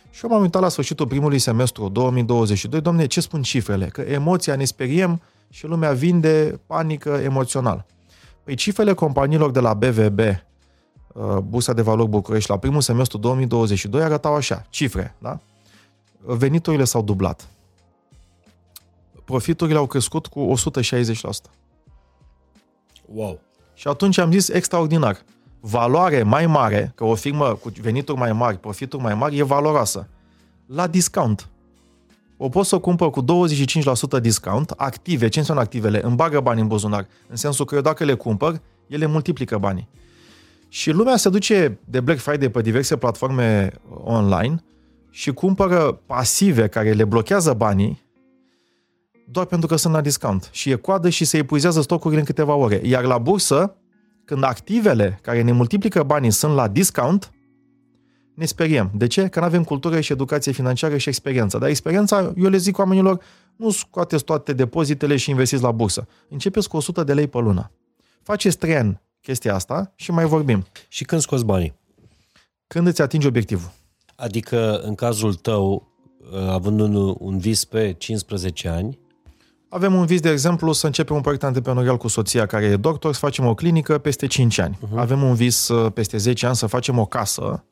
Și 0.10 0.24
eu 0.24 0.30
m-am 0.30 0.42
uitat 0.42 0.62
la 0.62 0.70
sfârșitul 0.70 1.08
primului 1.08 1.40
semestru 1.40 1.90
2022, 1.90 2.82
domne, 2.82 3.06
ce 3.06 3.22
spun 3.22 3.42
cifrele? 3.42 3.86
Că 3.86 4.02
emoția 4.02 4.56
ne 4.56 4.66
speriem 4.66 5.22
și 5.50 5.66
lumea 5.66 5.92
vinde 5.92 6.60
panică 6.66 7.10
emoțional. 7.10 7.86
Păi 8.44 8.56
cifrele 8.56 8.94
companiilor 8.94 9.52
de 9.52 9.60
la 9.60 9.74
BVB, 9.74 10.20
uh, 10.20 11.38
Bursa 11.38 11.74
de 11.74 11.82
Valori 11.82 12.10
București, 12.10 12.50
la 12.50 12.58
primul 12.58 12.82
semestru 12.82 13.18
2022 13.18 14.02
arătau 14.02 14.36
așa, 14.36 14.66
cifre, 14.70 15.16
da? 15.18 15.40
Veniturile 16.22 16.84
s-au 16.84 17.02
dublat 17.02 17.48
profiturile 19.30 19.78
au 19.78 19.88
crescut 19.88 20.28
cu 20.28 20.54
160%. 20.58 21.22
Wow! 23.06 23.40
Și 23.74 23.88
atunci 23.88 24.18
am 24.18 24.32
zis 24.32 24.50
extraordinar. 24.50 25.22
Valoare 25.60 26.24
mai 26.24 26.46
mare, 26.46 26.92
că 26.96 27.04
o 27.04 27.16
firmă 27.16 27.54
cu 27.54 27.72
venituri 27.82 28.18
mai 28.18 28.34
mari, 28.34 28.58
profituri 28.58 29.04
mai 29.04 29.16
mari, 29.16 29.38
e 29.38 29.44
valoroasă. 29.44 30.08
La 30.66 30.88
discount. 30.88 31.50
O 32.38 32.50
pot 32.50 32.66
să 32.66 32.76
o 32.76 32.80
cumpăr 32.80 33.10
cu 33.10 33.24
25% 33.24 34.22
discount, 34.22 34.70
active, 34.70 35.28
ce 35.28 35.40
înseamnă 35.40 35.64
activele? 35.64 36.04
Îmi 36.04 36.16
bagă 36.16 36.40
bani 36.40 36.62
în 36.62 36.68
buzunar. 36.68 37.08
În 37.28 37.36
sensul 37.36 37.66
că 37.66 37.76
eu 37.76 37.82
dacă 37.82 38.04
le 38.04 38.14
cumpăr, 38.14 38.62
ele 38.88 39.06
multiplică 39.06 39.58
banii. 39.58 39.88
Și 40.70 40.92
lumea 40.92 41.18
se 41.18 41.30
duce 41.30 41.80
de 41.86 42.00
Black 42.00 42.20
Friday 42.20 42.50
pe 42.50 42.62
diverse 42.62 42.98
platforme 42.98 43.72
online 44.04 44.64
și 45.10 45.32
cumpără 45.32 46.02
pasive 46.06 46.68
care 46.68 46.92
le 46.92 47.06
blochează 47.06 47.54
banii 47.54 48.08
doar 49.32 49.46
pentru 49.46 49.68
că 49.68 49.76
sunt 49.76 49.94
la 49.94 50.02
discount. 50.02 50.50
Și 50.52 50.70
e 50.70 50.76
coadă 50.76 51.10
și 51.10 51.26
se 51.26 51.38
epuizează 51.38 51.82
stocurile 51.82 52.20
în 52.20 52.26
câteva 52.26 52.54
ore. 52.54 52.82
Iar 52.84 53.04
la 53.04 53.18
bursă, 53.18 53.76
când 54.26 54.44
activele 54.44 55.20
care 55.22 55.42
ne 55.42 55.52
multiplică 55.52 56.04
banii 56.04 56.32
sunt 56.32 56.54
la 56.54 56.68
discount, 56.68 57.32
ne 58.36 58.46
speriem. 58.46 58.92
De 58.94 59.08
ce? 59.08 59.28
Că 59.28 59.40
nu 59.40 59.46
avem 59.46 59.64
cultură 59.64 60.00
și 60.00 60.12
educație 60.12 60.52
financiară 60.52 60.98
și 60.98 61.10
experiență. 61.10 61.58
Dar 61.58 61.70
experiența, 61.70 62.34
eu 62.38 62.50
le 62.50 62.58
zic 62.58 62.78
oamenilor, 62.78 63.24
nu 63.56 63.70
scoateți 63.70 64.24
toate 64.24 64.54
depozitele 64.54 65.16
și 65.16 65.30
investiți 65.30 65.64
la 65.64 65.72
bursă. 65.72 66.08
Începeți 66.30 66.70
cu 66.70 66.78
100 66.78 67.04
de 67.04 67.14
lei 67.14 67.28
pe 67.28 67.38
lună. 67.38 67.72
Faceți 68.22 68.58
trei 68.58 68.76
ani 68.76 69.02
chestia 69.22 69.56
asta 69.56 69.94
și 69.96 70.12
mai 70.12 70.26
vorbim. 70.26 70.66
Și 70.88 71.04
când 71.04 71.22
scoți 71.22 71.46
banii? 71.46 71.74
Când 72.68 72.88
îți 72.88 73.02
atingi 73.02 73.28
obiectivul. 73.28 73.72
Adică, 74.20 74.82
în 74.84 74.96
cazul 74.96 75.34
tău, 75.34 75.88
având 76.50 76.80
un, 76.80 77.16
un 77.20 77.38
vis 77.38 77.66
pe 77.66 77.96
15 77.98 78.68
ani, 78.68 79.00
Avem 79.70 79.94
un 79.94 80.06
vis, 80.06 80.20
de 80.20 80.30
exemplu, 80.30 80.72
să 80.72 80.86
începem 80.86 81.16
un 81.16 81.22
proiect 81.22 81.44
antreprenorial 81.44 81.98
cu 81.98 82.08
soția 82.08 82.46
care 82.46 82.66
e 82.66 82.76
doctor, 82.76 83.14
să 83.14 83.20
facem 83.20 83.46
o 83.46 83.54
clinică 83.54 83.98
peste 83.98 84.28
5 84.28 84.58
ani. 84.58 84.78
Uh-huh. 84.78 84.96
Avem 84.96 85.24
un 85.24 85.34
vis 85.34 85.68
uh, 85.68 85.92
peste 85.92 86.18
10 86.18 86.46
ani 86.46 86.56
să 86.56 86.66
facem 86.66 86.98
o 86.98 87.06
casă 87.06 87.64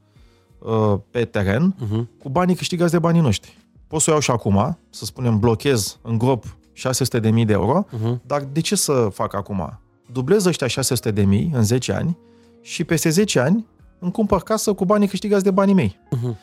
uh, 0.59 0.93
pe 1.11 1.25
teren 1.25 1.75
uh-huh. 1.75 2.19
cu 2.19 2.29
banii 2.29 2.55
câștigați 2.55 2.91
de 2.91 2.99
banii 2.99 3.21
noștri. 3.21 3.57
Pot 3.87 4.01
să 4.01 4.09
o 4.09 4.11
iau 4.11 4.21
și 4.21 4.31
acum, 4.31 4.77
să 4.89 5.05
spunem, 5.05 5.39
blochez 5.39 5.99
în 6.01 6.17
grop 6.17 6.57
600.000 6.75 7.45
de 7.45 7.53
euro, 7.53 7.85
uh-huh. 7.85 8.21
dar 8.25 8.47
de 8.51 8.59
ce 8.59 8.75
să 8.75 9.09
fac 9.13 9.33
acum? 9.33 9.79
Dublez 10.11 10.45
ăștia 10.45 10.67
600.000 10.67 11.13
în 11.51 11.63
10 11.63 11.93
ani 11.93 12.17
și 12.61 12.83
peste 12.83 13.09
10 13.09 13.39
ani 13.39 13.65
îmi 13.99 14.11
cumpăr 14.11 14.41
casă 14.41 14.73
cu 14.73 14.85
banii 14.85 15.07
câștigați 15.07 15.43
de 15.43 15.51
banii 15.51 15.73
mei. 15.73 15.99
Uh-huh. 16.15 16.35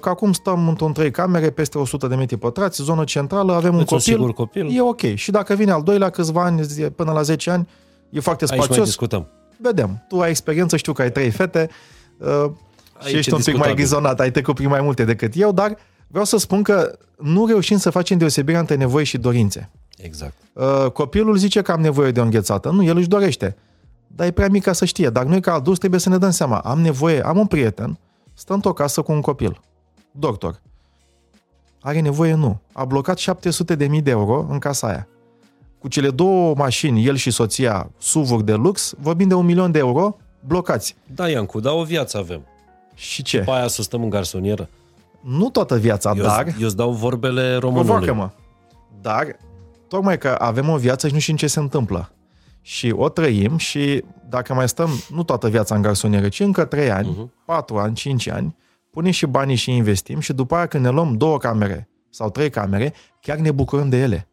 Că 0.00 0.08
acum 0.08 0.32
stăm 0.32 0.68
într-un 0.68 0.92
trei 0.92 1.10
camere, 1.10 1.50
peste 1.50 1.78
100 1.78 2.06
de 2.06 2.14
metri 2.14 2.36
pătrați, 2.36 2.82
zonă 2.82 3.04
centrală, 3.04 3.52
avem 3.52 3.74
un 3.74 3.84
copil, 3.84 3.98
sigur 3.98 4.32
copil. 4.32 4.76
E 4.76 4.80
ok. 4.80 5.14
Și 5.14 5.30
dacă 5.30 5.54
vine 5.54 5.70
al 5.70 5.82
doilea 5.82 6.10
câțiva 6.10 6.44
ani, 6.44 6.66
până 6.96 7.12
la 7.12 7.22
10 7.22 7.50
ani, 7.50 7.68
e 8.10 8.20
foarte 8.20 8.46
spațios. 8.46 8.68
Aici 8.68 8.76
mai 8.76 8.86
discutăm. 8.86 9.28
Vedem. 9.56 10.04
Tu 10.08 10.20
ai 10.20 10.30
experiență, 10.30 10.76
știu 10.76 10.92
că 10.92 11.02
ai 11.02 11.12
trei 11.12 11.30
fete 11.30 11.68
uh, 12.18 12.50
și 13.06 13.16
ești 13.16 13.32
un 13.32 13.40
pic 13.42 13.56
mai 13.56 13.74
ghizonat, 13.74 14.20
ai 14.20 14.30
trecut 14.30 14.54
prin 14.54 14.68
mai 14.68 14.80
multe 14.80 15.04
decât 15.04 15.32
eu, 15.36 15.52
dar 15.52 15.76
vreau 16.06 16.24
să 16.24 16.36
spun 16.36 16.62
că 16.62 16.98
nu 17.18 17.46
reușim 17.46 17.76
să 17.76 17.90
facem 17.90 18.18
deosebirea 18.18 18.60
între 18.60 18.74
nevoi 18.74 19.04
și 19.04 19.18
dorințe. 19.18 19.70
Exact. 19.96 20.34
Uh, 20.52 20.90
copilul 20.90 21.36
zice 21.36 21.62
că 21.62 21.72
am 21.72 21.80
nevoie 21.80 22.10
de 22.10 22.20
o 22.20 22.22
înghețată. 22.22 22.70
Nu, 22.70 22.84
el 22.84 22.96
își 22.96 23.08
dorește. 23.08 23.56
Dar 24.16 24.26
e 24.26 24.30
prea 24.30 24.48
mic 24.48 24.62
ca 24.62 24.72
să 24.72 24.84
știe. 24.84 25.10
Dar 25.10 25.24
noi 25.24 25.40
ca 25.40 25.52
adulți 25.52 25.78
trebuie 25.78 26.00
să 26.00 26.08
ne 26.08 26.18
dăm 26.18 26.30
seama. 26.30 26.58
Am 26.58 26.80
nevoie, 26.80 27.20
am 27.20 27.38
un 27.38 27.46
prieten, 27.46 27.98
stă 28.34 28.52
într-o 28.52 28.72
casă 28.72 29.02
cu 29.02 29.12
un 29.12 29.20
copil 29.20 29.60
doctor. 30.18 30.60
Are 31.80 32.00
nevoie? 32.00 32.34
Nu. 32.34 32.60
A 32.72 32.84
blocat 32.84 33.18
700 33.18 33.74
de 33.74 33.86
mii 33.86 34.02
de 34.02 34.10
euro 34.10 34.46
în 34.50 34.58
casa 34.58 34.86
aia. 34.86 35.08
Cu 35.78 35.88
cele 35.88 36.10
două 36.10 36.54
mașini, 36.54 37.06
el 37.06 37.14
și 37.14 37.30
soția, 37.30 37.90
suv 37.98 38.42
de 38.42 38.54
lux, 38.54 38.94
vorbim 38.98 39.28
de 39.28 39.34
un 39.34 39.44
milion 39.44 39.70
de 39.70 39.78
euro 39.78 40.16
blocați. 40.40 40.96
Da, 41.14 41.28
Iancu, 41.28 41.60
dar 41.60 41.72
o 41.72 41.82
viață 41.82 42.18
avem. 42.18 42.46
Și 42.94 43.22
ce? 43.22 43.38
După 43.38 43.50
aia 43.50 43.66
să 43.66 43.82
stăm 43.82 44.02
în 44.02 44.10
garsonieră. 44.10 44.68
Nu 45.20 45.50
toată 45.50 45.78
viața, 45.78 46.12
eu 46.16 46.22
dar... 46.22 46.46
Eu 46.46 46.66
îți 46.66 46.76
dau 46.76 46.92
vorbele 46.92 47.56
românului. 47.56 48.12
mă 48.12 48.30
Dar, 49.00 49.36
tocmai 49.88 50.18
că 50.18 50.36
avem 50.38 50.68
o 50.68 50.76
viață 50.76 51.06
și 51.08 51.14
nu 51.14 51.18
știm 51.18 51.36
ce 51.36 51.46
se 51.46 51.58
întâmplă. 51.58 52.10
Și 52.66 52.90
o 52.96 53.08
trăim 53.08 53.56
și 53.56 54.04
dacă 54.28 54.54
mai 54.54 54.68
stăm, 54.68 54.90
nu 55.10 55.22
toată 55.22 55.48
viața 55.48 55.74
în 55.74 55.82
garsonieră, 55.82 56.28
ci 56.28 56.40
încă 56.40 56.64
3 56.64 56.90
ani, 56.90 57.08
uh-huh. 57.08 57.44
4 57.44 57.78
ani, 57.78 57.94
5 57.94 58.28
ani, 58.28 58.56
punem 58.90 59.10
și 59.10 59.26
banii 59.26 59.56
și 59.56 59.70
investim 59.70 60.20
și 60.20 60.32
după 60.32 60.54
aia 60.54 60.66
când 60.66 60.84
ne 60.84 60.90
luăm 60.90 61.16
două 61.16 61.38
camere 61.38 61.88
sau 62.10 62.30
trei 62.30 62.50
camere, 62.50 62.94
chiar 63.20 63.36
ne 63.36 63.50
bucurăm 63.50 63.88
de 63.88 63.96
ele. 63.96 64.28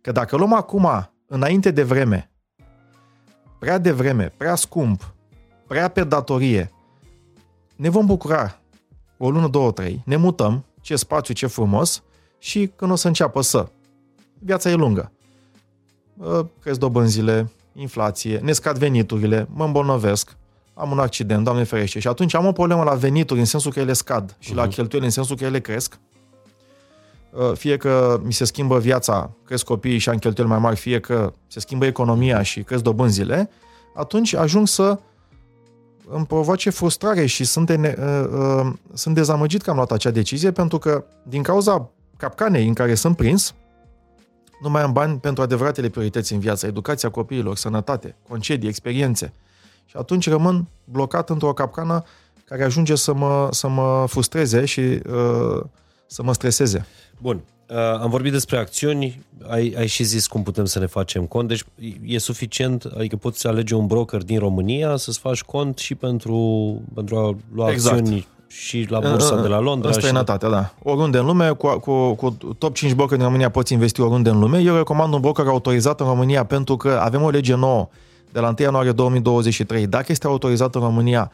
Că 0.00 0.12
dacă 0.12 0.36
luăm 0.36 0.52
acum, 0.52 1.10
înainte 1.26 1.70
de 1.70 1.82
vreme, 1.82 2.30
prea 3.58 3.78
de 3.78 3.92
vreme, 3.92 4.32
prea 4.36 4.54
scump, 4.54 5.14
prea 5.66 5.88
pe 5.88 6.04
datorie, 6.04 6.72
ne 7.76 7.88
vom 7.88 8.06
bucura 8.06 8.60
o 9.16 9.30
lună, 9.30 9.48
două, 9.48 9.72
trei, 9.72 10.02
ne 10.04 10.16
mutăm, 10.16 10.64
ce 10.80 10.96
spațiu, 10.96 11.34
ce 11.34 11.46
frumos, 11.46 12.02
și 12.38 12.72
când 12.76 12.90
o 12.90 12.94
să 12.94 13.06
înceapă 13.06 13.40
să. 13.40 13.68
Viața 14.38 14.70
e 14.70 14.74
lungă. 14.74 15.12
Cresc 16.60 16.78
dobânzile, 16.78 17.50
inflație, 17.76 18.38
ne 18.38 18.52
scad 18.52 18.78
veniturile, 18.78 19.48
mă 19.54 19.64
îmbolnăvesc, 19.64 20.36
am 20.74 20.90
un 20.90 20.98
accident, 20.98 21.44
Doamne 21.44 21.62
ferește, 21.62 21.98
și 21.98 22.08
atunci 22.08 22.34
am 22.34 22.46
o 22.46 22.52
problemă 22.52 22.82
la 22.82 22.94
venituri 22.94 23.38
în 23.38 23.44
sensul 23.44 23.72
că 23.72 23.80
ele 23.80 23.92
scad 23.92 24.36
și 24.38 24.52
uh-huh. 24.52 24.54
la 24.54 24.62
mhm. 24.62 24.70
cheltuieli 24.70 25.06
în 25.06 25.12
sensul 25.12 25.36
că 25.36 25.44
ele 25.44 25.60
cresc, 25.60 25.98
uh, 27.30 27.52
fie 27.54 27.76
că 27.76 28.20
mi 28.24 28.32
se 28.32 28.44
schimbă 28.44 28.78
viața, 28.78 29.30
cresc 29.44 29.64
copiii 29.64 29.98
și 29.98 30.08
am 30.08 30.16
cheltuieli 30.16 30.52
mai 30.52 30.60
mari, 30.60 30.76
fie 30.76 31.00
că 31.00 31.32
se 31.46 31.60
schimbă 31.60 31.86
economia 31.86 32.42
și 32.42 32.62
cresc 32.62 32.82
dobânzile, 32.82 33.50
atunci 33.94 34.34
ajung 34.34 34.68
să 34.68 34.98
îmi 36.08 36.26
provoace 36.26 36.70
frustrare 36.70 37.26
și 37.26 37.44
sunt, 37.44 37.66
de, 37.66 37.96
uh, 37.98 38.64
uh, 38.64 38.72
sunt 38.92 39.14
dezamăgit 39.14 39.62
că 39.62 39.70
am 39.70 39.76
luat 39.76 39.92
acea 39.92 40.10
decizie 40.10 40.50
pentru 40.50 40.78
că 40.78 41.04
din 41.22 41.42
cauza 41.42 41.90
capcanei 42.16 42.66
în 42.66 42.74
care 42.74 42.94
sunt 42.94 43.16
prins, 43.16 43.54
nu 44.60 44.70
mai 44.70 44.82
am 44.82 44.92
bani 44.92 45.18
pentru 45.18 45.42
adevăratele 45.42 45.88
priorități 45.88 46.32
în 46.32 46.38
viață, 46.38 46.66
educația 46.66 47.10
copiilor, 47.10 47.56
sănătate, 47.56 48.16
concedii, 48.28 48.68
experiențe. 48.68 49.32
Și 49.86 49.96
atunci 49.96 50.28
rămân 50.28 50.66
blocat 50.84 51.30
într-o 51.30 51.52
capcană 51.52 52.04
care 52.44 52.64
ajunge 52.64 52.94
să 52.94 53.14
mă, 53.14 53.48
să 53.50 53.68
mă 53.68 54.04
frustreze 54.08 54.64
și 54.64 54.80
uh, 54.80 55.62
să 56.06 56.22
mă 56.22 56.32
streseze. 56.32 56.86
Bun. 57.20 57.40
Uh, 57.70 57.76
am 57.76 58.10
vorbit 58.10 58.32
despre 58.32 58.58
acțiuni, 58.58 59.24
ai, 59.48 59.74
ai 59.78 59.86
și 59.86 60.02
zis 60.02 60.26
cum 60.26 60.42
putem 60.42 60.64
să 60.64 60.78
ne 60.78 60.86
facem 60.86 61.24
cont, 61.24 61.48
deci 61.48 61.64
e 62.04 62.18
suficient, 62.18 62.84
adică 62.84 63.16
poți 63.16 63.46
alege 63.46 63.74
un 63.74 63.86
broker 63.86 64.22
din 64.22 64.38
România 64.38 64.96
să-ți 64.96 65.18
faci 65.18 65.42
cont 65.42 65.78
și 65.78 65.94
pentru, 65.94 66.82
pentru 66.94 67.16
a 67.16 67.36
lua 67.54 67.70
exact. 67.70 67.98
acțiuni 67.98 68.26
și 68.48 68.86
la 68.88 68.98
bursa 68.98 69.40
de 69.40 69.48
la 69.48 69.58
Londra. 69.58 69.88
În 69.88 69.94
străinătate, 69.94 70.48
da. 70.48 70.74
Oriunde 70.82 71.18
în 71.18 71.26
lume, 71.26 71.50
cu, 71.50 71.78
cu, 71.78 72.14
cu 72.14 72.36
top 72.58 72.74
5 72.74 72.92
brokeri 72.92 73.16
din 73.16 73.26
România 73.26 73.50
poți 73.50 73.72
investi 73.72 74.00
oriunde 74.00 74.30
în 74.30 74.38
lume. 74.38 74.60
Eu 74.60 74.74
recomand 74.74 75.14
un 75.14 75.20
broker 75.20 75.46
autorizat 75.46 76.00
în 76.00 76.06
România 76.06 76.44
pentru 76.44 76.76
că 76.76 77.00
avem 77.02 77.22
o 77.22 77.30
lege 77.30 77.54
nouă 77.54 77.88
de 78.32 78.40
la 78.40 78.46
1 78.46 78.54
ianuarie 78.58 78.92
2023, 78.92 79.86
dacă 79.86 80.06
este 80.08 80.26
autorizat 80.26 80.74
în 80.74 80.80
România, 80.80 81.32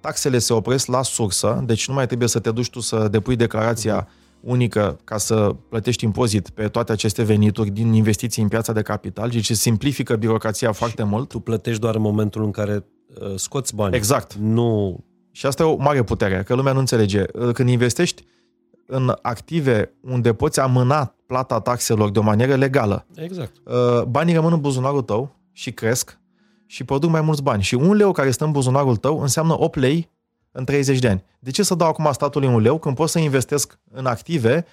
taxele 0.00 0.38
se 0.38 0.52
opresc 0.52 0.86
la 0.86 1.02
sursă, 1.02 1.62
deci 1.66 1.88
nu 1.88 1.94
mai 1.94 2.06
trebuie 2.06 2.28
să 2.28 2.38
te 2.38 2.50
duci 2.50 2.70
tu 2.70 2.80
să 2.80 3.08
depui 3.10 3.36
declarația 3.36 4.08
unică 4.40 4.98
ca 5.04 5.18
să 5.18 5.54
plătești 5.68 6.04
impozit 6.04 6.50
pe 6.50 6.68
toate 6.68 6.92
aceste 6.92 7.22
venituri 7.22 7.70
din 7.70 7.92
investiții 7.92 8.42
în 8.42 8.48
piața 8.48 8.72
de 8.72 8.82
capital, 8.82 9.28
deci 9.28 9.52
simplifică 9.52 10.16
birocrația 10.16 10.72
și 10.72 10.78
foarte 10.78 11.02
mult. 11.02 11.28
Tu 11.28 11.38
plătești 11.38 11.80
doar 11.80 11.94
în 11.94 12.02
momentul 12.02 12.44
în 12.44 12.50
care 12.50 12.84
uh, 13.20 13.32
scoți 13.36 13.74
bani. 13.74 13.96
Exact. 13.96 14.34
Nu... 14.34 14.98
Și 15.36 15.46
asta 15.46 15.62
e 15.62 15.66
o 15.66 15.76
mare 15.76 16.02
putere, 16.02 16.42
că 16.42 16.54
lumea 16.54 16.72
nu 16.72 16.78
înțelege. 16.78 17.24
Uh, 17.32 17.52
când 17.52 17.68
investești 17.68 18.24
în 18.86 19.16
active 19.22 19.92
unde 20.00 20.34
poți 20.34 20.60
amâna 20.60 21.14
plata 21.26 21.60
taxelor 21.60 22.10
de 22.10 22.18
o 22.18 22.22
manieră 22.22 22.54
legală, 22.54 23.06
exact. 23.14 23.56
Uh, 23.64 24.02
banii 24.02 24.34
rămân 24.34 24.52
în 24.52 24.60
buzunarul 24.60 25.02
tău 25.02 25.36
și 25.52 25.72
cresc, 25.72 26.18
și 26.66 26.84
produc 26.84 27.10
mai 27.10 27.20
mulți 27.20 27.42
bani. 27.42 27.62
Și 27.62 27.74
un 27.74 27.92
leu 27.92 28.12
care 28.12 28.30
stă 28.30 28.44
în 28.44 28.50
buzunarul 28.50 28.96
tău 28.96 29.20
înseamnă 29.20 29.60
8 29.60 29.78
lei 29.78 30.10
în 30.52 30.64
30 30.64 30.98
de 30.98 31.08
ani. 31.08 31.24
De 31.38 31.50
ce 31.50 31.62
să 31.62 31.74
dau 31.74 31.88
acum 31.88 32.08
statului 32.12 32.48
un 32.48 32.60
leu 32.60 32.78
când 32.78 32.94
pot 32.94 33.08
să 33.08 33.18
investesc 33.18 33.78
în 33.90 34.06
active 34.06 34.66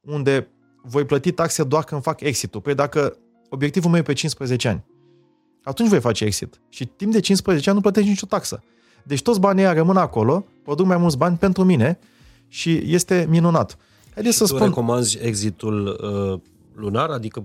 unde 0.00 0.48
voi 0.82 1.04
plăti 1.04 1.32
taxe 1.32 1.64
doar 1.64 1.84
când 1.84 2.02
fac 2.02 2.20
exit-ul? 2.20 2.60
Păi 2.60 2.74
dacă 2.74 3.16
obiectivul 3.48 3.90
meu 3.90 4.00
e 4.00 4.02
pe 4.02 4.12
15 4.12 4.68
ani, 4.68 4.84
atunci 5.62 5.88
voi 5.88 6.00
face 6.00 6.24
exit. 6.24 6.60
Și 6.68 6.84
timp 6.84 7.12
de 7.12 7.20
15 7.20 7.68
ani 7.68 7.76
nu 7.78 7.82
plătești 7.82 8.08
nicio 8.08 8.26
taxă. 8.26 8.62
Deci 9.02 9.22
toți 9.22 9.40
banii 9.40 9.62
ăia 9.62 9.72
rămân 9.72 9.96
acolo, 9.96 10.44
produc 10.62 10.86
mai 10.86 10.96
mulți 10.96 11.16
bani 11.16 11.36
pentru 11.36 11.64
mine 11.64 11.98
și 12.48 12.82
este 12.84 13.26
minunat. 13.28 13.76
Haideți 14.14 14.36
să 14.36 14.44
tu 14.44 14.54
spun... 14.54 14.66
recomanzi 14.66 15.18
exitul 15.22 15.98
uh, 16.02 16.40
lunar, 16.74 17.10
adică 17.10 17.44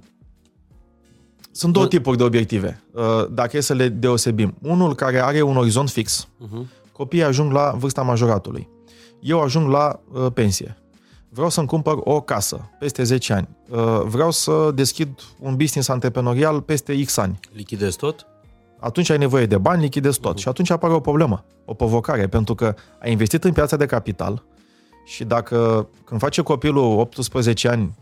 sunt 1.52 1.73
două 1.73 1.88
tipuri 1.88 2.18
de 2.18 2.23
obiective, 2.23 2.84
uh, 2.91 3.03
dacă 3.32 3.57
e 3.57 3.60
să 3.60 3.73
le 3.73 3.90
deosebim. 3.90 4.56
Unul 4.61 4.95
care 4.95 5.23
are 5.23 5.41
un 5.41 5.57
orizont 5.57 5.90
fix, 5.90 6.27
uh-huh. 6.27 6.91
copiii 6.91 7.23
ajung 7.23 7.52
la 7.52 7.76
vârsta 7.77 8.02
majoratului. 8.02 8.69
Eu 9.19 9.41
ajung 9.41 9.69
la 9.69 9.99
uh, 10.14 10.26
pensie. 10.34 10.77
Vreau 11.30 11.49
să-mi 11.49 11.68
cumpăr 11.68 11.95
o 11.99 12.22
casă 12.22 12.69
peste 12.80 13.03
10 13.03 13.34
ani. 13.34 13.48
Uh, 13.69 14.02
vreau 14.06 14.32
să 14.32 14.72
deschid 14.73 15.10
un 15.40 15.56
business 15.56 15.88
antreprenorial 15.88 16.61
peste 16.61 17.03
X 17.03 17.18
ani. 17.18 17.40
Lichidezi 17.53 17.98
tot? 17.98 18.27
Atunci 18.86 19.10
ai 19.10 19.18
nevoie 19.18 19.45
de 19.45 19.57
bani, 19.57 19.82
lichidezi 19.82 20.20
tot. 20.20 20.34
Uh-huh. 20.34 20.41
Și 20.41 20.48
atunci 20.48 20.70
apare 20.70 20.94
o 20.94 20.99
problemă, 20.99 21.45
o 21.66 21.74
provocare, 21.74 22.28
pentru 22.28 22.56
că 22.56 22.76
ai 22.99 23.12
investit 23.12 23.44
în 23.44 23.52
piața 23.52 23.78
de 23.78 23.86
capital 23.86 24.44
și 25.06 25.24
dacă 25.24 25.88
când 26.03 26.20
face 26.20 26.41
copilul 26.41 26.99
18 26.99 27.68
ani 27.68 27.95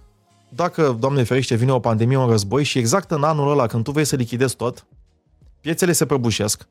dacă, 0.50 0.98
Doamne 1.00 1.24
ferește, 1.24 1.56
vine 1.56 1.72
o 1.72 1.80
pandemie, 1.80 2.18
un 2.18 2.30
război 2.30 2.64
și 2.64 2.78
exact 2.78 3.12
în 3.12 3.24
anul 3.24 3.52
ăla, 3.52 3.68
când 3.68 3.84
tu 3.84 3.92
vrei 3.92 4.06
să 4.06 4.16
lichidezi 4.16 4.56
tot, 4.56 4.86
piețele 5.62 5.92
se 5.92 6.06
prăbușesc, 6.06 6.68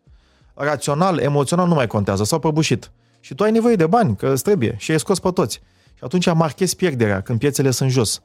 rațional, 0.54 1.18
emoțional 1.18 1.68
nu 1.68 1.74
mai 1.74 1.86
contează, 1.86 2.24
s-au 2.24 2.38
prăbușit. 2.38 2.90
Și 3.20 3.34
tu 3.34 3.42
ai 3.42 3.50
nevoie 3.50 3.74
de 3.74 3.86
bani, 3.86 4.16
că 4.16 4.32
îți 4.32 4.42
trebuie, 4.42 4.74
și 4.78 4.90
ai 4.90 4.98
scos 4.98 5.18
pe 5.18 5.30
toți. 5.30 5.60
Și 5.94 6.04
atunci 6.04 6.32
marchezi 6.32 6.76
pierderea 6.76 7.20
când 7.20 7.38
piețele 7.38 7.70
sunt 7.70 7.90
jos. 7.90 8.22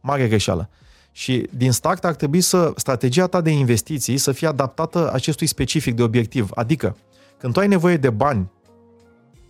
Mare 0.00 0.28
greșeală. 0.28 0.68
Și 1.12 1.48
din 1.54 1.72
start 1.72 2.04
ar 2.04 2.14
trebui 2.14 2.40
să 2.40 2.72
strategia 2.76 3.26
ta 3.26 3.40
de 3.40 3.50
investiții 3.50 4.16
să 4.16 4.32
fie 4.32 4.48
adaptată 4.48 5.12
acestui 5.12 5.46
specific 5.46 5.94
de 5.94 6.02
obiectiv. 6.02 6.50
Adică, 6.54 6.96
când 7.38 7.52
tu 7.52 7.60
ai 7.60 7.68
nevoie 7.68 7.96
de 7.96 8.10
bani, 8.10 8.50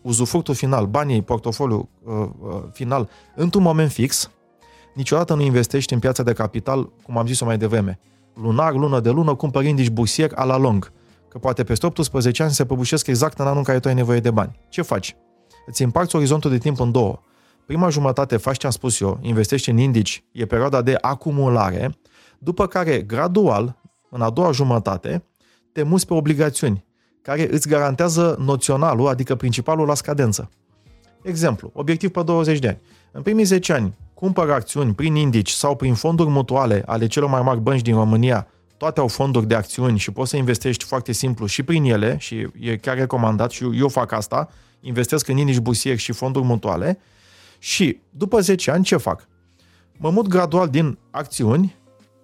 uzufructul 0.02 0.54
final, 0.54 0.86
banii, 0.86 1.22
portofoliu 1.22 1.88
uh, 2.04 2.14
uh, 2.14 2.62
final, 2.72 3.08
într-un 3.34 3.62
moment 3.62 3.90
fix, 3.90 4.30
niciodată 4.94 5.34
nu 5.34 5.42
investești 5.42 5.92
în 5.92 5.98
piața 5.98 6.22
de 6.22 6.32
capital, 6.32 6.92
cum 7.02 7.18
am 7.18 7.26
zis-o 7.26 7.44
mai 7.44 7.58
devreme. 7.58 7.98
Lunar, 8.34 8.72
lună 8.72 9.00
de 9.00 9.10
lună, 9.10 9.34
cumpărind 9.34 9.78
nici 9.78 9.90
busier 9.90 10.32
a 10.34 10.44
la 10.44 10.56
lung. 10.56 10.92
Că 11.28 11.38
poate 11.38 11.64
peste 11.64 11.86
18 11.86 12.42
ani 12.42 12.52
se 12.52 12.64
prăbușesc 12.64 13.06
exact 13.06 13.38
în 13.38 13.44
anul 13.44 13.58
în 13.58 13.64
care 13.64 13.80
tu 13.80 13.88
ai 13.88 13.94
nevoie 13.94 14.20
de 14.20 14.30
bani. 14.30 14.58
Ce 14.68 14.82
faci? 14.82 15.16
Îți 15.66 15.82
împarți 15.82 16.16
orizontul 16.16 16.50
de 16.50 16.58
timp 16.58 16.80
în 16.80 16.90
două. 16.90 17.22
Prima 17.66 17.88
jumătate 17.88 18.36
faci 18.36 18.58
ce 18.58 18.66
am 18.66 18.72
spus 18.72 19.00
eu, 19.00 19.18
investești 19.20 19.70
în 19.70 19.78
indici, 19.78 20.24
e 20.32 20.46
perioada 20.46 20.82
de 20.82 20.98
acumulare, 21.00 21.96
după 22.38 22.66
care, 22.66 23.00
gradual, 23.00 23.76
în 24.10 24.20
a 24.20 24.30
doua 24.30 24.52
jumătate, 24.52 25.24
te 25.72 25.82
muți 25.82 26.06
pe 26.06 26.14
obligațiuni, 26.14 26.84
care 27.22 27.52
îți 27.52 27.68
garantează 27.68 28.36
noționalul, 28.38 29.08
adică 29.08 29.34
principalul 29.34 29.86
la 29.86 29.94
scadență. 29.94 30.50
Exemplu, 31.22 31.70
obiectiv 31.74 32.10
pe 32.10 32.22
20 32.22 32.58
de 32.58 32.68
ani. 32.68 32.80
În 33.12 33.22
primii 33.22 33.44
10 33.44 33.72
ani, 33.72 33.94
cumpăr 34.14 34.50
acțiuni 34.50 34.94
prin 34.94 35.14
indici 35.14 35.50
sau 35.50 35.76
prin 35.76 35.94
fonduri 35.94 36.28
mutuale 36.28 36.82
ale 36.86 37.06
celor 37.06 37.28
mai 37.28 37.42
mari 37.42 37.60
bănci 37.60 37.82
din 37.82 37.94
România, 37.94 38.46
toate 38.76 39.00
au 39.00 39.08
fonduri 39.08 39.46
de 39.46 39.54
acțiuni 39.54 39.98
și 39.98 40.10
poți 40.10 40.30
să 40.30 40.36
investești 40.36 40.84
foarte 40.84 41.12
simplu 41.12 41.46
și 41.46 41.62
prin 41.62 41.84
ele 41.84 42.16
și 42.18 42.46
e 42.60 42.76
chiar 42.76 42.96
recomandat 42.96 43.50
și 43.50 43.62
eu, 43.62 43.74
eu 43.74 43.88
fac 43.88 44.12
asta, 44.12 44.48
investesc 44.80 45.28
în 45.28 45.36
indici 45.36 45.58
busieri 45.58 45.98
și 45.98 46.12
fonduri 46.12 46.44
mutuale 46.44 46.98
și 47.62 48.00
după 48.10 48.40
10 48.40 48.70
ani 48.70 48.84
ce 48.84 48.96
fac? 48.96 49.28
Mă 49.96 50.10
mut 50.10 50.26
gradual 50.28 50.68
din 50.68 50.98
acțiuni 51.10 51.76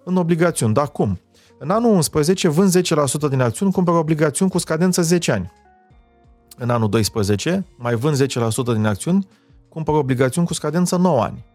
în 0.03 0.15
obligațiuni. 0.15 0.73
Dar 0.73 0.91
cum? 0.91 1.19
În 1.57 1.69
anul 1.69 1.91
11 1.91 2.47
vând 2.47 2.77
10% 2.77 2.81
din 3.29 3.41
acțiuni, 3.41 3.71
cumpăr 3.71 3.93
obligațiuni 3.93 4.51
cu 4.51 4.57
scadență 4.57 5.01
10 5.01 5.31
ani. 5.31 5.51
În 6.57 6.69
anul 6.69 6.89
12 6.89 7.65
mai 7.77 7.95
vând 7.95 8.23
10% 8.23 8.27
din 8.73 8.85
acțiuni, 8.85 9.27
cumpăr 9.69 9.95
obligațiuni 9.95 10.47
cu 10.47 10.53
scadență 10.53 10.95
9 10.97 11.21
ani. 11.23 11.45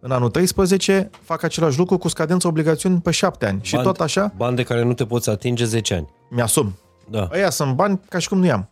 În 0.00 0.10
anul 0.10 0.30
13 0.30 1.10
fac 1.22 1.42
același 1.42 1.78
lucru 1.78 1.98
cu 1.98 2.08
scadență 2.08 2.46
obligațiuni 2.46 3.00
pe 3.00 3.10
7 3.10 3.46
ani. 3.46 3.58
Și 3.62 3.74
Bani- 3.76 3.82
tot 3.82 4.00
așa 4.00 4.32
Bani 4.36 4.56
de 4.56 4.62
care 4.62 4.84
nu 4.84 4.92
te 4.92 5.06
poți 5.06 5.30
atinge 5.30 5.64
10 5.64 5.94
ani. 5.94 6.08
mi-asum. 6.30 6.74
Da. 7.10 7.28
Ăia 7.32 7.50
sunt 7.50 7.74
bani 7.74 8.00
ca 8.08 8.18
și 8.18 8.28
cum 8.28 8.38
nu 8.38 8.44
i-am. 8.46 8.68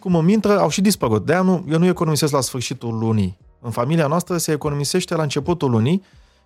Cum 0.00 0.14
îmi 0.14 0.32
intră, 0.32 0.58
au 0.58 0.68
și 0.68 0.80
dispărut. 0.80 1.26
De-aia 1.26 1.42
nu, 1.42 1.64
eu 1.70 1.78
nu 1.78 1.86
economisesc 1.86 2.32
la 2.32 2.40
sfârșitul 2.40 2.98
lunii. 2.98 3.38
În 3.60 3.70
familia 3.70 4.06
noastră 4.06 4.36
se 4.36 4.52
economisește 4.52 5.14
la 5.14 5.22
începutul 5.22 5.70
lunii 5.70 6.02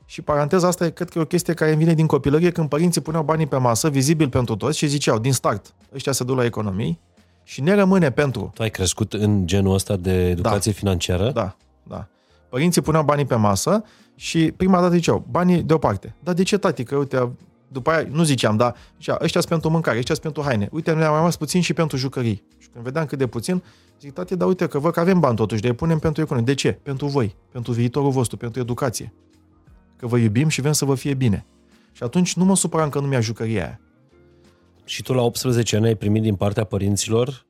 și 0.07 0.23
paranteza 0.23 0.67
asta 0.67 0.85
e, 0.85 0.91
cred 0.91 1.09
că 1.09 1.19
e 1.19 1.23
o 1.23 1.25
chestie 1.27 1.55
care 1.55 1.71
îmi 1.71 1.79
vine 1.79 1.95
din 1.95 2.07
copilărie 2.07 2.51
când 2.51 2.69
părinții 2.69 3.01
puneau 3.01 3.23
banii 3.23 3.47
pe 3.47 3.57
masă, 3.57 3.89
vizibil 3.89 4.29
pentru 4.29 4.57
toți 4.57 4.79
și 4.79 4.87
ziceau, 4.87 5.19
din 5.19 5.33
start, 5.33 5.75
ăștia 5.95 6.13
se 6.13 6.25
duc 6.25 6.37
la 6.37 6.45
economii 6.45 7.01
și 7.43 7.61
ne 7.61 7.75
rămâne 7.75 8.11
pentru. 8.11 8.51
Tu 8.55 8.63
ai 8.63 8.71
crescut 8.71 9.13
în 9.13 9.47
genul 9.47 9.75
ăsta 9.75 9.97
de 9.97 10.29
educație 10.29 10.73
financiară? 10.73 11.31
Da, 11.31 11.57
da. 11.83 12.07
Părinții 12.49 12.83
puneau 12.83 13.05
banii 13.05 13.25
pe 13.25 13.35
masă 13.35 13.85
și 14.15 14.53
prima 14.57 14.81
dată 14.81 14.95
ziceau, 14.95 15.25
banii 15.31 15.63
deoparte. 15.63 16.15
Dar 16.21 16.35
de 16.35 16.43
ce, 16.43 16.59
tati? 16.59 16.85
Că 16.85 16.97
uite, 16.97 17.33
după 17.69 17.91
aia 17.91 18.07
nu 18.11 18.23
ziceam, 18.23 18.57
dar 18.57 18.75
zicea, 18.97 19.19
ăștia 19.23 19.41
sunt 19.41 19.53
pentru 19.53 19.71
mâncare, 19.71 19.99
ăștia 19.99 20.15
sunt 20.15 20.33
pentru 20.33 20.51
haine. 20.51 20.69
Uite, 20.73 20.93
ne-a 20.93 21.09
mai 21.09 21.19
rămas 21.19 21.37
puțin 21.37 21.61
și 21.61 21.73
pentru 21.73 21.97
jucării. 21.97 22.45
Și 22.75 22.81
când 22.81 22.85
vedeam 22.85 23.07
cât 23.07 23.19
de 23.19 23.27
puțin, 23.27 23.63
zic, 24.01 24.13
tati, 24.13 24.37
dar 24.37 24.49
uite 24.49 24.67
că 24.67 24.79
văd 24.79 24.93
că 24.93 25.01
avem 25.01 25.21
bani 25.21 25.37
totuși, 25.37 25.61
de 25.61 25.73
punem 25.73 25.99
pentru 25.99 26.23
economie. 26.23 26.55
De 26.55 26.61
ce? 26.61 26.79
Pentru 26.83 27.07
voi, 27.07 27.37
pentru 27.53 27.73
viitorul 27.73 28.11
vostru, 28.11 28.37
pentru 28.37 28.61
educație. 28.61 29.13
Că 29.97 30.07
vă 30.07 30.19
iubim 30.19 30.49
și 30.49 30.61
vrem 30.61 30.73
să 30.73 30.85
vă 30.85 30.95
fie 30.95 31.15
bine. 31.15 31.47
Și 31.93 32.03
atunci 32.03 32.35
nu 32.35 32.45
mă 32.45 32.57
supăram 32.57 32.89
că 32.89 33.01
nu 33.01 33.07
mi-a 33.07 33.21
jucăria 33.21 33.65
aia. 33.65 33.81
Și 34.85 35.03
tu 35.03 35.13
la 35.13 35.23
18 35.23 35.77
ani 35.77 35.87
ai 35.87 35.95
primit 35.95 36.23
din 36.23 36.35
partea 36.35 36.65
părinților, 36.65 37.47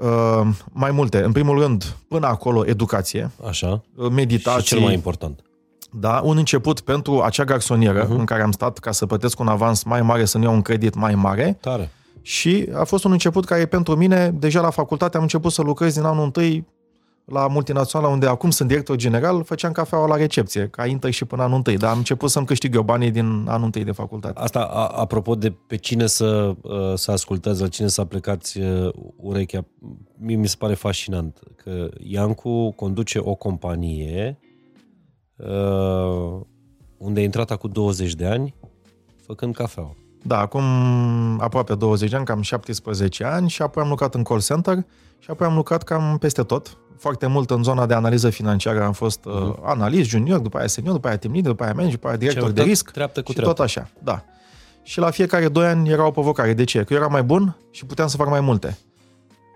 Uh, 0.00 0.48
mai 0.72 0.90
multe. 0.90 1.22
În 1.22 1.32
primul 1.32 1.58
rând, 1.58 1.96
până 2.08 2.26
acolo, 2.26 2.66
educație, 2.66 3.30
așa, 3.48 3.82
uh, 3.96 4.10
meditații. 4.10 4.62
și 4.62 4.68
cel 4.68 4.80
mai 4.80 4.94
important. 4.94 5.40
Da, 5.90 6.20
un 6.24 6.36
început 6.36 6.80
pentru 6.80 7.20
acea 7.20 7.44
garsonieră 7.44 8.06
uh-huh. 8.06 8.18
în 8.18 8.24
care 8.24 8.42
am 8.42 8.52
stat 8.52 8.78
ca 8.78 8.92
să 8.92 9.06
plătesc 9.06 9.40
un 9.40 9.48
avans 9.48 9.82
mai 9.82 10.02
mare, 10.02 10.24
să 10.24 10.38
nu 10.38 10.44
iau 10.44 10.54
un 10.54 10.62
credit 10.62 10.94
mai 10.94 11.14
mare 11.14 11.56
Tare. 11.60 11.90
Și 12.22 12.68
a 12.74 12.84
fost 12.84 13.04
un 13.04 13.12
început 13.12 13.44
care 13.44 13.66
pentru 13.66 13.96
mine, 13.96 14.30
deja 14.30 14.60
la 14.60 14.70
facultate 14.70 15.16
am 15.16 15.22
început 15.22 15.52
să 15.52 15.62
lucrez 15.62 15.94
din 15.94 16.02
anul 16.02 16.24
întâi 16.24 16.66
la 17.24 17.46
multinațională 17.48 18.12
unde 18.12 18.26
acum 18.26 18.50
sunt 18.50 18.68
director 18.68 18.96
general, 18.96 19.44
făceam 19.44 19.72
cafeaua 19.72 20.06
la 20.06 20.16
recepție, 20.16 20.68
ca 20.68 20.86
intăi 20.86 21.10
și 21.10 21.24
până 21.24 21.42
anul 21.42 21.56
întâi, 21.56 21.76
dar 21.76 21.90
am 21.90 21.98
început 21.98 22.30
să-mi 22.30 22.46
câștig 22.46 22.74
eu 22.74 22.82
banii 22.82 23.10
din 23.10 23.44
anul 23.48 23.64
întâi 23.64 23.84
de 23.84 23.92
facultate. 23.92 24.40
Asta, 24.40 24.60
a, 24.60 24.86
apropo 24.86 25.34
de 25.34 25.50
pe 25.50 25.76
cine 25.76 26.06
să, 26.06 26.54
uh, 26.62 26.92
să 26.94 27.10
ascultați, 27.10 27.60
la 27.60 27.68
cine 27.68 27.88
să 27.88 28.00
aplicați 28.00 28.60
uh, 28.60 28.92
urechea, 29.16 29.64
mie 30.18 30.36
mi 30.36 30.48
se 30.48 30.56
pare 30.58 30.74
fascinant 30.74 31.38
că 31.56 31.88
Iancu 31.98 32.70
conduce 32.76 33.18
o 33.18 33.34
companie 33.34 34.38
uh, 35.36 36.40
unde 36.96 37.20
a 37.20 37.22
intrat 37.22 37.50
acum 37.50 37.70
20 37.70 38.14
de 38.14 38.26
ani 38.26 38.54
făcând 39.26 39.54
cafeaua. 39.54 39.96
Da, 40.22 40.38
acum 40.38 40.62
aproape 41.40 41.74
20 41.74 42.10
de 42.10 42.16
ani, 42.16 42.24
cam 42.24 42.42
17 42.42 43.24
ani 43.24 43.48
și 43.48 43.62
apoi 43.62 43.82
am 43.82 43.88
lucrat 43.88 44.14
în 44.14 44.22
call 44.22 44.40
center 44.40 44.84
și 45.18 45.30
apoi 45.30 45.46
am 45.46 45.54
lucrat 45.54 45.82
cam 45.82 46.16
peste 46.18 46.42
tot. 46.42 46.76
Foarte 46.98 47.26
mult 47.26 47.50
în 47.50 47.62
zona 47.62 47.86
de 47.86 47.94
analiză 47.94 48.30
financiară 48.30 48.84
am 48.84 48.92
fost 48.92 49.24
uh, 49.24 49.52
analist 49.62 50.08
junior, 50.08 50.38
după 50.38 50.58
aia 50.58 50.66
senior, 50.66 50.94
după 50.94 51.08
aia 51.08 51.16
team 51.16 51.32
leader, 51.32 51.50
după 51.50 51.62
aia 51.62 51.72
manager, 51.72 51.94
după 51.94 52.08
aia 52.08 52.16
director 52.16 52.42
Ce-ai 52.42 52.54
de 52.54 52.60
uitat? 52.60 52.74
risc 52.74 52.90
Treaptă 52.90 53.22
cu 53.22 53.30
și 53.30 53.36
treaptă. 53.36 53.54
tot 53.54 53.64
așa. 53.64 53.88
Da. 54.02 54.24
Și 54.82 54.98
la 54.98 55.10
fiecare 55.10 55.48
2 55.48 55.66
ani 55.66 55.90
era 55.90 56.06
o 56.06 56.10
provocare. 56.10 56.52
De 56.52 56.64
ce? 56.64 56.82
Că 56.84 56.92
eu 56.92 56.98
eram 56.98 57.12
mai 57.12 57.22
bun 57.22 57.56
și 57.70 57.84
puteam 57.86 58.08
să 58.08 58.16
fac 58.16 58.28
mai 58.28 58.40
multe. 58.40 58.78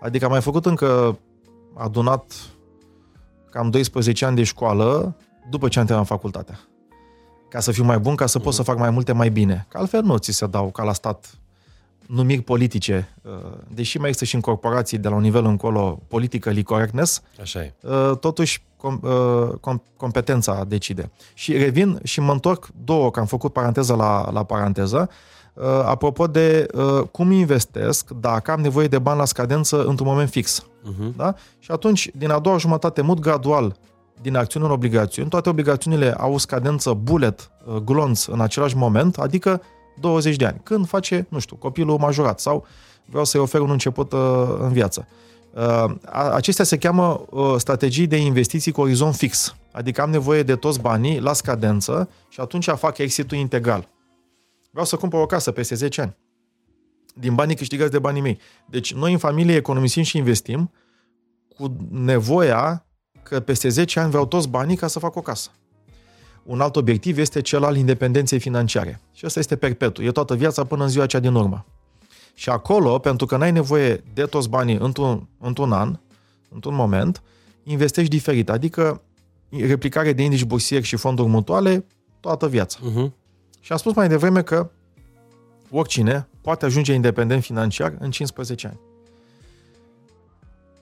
Adică 0.02 0.24
am 0.24 0.30
mai 0.30 0.40
făcut 0.40 0.66
încă 0.66 1.18
adunat 1.74 2.32
cam 3.50 3.70
12 3.70 4.24
ani 4.24 4.36
de 4.36 4.42
școală 4.42 5.16
după 5.50 5.68
ce 5.68 5.78
am 5.78 5.84
terminat 5.84 6.08
facultatea. 6.08 6.58
Ca 7.48 7.60
să 7.60 7.72
fiu 7.72 7.84
mai 7.84 7.98
bun, 7.98 8.14
ca 8.14 8.26
să 8.26 8.38
pot 8.38 8.54
să 8.54 8.62
fac 8.62 8.78
mai 8.78 8.90
multe 8.90 9.12
mai 9.12 9.28
bine. 9.28 9.66
Că 9.68 9.78
altfel 9.78 10.02
nu 10.02 10.16
ți 10.16 10.32
se 10.32 10.46
dau 10.46 10.70
ca 10.70 10.82
la 10.82 10.92
stat 10.92 11.38
numiri 12.06 12.40
politice, 12.42 13.14
uh, 13.22 13.32
deși 13.68 13.98
mai 13.98 14.08
există 14.08 14.28
și 14.28 14.34
în 14.34 14.40
corporații 14.40 14.98
de 14.98 15.08
la 15.08 15.14
un 15.14 15.20
nivel 15.20 15.44
încolo 15.44 16.00
politically 16.08 16.62
correctness, 16.62 17.22
Așa 17.40 17.62
e. 17.62 17.74
uh, 17.80 18.18
totuși 18.20 18.62
com, 18.76 19.00
uh, 19.02 19.48
com- 19.60 19.96
competența 19.96 20.64
decide. 20.64 21.10
Și 21.34 21.56
revin 21.56 22.00
și 22.04 22.20
mă 22.20 22.32
întorc 22.32 22.68
două, 22.84 23.10
că 23.10 23.20
am 23.20 23.26
făcut 23.26 23.52
paranteză 23.52 23.94
la, 23.94 24.30
la 24.30 24.44
paranteză, 24.44 25.10
uh, 25.54 25.64
apropo 25.84 26.26
de 26.26 26.66
uh, 26.74 27.02
cum 27.10 27.30
investesc 27.30 28.10
dacă 28.10 28.50
am 28.50 28.60
nevoie 28.60 28.88
de 28.88 28.98
bani 28.98 29.18
la 29.18 29.24
scadență 29.24 29.84
într-un 29.84 30.08
moment 30.08 30.30
fix. 30.30 30.62
Uh-huh. 30.62 31.16
Da? 31.16 31.34
Și 31.58 31.70
atunci, 31.70 32.10
din 32.14 32.30
a 32.30 32.38
doua 32.38 32.56
jumătate, 32.56 33.00
mut 33.00 33.18
gradual 33.18 33.76
din 34.22 34.36
acțiuni 34.36 34.66
în 34.66 34.72
obligațiuni. 34.72 35.28
Toate 35.28 35.48
obligațiunile 35.48 36.12
au 36.12 36.38
scadență 36.38 36.92
bullet, 36.92 37.50
uh, 37.64 37.74
glonț 37.74 38.24
în 38.24 38.40
același 38.40 38.76
moment, 38.76 39.18
adică 39.18 39.62
20 40.00 40.36
de 40.36 40.46
ani. 40.46 40.60
Când 40.62 40.86
face, 40.86 41.26
nu 41.28 41.38
știu, 41.38 41.56
copilul 41.56 41.98
majorat 41.98 42.40
sau 42.40 42.66
vreau 43.04 43.24
să-i 43.24 43.40
ofer 43.40 43.60
un 43.60 43.70
început 43.70 44.12
uh, 44.12 44.20
în 44.58 44.72
viață. 44.72 45.06
Uh, 45.54 45.62
a- 46.04 46.30
acestea 46.30 46.64
se 46.64 46.78
cheamă 46.78 47.24
uh, 47.30 47.54
strategii 47.56 48.06
de 48.06 48.16
investiții 48.16 48.72
cu 48.72 48.80
orizont 48.80 49.14
fix. 49.14 49.56
Adică 49.72 50.02
am 50.02 50.10
nevoie 50.10 50.42
de 50.42 50.56
toți 50.56 50.80
banii 50.80 51.20
la 51.20 51.32
scadență 51.32 52.08
și 52.28 52.40
atunci 52.40 52.64
fac 52.64 52.98
exit-ul 52.98 53.38
integral. 53.38 53.88
Vreau 54.70 54.86
să 54.86 54.96
cumpăr 54.96 55.20
o 55.20 55.26
casă 55.26 55.50
peste 55.50 55.74
10 55.74 56.00
ani. 56.00 56.16
Din 57.14 57.34
banii 57.34 57.56
câștigați 57.56 57.90
de 57.90 57.98
banii 57.98 58.20
mei. 58.20 58.38
Deci 58.66 58.94
noi 58.94 59.12
în 59.12 59.18
familie 59.18 59.54
economisim 59.56 60.02
și 60.02 60.16
investim 60.16 60.70
cu 61.56 61.76
nevoia 61.90 62.85
că 63.28 63.40
peste 63.40 63.68
10 63.68 64.00
ani 64.00 64.10
vreau 64.10 64.26
toți 64.26 64.48
banii 64.48 64.76
ca 64.76 64.86
să 64.86 64.98
fac 64.98 65.16
o 65.16 65.20
casă. 65.20 65.50
Un 66.42 66.60
alt 66.60 66.76
obiectiv 66.76 67.18
este 67.18 67.40
cel 67.40 67.64
al 67.64 67.76
independenței 67.76 68.38
financiare. 68.38 69.00
Și 69.12 69.26
ăsta 69.26 69.38
este 69.38 69.56
perpetu. 69.56 70.02
E 70.02 70.10
toată 70.10 70.34
viața 70.34 70.64
până 70.64 70.82
în 70.82 70.88
ziua 70.88 71.06
cea 71.06 71.18
din 71.18 71.34
urmă. 71.34 71.66
Și 72.34 72.50
acolo, 72.50 72.98
pentru 72.98 73.26
că 73.26 73.36
n-ai 73.36 73.52
nevoie 73.52 74.04
de 74.14 74.22
toți 74.22 74.48
banii 74.48 74.76
într-un, 74.76 75.28
într-un 75.38 75.72
an, 75.72 75.98
într-un 76.48 76.74
moment, 76.74 77.22
investești 77.62 78.10
diferit. 78.10 78.50
Adică 78.50 79.02
replicare 79.48 80.12
de 80.12 80.22
indici 80.22 80.44
bursieri 80.44 80.84
și 80.84 80.96
fonduri 80.96 81.28
mutuale 81.28 81.84
toată 82.20 82.48
viața. 82.48 82.78
Uh-huh. 82.78 83.10
Și 83.60 83.72
am 83.72 83.78
spus 83.78 83.94
mai 83.94 84.08
devreme 84.08 84.42
că 84.42 84.70
oricine 85.70 86.28
poate 86.40 86.64
ajunge 86.64 86.92
independent 86.92 87.42
financiar 87.42 87.96
în 87.98 88.10
15 88.10 88.66
ani. 88.66 88.80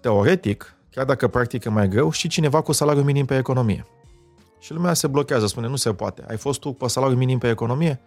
Teoretic, 0.00 0.74
chiar 0.94 1.04
dacă 1.04 1.28
practică 1.28 1.70
mai 1.70 1.88
greu, 1.88 2.10
și 2.10 2.28
cineva 2.28 2.60
cu 2.60 2.72
salariu 2.72 3.02
minim 3.02 3.24
pe 3.24 3.36
economie. 3.36 3.86
Și 4.58 4.72
lumea 4.72 4.94
se 4.94 5.06
blochează, 5.06 5.46
spune, 5.46 5.66
nu 5.66 5.76
se 5.76 5.92
poate. 5.92 6.24
Ai 6.28 6.36
fost 6.36 6.60
tu 6.60 6.72
pe 6.72 6.88
salariu 6.88 7.16
minim 7.16 7.38
pe 7.38 7.48
economie? 7.48 8.00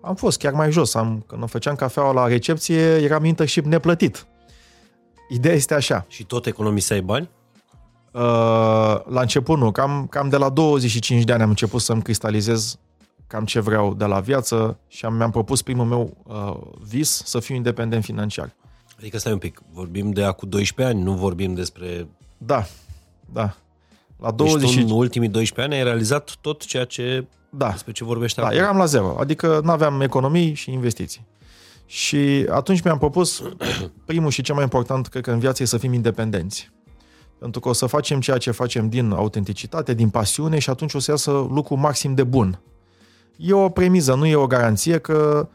Am 0.00 0.14
fost 0.14 0.38
chiar 0.38 0.52
mai 0.52 0.70
jos. 0.70 0.94
Am, 0.94 1.24
când 1.26 1.48
făceam 1.48 1.74
cafeaua 1.74 2.12
la 2.12 2.26
recepție, 2.26 2.96
eram 2.96 3.24
internship 3.24 3.64
neplătit. 3.64 4.26
Ideea 5.28 5.54
este 5.54 5.74
așa. 5.74 6.04
Și 6.08 6.24
tot 6.24 6.46
economiseai 6.46 7.00
bani? 7.00 7.30
Uh, 8.12 8.20
la 9.04 9.20
început 9.20 9.58
nu, 9.58 9.70
cam, 9.70 10.06
cam 10.10 10.28
de 10.28 10.36
la 10.36 10.48
25 10.48 11.24
de 11.24 11.32
ani 11.32 11.42
am 11.42 11.48
început 11.48 11.80
să-mi 11.80 12.02
cristalizez 12.02 12.78
cam 13.26 13.44
ce 13.44 13.60
vreau 13.60 13.94
de 13.94 14.04
la 14.04 14.20
viață 14.20 14.78
și 14.88 15.04
am, 15.04 15.14
mi-am 15.14 15.30
propus 15.30 15.62
primul 15.62 15.84
meu 15.84 16.16
uh, 16.22 16.56
vis 16.88 17.22
să 17.24 17.40
fiu 17.40 17.54
independent 17.54 18.04
financiar. 18.04 18.54
Adică 19.04 19.18
stai 19.18 19.32
un 19.32 19.38
pic, 19.38 19.60
vorbim 19.72 20.10
de 20.10 20.22
acum 20.22 20.48
12 20.48 20.94
ani, 20.94 21.04
nu 21.04 21.12
vorbim 21.14 21.54
despre... 21.54 22.08
Da, 22.38 22.66
da. 23.32 23.56
La 24.20 24.30
Deci 24.30 24.46
20 24.46 24.74
tu 24.74 24.80
în 24.86 24.90
ultimii 24.90 25.28
12 25.28 25.74
ani 25.74 25.82
ai 25.82 25.88
realizat 25.88 26.36
tot 26.40 26.64
ceea 26.66 26.84
ce... 26.84 27.26
Da, 27.50 27.70
Despre 27.70 27.92
ce 27.92 28.04
vorbește 28.04 28.40
da, 28.40 28.46
acum. 28.46 28.58
eram 28.58 28.76
la 28.76 28.84
zero, 28.84 29.16
adică 29.18 29.60
nu 29.64 29.70
aveam 29.70 30.00
economii 30.00 30.54
și 30.54 30.72
investiții. 30.72 31.26
Și 31.86 32.46
atunci 32.50 32.82
mi-am 32.82 32.98
propus, 32.98 33.42
primul 34.06 34.30
și 34.30 34.42
cel 34.42 34.54
mai 34.54 34.64
important, 34.64 35.06
cred 35.06 35.22
că 35.22 35.30
în 35.30 35.38
viață 35.38 35.62
e 35.62 35.66
să 35.66 35.78
fim 35.78 35.92
independenți. 35.92 36.70
Pentru 37.38 37.60
că 37.60 37.68
o 37.68 37.72
să 37.72 37.86
facem 37.86 38.20
ceea 38.20 38.38
ce 38.38 38.50
facem 38.50 38.88
din 38.88 39.10
autenticitate, 39.10 39.94
din 39.94 40.08
pasiune 40.08 40.58
și 40.58 40.70
atunci 40.70 40.94
o 40.94 40.98
să 40.98 41.10
iasă 41.10 41.30
lucru 41.30 41.74
maxim 41.74 42.14
de 42.14 42.22
bun. 42.24 42.60
E 43.36 43.52
o 43.52 43.68
premiză, 43.68 44.14
nu 44.14 44.26
e 44.26 44.36
o 44.36 44.46
garanție 44.46 44.98
că 44.98 45.48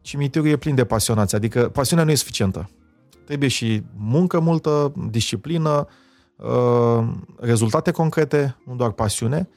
cimitirul 0.00 0.48
e 0.48 0.56
plin 0.56 0.74
de 0.74 0.84
pasionați, 0.84 1.34
adică 1.34 1.68
pasiunea 1.68 2.04
nu 2.04 2.10
e 2.10 2.14
suficientă. 2.14 2.70
Trebuie 3.24 3.48
și 3.48 3.82
muncă 3.96 4.40
multă, 4.40 4.92
disciplină, 5.10 5.86
uh, 6.36 7.08
rezultate 7.36 7.90
concrete, 7.90 8.56
nu 8.64 8.74
doar 8.74 8.90
pasiune, 8.90 9.48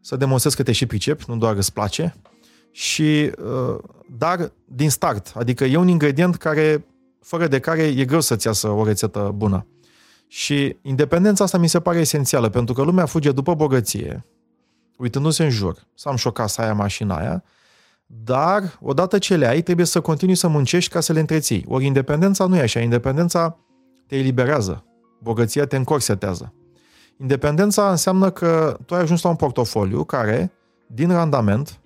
să 0.00 0.16
demonstrezi 0.16 0.56
că 0.56 0.62
te 0.62 0.72
și 0.72 0.86
pricepi, 0.86 1.24
nu 1.26 1.36
doar 1.36 1.56
îți 1.56 1.72
place, 1.72 2.14
și, 2.70 3.30
uh, 3.38 3.78
dar 4.18 4.52
din 4.64 4.90
start, 4.90 5.32
adică 5.34 5.64
e 5.64 5.76
un 5.76 5.88
ingredient 5.88 6.36
care, 6.36 6.86
fără 7.20 7.46
de 7.46 7.58
care 7.58 7.82
e 7.82 8.04
greu 8.04 8.20
să-ți 8.20 8.46
iasă 8.46 8.68
o 8.68 8.84
rețetă 8.84 9.32
bună. 9.34 9.66
Și 10.28 10.76
independența 10.82 11.44
asta 11.44 11.58
mi 11.58 11.68
se 11.68 11.80
pare 11.80 11.98
esențială, 11.98 12.48
pentru 12.48 12.74
că 12.74 12.82
lumea 12.82 13.06
fuge 13.06 13.32
după 13.32 13.54
bogăție, 13.54 14.26
uitându-se 14.96 15.44
în 15.44 15.50
jur, 15.50 15.86
să 15.94 16.08
am 16.08 16.16
și 16.16 16.26
o 16.26 16.30
casă 16.30 16.60
aia, 16.60 16.74
mașina 16.74 17.16
aia, 17.16 17.44
dar 18.06 18.78
odată 18.80 19.18
ce 19.18 19.36
le 19.36 19.46
ai, 19.46 19.62
trebuie 19.62 19.86
să 19.86 20.00
continui 20.00 20.34
să 20.34 20.48
muncești 20.48 20.90
ca 20.92 21.00
să 21.00 21.12
le 21.12 21.20
întreții. 21.20 21.64
Ori 21.68 21.84
independența 21.84 22.46
nu 22.46 22.56
e 22.56 22.60
așa, 22.60 22.80
independența 22.80 23.58
te 24.06 24.16
eliberează, 24.16 24.84
bogăția 25.22 25.66
te 25.66 25.76
încorsetează. 25.76 26.54
Independența 27.20 27.90
înseamnă 27.90 28.30
că 28.30 28.78
tu 28.86 28.94
ai 28.94 29.00
ajuns 29.00 29.22
la 29.22 29.28
un 29.28 29.36
portofoliu 29.36 30.04
care, 30.04 30.52
din 30.86 31.08
randament, 31.08 31.80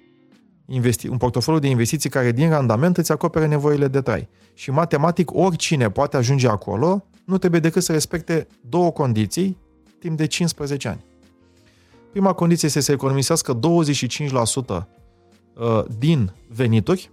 investi- 0.69 1.09
un 1.09 1.17
portofoliu 1.17 1.61
de 1.61 1.69
investiții 1.69 2.11
care 2.11 2.33
din 2.33 2.49
randament 2.49 2.97
îți 2.97 3.13
acopere 3.13 3.47
nevoile 3.47 3.89
de 3.89 4.01
trai. 4.01 4.29
Și 4.55 4.71
matematic, 4.71 5.35
oricine 5.35 5.91
poate 5.91 6.17
ajunge 6.17 6.49
acolo, 6.49 7.05
nu 7.25 7.39
trebuie 7.39 7.61
decât 7.61 7.83
să 7.83 7.93
respecte 7.93 8.47
două 8.69 8.91
condiții 8.91 9.59
timp 9.99 10.17
de 10.17 10.27
15 10.27 10.89
ani. 10.89 11.05
Prima 12.11 12.33
condiție 12.33 12.69
este 12.69 12.81
să 12.81 12.93
economisească 12.93 13.59
25% 13.59 14.89
uh, 15.61 15.85
din 15.99 16.32
venituri. 16.49 17.11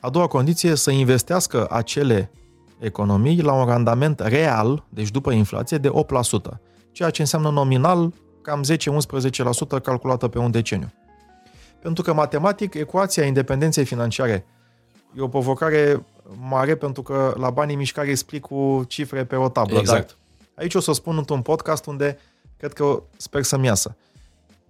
A 0.00 0.10
doua 0.10 0.26
condiție 0.26 0.70
este 0.70 0.80
să 0.80 0.90
investească 0.90 1.66
acele 1.70 2.30
economii 2.78 3.42
la 3.42 3.52
un 3.52 3.66
randament 3.66 4.20
real, 4.20 4.84
deci 4.88 5.10
după 5.10 5.30
inflație, 5.30 5.78
de 5.78 5.88
8%, 5.88 5.92
ceea 6.92 7.10
ce 7.10 7.20
înseamnă 7.20 7.50
nominal 7.50 8.12
cam 8.42 8.64
10-11% 9.78 9.82
calculată 9.82 10.28
pe 10.28 10.38
un 10.38 10.50
deceniu. 10.50 10.92
Pentru 11.80 12.02
că 12.02 12.12
matematic, 12.12 12.74
ecuația 12.74 13.24
independenței 13.24 13.84
financiare 13.84 14.46
e 15.16 15.20
o 15.20 15.28
provocare 15.28 16.04
mare 16.38 16.74
pentru 16.74 17.02
că 17.02 17.34
la 17.36 17.50
banii 17.50 17.76
mișcare 17.76 18.08
explic 18.08 18.40
cu 18.40 18.84
cifre 18.88 19.24
pe 19.24 19.36
o 19.36 19.48
tablă. 19.48 19.78
Exact. 19.78 20.06
Dar 20.06 20.16
aici 20.54 20.74
o 20.74 20.80
să 20.80 20.90
o 20.90 20.92
spun 20.92 21.16
într-un 21.16 21.42
podcast 21.42 21.86
unde 21.86 22.18
cred 22.56 22.72
că 22.72 23.02
sper 23.16 23.42
să-mi 23.42 23.66
iasă. 23.66 23.96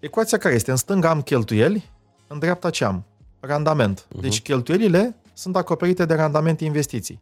Ecuația 0.05 0.39
care 0.39 0.55
este? 0.55 0.70
În 0.70 0.76
stânga 0.76 1.10
am 1.10 1.22
cheltuieli, 1.22 1.90
în 2.26 2.39
dreapta 2.39 2.70
ce 2.70 2.85
am? 2.85 3.05
Randament. 3.40 4.06
Uh-huh. 4.06 4.20
Deci 4.20 4.40
cheltuielile 4.40 5.16
sunt 5.32 5.56
acoperite 5.56 6.05
de 6.05 6.14
randament 6.14 6.60
investiții. 6.60 7.20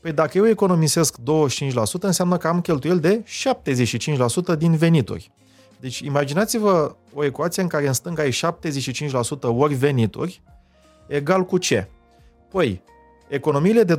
Păi 0.00 0.12
dacă 0.12 0.38
eu 0.38 0.48
economisesc 0.48 1.16
25%, 1.18 1.22
înseamnă 2.00 2.36
că 2.36 2.48
am 2.48 2.60
cheltuieli 2.60 3.00
de 3.00 3.24
75% 4.54 4.58
din 4.58 4.76
venituri. 4.76 5.30
Deci 5.80 5.98
imaginați-vă 5.98 6.96
o 7.14 7.24
ecuație 7.24 7.62
în 7.62 7.68
care 7.68 7.86
în 7.86 7.92
stânga 7.92 8.22
ai 8.22 8.30
75% 8.30 9.40
ori 9.40 9.74
venituri, 9.74 10.42
egal 11.06 11.44
cu 11.44 11.58
ce? 11.58 11.88
Păi, 12.50 12.82
economiile 13.28 13.84
de 13.84 13.96
25% 13.96 13.98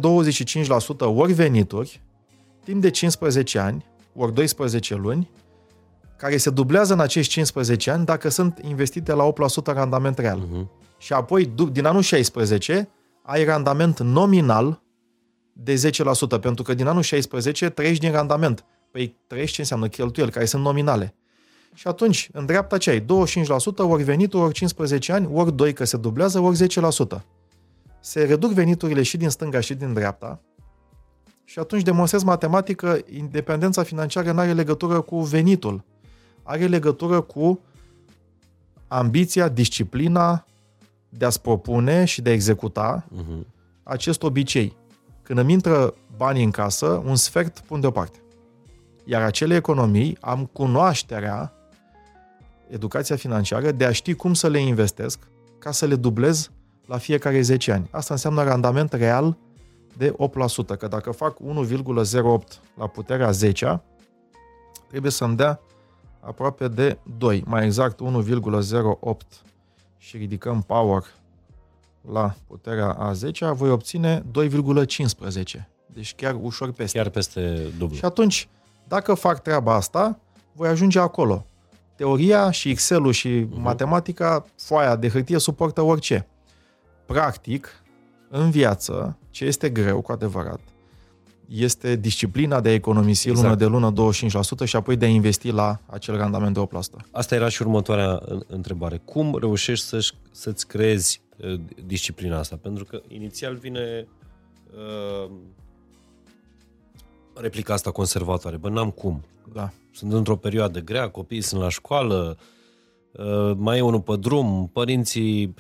ori 0.99 1.34
venituri, 1.34 2.01
timp 2.64 2.81
de 2.81 2.89
15 2.89 3.60
ani, 3.60 3.85
ori 4.15 4.34
12 4.34 4.95
luni, 4.95 5.30
care 6.23 6.37
se 6.37 6.49
dublează 6.49 6.93
în 6.93 6.99
acești 6.99 7.31
15 7.31 7.91
ani 7.91 8.05
dacă 8.05 8.29
sunt 8.29 8.59
investite 8.67 9.13
la 9.13 9.31
8% 9.31 9.63
randament 9.63 10.17
real. 10.17 10.39
Uh-huh. 10.39 10.67
Și 10.97 11.13
apoi, 11.13 11.53
din 11.71 11.85
anul 11.85 12.01
16, 12.01 12.89
ai 13.23 13.43
randament 13.43 13.99
nominal 13.99 14.81
de 15.53 15.91
10%, 16.37 16.39
pentru 16.41 16.63
că 16.63 16.73
din 16.73 16.87
anul 16.87 17.01
16 17.01 17.69
trăiești 17.69 17.99
din 17.99 18.11
randament. 18.11 18.65
Păi 18.91 19.15
trăiești 19.27 19.55
ce 19.55 19.61
înseamnă 19.61 19.87
cheltuieli, 19.87 20.31
care 20.31 20.45
sunt 20.45 20.63
nominale. 20.63 21.15
Și 21.73 21.87
atunci, 21.87 22.29
în 22.33 22.45
dreapta 22.45 22.77
ce 22.77 22.89
ai? 22.89 22.99
25% 23.01 23.05
ori 23.77 24.03
venitul, 24.03 24.39
ori 24.39 24.53
15 24.53 25.11
ani, 25.11 25.29
ori 25.31 25.55
2 25.55 25.73
că 25.73 25.83
se 25.83 25.97
dublează, 25.97 26.39
ori 26.39 26.57
10%. 26.57 27.21
Se 27.99 28.23
reduc 28.23 28.51
veniturile 28.51 29.01
și 29.01 29.17
din 29.17 29.29
stânga 29.29 29.59
și 29.59 29.73
din 29.73 29.93
dreapta 29.93 30.41
și 31.43 31.59
atunci 31.59 31.83
demonstrez 31.83 32.23
matematic 32.23 32.75
că 32.75 32.97
independența 33.09 33.83
financiară 33.83 34.31
nu 34.31 34.39
are 34.39 34.53
legătură 34.53 35.01
cu 35.01 35.19
venitul. 35.19 35.83
Are 36.43 36.67
legătură 36.67 37.21
cu 37.21 37.59
ambiția, 38.87 39.47
disciplina 39.47 40.45
de 41.09 41.25
a-ți 41.25 41.41
propune 41.41 42.05
și 42.05 42.21
de 42.21 42.29
a 42.29 42.33
executa 42.33 43.05
uh-huh. 43.05 43.47
acest 43.83 44.23
obicei. 44.23 44.75
Când 45.21 45.39
îmi 45.39 45.51
intră 45.51 45.93
banii 46.17 46.43
în 46.43 46.51
casă, 46.51 46.85
un 47.05 47.15
sfert 47.15 47.59
pun 47.59 47.79
deoparte. 47.79 48.17
Iar 49.05 49.21
acele 49.21 49.55
economii 49.55 50.17
am 50.21 50.45
cunoașterea 50.45 51.53
educația 52.67 53.15
financiară, 53.15 53.71
de 53.71 53.85
a 53.85 53.91
ști 53.91 54.13
cum 54.13 54.33
să 54.33 54.47
le 54.47 54.59
investesc 54.59 55.19
ca 55.59 55.71
să 55.71 55.85
le 55.85 55.95
dublez 55.95 56.51
la 56.85 56.97
fiecare 56.97 57.41
10 57.41 57.71
ani. 57.71 57.87
Asta 57.91 58.13
înseamnă 58.13 58.43
randament 58.43 58.93
real 58.93 59.37
de 59.97 60.11
8%, 60.11 60.77
că 60.77 60.87
dacă 60.87 61.11
fac 61.11 61.37
1,08 61.37 62.61
la 62.75 62.87
puterea 62.87 63.31
10 63.31 63.81
trebuie 64.87 65.11
să-mi 65.11 65.35
dea 65.35 65.59
aproape 66.25 66.67
de 66.67 66.97
2, 67.17 67.43
mai 67.45 67.65
exact 67.65 67.99
1,08 68.01 69.15
și 69.97 70.17
ridicăm 70.17 70.61
power 70.61 71.03
la 72.11 72.35
puterea 72.47 72.89
a 72.89 73.13
10 73.13 73.45
voi 73.45 73.69
obține 73.69 74.23
2,15. 74.39 75.65
Deci 75.85 76.15
chiar 76.15 76.37
ușor 76.41 76.71
peste. 76.71 76.97
Chiar 76.97 77.09
peste 77.09 77.71
dublu. 77.77 77.95
Și 77.95 78.05
atunci, 78.05 78.49
dacă 78.87 79.13
fac 79.13 79.41
treaba 79.41 79.73
asta, 79.73 80.19
voi 80.53 80.67
ajunge 80.69 80.99
acolo 80.99 81.45
teoria 81.95 82.51
și 82.51 82.69
Excel-ul 82.69 83.11
și 83.11 83.45
uh-huh. 83.45 83.57
matematica, 83.57 84.45
foaia 84.55 84.95
de 84.95 85.09
hârtie 85.09 85.39
suportă 85.39 85.81
orice. 85.81 86.27
Practic, 87.05 87.67
în 88.29 88.49
viață, 88.49 89.17
ce 89.29 89.45
este 89.45 89.69
greu 89.69 90.01
cu 90.01 90.11
adevărat, 90.11 90.59
este 91.47 91.95
disciplina 91.95 92.59
de 92.59 92.69
a 92.69 92.73
economisi 92.73 93.29
exact. 93.29 93.45
lună 93.45 93.57
de 93.57 93.65
lună 93.65 94.11
25% 94.63 94.63
și 94.63 94.75
apoi 94.75 94.95
de 94.95 95.05
a 95.05 95.07
investi 95.07 95.51
la 95.51 95.79
acel 95.85 96.17
randament 96.17 96.53
de 96.53 96.67
8%. 97.03 97.07
Asta 97.11 97.35
era 97.35 97.49
și 97.49 97.61
următoarea 97.61 98.21
întrebare. 98.47 99.01
Cum 99.05 99.37
reușești 99.39 99.85
să 99.85 100.11
să-ți 100.31 100.67
creezi 100.67 101.21
uh, 101.37 101.59
disciplina 101.85 102.37
asta? 102.37 102.59
Pentru 102.61 102.85
că 102.85 103.01
inițial 103.07 103.55
vine 103.55 104.07
uh, 104.73 105.31
replica 107.33 107.73
asta 107.73 107.91
conservatoare. 107.91 108.57
Bă, 108.57 108.69
n-am 108.69 108.89
cum. 108.89 109.23
Da. 109.53 109.71
Sunt 109.91 110.13
într-o 110.13 110.35
perioadă 110.35 110.79
grea, 110.79 111.09
copiii 111.09 111.41
sunt 111.41 111.61
la 111.61 111.69
școală, 111.69 112.37
uh, 113.11 113.51
mai 113.57 113.77
e 113.77 113.81
unul 113.81 114.01
pe 114.01 114.15
drum, 114.15 114.69
părinții 114.73 115.45
uh, 115.45 115.53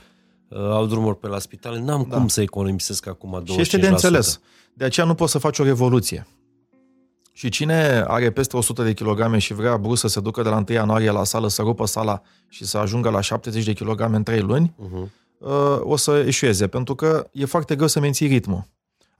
au 0.55 0.85
drumuri 0.85 1.17
pe 1.17 1.27
la 1.27 1.39
spital, 1.39 1.77
n-am 1.77 2.05
da. 2.09 2.17
cum 2.17 2.27
să 2.27 2.41
economisesc 2.41 3.07
acum 3.07 3.43
25%. 3.43 3.45
Și 3.45 3.61
este 3.61 3.77
de 3.77 3.87
înțeles. 3.87 4.39
De 4.73 4.85
aceea 4.85 5.05
nu 5.05 5.13
poți 5.13 5.31
să 5.31 5.37
faci 5.37 5.59
o 5.59 5.63
revoluție. 5.63 6.27
Și 7.33 7.49
cine 7.49 8.03
are 8.07 8.31
peste 8.31 8.57
100 8.57 8.83
de 8.83 8.93
kilograme 8.93 9.37
și 9.37 9.53
vrea 9.53 9.77
brusc 9.77 10.01
să 10.01 10.07
se 10.07 10.19
ducă 10.19 10.41
de 10.41 10.49
la 10.49 10.55
1 10.55 10.65
ianuarie 10.69 11.11
la 11.11 11.23
sală, 11.23 11.47
să 11.47 11.61
rupă 11.61 11.85
sala 11.85 12.21
și 12.49 12.65
să 12.65 12.77
ajungă 12.77 13.09
la 13.09 13.21
70 13.21 13.65
de 13.65 13.73
kilograme 13.73 14.15
în 14.15 14.23
3 14.23 14.39
luni, 14.39 14.75
uh-huh. 14.79 15.09
o 15.79 15.95
să 15.95 16.23
eșueze, 16.25 16.67
pentru 16.67 16.95
că 16.95 17.27
e 17.31 17.45
foarte 17.45 17.75
greu 17.75 17.87
să 17.87 17.99
menții 17.99 18.27
ritmul 18.27 18.71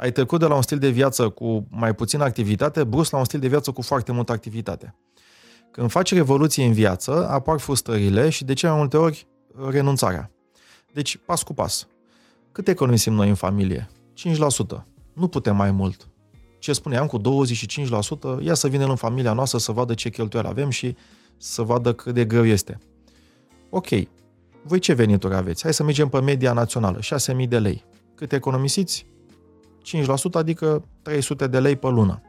ai 0.03 0.11
trecut 0.11 0.39
de 0.39 0.45
la 0.45 0.55
un 0.55 0.61
stil 0.61 0.77
de 0.77 0.89
viață 0.89 1.29
cu 1.29 1.67
mai 1.69 1.95
puțină 1.95 2.23
activitate, 2.23 2.83
brusc 2.83 3.11
la 3.11 3.17
un 3.17 3.25
stil 3.25 3.39
de 3.39 3.47
viață 3.47 3.71
cu 3.71 3.81
foarte 3.81 4.11
multă 4.11 4.31
activitate. 4.31 4.95
Când 5.71 5.89
faci 5.89 6.13
revoluție 6.13 6.65
în 6.65 6.73
viață, 6.73 7.29
apar 7.29 7.59
frustrările 7.59 8.29
și 8.29 8.43
de 8.43 8.53
ce 8.53 8.67
mai 8.67 8.75
multe 8.77 8.97
ori 8.97 9.27
renunțarea. 9.69 10.31
Deci, 10.93 11.17
pas 11.25 11.43
cu 11.43 11.53
pas. 11.53 11.87
Cât 12.51 12.67
economisim 12.67 13.13
noi 13.13 13.29
în 13.29 13.35
familie? 13.35 13.89
5%. 14.77 14.83
Nu 15.13 15.27
putem 15.27 15.55
mai 15.55 15.71
mult. 15.71 16.07
Ce 16.59 16.73
spuneam 16.73 17.07
cu 17.07 17.19
25%, 17.19 17.21
ia 18.41 18.53
să 18.53 18.67
vină 18.67 18.85
în 18.85 18.95
familia 18.95 19.33
noastră 19.33 19.57
să 19.57 19.71
vadă 19.71 19.93
ce 19.93 20.09
cheltuieli 20.09 20.47
avem 20.47 20.69
și 20.69 20.95
să 21.37 21.61
vadă 21.61 21.93
cât 21.93 22.13
de 22.13 22.25
greu 22.25 22.45
este. 22.45 22.79
Ok, 23.69 23.87
voi 24.63 24.79
ce 24.79 24.93
venituri 24.93 25.35
aveți? 25.35 25.63
Hai 25.63 25.73
să 25.73 25.83
mergem 25.83 26.09
pe 26.09 26.21
media 26.21 26.53
națională, 26.53 26.99
6.000 27.41 27.47
de 27.47 27.59
lei. 27.59 27.83
Cât 28.15 28.31
economisiți? 28.31 29.05
5%, 29.85 30.05
adică 30.31 30.85
300 31.01 31.47
de 31.47 31.59
lei 31.59 31.75
pe 31.75 31.87
lună. 31.87 32.21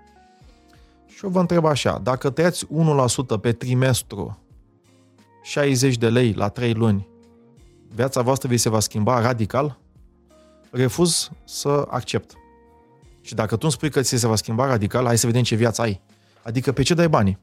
Și 1.06 1.24
eu 1.24 1.30
vă 1.30 1.40
întreb 1.40 1.64
așa, 1.64 2.00
dacă 2.02 2.30
tăiați 2.30 2.66
1% 2.66 3.40
pe 3.40 3.52
trimestru, 3.52 4.38
60 5.42 5.96
de 5.96 6.08
lei 6.08 6.32
la 6.32 6.48
3 6.48 6.72
luni, 6.72 7.08
viața 7.94 8.22
voastră 8.22 8.48
vi 8.48 8.56
se 8.56 8.68
va 8.68 8.80
schimba 8.80 9.20
radical? 9.20 9.78
Refuz 10.70 11.30
să 11.44 11.86
accept. 11.90 12.34
Și 13.20 13.34
dacă 13.34 13.54
tu 13.54 13.60
îmi 13.62 13.72
spui 13.72 13.90
că 13.90 14.00
ți 14.00 14.16
se 14.16 14.26
va 14.26 14.36
schimba 14.36 14.66
radical, 14.66 15.04
hai 15.04 15.18
să 15.18 15.26
vedem 15.26 15.42
ce 15.42 15.54
viață 15.54 15.82
ai. 15.82 16.00
Adică 16.42 16.72
pe 16.72 16.82
ce 16.82 16.94
dai 16.94 17.08
banii? 17.08 17.38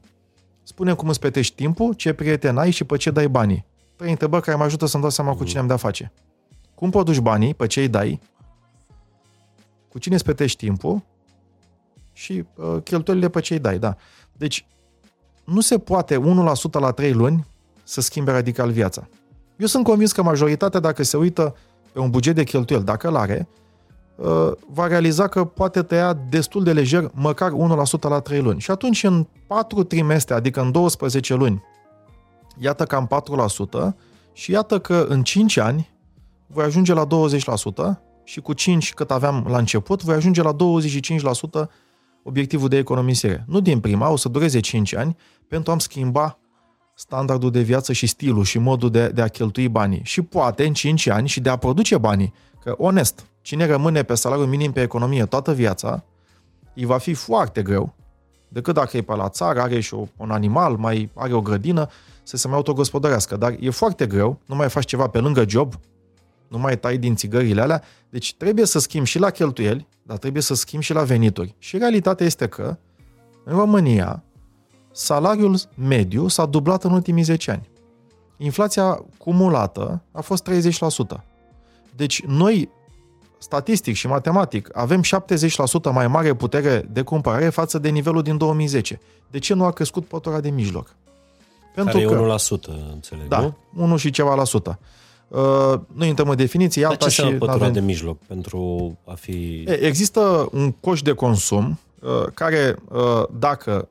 Spune 0.62 0.94
cum 0.94 1.08
îți 1.08 1.20
petești 1.20 1.54
timpul, 1.54 1.92
ce 1.92 2.12
prieten 2.12 2.58
ai 2.58 2.70
și 2.70 2.84
pe 2.84 2.96
ce 2.96 3.10
dai 3.10 3.28
banii. 3.28 3.64
Trei 3.96 4.10
întrebări 4.10 4.42
care 4.42 4.56
mă 4.56 4.64
ajută 4.64 4.86
să-mi 4.86 5.02
dau 5.02 5.10
seama 5.10 5.34
cu 5.34 5.44
cine 5.44 5.60
am 5.60 5.66
de-a 5.66 5.76
face. 5.76 6.12
Cum 6.74 6.90
produci 6.90 7.18
banii, 7.18 7.54
pe 7.54 7.66
ce 7.66 7.80
îi 7.80 7.88
dai, 7.88 8.20
cu 9.88 9.98
cine 9.98 10.14
îți 10.14 10.24
petești 10.24 10.64
timpul 10.64 11.02
și 12.12 12.44
uh, 12.54 12.82
cheltuielile 12.82 13.28
pe 13.28 13.40
ce 13.40 13.54
îi 13.54 13.60
dai, 13.60 13.78
da. 13.78 13.96
Deci, 14.32 14.66
nu 15.44 15.60
se 15.60 15.78
poate 15.78 16.18
1% 16.18 16.22
la 16.72 16.90
3 16.90 17.12
luni 17.12 17.46
să 17.82 18.00
schimbe 18.00 18.30
radical 18.30 18.70
viața. 18.70 19.08
Eu 19.62 19.68
sunt 19.68 19.84
convins 19.84 20.12
că 20.12 20.22
majoritatea, 20.22 20.80
dacă 20.80 21.02
se 21.02 21.16
uită 21.16 21.56
pe 21.92 21.98
un 21.98 22.10
buget 22.10 22.34
de 22.34 22.44
cheltuieli, 22.44 22.84
dacă 22.84 23.08
îl 23.08 23.16
are, 23.16 23.48
uh, 24.16 24.52
va 24.72 24.86
realiza 24.86 25.28
că 25.28 25.44
poate 25.44 25.82
tăia 25.82 26.18
destul 26.30 26.64
de 26.64 26.72
lejer 26.72 27.10
măcar 27.14 27.52
1% 27.52 28.08
la 28.08 28.20
3 28.20 28.40
luni. 28.40 28.60
Și 28.60 28.70
atunci, 28.70 29.04
în 29.04 29.26
4 29.46 29.82
trimestre, 29.82 30.34
adică 30.34 30.60
în 30.60 30.72
12 30.72 31.34
luni, 31.34 31.62
iată 32.58 32.84
cam 32.84 33.06
4% 33.06 33.94
și 34.32 34.50
iată 34.50 34.78
că 34.78 35.06
în 35.08 35.22
5 35.22 35.56
ani 35.56 35.90
voi 36.46 36.64
ajunge 36.64 36.92
la 36.92 37.06
20% 37.06 37.98
și 38.24 38.40
cu 38.40 38.52
5 38.52 38.94
cât 38.94 39.10
aveam 39.10 39.46
la 39.48 39.58
început, 39.58 40.02
voi 40.02 40.14
ajunge 40.14 40.42
la 40.42 40.56
25% 40.56 41.68
obiectivul 42.22 42.68
de 42.68 42.76
economisire. 42.76 43.44
Nu 43.46 43.60
din 43.60 43.80
prima, 43.80 44.10
o 44.10 44.16
să 44.16 44.28
dureze 44.28 44.60
5 44.60 44.94
ani 44.94 45.16
pentru 45.48 45.70
a-mi 45.70 45.80
schimba 45.80 46.38
standardul 46.94 47.50
de 47.50 47.60
viață 47.60 47.92
și 47.92 48.06
stilul 48.06 48.44
și 48.44 48.58
modul 48.58 48.90
de, 48.90 49.08
de 49.08 49.22
a 49.22 49.28
cheltui 49.28 49.68
banii. 49.68 50.00
Și 50.04 50.22
poate 50.22 50.66
în 50.66 50.72
5 50.72 51.06
ani 51.06 51.28
și 51.28 51.40
de 51.40 51.48
a 51.48 51.56
produce 51.56 51.98
banii. 51.98 52.32
Că, 52.62 52.74
onest, 52.78 53.26
cine 53.40 53.66
rămâne 53.66 54.02
pe 54.02 54.14
salariul 54.14 54.46
minim 54.46 54.72
pe 54.72 54.82
economie 54.82 55.24
toată 55.24 55.52
viața, 55.52 56.04
îi 56.74 56.84
va 56.84 56.98
fi 56.98 57.14
foarte 57.14 57.62
greu 57.62 57.94
decât 58.52 58.74
dacă 58.74 58.96
e 58.96 59.02
pe 59.02 59.14
la 59.14 59.28
țară, 59.28 59.60
are 59.60 59.80
și 59.80 59.94
un 60.16 60.30
animal, 60.30 60.76
mai 60.76 61.10
are 61.14 61.32
o 61.32 61.40
grădină, 61.40 61.88
să 62.22 62.36
se 62.36 62.46
mai 62.48 62.56
autogospodărească. 62.56 63.36
Dar 63.36 63.56
e 63.60 63.70
foarte 63.70 64.06
greu, 64.06 64.38
nu 64.46 64.54
mai 64.54 64.68
faci 64.68 64.84
ceva 64.84 65.06
pe 65.06 65.18
lângă 65.18 65.44
job, 65.48 65.74
nu 66.48 66.58
mai 66.58 66.78
tai 66.78 66.98
din 66.98 67.14
țigările 67.14 67.60
alea, 67.60 67.82
deci 68.10 68.34
trebuie 68.34 68.64
să 68.66 68.78
schimbi 68.78 69.08
și 69.08 69.18
la 69.18 69.30
cheltuieli, 69.30 69.86
dar 70.02 70.16
trebuie 70.18 70.42
să 70.42 70.54
schimbi 70.54 70.84
și 70.84 70.92
la 70.92 71.02
venituri. 71.02 71.54
Și 71.58 71.78
realitatea 71.78 72.26
este 72.26 72.46
că, 72.46 72.76
în 73.44 73.56
România, 73.56 74.22
salariul 74.92 75.58
mediu 75.74 76.28
s-a 76.28 76.46
dublat 76.46 76.84
în 76.84 76.92
ultimii 76.92 77.22
10 77.22 77.50
ani. 77.50 77.70
Inflația 78.36 79.04
cumulată 79.18 80.02
a 80.12 80.20
fost 80.20 80.50
30%. 80.50 81.20
Deci 81.96 82.22
noi, 82.22 82.68
statistic 83.38 83.94
și 83.94 84.06
matematic, 84.06 84.68
avem 84.72 85.02
70% 85.02 85.92
mai 85.92 86.08
mare 86.08 86.34
putere 86.34 86.88
de 86.90 87.02
cumpărare 87.02 87.48
față 87.48 87.78
de 87.78 87.88
nivelul 87.88 88.22
din 88.22 88.36
2010. 88.36 89.00
De 89.30 89.38
ce 89.38 89.54
nu 89.54 89.64
a 89.64 89.70
crescut 89.70 90.04
pătura 90.04 90.40
de 90.40 90.50
mijloc? 90.50 90.94
Pentru 91.74 91.92
Care 91.98 92.04
că, 92.04 92.12
e 92.12 92.36
1%, 92.36 92.92
înțeleg, 92.92 93.28
da, 93.28 93.40
nu? 93.40 93.56
1 93.76 93.96
și 93.96 94.10
ceva 94.10 94.34
la 94.34 94.44
sută. 94.44 94.78
Uh, 95.28 95.40
nu 95.94 96.04
intrăm 96.04 96.28
în 96.28 96.36
definiție, 96.36 96.84
alta 96.84 96.96
Dar 96.98 97.08
ce 97.08 97.22
și... 97.22 97.28
pătura 97.28 97.52
avem... 97.52 97.72
de 97.72 97.80
mijloc 97.80 98.18
pentru 98.18 98.92
a 99.04 99.14
fi... 99.14 99.64
Există 99.80 100.48
un 100.52 100.72
coș 100.72 101.02
de 101.02 101.12
consum 101.12 101.68
uh, 101.68 101.91
care, 102.34 102.76
uh, 102.88 103.22
dacă, 103.38 103.88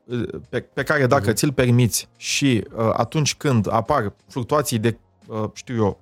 pe, 0.49 0.59
pe 0.59 0.83
care 0.83 1.05
dacă 1.05 1.31
uh-huh. 1.31 1.35
ți-l 1.35 1.53
permiți 1.53 2.07
și 2.17 2.63
atunci 2.93 3.35
când 3.35 3.73
apar 3.73 4.13
fluctuații 4.27 4.79
de, 4.79 4.97
știu 5.53 5.75
eu, 5.75 5.99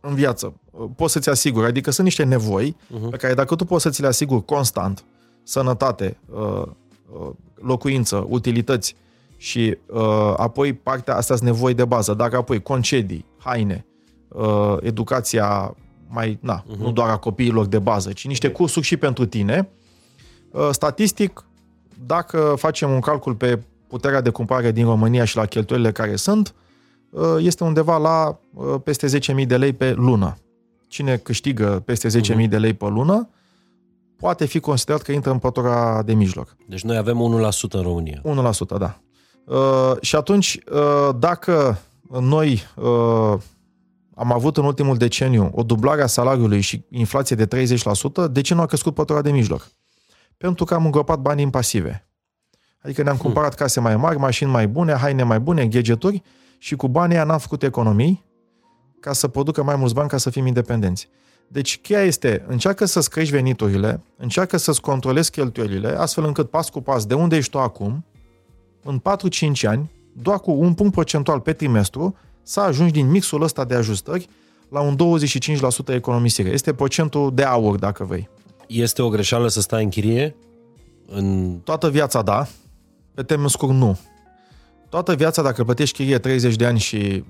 în 0.00 0.14
viață, 0.14 0.54
poți 0.96 1.12
să-ți 1.12 1.28
asiguri, 1.28 1.66
adică 1.66 1.90
sunt 1.90 2.06
niște 2.06 2.24
nevoi 2.24 2.76
uh-huh. 2.76 3.10
pe 3.10 3.16
care 3.16 3.34
dacă 3.34 3.54
tu 3.54 3.64
poți 3.64 3.82
să 3.82 3.90
ți 3.90 4.00
le 4.00 4.06
asiguri 4.06 4.44
constant, 4.44 5.04
sănătate, 5.42 6.18
locuință, 7.54 8.26
utilități, 8.28 8.96
și 9.36 9.78
uh, 9.86 10.34
apoi 10.36 10.72
partea 10.72 11.16
asta 11.16 11.36
sunt 11.36 11.48
nevoi 11.48 11.74
de 11.74 11.84
bază. 11.84 12.14
Dacă 12.14 12.36
apoi 12.36 12.62
concedii, 12.62 13.24
haine, 13.38 13.86
uh, 14.28 14.76
educația 14.80 15.76
mai, 16.08 16.38
na, 16.40 16.62
uh-huh. 16.62 16.78
nu 16.78 16.92
doar 16.92 17.08
a 17.08 17.16
copiilor 17.16 17.66
de 17.66 17.78
bază, 17.78 18.12
ci 18.12 18.26
niște 18.26 18.50
cursuri 18.50 18.86
și 18.86 18.96
pentru 18.96 19.26
tine, 19.26 19.68
uh, 19.70 19.85
statistic, 20.70 21.44
dacă 22.06 22.54
facem 22.56 22.90
un 22.90 23.00
calcul 23.00 23.34
pe 23.34 23.58
puterea 23.86 24.20
de 24.20 24.30
cumpărare 24.30 24.72
din 24.72 24.84
România 24.84 25.24
și 25.24 25.36
la 25.36 25.46
cheltuielile 25.46 25.92
care 25.92 26.16
sunt, 26.16 26.54
uh, 27.10 27.22
este 27.38 27.64
undeva 27.64 27.96
la 27.96 28.38
uh, 28.54 28.74
peste 28.84 29.18
10.000 29.40 29.46
de 29.46 29.56
lei 29.56 29.72
pe 29.72 29.92
lună. 29.92 30.38
Cine 30.88 31.16
câștigă 31.16 31.82
peste 31.84 32.08
10.000 32.08 32.22
uh-huh. 32.22 32.48
de 32.48 32.58
lei 32.58 32.74
pe 32.74 32.88
lună, 32.88 33.28
poate 34.16 34.44
fi 34.44 34.60
considerat 34.60 35.02
că 35.02 35.12
intră 35.12 35.30
în 35.30 35.38
pătura 35.38 36.02
de 36.02 36.14
mijloc. 36.14 36.56
Deci 36.68 36.82
noi 36.82 36.96
avem 36.96 37.48
1% 37.68 37.70
în 37.70 37.82
România. 37.82 38.22
1%, 38.24 38.78
da. 38.78 39.00
Uh, 39.44 39.92
și 40.00 40.16
atunci, 40.16 40.58
uh, 40.72 41.14
dacă 41.18 41.78
noi 42.20 42.62
uh, 42.74 43.38
am 44.14 44.32
avut 44.32 44.56
în 44.56 44.64
ultimul 44.64 44.96
deceniu 44.96 45.50
o 45.54 45.62
dublare 45.62 46.02
a 46.02 46.06
salariului 46.06 46.60
și 46.60 46.84
inflație 46.90 47.36
de 47.36 47.46
30%, 47.46 48.30
de 48.30 48.40
ce 48.40 48.54
nu 48.54 48.60
a 48.60 48.66
crescut 48.66 48.94
pătura 48.94 49.22
de 49.22 49.30
mijloc? 49.30 49.70
Pentru 50.36 50.64
că 50.64 50.74
am 50.74 50.84
îngropat 50.84 51.18
bani 51.18 51.42
în 51.42 51.50
pasive. 51.50 52.06
Adică 52.82 53.02
ne-am 53.02 53.14
hmm. 53.14 53.24
cumpărat 53.24 53.54
case 53.54 53.80
mai 53.80 53.96
mari, 53.96 54.18
mașini 54.18 54.50
mai 54.50 54.68
bune, 54.68 54.92
haine 54.92 55.22
mai 55.22 55.40
bune, 55.40 55.66
gadgeturi 55.66 56.22
și 56.58 56.76
cu 56.76 56.88
banii 56.88 57.16
n-am 57.16 57.38
făcut 57.38 57.62
economii 57.62 58.24
ca 59.00 59.12
să 59.12 59.28
producă 59.28 59.62
mai 59.62 59.76
mulți 59.76 59.94
bani 59.94 60.08
ca 60.08 60.16
să 60.16 60.30
fim 60.30 60.46
independenți. 60.46 61.08
Deci 61.48 61.80
cheia 61.80 62.02
este, 62.02 62.44
încearcă 62.46 62.84
să-ți 62.84 63.10
crești 63.10 63.32
veniturile, 63.32 64.02
încearcă 64.16 64.56
să-ți 64.56 64.80
controlezi 64.80 65.30
cheltuielile, 65.30 65.88
astfel 65.88 66.24
încât 66.24 66.50
pas 66.50 66.68
cu 66.68 66.80
pas, 66.80 67.06
de 67.06 67.14
unde 67.14 67.36
ești 67.36 67.50
tu 67.50 67.58
acum, 67.58 68.04
în 68.82 69.02
4-5 69.64 69.68
ani, 69.68 69.90
doar 70.12 70.38
cu 70.38 70.50
un 70.50 70.74
punct 70.74 70.92
procentual 70.92 71.40
pe 71.40 71.52
trimestru, 71.52 72.16
să 72.42 72.60
ajungi 72.60 72.92
din 72.92 73.10
mixul 73.10 73.42
ăsta 73.42 73.64
de 73.64 73.74
ajustări 73.74 74.28
la 74.68 74.80
un 74.80 74.96
25% 75.90 75.94
economisire. 75.94 76.48
Este 76.48 76.72
procentul 76.74 77.34
de 77.34 77.42
aur, 77.42 77.76
dacă 77.76 78.04
vrei. 78.04 78.28
Este 78.66 79.02
o 79.02 79.08
greșeală 79.08 79.48
să 79.48 79.60
stai 79.60 79.82
în 79.82 79.88
chirie? 79.88 80.36
În... 81.06 81.58
Toată 81.64 81.90
viața, 81.90 82.22
da. 82.22 82.46
Pe 83.14 83.22
termen 83.22 83.48
scurt, 83.48 83.72
nu. 83.72 83.98
Toată 84.88 85.14
viața, 85.14 85.42
dacă 85.42 85.64
plătești 85.64 85.96
chirie 85.96 86.18
30 86.18 86.56
de 86.56 86.66
ani 86.66 86.78
și 86.78 87.24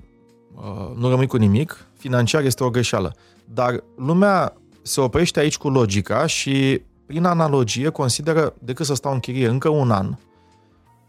uh, 0.55 0.95
nu 0.95 1.09
rămâi 1.09 1.27
cu 1.27 1.37
nimic, 1.37 1.87
financiar 1.97 2.43
este 2.43 2.63
o 2.63 2.69
greșeală. 2.69 3.15
Dar 3.53 3.83
lumea 3.95 4.53
se 4.81 5.01
oprește 5.01 5.39
aici 5.39 5.57
cu 5.57 5.69
logica 5.69 6.25
și, 6.25 6.81
prin 7.05 7.25
analogie, 7.25 7.89
consideră 7.89 8.53
decât 8.59 8.85
să 8.85 8.93
stau 8.93 9.13
în 9.13 9.19
chirie 9.19 9.47
încă 9.47 9.69
un 9.69 9.91
an, 9.91 10.15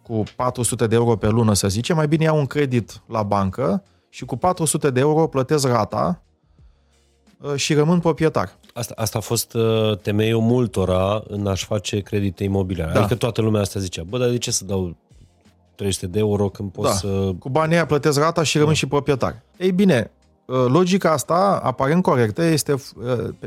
cu 0.03 0.23
400 0.37 0.87
de 0.87 0.95
euro 0.95 1.17
pe 1.17 1.29
lună, 1.29 1.55
să 1.55 1.69
zicem, 1.69 1.97
mai 1.97 2.09
bine 2.09 2.25
iau 2.25 2.39
un 2.39 2.47
credit 2.47 3.03
la 3.07 3.23
bancă 3.23 3.83
și 4.09 4.25
cu 4.25 4.37
400 4.37 4.91
de 4.91 5.01
euro 5.01 5.27
plătesc 5.27 5.67
rata 5.67 6.23
uh, 7.41 7.55
și 7.55 7.75
rămân 7.75 8.01
proprietar. 8.01 8.59
Asta, 8.79 8.95
asta 8.97 9.19
a 9.19 9.21
fost 9.21 9.55
uh, 9.55 9.99
temeiul 9.99 10.41
multora 10.41 11.23
în 11.29 11.47
a-și 11.47 11.65
face 11.65 12.01
credite 12.01 12.45
imobiliare. 12.45 12.93
Da. 12.93 12.99
Adică 12.99 13.15
toată 13.15 13.41
lumea 13.41 13.61
asta 13.61 13.81
zicea, 13.81 14.03
bă, 14.03 14.19
dar 14.19 14.29
de 14.29 14.39
ce 14.39 14.51
să 14.51 14.65
dau 14.65 14.97
300 15.75 16.07
de 16.07 16.19
euro 16.19 16.49
când 16.49 16.73
pot 16.73 16.85
da. 16.85 16.91
să... 16.91 17.33
Cu 17.39 17.49
banii 17.49 17.75
aia 17.75 17.87
plătesc 17.87 18.19
rata 18.19 18.43
și 18.43 18.57
rămân 18.57 18.73
da. 18.73 18.79
și 18.79 18.87
proprietar. 18.87 19.43
Ei 19.57 19.73
bine, 19.73 20.11
uh, 20.47 20.65
logica 20.69 21.13
asta, 21.13 21.61
aparent 21.63 22.03
corectă, 22.03 22.43
este, 22.43 22.75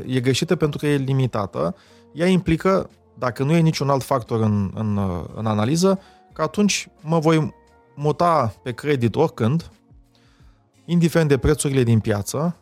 e 0.06 0.20
greșită 0.20 0.56
pentru 0.56 0.78
că 0.78 0.86
e 0.86 0.96
limitată. 0.96 1.76
Ea 2.12 2.26
implică, 2.26 2.90
dacă 3.18 3.42
nu 3.42 3.52
e 3.52 3.60
niciun 3.60 3.90
alt 3.90 4.02
factor 4.02 4.40
în, 4.40 4.70
în, 4.74 5.00
în 5.34 5.46
analiză, 5.46 6.00
că 6.32 6.42
atunci 6.42 6.88
mă 7.00 7.18
voi 7.18 7.54
muta 7.94 8.54
pe 8.62 8.72
credit 8.72 9.16
oricând, 9.16 9.70
indiferent 10.84 11.28
de 11.28 11.38
prețurile 11.38 11.82
din 11.82 12.00
piață, 12.00 12.56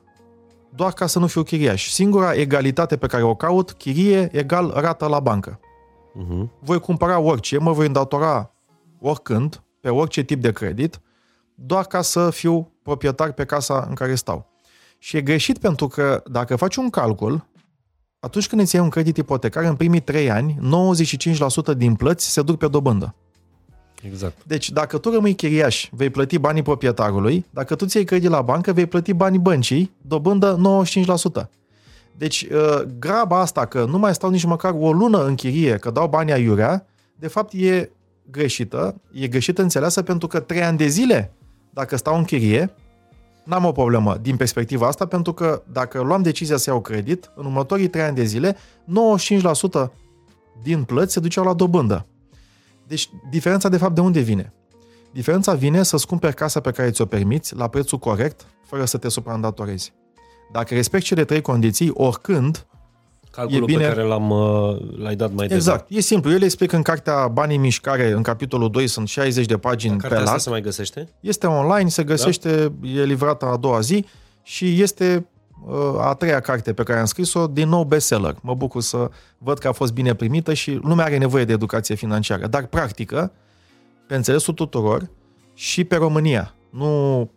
doar 0.74 0.92
ca 0.92 1.06
să 1.06 1.18
nu 1.18 1.26
fiu 1.26 1.42
chiriaș. 1.42 1.88
Singura 1.88 2.34
egalitate 2.34 2.96
pe 2.96 3.06
care 3.06 3.22
o 3.22 3.34
caut, 3.34 3.72
chirie 3.72 4.28
egal 4.32 4.72
rată 4.74 5.06
la 5.06 5.20
bancă. 5.20 5.60
Uh-huh. 5.60 6.48
Voi 6.60 6.80
cumpăra 6.80 7.18
orice, 7.18 7.58
mă 7.58 7.72
voi 7.72 7.86
îndatora 7.86 8.54
oricând, 9.00 9.62
pe 9.80 9.88
orice 9.88 10.22
tip 10.22 10.40
de 10.40 10.52
credit, 10.52 11.00
doar 11.54 11.84
ca 11.84 12.02
să 12.02 12.30
fiu 12.30 12.72
proprietar 12.82 13.32
pe 13.32 13.44
casa 13.44 13.86
în 13.88 13.94
care 13.94 14.14
stau. 14.14 14.48
Și 14.98 15.16
e 15.16 15.20
greșit 15.20 15.58
pentru 15.58 15.86
că 15.88 16.22
dacă 16.26 16.56
faci 16.56 16.76
un 16.76 16.90
calcul, 16.90 17.48
atunci 18.20 18.48
când 18.48 18.60
îți 18.60 18.74
iei 18.74 18.84
un 18.84 18.90
credit 18.90 19.16
ipotecar, 19.16 19.64
în 19.64 19.76
primii 19.76 20.00
3 20.00 20.30
ani, 20.30 20.58
95% 21.72 21.76
din 21.76 21.94
plăți 21.94 22.30
se 22.30 22.42
duc 22.42 22.58
pe 22.58 22.68
dobândă. 22.68 23.14
Exact. 24.06 24.44
Deci, 24.46 24.70
dacă 24.70 24.98
tu 24.98 25.10
rămâi 25.10 25.34
chiriaș, 25.34 25.88
vei 25.92 26.10
plăti 26.10 26.38
banii 26.38 26.62
proprietarului, 26.62 27.44
dacă 27.50 27.74
tu 27.74 27.86
ți-ai 27.86 28.04
credit 28.04 28.30
la 28.30 28.42
bancă, 28.42 28.72
vei 28.72 28.86
plăti 28.86 29.12
banii 29.12 29.38
băncii, 29.38 29.92
dobândă 30.00 30.60
95%. 31.44 31.48
Deci, 32.16 32.46
uh, 32.52 32.82
graba 32.98 33.40
asta 33.40 33.66
că 33.66 33.84
nu 33.84 33.98
mai 33.98 34.14
stau 34.14 34.30
nici 34.30 34.44
măcar 34.44 34.74
o 34.78 34.92
lună 34.92 35.24
în 35.24 35.34
chirie, 35.34 35.76
că 35.76 35.90
dau 35.90 36.08
banii 36.08 36.32
aiurea, 36.32 36.86
de 37.18 37.28
fapt 37.28 37.52
e 37.52 37.90
greșită, 38.30 38.94
e 39.12 39.28
greșită 39.28 39.62
înțeleasă 39.62 40.02
pentru 40.02 40.26
că 40.26 40.40
trei 40.40 40.62
ani 40.62 40.78
de 40.78 40.86
zile, 40.86 41.32
dacă 41.70 41.96
stau 41.96 42.16
în 42.16 42.24
chirie, 42.24 42.74
n-am 43.44 43.64
o 43.64 43.72
problemă 43.72 44.16
din 44.22 44.36
perspectiva 44.36 44.86
asta, 44.86 45.06
pentru 45.06 45.32
că 45.32 45.62
dacă 45.72 46.02
luam 46.02 46.22
decizia 46.22 46.56
să 46.56 46.70
iau 46.70 46.80
credit, 46.80 47.30
în 47.34 47.44
următorii 47.44 47.88
trei 47.88 48.04
ani 48.04 48.16
de 48.16 48.24
zile, 48.24 48.56
95% 49.86 49.90
din 50.62 50.82
plăți 50.82 51.12
se 51.12 51.20
duceau 51.20 51.44
la 51.44 51.52
dobândă. 51.52 52.06
Deci, 52.90 53.10
diferența 53.30 53.68
de 53.68 53.76
fapt 53.76 53.94
de 53.94 54.00
unde 54.00 54.20
vine? 54.20 54.52
Diferența 55.12 55.54
vine 55.54 55.82
să-ți 55.82 56.06
cumperi 56.06 56.34
casa 56.34 56.60
pe 56.60 56.70
care 56.70 56.90
ți-o 56.90 57.04
permiți, 57.04 57.56
la 57.56 57.68
prețul 57.68 57.98
corect, 57.98 58.46
fără 58.66 58.84
să 58.84 58.96
te 58.98 59.08
supraîndatorezi. 59.08 59.92
Dacă 60.52 60.74
respecti 60.74 61.06
cele 61.06 61.24
trei 61.24 61.40
condiții, 61.40 61.90
oricând, 61.94 62.66
Calculul 63.30 63.62
E 63.62 63.64
bine- 63.66 63.86
pe 63.88 63.94
care 63.94 64.06
l-am, 64.06 64.30
uh, 64.30 64.98
l-ai 64.98 65.16
dat 65.16 65.32
mai 65.32 65.46
exact, 65.50 65.90
e 65.90 66.00
simplu. 66.00 66.30
Eu 66.30 66.38
le 66.38 66.44
explic 66.44 66.72
în 66.72 66.82
cartea 66.82 67.28
Banii 67.28 67.56
în 67.56 67.62
Mișcare, 67.62 68.10
în 68.10 68.22
capitolul 68.22 68.70
2, 68.70 68.86
sunt 68.86 69.08
60 69.08 69.46
de 69.46 69.56
pagini 69.56 69.92
deznă. 69.92 70.08
pe 70.08 70.14
Cartea 70.14 70.18
asta 70.20 70.32
lat. 70.32 70.40
se 70.40 70.50
mai 70.50 70.60
găsește? 70.60 71.08
Este 71.20 71.46
online, 71.46 71.88
se 71.88 72.04
găsește, 72.04 72.72
e 72.82 73.04
livrată 73.04 73.44
a 73.46 73.56
doua 73.56 73.80
zi 73.80 74.04
și 74.42 74.82
este 74.82 75.16
uh, 75.16 75.22
a 76.00 76.14
treia 76.14 76.40
carte 76.40 76.72
pe 76.72 76.82
care 76.82 76.98
am 76.98 77.04
scris-o, 77.04 77.46
din 77.46 77.68
nou 77.68 77.84
bestseller. 77.84 78.36
Mă 78.40 78.54
bucur 78.54 78.82
să 78.82 79.10
văd 79.38 79.58
că 79.58 79.68
a 79.68 79.72
fost 79.72 79.92
bine 79.92 80.14
primită 80.14 80.54
și 80.54 80.72
lumea 80.82 81.04
are 81.04 81.18
nevoie 81.18 81.44
de 81.44 81.52
educație 81.52 81.94
financiară, 81.94 82.46
dar 82.46 82.66
practică, 82.66 83.32
pe 84.06 84.14
înțelesul 84.14 84.54
tuturor 84.54 85.10
și 85.54 85.84
pe 85.84 85.96
România, 85.96 86.54
nu 86.70 87.20
uh, 87.20 87.28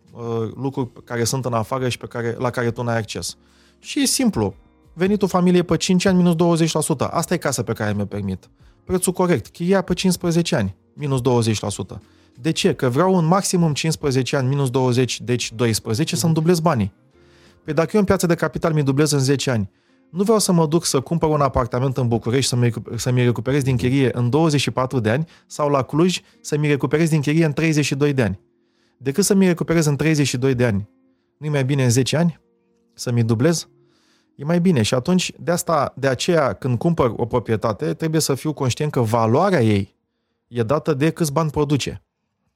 lucruri 0.56 0.90
care 1.04 1.24
sunt 1.24 1.44
în 1.44 1.52
afară 1.52 1.88
și 1.88 1.98
pe 1.98 2.06
care, 2.06 2.36
la 2.38 2.50
care 2.50 2.70
tu 2.70 2.82
n-ai 2.82 2.96
acces. 2.96 3.36
Și 3.78 4.02
e 4.02 4.06
simplu. 4.06 4.54
Venitul 4.92 5.28
familiei 5.28 5.62
pe 5.62 5.76
5 5.76 6.04
ani 6.04 6.22
minus 6.22 6.58
20%. 6.72 7.08
Asta 7.10 7.34
e 7.34 7.36
casa 7.36 7.62
pe 7.62 7.72
care 7.72 7.92
mi-o 7.92 8.04
permit. 8.04 8.48
Prețul 8.84 9.12
corect. 9.12 9.46
Chiria 9.46 9.82
pe 9.82 9.94
15 9.94 10.56
ani 10.56 10.74
minus 10.92 11.20
20%. 11.96 11.98
De 12.40 12.50
ce? 12.50 12.74
Că 12.74 12.88
vreau 12.88 13.16
în 13.16 13.24
maximum 13.24 13.72
15 13.72 14.36
ani 14.36 14.48
minus 14.48 14.70
20, 14.70 15.20
deci 15.20 15.52
12, 15.52 16.16
să-mi 16.16 16.34
dublez 16.34 16.60
banii. 16.60 16.92
Păi 17.64 17.74
dacă 17.74 17.90
eu 17.92 18.00
în 18.00 18.06
piață 18.06 18.26
de 18.26 18.34
capital 18.34 18.72
mi 18.72 18.82
dublez 18.82 19.10
în 19.10 19.18
10 19.18 19.50
ani, 19.50 19.70
nu 20.10 20.22
vreau 20.22 20.38
să 20.38 20.52
mă 20.52 20.66
duc 20.66 20.84
să 20.84 21.00
cumpăr 21.00 21.28
un 21.28 21.40
apartament 21.40 21.96
în 21.96 22.08
București 22.08 22.48
să-mi, 22.48 22.62
recu- 22.62 22.96
să-mi 22.96 23.24
recuperez 23.24 23.62
din 23.62 23.76
chirie 23.76 24.10
în 24.12 24.30
24 24.30 25.00
de 25.00 25.10
ani 25.10 25.28
sau 25.46 25.68
la 25.68 25.82
Cluj 25.82 26.20
să-mi 26.40 26.66
recuperez 26.66 27.08
din 27.08 27.20
chirie 27.20 27.44
în 27.44 27.52
32 27.52 28.12
de 28.12 28.22
ani. 28.22 28.40
Decât 28.98 29.24
să-mi 29.24 29.46
recuperez 29.46 29.86
în 29.86 29.96
32 29.96 30.54
de 30.54 30.64
ani, 30.64 30.88
nu-i 31.38 31.48
mai 31.48 31.64
bine 31.64 31.84
în 31.84 31.90
10 31.90 32.16
ani 32.16 32.40
să-mi 32.94 33.22
dublez? 33.22 33.68
E 34.34 34.44
mai 34.44 34.60
bine 34.60 34.82
și 34.82 34.94
atunci, 34.94 35.32
de 35.38 35.50
asta, 35.50 35.94
de 35.96 36.08
aceea, 36.08 36.52
când 36.52 36.78
cumpăr 36.78 37.12
o 37.16 37.26
proprietate, 37.26 37.94
trebuie 37.94 38.20
să 38.20 38.34
fiu 38.34 38.52
conștient 38.52 38.92
că 38.92 39.00
valoarea 39.00 39.62
ei 39.62 39.96
e 40.48 40.62
dată 40.62 40.94
de 40.94 41.10
câți 41.10 41.32
bani 41.32 41.50
produce. 41.50 42.03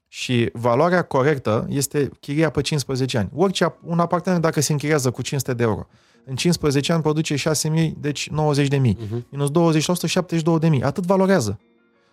Și 0.09 0.51
valoarea 0.53 1.03
corectă 1.03 1.67
este 1.69 2.11
chiria 2.21 2.51
pe 2.51 2.61
15 2.61 3.19
ani. 3.19 3.31
Orice, 3.35 3.65
ap- 3.65 3.81
un 3.85 3.99
apartament, 3.99 4.43
dacă 4.43 4.61
se 4.61 4.73
închiriază 4.73 5.11
cu 5.11 5.23
500 5.23 5.55
de 5.55 5.63
euro, 5.63 5.87
în 6.25 6.37
15 6.37 6.93
ani 6.93 7.03
produce 7.03 7.35
6.000, 7.35 7.91
deci 8.01 8.31
90.000. 8.31 8.35
Uh-huh. 8.69 9.23
Minus 9.29 9.51
20%, 9.51 10.71
72.000. 10.71 10.83
Atât 10.83 11.05
valorează. 11.05 11.61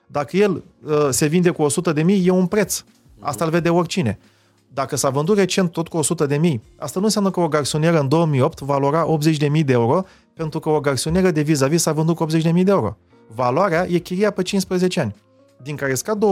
Dacă 0.08 0.38
el 0.38 0.64
uh, 0.86 1.08
se 1.10 1.28
vinde 1.28 1.50
cu 1.50 1.66
100.000, 1.94 2.06
e 2.24 2.30
un 2.30 2.46
preț. 2.46 2.84
Asta 3.20 3.46
îl 3.46 3.52
vede 3.52 3.70
oricine. 3.70 4.20
Dacă 4.74 4.96
s-a 4.96 5.10
vândut 5.10 5.38
recent 5.38 5.72
tot 5.72 5.88
cu 5.88 6.00
100.000, 6.04 6.38
asta 6.78 7.00
nu 7.00 7.06
înseamnă 7.06 7.30
că 7.30 7.40
o 7.40 7.48
garsonieră 7.48 8.00
în 8.00 8.08
2008 8.08 8.60
valora 8.60 9.06
80.000 9.18 9.66
de 9.66 9.74
euro, 9.74 10.06
pentru 10.34 10.60
că 10.60 10.70
o 10.70 10.80
garsonieră 10.80 11.32
de 11.32 11.42
vis-a-vis 11.42 11.82
s-a 11.82 11.92
vândut 11.92 12.16
cu 12.16 12.26
80.000 12.26 12.42
de 12.42 12.72
euro. 12.72 12.98
Valoarea 13.36 13.88
e 13.90 13.98
chiria 13.98 14.32
pe 14.32 14.42
15 14.42 15.00
ani, 15.00 15.16
din 15.66 15.76
care 15.76 15.94
scad 15.94 16.26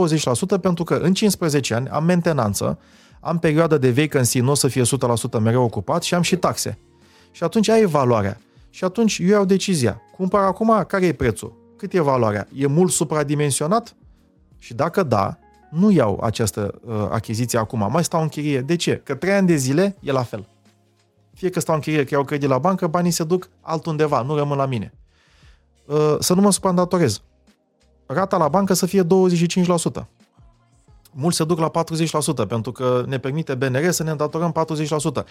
20% 0.56 0.60
pentru 0.60 0.84
că 0.84 0.94
în 0.94 1.14
15 1.14 1.74
ani 1.74 1.88
am 1.88 2.04
mentenanță, 2.04 2.78
am 3.20 3.38
perioadă 3.38 3.78
de 3.78 3.90
vacancy, 3.90 4.40
nu 4.40 4.50
o 4.50 4.54
să 4.54 4.68
fie 4.68 4.82
100% 4.82 5.40
mereu 5.40 5.62
ocupat 5.62 6.02
și 6.02 6.14
am 6.14 6.22
și 6.22 6.36
taxe. 6.36 6.78
Și 7.30 7.42
atunci 7.42 7.68
ai 7.68 7.84
valoarea. 7.84 8.40
Și 8.70 8.84
atunci 8.84 9.18
eu 9.18 9.28
iau 9.28 9.44
decizia. 9.44 10.00
Cumpăr 10.16 10.40
acum, 10.40 10.84
care 10.86 11.06
e 11.06 11.12
prețul? 11.12 11.56
Cât 11.76 11.92
e 11.92 12.00
valoarea? 12.00 12.48
E 12.54 12.66
mult 12.66 12.92
supradimensionat? 12.92 13.96
Și 14.58 14.74
dacă 14.74 15.02
da, 15.02 15.38
nu 15.70 15.90
iau 15.90 16.20
această 16.22 16.80
uh, 16.84 17.06
achiziție 17.10 17.58
acum, 17.58 17.88
mai 17.90 18.04
stau 18.04 18.22
în 18.22 18.28
chirie. 18.28 18.60
De 18.60 18.76
ce? 18.76 19.00
Că 19.04 19.14
trei 19.14 19.32
ani 19.32 19.46
de 19.46 19.56
zile 19.56 19.96
e 20.00 20.12
la 20.12 20.22
fel. 20.22 20.48
Fie 21.32 21.50
că 21.50 21.60
stau 21.60 21.74
în 21.74 21.80
chirie, 21.80 22.04
că 22.04 22.14
iau 22.14 22.24
credit 22.24 22.48
la 22.48 22.58
bancă, 22.58 22.86
banii 22.86 23.10
se 23.10 23.24
duc 23.24 23.48
altundeva, 23.60 24.22
nu 24.22 24.36
rămân 24.36 24.56
la 24.56 24.66
mine. 24.66 24.92
Uh, 25.86 26.16
să 26.18 26.34
nu 26.34 26.40
mă 26.40 26.52
supraîndatorez. 26.52 27.22
Rata 28.06 28.36
la 28.36 28.48
bancă 28.48 28.72
să 28.72 28.86
fie 28.86 29.02
25%. 29.02 29.06
Mulți 31.12 31.36
se 31.36 31.44
duc 31.44 31.58
la 31.58 31.70
40%, 32.44 32.48
pentru 32.48 32.72
că 32.72 33.04
ne 33.06 33.18
permite 33.18 33.54
BNR 33.54 33.90
să 33.90 34.02
ne 34.02 34.10
îndatorăm 34.10 34.54
40%. 35.22 35.24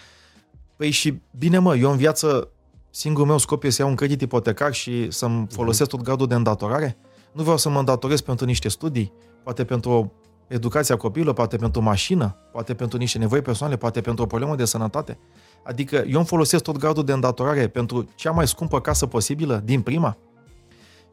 Păi 0.76 0.90
și 0.90 1.22
bine 1.38 1.58
mă, 1.58 1.76
eu 1.76 1.90
în 1.90 1.96
viață 1.96 2.48
singurul 2.90 3.28
meu 3.28 3.38
scop 3.38 3.62
este 3.62 3.74
să 3.74 3.82
iau 3.82 3.90
un 3.90 3.96
credit 3.96 4.20
ipotecar 4.20 4.72
și 4.72 5.10
să-mi 5.10 5.46
folosesc 5.50 5.90
tot 5.90 6.02
gradul 6.02 6.26
de 6.26 6.34
îndatorare? 6.34 6.96
Nu 7.32 7.42
vreau 7.42 7.56
să 7.56 7.68
mă 7.68 7.78
îndatorez 7.78 8.20
pentru 8.20 8.44
niște 8.46 8.68
studii, 8.68 9.12
poate 9.42 9.64
pentru 9.64 10.12
educația 10.46 10.96
copilului, 10.96 11.34
poate 11.34 11.56
pentru 11.56 11.82
mașină, 11.82 12.36
poate 12.52 12.74
pentru 12.74 12.98
niște 12.98 13.18
nevoi 13.18 13.42
personale, 13.42 13.76
poate 13.76 14.00
pentru 14.00 14.24
o 14.24 14.26
problemă 14.26 14.56
de 14.56 14.64
sănătate. 14.64 15.18
Adică 15.64 15.96
eu 15.96 16.16
îmi 16.16 16.26
folosesc 16.26 16.62
tot 16.62 16.76
gradul 16.76 17.04
de 17.04 17.12
îndatorare 17.12 17.68
pentru 17.68 18.08
cea 18.14 18.30
mai 18.30 18.48
scumpă 18.48 18.80
casă 18.80 19.06
posibilă 19.06 19.62
din 19.64 19.80
prima. 19.80 20.16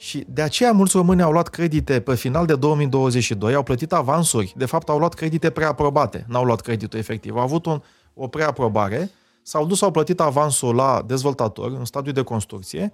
Și 0.01 0.25
de 0.27 0.41
aceea 0.41 0.71
mulți 0.71 0.95
români 0.95 1.21
au 1.21 1.31
luat 1.31 1.47
credite 1.47 1.99
pe 1.99 2.15
final 2.15 2.45
de 2.45 2.55
2022, 2.55 3.53
au 3.53 3.63
plătit 3.63 3.93
avansuri, 3.93 4.53
de 4.57 4.65
fapt 4.65 4.89
au 4.89 4.97
luat 4.97 5.13
credite 5.13 5.49
preaprobate, 5.49 6.25
n-au 6.27 6.43
luat 6.43 6.61
creditul 6.61 6.99
efectiv, 6.99 7.35
au 7.35 7.41
avut 7.41 7.65
un, 7.65 7.81
o 8.13 8.27
preaprobare, 8.27 9.11
s-au 9.41 9.65
dus, 9.65 9.81
au 9.81 9.91
plătit 9.91 10.19
avansul 10.19 10.75
la 10.75 11.03
dezvoltator 11.07 11.71
în 11.79 11.85
stadiu 11.85 12.11
de 12.11 12.21
construcție, 12.21 12.91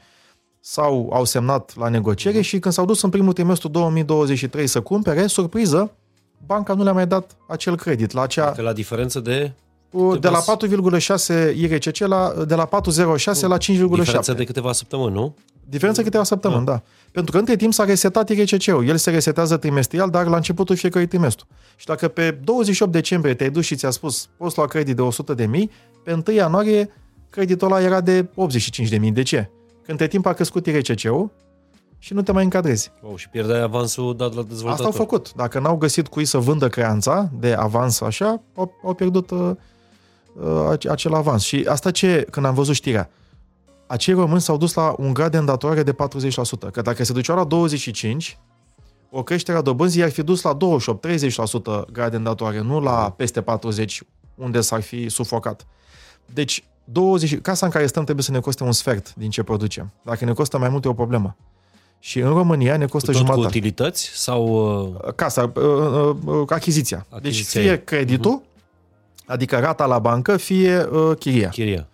sau 0.60 1.10
au 1.14 1.26
semnat 1.26 1.74
la 1.76 1.88
negociere 1.90 2.42
și 2.42 2.60
când 2.60 2.74
s-au 2.74 2.86
dus 2.86 3.02
în 3.02 3.10
primul 3.10 3.34
trimestru 3.34 3.68
2023 3.68 4.68
să 4.68 4.82
cumpere, 4.82 5.28
surpriză, 5.28 5.92
banca 6.46 6.74
nu 6.74 6.84
le-a 6.84 6.94
mai 6.94 7.08
dat 7.08 7.36
acel 7.48 7.76
credit 7.78 8.12
la 8.12 8.22
acea 8.22 8.52
Că 8.52 8.62
la 8.62 8.74
diferență 8.74 9.20
de... 9.20 9.52
de 10.20 10.30
la 10.30 10.40
4,6 11.50 11.56
IRCC 11.56 11.98
la, 11.98 12.34
de 12.48 12.56
la 12.56 12.70
4,06 12.70 13.40
la 13.42 13.58
5,7. 13.58 13.68
Diferență 13.90 14.34
de 14.34 14.44
câteva 14.44 14.72
săptămâni, 14.72 15.14
nu? 15.14 15.36
Diferența 15.70 16.02
câteva 16.02 16.24
săptămâni, 16.24 16.66
da. 16.66 16.82
Pentru 17.12 17.32
că 17.32 17.38
între 17.38 17.56
timp 17.56 17.74
s-a 17.74 17.84
resetat 17.84 18.30
IRCC-ul. 18.30 18.88
El 18.88 18.98
se 18.98 19.10
resetează 19.10 19.58
trimestrial, 19.58 20.10
dar 20.10 20.28
la 20.28 20.36
începutul 20.36 20.76
fiecărui 20.76 21.08
trimestru. 21.08 21.48
Și 21.76 21.86
dacă 21.86 22.08
pe 22.08 22.32
28 22.44 22.92
decembrie 22.92 23.34
te-ai 23.34 23.50
dus 23.50 23.66
și 23.66 23.76
ți-a 23.76 23.90
spus 23.90 24.30
poți 24.38 24.58
lua 24.58 24.68
credit 24.68 24.96
de 24.96 25.02
100 25.02 25.34
de 25.34 25.46
mii, 25.46 25.72
pe 26.04 26.24
1 26.28 26.36
ianuarie 26.36 26.90
creditul 27.30 27.68
ăla 27.72 27.82
era 27.82 28.02
de 28.02 28.28
85 28.36 28.90
de 28.90 28.98
mii. 28.98 29.12
De 29.12 29.22
ce? 29.22 29.50
Că 29.86 29.92
între 29.92 30.08
timp 30.08 30.26
a 30.26 30.34
crescut 30.34 30.66
IRCC-ul 30.66 31.32
și 32.00 32.14
nu 32.14 32.22
te 32.22 32.32
mai 32.32 32.44
încadrezi. 32.44 32.92
Oh, 33.02 33.16
și 33.16 33.30
pierdeai 33.30 33.62
avansul 33.62 34.16
dat 34.16 34.34
la 34.34 34.42
dezvoltator. 34.42 34.72
Asta 34.72 34.86
au 34.86 35.06
făcut. 35.06 35.34
Dacă 35.34 35.60
n-au 35.60 35.76
găsit 35.76 36.08
cui 36.08 36.26
să 36.26 36.38
vândă 36.38 36.68
creanța 36.68 37.30
de 37.40 37.54
avans 37.54 38.02
așa, 38.02 38.42
au, 38.56 38.74
au 38.84 38.94
pierdut 38.94 39.30
uh, 39.30 39.52
uh, 40.70 40.90
acel 40.90 41.14
avans. 41.14 41.44
Și 41.44 41.66
asta 41.70 41.92
ce, 41.92 42.28
când 42.32 42.46
am 42.46 42.54
văzut 42.54 42.76
știrea, 42.76 43.10
acei 43.88 44.14
români 44.14 44.42
s-au 44.42 44.58
dus 44.58 44.74
la 44.74 44.96
un 44.98 45.14
grad 45.14 45.32
de 45.32 45.38
îndatorare 45.38 45.84
de 45.84 45.94
40%. 45.94 45.96
Că 46.72 46.82
dacă 46.82 47.04
se 47.04 47.14
duceau 47.14 47.36
la 47.36 47.44
25, 47.44 48.38
o 49.10 49.24
creștere 49.24 49.58
a 49.58 49.62
dobânzii 49.62 50.04
ar 50.04 50.10
fi 50.12 50.24
dus 50.24 50.42
la 50.42 50.58
28-30% 50.58 51.92
grad 51.92 52.10
de 52.12 52.16
îndatorare, 52.18 52.62
nu 52.62 52.80
la 52.80 53.14
peste 53.18 53.42
40, 53.42 54.02
unde 54.36 54.62
s-ar 54.62 54.82
fi 54.82 55.10
sufocat. 55.10 55.66
Deci, 56.34 56.64
20, 56.84 57.42
casa 57.42 57.66
în 57.66 57.72
care 57.72 57.88
stăm 57.88 58.04
trebuie 58.04 58.24
să 58.26 58.32
ne 58.32 58.40
coste 58.40 58.64
un 58.64 58.72
sfert 58.72 59.14
din 59.16 59.30
ce 59.30 59.44
producem. 59.44 59.92
Dacă 60.04 60.26
ne 60.26 60.34
costă 60.34 60.58
mai 60.58 60.70
mult, 60.70 60.86
e 60.86 60.88
o 60.88 60.94
problemă. 60.94 61.36
Și 62.00 62.20
în 62.20 62.30
România 62.30 62.78
ne 62.78 62.86
costă 62.86 63.12
Tot 63.12 63.20
cu 63.22 63.26
jumătate. 63.26 63.48
utilități 63.58 64.10
sau... 64.14 64.46
uh, 65.06 65.14
Casa, 65.16 65.52
uh, 65.56 65.64
uh, 65.64 66.16
uh, 66.26 66.44
achiziția. 66.50 67.06
Deci 67.10 67.18
Achiziția 67.18 67.62
fie 67.62 67.70
ei. 67.72 67.84
creditul, 67.84 68.42
adică 69.26 69.60
rata 69.60 69.86
la 69.86 70.00
bancă, 70.00 70.38
fie 70.38 70.84
uh, 70.92 71.18
chiria. 71.20 71.50
Chiria. 71.50 71.88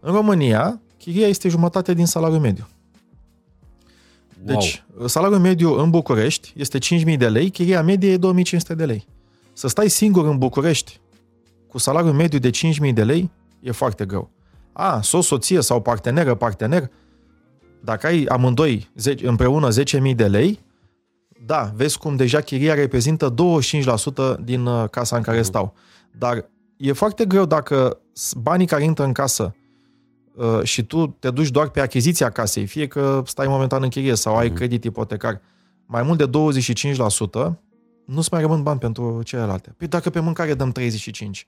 În 0.00 0.12
România, 0.12 0.80
chiria 1.04 1.26
este 1.26 1.48
jumătate 1.48 1.94
din 1.94 2.06
salariul 2.06 2.40
mediu. 2.40 2.68
Wow. 4.46 4.56
Deci, 4.56 4.84
salariul 5.06 5.40
mediu 5.40 5.74
în 5.80 5.90
București 5.90 6.52
este 6.56 6.78
5.000 6.78 7.16
de 7.18 7.28
lei, 7.28 7.50
chiria 7.50 7.82
medie 7.82 8.12
e 8.12 8.18
2.500 8.18 8.76
de 8.76 8.84
lei. 8.84 9.06
Să 9.52 9.68
stai 9.68 9.88
singur 9.90 10.26
în 10.26 10.38
București 10.38 11.00
cu 11.68 11.78
salariul 11.78 12.12
mediu 12.12 12.38
de 12.38 12.50
5.000 12.50 12.92
de 12.94 13.04
lei 13.04 13.30
e 13.60 13.70
foarte 13.70 14.04
greu. 14.04 14.30
A, 14.72 15.00
so 15.00 15.20
soție 15.20 15.60
sau 15.60 15.80
parteneră, 15.82 16.34
partener, 16.34 16.90
dacă 17.80 18.06
ai 18.06 18.24
amândoi 18.24 18.90
zece- 18.96 19.26
împreună 19.28 19.68
10.000 19.70 20.14
de 20.14 20.26
lei, 20.26 20.60
da, 21.46 21.72
vezi 21.74 21.98
cum 21.98 22.16
deja 22.16 22.40
chiria 22.40 22.74
reprezintă 22.74 23.34
25% 23.34 24.44
din 24.44 24.66
uh, 24.66 24.88
casa 24.90 25.16
în 25.16 25.22
care 25.22 25.42
stau. 25.42 25.74
Dar 26.18 26.50
e 26.76 26.92
foarte 26.92 27.24
greu 27.24 27.44
dacă 27.44 27.98
s- 28.12 28.32
banii 28.32 28.66
care 28.66 28.82
intră 28.84 29.04
în 29.04 29.12
casă 29.12 29.54
uh, 29.56 29.63
și 30.62 30.82
tu 30.82 31.06
te 31.06 31.30
duci 31.30 31.48
doar 31.48 31.68
pe 31.68 31.80
achiziția 31.80 32.30
casei, 32.30 32.66
fie 32.66 32.86
că 32.86 33.22
stai 33.26 33.46
momentan 33.46 33.82
în 33.82 33.88
chirie 33.88 34.14
sau 34.14 34.36
ai 34.36 34.52
credit 34.52 34.84
ipotecar, 34.84 35.40
mai 35.86 36.02
mult 36.02 36.18
de 36.18 36.28
25%, 37.50 37.52
nu-ți 38.04 38.28
mai 38.30 38.40
rămân 38.40 38.62
bani 38.62 38.78
pentru 38.78 39.22
celelalte. 39.24 39.74
Păi 39.76 39.86
dacă 39.86 40.10
pe 40.10 40.20
mâncare 40.20 40.54
dăm 40.54 40.72
35, 40.72 41.46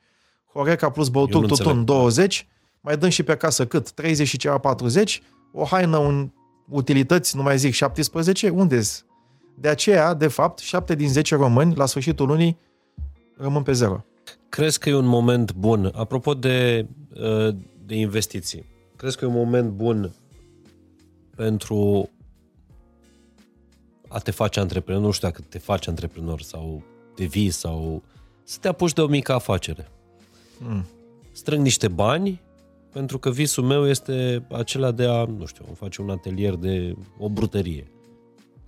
Horeca 0.52 0.90
plus 0.90 1.06
Eu 1.06 1.12
băutur, 1.12 1.40
nu 1.40 1.46
tutun 1.46 1.78
înțeleg. 1.78 1.86
20, 1.86 2.46
mai 2.80 2.96
dăm 2.96 3.08
și 3.08 3.22
pe 3.22 3.36
casă 3.36 3.66
cât? 3.66 3.90
30 3.90 4.28
și 4.28 4.36
ceva 4.36 4.58
40, 4.58 5.22
o 5.52 5.64
haină, 5.64 5.96
un 5.96 6.30
utilități, 6.68 7.36
nu 7.36 7.42
mai 7.42 7.58
zic 7.58 7.72
17, 7.72 8.48
unde 8.48 8.80
De 9.54 9.68
aceea, 9.68 10.14
de 10.14 10.28
fapt, 10.28 10.58
7 10.58 10.94
din 10.94 11.08
10 11.08 11.34
români 11.34 11.74
la 11.74 11.86
sfârșitul 11.86 12.26
lunii 12.26 12.58
rămân 13.36 13.62
pe 13.62 13.72
zero. 13.72 14.04
Crezi 14.48 14.78
că 14.78 14.88
e 14.88 14.94
un 14.94 15.06
moment 15.06 15.54
bun, 15.54 15.92
apropo 15.94 16.34
de, 16.34 16.86
uh, 17.14 17.54
de 17.86 17.94
investiții, 17.94 18.64
crezi 18.96 19.16
că 19.16 19.24
e 19.24 19.28
un 19.28 19.34
moment 19.34 19.70
bun 19.70 20.12
pentru 21.36 22.10
a 24.08 24.18
te 24.18 24.30
face 24.30 24.60
antreprenor, 24.60 25.02
nu 25.02 25.10
știu 25.10 25.28
dacă 25.28 25.42
te 25.48 25.58
faci 25.58 25.86
antreprenor 25.86 26.40
sau 26.40 26.82
devii 27.16 27.50
sau 27.50 28.02
să 28.42 28.58
te 28.60 28.68
apuci 28.68 28.92
de 28.92 29.00
o 29.00 29.06
mică 29.06 29.32
afacere. 29.32 29.88
Mm. 30.58 30.84
Strâng 31.32 31.62
niște 31.62 31.88
bani 31.88 32.40
pentru 32.92 33.18
că 33.18 33.30
visul 33.30 33.64
meu 33.64 33.88
este 33.88 34.46
acela 34.50 34.90
de 34.90 35.04
a, 35.04 35.24
nu 35.24 35.46
știu, 35.46 35.64
face 35.74 36.02
un 36.02 36.10
atelier 36.10 36.54
de 36.54 36.96
o 37.18 37.28
brutărie 37.28 37.90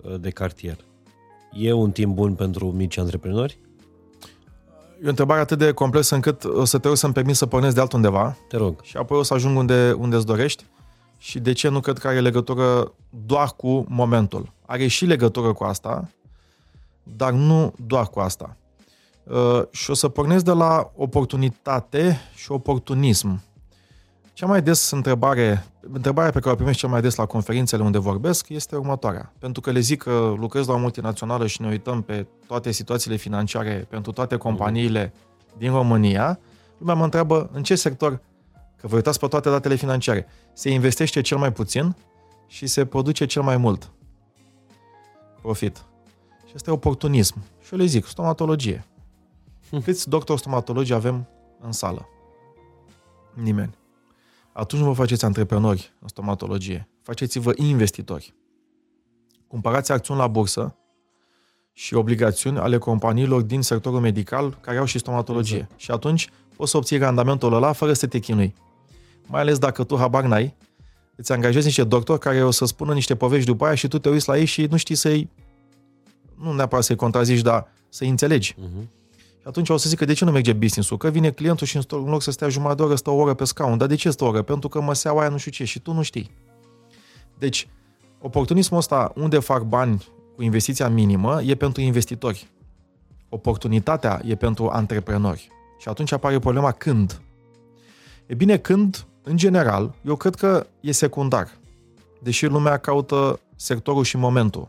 uh, 0.03 0.21
de 0.21 0.31
cartier. 0.31 0.85
E 1.53 1.73
un 1.73 1.91
timp 1.91 2.15
bun 2.15 2.35
pentru 2.35 2.73
mici 2.73 2.97
antreprenori? 2.97 3.59
E 5.03 5.07
o 5.07 5.09
întrebare 5.09 5.41
atât 5.41 5.59
de 5.59 5.73
complexă 5.73 6.15
încât 6.15 6.45
o 6.45 6.65
să 6.65 6.79
te 6.79 6.87
rog 6.87 6.97
să-mi 6.97 7.13
permis 7.13 7.37
să 7.37 7.47
pornesc 7.47 7.75
de 7.75 7.81
altundeva. 7.81 8.37
Te 8.49 8.57
rog. 8.57 8.81
Și 8.83 8.97
apoi 8.97 9.19
o 9.19 9.23
să 9.23 9.35
ajung 9.35 9.59
unde, 9.59 9.93
unde 9.93 10.17
îți 10.17 10.27
dorești. 10.27 10.65
Și 11.19 11.39
de 11.39 11.53
ce 11.53 11.69
nu 11.69 11.81
cred 11.81 11.99
că 11.99 12.09
are 12.09 12.21
legătură 12.21 12.93
doar 13.27 13.49
cu 13.57 13.85
momentul. 13.89 14.53
Are 14.67 14.87
și 14.87 15.05
legătură 15.05 15.53
cu 15.53 15.65
asta, 15.65 16.11
dar 17.03 17.33
nu 17.33 17.75
doar 17.87 18.07
cu 18.07 18.21
asta. 18.21 18.57
Uh, 19.25 19.63
și 19.71 19.91
o 19.91 19.95
să 19.95 20.09
pornesc 20.09 20.45
de 20.45 20.53
la 20.53 20.93
oportunitate 20.97 22.21
și 22.35 22.53
oportunism. 22.53 23.43
Cea 24.39 24.47
mai 24.47 24.63
des 24.63 24.91
întrebare, 24.91 25.65
întrebarea 25.81 26.31
pe 26.31 26.39
care 26.39 26.53
o 26.53 26.57
primesc 26.57 26.79
cel 26.79 26.89
mai 26.89 27.01
des 27.01 27.15
la 27.15 27.27
conferințele 27.27 27.83
unde 27.83 27.99
vorbesc 27.99 28.49
este 28.49 28.77
următoarea. 28.77 29.33
Pentru 29.39 29.61
că 29.61 29.71
le 29.71 29.81
zic 29.81 30.03
că 30.03 30.35
lucrez 30.37 30.67
la 30.67 30.73
o 30.73 30.79
multinațională 30.79 31.47
și 31.47 31.61
ne 31.61 31.69
uităm 31.69 32.03
pe 32.03 32.27
toate 32.47 32.71
situațiile 32.71 33.17
financiare 33.17 33.87
pentru 33.89 34.13
toate 34.13 34.37
companiile 34.37 35.13
din 35.57 35.71
România, 35.71 36.39
lumea 36.79 36.95
mă 36.95 37.05
întreabă 37.05 37.51
în 37.53 37.63
ce 37.63 37.75
sector, 37.75 38.21
că 38.77 38.87
vă 38.87 38.95
uitați 38.95 39.19
pe 39.19 39.27
toate 39.27 39.51
datele 39.51 39.75
financiare, 39.75 40.27
se 40.53 40.71
investește 40.71 41.21
cel 41.21 41.39
mai 41.39 41.53
puțin 41.53 41.97
și 42.47 42.67
se 42.67 42.85
produce 42.85 43.27
cel 43.27 43.43
mai 43.43 43.57
mult 43.57 43.91
profit. 45.43 45.85
Și 46.47 46.53
asta 46.55 46.71
e 46.71 46.73
oportunism. 46.73 47.43
Și 47.61 47.73
eu 47.73 47.79
le 47.79 47.85
zic, 47.85 48.07
stomatologie. 48.07 48.85
Hm. 49.71 49.83
Câți 49.85 50.09
doctori 50.09 50.39
stomatologi 50.39 50.93
avem 50.93 51.29
în 51.61 51.73
sală? 51.73 52.09
Nimeni 53.35 53.79
atunci 54.59 54.83
nu 54.83 54.89
vă 54.89 54.95
faceți 54.95 55.25
antreprenori 55.25 55.93
în 56.01 56.09
stomatologie, 56.09 56.89
faceți-vă 57.03 57.53
investitori. 57.57 58.35
Cumpărați 59.47 59.93
acțiuni 59.93 60.21
la 60.21 60.27
bursă 60.27 60.77
și 61.73 61.95
obligațiuni 61.95 62.59
ale 62.59 62.79
companiilor 62.79 63.43
din 63.43 63.63
sectorul 63.63 64.01
medical 64.01 64.59
care 64.61 64.79
au 64.79 64.85
și 64.85 64.99
stomatologie. 64.99 65.57
Exact. 65.57 65.81
Și 65.81 65.91
atunci 65.91 66.29
poți 66.57 66.71
să 66.71 66.77
obții 66.77 66.99
randamentul 66.99 67.53
ăla 67.53 67.73
fără 67.73 67.93
să 67.93 68.07
te 68.07 68.19
chinui. 68.19 68.55
Mai 69.27 69.41
ales 69.41 69.59
dacă 69.59 69.85
tu 69.85 69.97
habar 69.97 70.25
n-ai, 70.25 70.55
îți 71.17 71.33
angajezi 71.33 71.67
niște 71.67 71.85
doctori 71.85 72.21
care 72.21 72.43
o 72.43 72.51
să 72.51 72.65
spună 72.65 72.95
niște 72.95 73.17
povești 73.17 73.47
după 73.47 73.65
aia 73.67 73.75
și 73.75 73.89
tu 73.89 73.99
te 73.99 74.09
uiți 74.09 74.29
la 74.29 74.39
ei 74.39 74.45
și 74.45 74.67
nu 74.71 74.77
știi 74.77 74.95
să-i, 74.95 75.31
nu 76.35 76.53
neapărat 76.53 76.85
să-i 76.85 76.97
contrazici, 76.97 77.41
dar 77.41 77.73
să-i 77.89 78.09
înțelegi. 78.09 78.55
Uh-huh 78.55 78.97
atunci 79.49 79.69
o 79.69 79.77
să 79.77 79.89
zică, 79.89 80.05
de 80.05 80.13
ce 80.13 80.25
nu 80.25 80.31
merge 80.31 80.53
business-ul? 80.53 80.97
Că 80.97 81.09
vine 81.09 81.31
clientul 81.31 81.67
și 81.67 81.77
în 81.77 81.83
loc 82.05 82.23
să 82.23 82.31
stea 82.31 82.49
jumătate 82.49 82.77
de 82.77 82.83
oră, 82.83 82.95
stă 82.95 83.11
o 83.11 83.15
oră 83.15 83.35
pe 83.35 83.45
scaun. 83.45 83.79
Dar 83.79 83.89
de 83.89 83.95
ce 83.95 84.11
stă 84.11 84.25
o 84.25 84.27
oră? 84.27 84.43
Pentru 84.43 84.69
că 84.69 84.81
măseaua 84.81 85.21
aia 85.21 85.29
nu 85.29 85.37
știu 85.37 85.51
ce 85.51 85.65
și 85.65 85.81
tu 85.81 85.93
nu 85.93 86.03
știi. 86.03 86.31
Deci, 87.39 87.69
oportunismul 88.21 88.79
ăsta, 88.79 89.13
unde 89.15 89.39
fac 89.39 89.63
bani 89.63 90.07
cu 90.37 90.43
investiția 90.43 90.89
minimă, 90.89 91.43
e 91.43 91.55
pentru 91.55 91.83
investitori. 91.83 92.49
Oportunitatea 93.29 94.21
e 94.25 94.35
pentru 94.35 94.69
antreprenori. 94.69 95.49
Și 95.79 95.89
atunci 95.89 96.13
apare 96.13 96.39
problema 96.39 96.73
când. 96.73 97.21
E 98.27 98.35
bine, 98.35 98.57
când, 98.57 99.07
în 99.23 99.37
general, 99.37 99.95
eu 100.05 100.17
cred 100.17 100.35
că 100.35 100.67
e 100.81 100.93
secundar. 100.93 101.51
Deși 102.23 102.47
lumea 102.47 102.77
caută 102.77 103.41
sectorul 103.57 104.05
și 104.05 104.17
momentul 104.17 104.69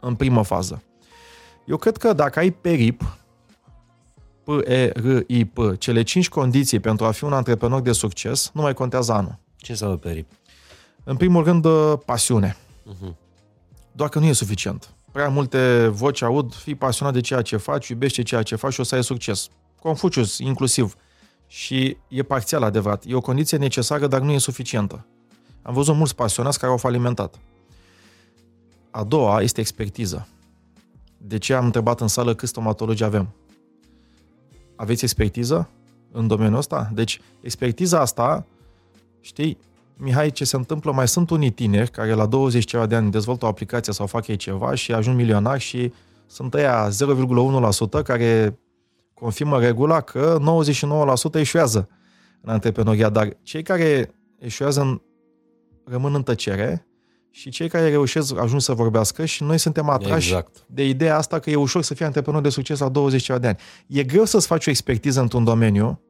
în 0.00 0.14
primă 0.14 0.42
fază. 0.42 0.82
Eu 1.64 1.76
cred 1.76 1.96
că 1.96 2.12
dacă 2.12 2.38
ai 2.38 2.50
perip, 2.50 3.02
P, 4.48 4.68
E, 4.68 4.92
R, 4.94 5.22
I, 5.26 5.44
P, 5.44 5.78
cele 5.78 6.02
cinci 6.02 6.28
condiții 6.28 6.80
pentru 6.80 7.06
a 7.06 7.10
fi 7.10 7.24
un 7.24 7.32
antreprenor 7.32 7.80
de 7.80 7.92
succes, 7.92 8.50
nu 8.54 8.62
mai 8.62 8.74
contează 8.74 9.12
anul. 9.12 9.38
Ce 9.56 9.70
înseamnă 9.70 9.96
perip? 9.96 10.30
În 11.04 11.16
primul 11.16 11.44
rând, 11.44 11.64
uh, 11.64 11.92
pasiune. 12.04 12.56
Uh-huh. 12.56 13.14
Doar 13.92 14.08
că 14.08 14.18
nu 14.18 14.24
e 14.24 14.32
suficient. 14.32 14.94
Prea 15.12 15.28
multe 15.28 15.88
voci 15.88 16.22
aud, 16.22 16.54
fii 16.54 16.74
pasionat 16.74 17.12
de 17.12 17.20
ceea 17.20 17.42
ce 17.42 17.56
faci, 17.56 17.88
iubește 17.88 18.22
ceea 18.22 18.42
ce 18.42 18.56
faci 18.56 18.72
și 18.72 18.80
o 18.80 18.82
să 18.82 18.94
ai 18.94 19.04
succes. 19.04 19.48
Confucius, 19.80 20.38
inclusiv. 20.38 20.94
Și 21.46 21.96
e 22.08 22.22
parțial 22.22 22.62
adevărat. 22.62 23.04
E 23.06 23.14
o 23.14 23.20
condiție 23.20 23.56
necesară, 23.56 24.06
dar 24.06 24.20
nu 24.20 24.32
e 24.32 24.38
suficientă. 24.38 25.06
Am 25.62 25.74
văzut 25.74 25.94
mulți 25.94 26.14
pasionați 26.14 26.58
care 26.58 26.72
au 26.72 26.78
falimentat. 26.78 27.38
A 28.90 29.04
doua 29.04 29.42
este 29.42 29.60
expertiză. 29.60 30.28
De 31.18 31.38
ce 31.38 31.54
am 31.54 31.64
întrebat 31.64 32.00
în 32.00 32.08
sală 32.08 32.34
câți 32.34 32.50
stomatologi 32.50 33.04
avem? 33.04 33.34
Aveți 34.78 35.04
expertiză 35.04 35.68
în 36.12 36.26
domeniul 36.26 36.58
ăsta? 36.58 36.90
Deci, 36.94 37.20
expertiza 37.40 38.00
asta, 38.00 38.46
știi, 39.20 39.58
Mihai, 40.00 40.30
ce 40.30 40.44
se 40.44 40.56
întâmplă, 40.56 40.92
mai 40.92 41.08
sunt 41.08 41.30
unii 41.30 41.50
tineri 41.50 41.90
care 41.90 42.12
la 42.12 42.26
20 42.26 42.64
ceva 42.64 42.86
de 42.86 42.94
ani 42.94 43.10
dezvoltă 43.10 43.44
o 43.44 43.48
aplicație 43.48 43.92
sau 43.92 44.06
fac 44.06 44.26
ei 44.26 44.36
ceva 44.36 44.74
și 44.74 44.92
ajung 44.92 45.16
milionari 45.16 45.60
și 45.60 45.92
sunt 46.26 46.54
ăia 46.54 46.88
0,1% 48.00 48.02
care 48.04 48.58
confirmă 49.14 49.60
regula 49.60 50.00
că 50.00 50.38
99% 51.30 51.34
eșuează 51.34 51.88
în 52.40 52.52
antreprenoria, 52.52 53.08
dar 53.08 53.36
cei 53.42 53.62
care 53.62 54.14
eșuează 54.38 54.80
în, 54.80 55.00
rămân 55.84 56.14
în 56.14 56.22
tăcere 56.22 56.86
și 57.38 57.50
cei 57.50 57.68
care 57.68 57.88
reușesc 57.88 58.38
ajung 58.38 58.60
să 58.60 58.72
vorbească 58.72 59.24
și 59.24 59.42
noi 59.42 59.58
suntem 59.58 59.88
atrași 59.88 60.28
exact. 60.28 60.64
de 60.66 60.88
ideea 60.88 61.16
asta 61.16 61.38
că 61.38 61.50
e 61.50 61.56
ușor 61.56 61.82
să 61.82 61.94
fii 61.94 62.04
antreprenor 62.04 62.40
de 62.40 62.48
succes 62.48 62.78
la 62.78 62.88
20 62.88 63.22
ceva 63.22 63.38
de 63.38 63.46
ani. 63.46 63.58
E 63.86 64.02
greu 64.02 64.24
să-ți 64.24 64.46
faci 64.46 64.66
o 64.66 64.70
expertiză 64.70 65.20
într-un 65.20 65.44
domeniu, 65.44 66.00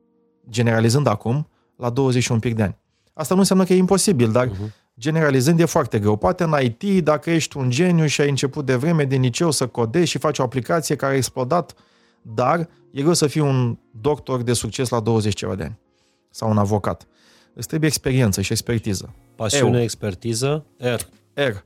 generalizând 0.50 1.06
acum, 1.06 1.48
la 1.76 1.90
21 1.90 2.40
pic 2.40 2.55
de 2.55 2.62
ani. 2.62 2.76
Asta 3.12 3.34
nu 3.34 3.40
înseamnă 3.40 3.64
că 3.64 3.72
e 3.72 3.76
imposibil, 3.76 4.32
dar 4.32 4.48
uh-huh. 4.48 4.72
generalizând 4.98 5.60
e 5.60 5.64
foarte 5.64 5.98
greu. 5.98 6.16
Poate 6.16 6.42
în 6.42 6.55
IT, 6.62 7.05
dacă 7.05 7.30
ești 7.30 7.56
un 7.56 7.70
geniu 7.70 8.06
și 8.06 8.20
ai 8.20 8.28
început 8.28 8.66
de 8.66 8.74
vreme 8.74 9.05
din 9.05 9.20
liceu 9.20 9.50
să 9.50 9.66
codezi 9.66 10.10
și 10.10 10.18
faci 10.18 10.38
o 10.38 10.42
aplicație 10.42 10.96
care 10.96 11.12
a 11.12 11.16
explodat, 11.16 11.74
dar 12.22 12.68
e 12.92 13.00
greu 13.00 13.14
să 13.14 13.26
fii 13.26 13.40
un 13.40 13.78
doctor 13.90 14.42
de 14.42 14.52
succes 14.52 14.88
la 14.88 15.00
20 15.00 15.34
ceva 15.34 15.55
de 15.55 15.62
ani. 15.62 15.78
Sau 16.30 16.50
un 16.50 16.59
avocat. 16.59 17.06
Îți 17.55 17.68
trebuie 17.68 17.88
experiență 17.88 18.40
și 18.40 18.52
expertiză. 18.52 19.14
Pasiune, 19.36 19.76
Eu. 19.76 19.82
expertiză, 19.82 20.64
R. 20.78 21.00
R. 21.47 21.65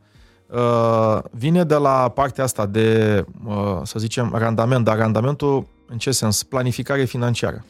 Uh, 0.54 1.18
vine 1.30 1.64
de 1.64 1.74
la 1.74 2.08
partea 2.08 2.44
asta 2.44 2.66
de, 2.66 3.24
uh, 3.44 3.80
să 3.82 3.98
zicem, 3.98 4.32
randament, 4.34 4.84
dar 4.84 4.96
randamentul 4.96 5.66
în 5.86 5.98
ce 5.98 6.10
sens? 6.10 6.42
Planificare 6.42 7.04
financiară. 7.04 7.64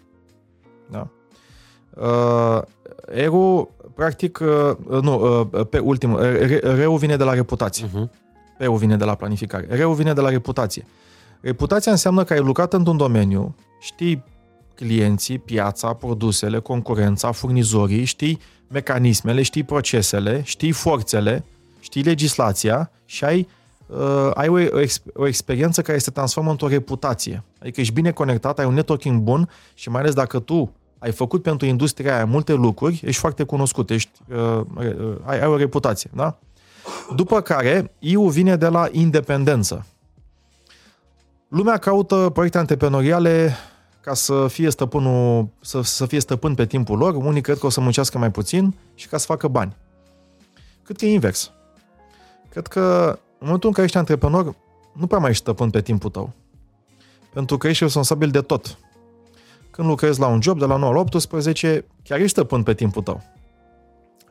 Da? 0.91 1.09
Uh, 1.97 2.62
R-ul, 3.24 3.70
practic, 3.95 4.39
uh, 4.41 5.01
nu, 5.03 5.41
uh, 5.53 5.66
pe 5.70 5.79
ultimul, 5.79 6.20
R-ul 6.62 6.97
vine 6.97 7.16
de 7.16 7.24
la 7.24 7.33
reputație. 7.35 7.87
Uh-huh. 7.87 8.20
P-ul 8.59 8.77
vine 8.77 8.97
de 8.97 9.05
la 9.05 9.15
planificare. 9.15 9.66
R-ul 9.70 9.95
vine 9.95 10.12
de 10.12 10.20
la 10.20 10.29
reputație. 10.29 10.87
Reputația 11.41 11.93
înseamnă 11.93 12.24
că 12.24 12.33
ai 12.33 12.39
lucrat 12.39 12.73
într-un 12.73 12.97
domeniu, 12.97 13.55
știi 13.81 14.24
clienții, 14.74 15.39
piața, 15.39 15.93
produsele, 15.93 16.59
concurența, 16.59 17.33
furnizorii, 17.33 18.05
știi 18.05 18.39
mecanismele, 18.69 19.43
știi 19.43 19.62
procesele, 19.62 20.43
știi 20.45 20.73
forțele, 20.73 21.45
știi 21.83 22.03
legislația 22.03 22.91
și 23.05 23.25
ai, 23.25 23.49
uh, 23.87 24.31
ai 24.35 24.49
o, 24.49 24.53
o, 24.53 24.81
ex, 24.81 25.03
o 25.15 25.27
experiență 25.27 25.83
care 25.83 25.99
se 25.99 26.11
transformă 26.11 26.51
într-o 26.51 26.69
reputație. 26.69 27.43
Adică 27.61 27.81
ești 27.81 27.93
bine 27.93 28.11
conectat, 28.11 28.59
ai 28.59 28.65
un 28.65 28.75
networking 28.75 29.21
bun 29.21 29.49
și 29.75 29.89
mai 29.89 30.01
ales 30.01 30.15
dacă 30.15 30.39
tu 30.39 30.73
ai 30.99 31.13
făcut 31.13 31.43
pentru 31.43 31.67
industria 31.67 32.15
aia 32.15 32.25
multe 32.25 32.53
lucruri, 32.53 33.01
ești 33.05 33.21
foarte 33.21 33.45
cunoscut, 33.45 33.91
ești, 33.91 34.11
uh, 34.29 34.61
uh, 34.77 35.17
ai, 35.25 35.41
ai 35.41 35.47
o 35.47 35.57
reputație. 35.57 36.11
Da? 36.15 36.39
După 37.17 37.41
care, 37.41 37.93
IU 37.99 38.29
vine 38.29 38.57
de 38.57 38.69
la 38.69 38.89
independență. 38.91 39.87
Lumea 41.49 41.77
caută 41.77 42.31
proiecte 42.33 42.59
antreprenoriale 42.59 43.55
ca 44.01 44.15
să 44.15 44.47
fie 44.49 44.71
stăpânul, 44.71 45.49
să, 45.61 45.81
să 45.83 46.07
fie 46.07 46.21
stăpân 46.21 46.55
pe 46.55 46.67
timpul 46.67 46.99
lor, 46.99 47.15
unii 47.15 47.41
cred 47.41 47.59
că 47.59 47.67
o 47.67 47.69
să 47.69 47.81
muncească 47.81 48.19
mai 48.19 48.31
puțin 48.31 48.75
și 48.95 49.09
ca 49.09 49.17
să 49.17 49.27
facă 49.27 49.49
bani. 49.49 49.77
Cât 50.83 50.97
că 50.97 51.05
e 51.05 51.13
invers. 51.13 51.53
Cred 52.53 52.66
că 52.66 53.19
în 53.39 53.47
momentul 53.47 53.69
în 53.69 53.74
care 53.74 53.87
ești 53.87 53.99
antreprenor, 53.99 54.55
nu 54.93 55.07
prea 55.07 55.19
mai 55.19 55.31
ești 55.31 55.43
stăpân 55.43 55.70
pe 55.70 55.83
timpul 55.83 56.11
tău. 56.11 56.33
Pentru 57.33 57.57
că 57.57 57.69
ești 57.69 57.83
responsabil 57.83 58.31
de 58.31 58.41
tot. 58.41 58.79
Când 59.70 59.89
lucrezi 59.89 60.20
la 60.20 60.27
un 60.27 60.43
job 60.43 60.59
de 60.59 60.65
la 60.65 60.77
9 60.77 60.93
la 60.93 60.99
18, 60.99 61.85
chiar 62.03 62.19
ești 62.19 62.31
stăpân 62.31 62.62
pe 62.62 62.74
timpul 62.74 63.03
tău. 63.03 63.23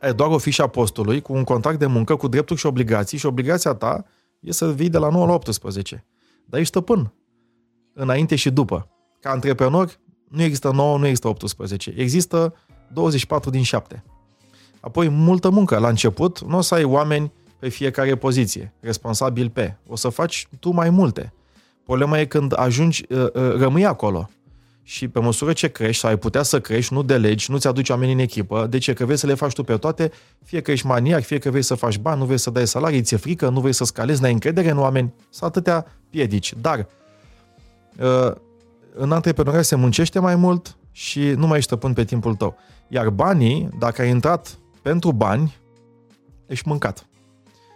Ai 0.00 0.14
doar 0.14 0.30
o 0.30 0.38
fișă 0.38 0.62
a 0.62 0.66
postului 0.66 1.20
cu 1.20 1.32
un 1.32 1.44
contract 1.44 1.78
de 1.78 1.86
muncă 1.86 2.16
cu 2.16 2.28
drepturi 2.28 2.60
și 2.60 2.66
obligații 2.66 3.18
și 3.18 3.26
obligația 3.26 3.74
ta 3.74 4.04
e 4.40 4.52
să 4.52 4.72
vii 4.72 4.88
de 4.88 4.98
la 4.98 5.08
9 5.08 5.26
la 5.26 5.32
18. 5.32 6.04
Dar 6.44 6.60
ești 6.60 6.72
stăpân 6.72 7.12
înainte 7.92 8.36
și 8.36 8.50
după. 8.50 8.88
Ca 9.20 9.30
antreprenor, 9.30 9.98
nu 10.28 10.42
există 10.42 10.70
9, 10.70 10.98
nu 10.98 11.06
există 11.06 11.28
18. 11.28 11.94
Există 11.96 12.54
24 12.92 13.50
din 13.50 13.62
7. 13.62 14.04
Apoi, 14.80 15.08
multă 15.08 15.50
muncă. 15.50 15.78
La 15.78 15.88
început, 15.88 16.40
nu 16.40 16.56
o 16.56 16.60
să 16.60 16.74
ai 16.74 16.84
oameni 16.84 17.32
pe 17.62 17.68
fiecare 17.68 18.14
poziție, 18.14 18.72
responsabil 18.80 19.50
pe. 19.50 19.76
O 19.86 19.96
să 19.96 20.08
faci 20.08 20.48
tu 20.60 20.70
mai 20.70 20.90
multe. 20.90 21.32
Problema 21.84 22.18
e 22.18 22.24
când 22.24 22.58
ajungi, 22.58 23.04
uh, 23.08 23.18
uh, 23.18 23.30
rămâi 23.32 23.86
acolo. 23.86 24.30
Și 24.82 25.08
pe 25.08 25.20
măsură 25.20 25.52
ce 25.52 25.68
crești, 25.68 26.00
sau 26.00 26.10
ai 26.10 26.16
putea 26.16 26.42
să 26.42 26.60
crești, 26.60 26.94
nu 26.94 27.02
delegi, 27.02 27.50
nu-ți 27.50 27.66
aduci 27.66 27.88
oamenii 27.88 28.14
în 28.14 28.20
echipă, 28.20 28.66
de 28.70 28.78
ce? 28.78 28.92
Că 28.92 29.04
vrei 29.04 29.16
să 29.16 29.26
le 29.26 29.34
faci 29.34 29.52
tu 29.52 29.64
pe 29.64 29.76
toate, 29.76 30.10
fie 30.44 30.60
că 30.60 30.70
ești 30.70 30.86
maniac, 30.86 31.22
fie 31.22 31.38
că 31.38 31.50
vrei 31.50 31.62
să 31.62 31.74
faci 31.74 31.98
bani, 31.98 32.18
nu 32.18 32.24
vrei 32.24 32.38
să 32.38 32.50
dai 32.50 32.66
salarii, 32.66 33.02
ți-e 33.02 33.16
frică, 33.16 33.48
nu 33.48 33.60
vrei 33.60 33.72
să 33.72 33.84
scalezi, 33.84 34.20
n-ai 34.20 34.32
încredere 34.32 34.70
în 34.70 34.78
oameni, 34.78 35.14
sau 35.30 35.48
atâtea 35.48 35.86
piedici. 36.10 36.54
Dar 36.60 36.86
uh, 37.98 38.32
în 38.94 39.12
antreprenoriat 39.12 39.64
se 39.64 39.74
muncește 39.74 40.18
mai 40.18 40.36
mult 40.36 40.76
și 40.92 41.20
nu 41.20 41.46
mai 41.46 41.56
ești 41.56 41.70
stăpân 41.70 41.92
pe 41.92 42.04
timpul 42.04 42.34
tău. 42.34 42.56
Iar 42.88 43.10
banii, 43.10 43.68
dacă 43.78 44.02
ai 44.02 44.08
intrat 44.08 44.58
pentru 44.82 45.12
bani, 45.12 45.56
ești 46.46 46.68
mâncat. 46.68 47.06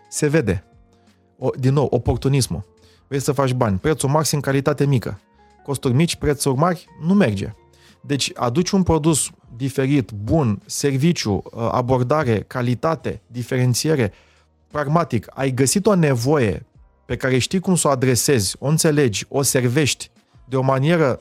Se 0.08 0.28
vede. 0.28 0.64
O, 1.38 1.50
din 1.58 1.72
nou, 1.72 1.86
oportunismul. 1.90 2.64
Vrei 3.06 3.20
să 3.20 3.32
faci 3.32 3.52
bani. 3.52 3.78
Prețul 3.78 4.08
maxim, 4.08 4.40
calitate 4.40 4.86
mică. 4.86 5.20
Costuri 5.62 5.94
mici, 5.94 6.16
prețuri 6.16 6.56
mari, 6.56 6.86
nu 7.02 7.14
merge. 7.14 7.54
Deci 8.00 8.30
aduci 8.34 8.70
un 8.70 8.82
produs 8.82 9.30
diferit, 9.56 10.10
bun, 10.10 10.62
serviciu, 10.66 11.42
ă, 11.56 11.72
abordare, 11.72 12.40
calitate, 12.40 13.20
diferențiere, 13.26 14.12
pragmatic. 14.70 15.26
Ai 15.30 15.50
găsit 15.50 15.86
o 15.86 15.94
nevoie 15.94 16.66
pe 17.04 17.16
care 17.16 17.38
știi 17.38 17.60
cum 17.60 17.74
să 17.74 17.88
o 17.88 17.90
adresezi, 17.90 18.56
o 18.58 18.66
înțelegi, 18.66 19.24
o 19.28 19.42
servești 19.42 20.10
de 20.44 20.56
o 20.56 20.62
manieră 20.62 21.20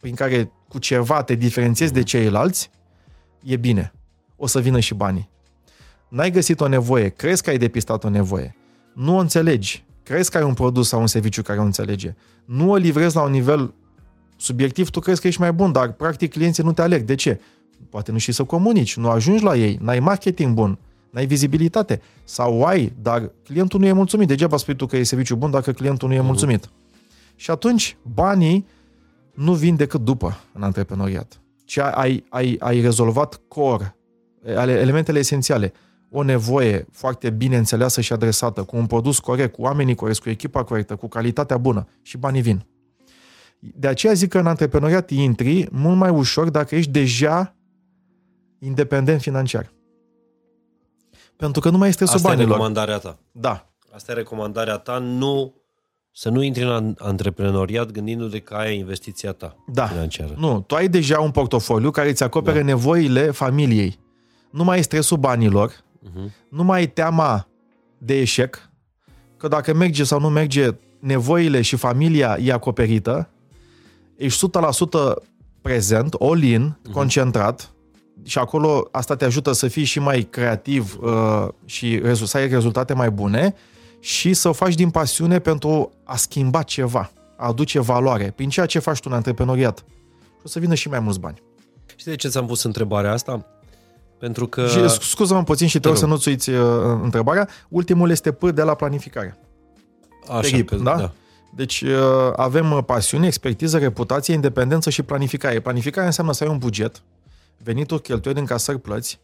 prin 0.00 0.14
care 0.14 0.50
cu 0.68 0.78
ceva 0.78 1.22
te 1.22 1.34
diferențiezi 1.34 1.92
de 1.92 2.02
ceilalți, 2.02 2.70
e 3.42 3.56
bine. 3.56 3.92
O 4.36 4.46
să 4.46 4.60
vină 4.60 4.80
și 4.80 4.94
banii. 4.94 5.28
N-ai 6.10 6.30
găsit 6.30 6.60
o 6.60 6.68
nevoie, 6.68 7.08
crezi 7.08 7.42
că 7.42 7.50
ai 7.50 7.58
depistat 7.58 8.04
o 8.04 8.08
nevoie, 8.08 8.56
nu 8.92 9.16
o 9.16 9.18
înțelegi, 9.18 9.84
crezi 10.02 10.30
că 10.30 10.36
ai 10.36 10.44
un 10.44 10.54
produs 10.54 10.88
sau 10.88 11.00
un 11.00 11.06
serviciu 11.06 11.42
care 11.42 11.58
o 11.58 11.62
înțelege, 11.62 12.14
nu 12.44 12.70
o 12.70 12.76
livrezi 12.76 13.16
la 13.16 13.22
un 13.22 13.30
nivel 13.30 13.74
subiectiv, 14.36 14.90
tu 14.90 15.00
crezi 15.00 15.20
că 15.20 15.26
ești 15.26 15.40
mai 15.40 15.52
bun, 15.52 15.72
dar 15.72 15.92
practic 15.92 16.32
clienții 16.32 16.62
nu 16.62 16.72
te 16.72 16.82
aleg. 16.82 17.02
De 17.02 17.14
ce? 17.14 17.40
Poate 17.90 18.12
nu 18.12 18.18
știi 18.18 18.32
să 18.32 18.44
comunici, 18.44 18.96
nu 18.96 19.08
ajungi 19.08 19.44
la 19.44 19.56
ei, 19.56 19.78
n-ai 19.82 20.00
marketing 20.00 20.54
bun, 20.54 20.78
n-ai 21.10 21.26
vizibilitate. 21.26 22.00
Sau 22.24 22.64
ai, 22.64 22.92
dar 23.02 23.30
clientul 23.44 23.80
nu 23.80 23.86
e 23.86 23.92
mulțumit. 23.92 24.28
Degeaba 24.28 24.56
spui 24.56 24.76
tu 24.76 24.86
că 24.86 24.96
e 24.96 25.02
serviciu 25.02 25.36
bun 25.36 25.50
dacă 25.50 25.72
clientul 25.72 26.08
nu 26.08 26.14
e 26.14 26.18
mhm. 26.18 26.26
mulțumit. 26.26 26.70
Și 27.36 27.50
atunci 27.50 27.96
banii 28.02 28.66
nu 29.34 29.52
vin 29.52 29.76
decât 29.76 30.00
după 30.00 30.40
în 30.52 30.62
antreprenoriat. 30.62 31.40
Ci 31.64 31.78
ai, 31.78 32.24
ai, 32.28 32.56
ai 32.58 32.80
rezolvat 32.80 33.40
core, 33.48 33.96
elementele 34.44 35.18
esențiale. 35.18 35.72
O 36.10 36.22
nevoie 36.22 36.86
foarte 36.92 37.30
bine 37.30 37.56
înțeleasă 37.56 38.00
și 38.00 38.12
adresată, 38.12 38.62
cu 38.62 38.76
un 38.76 38.86
produs 38.86 39.18
corect, 39.18 39.54
cu 39.54 39.62
oamenii 39.62 39.94
corecți, 39.94 40.20
cu 40.20 40.28
echipa 40.28 40.64
corectă, 40.64 40.96
cu 40.96 41.08
calitatea 41.08 41.58
bună 41.58 41.88
și 42.02 42.16
banii 42.16 42.42
vin. 42.42 42.66
De 43.58 43.86
aceea 43.86 44.12
zic 44.12 44.28
că 44.28 44.38
în 44.38 44.46
antreprenoriat 44.46 45.10
intri 45.10 45.68
mult 45.70 45.96
mai 45.96 46.10
ușor 46.10 46.50
dacă 46.50 46.74
ești 46.74 46.90
deja 46.90 47.54
independent 48.58 49.20
financiar. 49.20 49.72
Pentru 51.36 51.60
că 51.60 51.70
nu 51.70 51.78
mai 51.78 51.88
este 51.88 52.04
sub 52.04 52.20
banilor. 52.20 52.44
Asta 52.44 52.52
e 52.52 52.56
recomandarea 52.56 52.98
ta. 52.98 53.18
Da. 53.32 53.70
Asta 53.92 54.12
e 54.12 54.14
recomandarea 54.14 54.76
ta, 54.76 54.98
nu 54.98 55.54
să 56.12 56.28
nu 56.28 56.42
intri 56.42 56.62
în 56.62 56.94
antreprenoriat 56.98 57.90
gândindu-te 57.90 58.38
că 58.38 58.54
ai 58.54 58.78
investiția 58.78 59.32
ta 59.32 59.56
da. 59.72 59.86
financiară. 59.86 60.34
Nu, 60.38 60.60
tu 60.60 60.74
ai 60.74 60.88
deja 60.88 61.20
un 61.20 61.30
portofoliu 61.30 61.90
care 61.90 62.08
îți 62.08 62.22
acopere 62.22 62.58
da. 62.58 62.64
nevoile 62.64 63.30
familiei. 63.30 63.98
Nu 64.50 64.64
mai 64.64 64.76
ai 64.76 64.82
stresul 64.82 65.16
banilor, 65.16 65.72
uh-huh. 66.08 66.30
nu 66.48 66.64
mai 66.64 66.78
ai 66.78 66.88
teama 66.88 67.48
de 67.98 68.20
eșec, 68.20 68.70
că 69.36 69.48
dacă 69.48 69.74
merge 69.74 70.04
sau 70.04 70.20
nu 70.20 70.28
merge, 70.28 70.68
nevoile 70.98 71.60
și 71.60 71.76
familia 71.76 72.36
e 72.40 72.52
acoperită, 72.52 73.30
ești 74.16 74.46
100% 74.46 75.14
prezent, 75.60 76.14
all-in, 76.18 76.78
uh-huh. 76.78 76.92
concentrat, 76.92 77.74
și 78.24 78.38
acolo 78.38 78.88
asta 78.90 79.16
te 79.16 79.24
ajută 79.24 79.52
să 79.52 79.68
fii 79.68 79.84
și 79.84 79.98
mai 79.98 80.22
creativ 80.22 80.98
uh, 81.00 81.48
și 81.64 82.14
să 82.24 82.36
ai 82.36 82.48
rezultate 82.48 82.94
mai 82.94 83.10
bune 83.10 83.54
și 84.00 84.34
să 84.34 84.48
o 84.48 84.52
faci 84.52 84.74
din 84.74 84.90
pasiune 84.90 85.38
pentru 85.38 85.90
a 86.04 86.16
schimba 86.16 86.62
ceva, 86.62 87.10
a 87.36 87.46
aduce 87.46 87.80
valoare 87.80 88.32
prin 88.36 88.48
ceea 88.48 88.66
ce 88.66 88.78
faci 88.78 89.00
tu 89.00 89.08
în 89.10 89.16
antreprenoriat. 89.16 89.84
Și 90.18 90.42
o 90.44 90.48
să 90.48 90.58
vină 90.58 90.74
și 90.74 90.88
mai 90.88 91.00
mulți 91.00 91.20
bani. 91.20 91.42
Știi 91.96 92.10
de 92.10 92.16
ce 92.16 92.28
ți-am 92.28 92.46
pus 92.46 92.62
întrebarea 92.62 93.12
asta? 93.12 93.46
Pentru 94.20 94.46
că... 94.46 94.66
Și 94.66 94.88
scuză-mă 94.88 95.42
puțin 95.42 95.66
și 95.66 95.80
te 95.80 95.88
rog 95.88 95.96
să 95.96 96.06
nu-ți 96.06 96.28
uiți 96.28 96.50
uh, 96.50 96.64
întrebarea. 97.02 97.48
Ultimul 97.68 98.10
este 98.10 98.32
P 98.32 98.50
de 98.50 98.62
la 98.62 98.74
planificare. 98.74 99.38
Așa, 100.28 100.40
Perip, 100.40 100.68
că, 100.68 100.76
da? 100.76 100.96
da. 100.96 101.12
Deci 101.54 101.80
uh, 101.80 102.32
avem 102.36 102.72
uh, 102.72 102.84
pasiune, 102.86 103.26
expertiză, 103.26 103.78
reputație, 103.78 104.34
independență 104.34 104.90
și 104.90 105.02
planificare. 105.02 105.60
Planificarea 105.60 106.06
înseamnă 106.06 106.32
să 106.32 106.44
ai 106.44 106.50
un 106.50 106.58
buget, 106.58 107.02
venituri, 107.62 108.02
cheltuieli, 108.02 108.40
încasări, 108.40 108.78
plăți, 108.78 109.20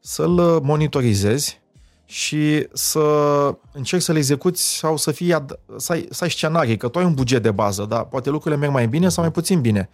să-l 0.00 0.38
uh, 0.38 0.56
monitorizezi 0.62 1.60
și 2.04 2.68
să 2.72 3.00
încerci 3.72 4.02
să 4.02 4.12
le 4.12 4.18
execuți 4.18 4.76
sau 4.76 4.96
să, 4.96 5.10
fii 5.10 5.34
ad- 5.34 5.60
să, 5.76 5.92
ai, 5.92 6.06
să 6.10 6.24
ai 6.24 6.30
scenarii, 6.30 6.76
că 6.76 6.88
tu 6.88 6.98
ai 6.98 7.04
un 7.04 7.14
buget 7.14 7.42
de 7.42 7.50
bază, 7.50 7.84
dar 7.84 8.04
poate 8.04 8.30
lucrurile 8.30 8.60
merg 8.60 8.72
mai 8.72 8.88
bine 8.88 9.08
sau 9.08 9.22
mai 9.22 9.32
puțin 9.32 9.60
bine. 9.60 9.88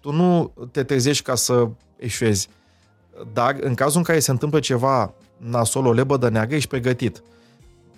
Tu 0.00 0.12
nu 0.12 0.52
te 0.70 0.82
trezești 0.82 1.22
ca 1.22 1.34
să 1.34 1.68
eșuezi. 1.96 2.48
Dar 3.32 3.56
în 3.60 3.74
cazul 3.74 3.98
în 3.98 4.04
care 4.04 4.18
se 4.18 4.30
întâmplă 4.30 4.60
ceva 4.60 5.14
nasol, 5.36 5.86
o 5.86 5.92
lebădă 5.92 6.28
neagră, 6.28 6.56
ești 6.56 6.68
pregătit. 6.68 7.22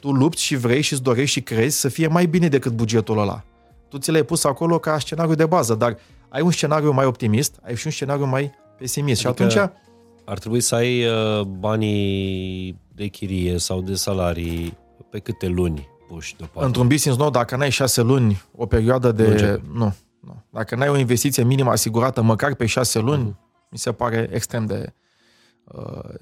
Tu 0.00 0.12
lupți 0.12 0.42
și 0.42 0.56
vrei 0.56 0.80
și 0.80 0.92
îți 0.92 1.02
dorești 1.02 1.30
și 1.30 1.42
crezi 1.42 1.80
să 1.80 1.88
fie 1.88 2.06
mai 2.06 2.26
bine 2.26 2.48
decât 2.48 2.72
bugetul 2.72 3.18
ăla. 3.18 3.44
Tu 3.88 3.98
ți 3.98 4.10
l-ai 4.10 4.22
pus 4.22 4.44
acolo 4.44 4.78
ca 4.78 4.98
scenariu 4.98 5.34
de 5.34 5.46
bază, 5.46 5.74
dar 5.74 5.96
ai 6.28 6.40
un 6.42 6.50
scenariu 6.50 6.92
mai 6.92 7.04
optimist, 7.04 7.58
ai 7.62 7.76
și 7.76 7.86
un 7.86 7.92
scenariu 7.92 8.26
mai 8.26 8.52
pesimist. 8.78 9.26
Adică 9.26 9.48
și 9.48 9.58
atunci... 9.58 9.72
Ar 10.24 10.38
trebui 10.38 10.60
să 10.60 10.74
ai 10.74 11.04
uh, 11.04 11.40
banii 11.40 12.78
de 12.94 13.06
chirie 13.06 13.58
sau 13.58 13.80
de 13.80 13.94
salarii 13.94 14.76
pe 15.10 15.18
câte 15.18 15.46
luni 15.46 15.88
puși 16.08 16.36
deoparte? 16.36 16.66
Într-un 16.66 16.86
business 16.86 17.18
nou, 17.18 17.30
dacă 17.30 17.56
n-ai 17.56 17.70
șase 17.70 18.02
luni, 18.02 18.42
o 18.56 18.66
perioadă 18.66 19.12
de... 19.12 19.60
Nu, 19.72 19.78
nu, 19.78 19.94
nu. 20.20 20.42
Dacă 20.50 20.74
n-ai 20.76 20.88
o 20.88 20.96
investiție 20.96 21.42
minimă 21.42 21.70
asigurată 21.70 22.22
măcar 22.22 22.54
pe 22.54 22.66
șase 22.66 22.98
luni, 22.98 23.30
uh-huh. 23.30 23.68
mi 23.70 23.78
se 23.78 23.92
pare 23.92 24.28
extrem 24.32 24.66
de 24.66 24.82
uh, 24.86 25.05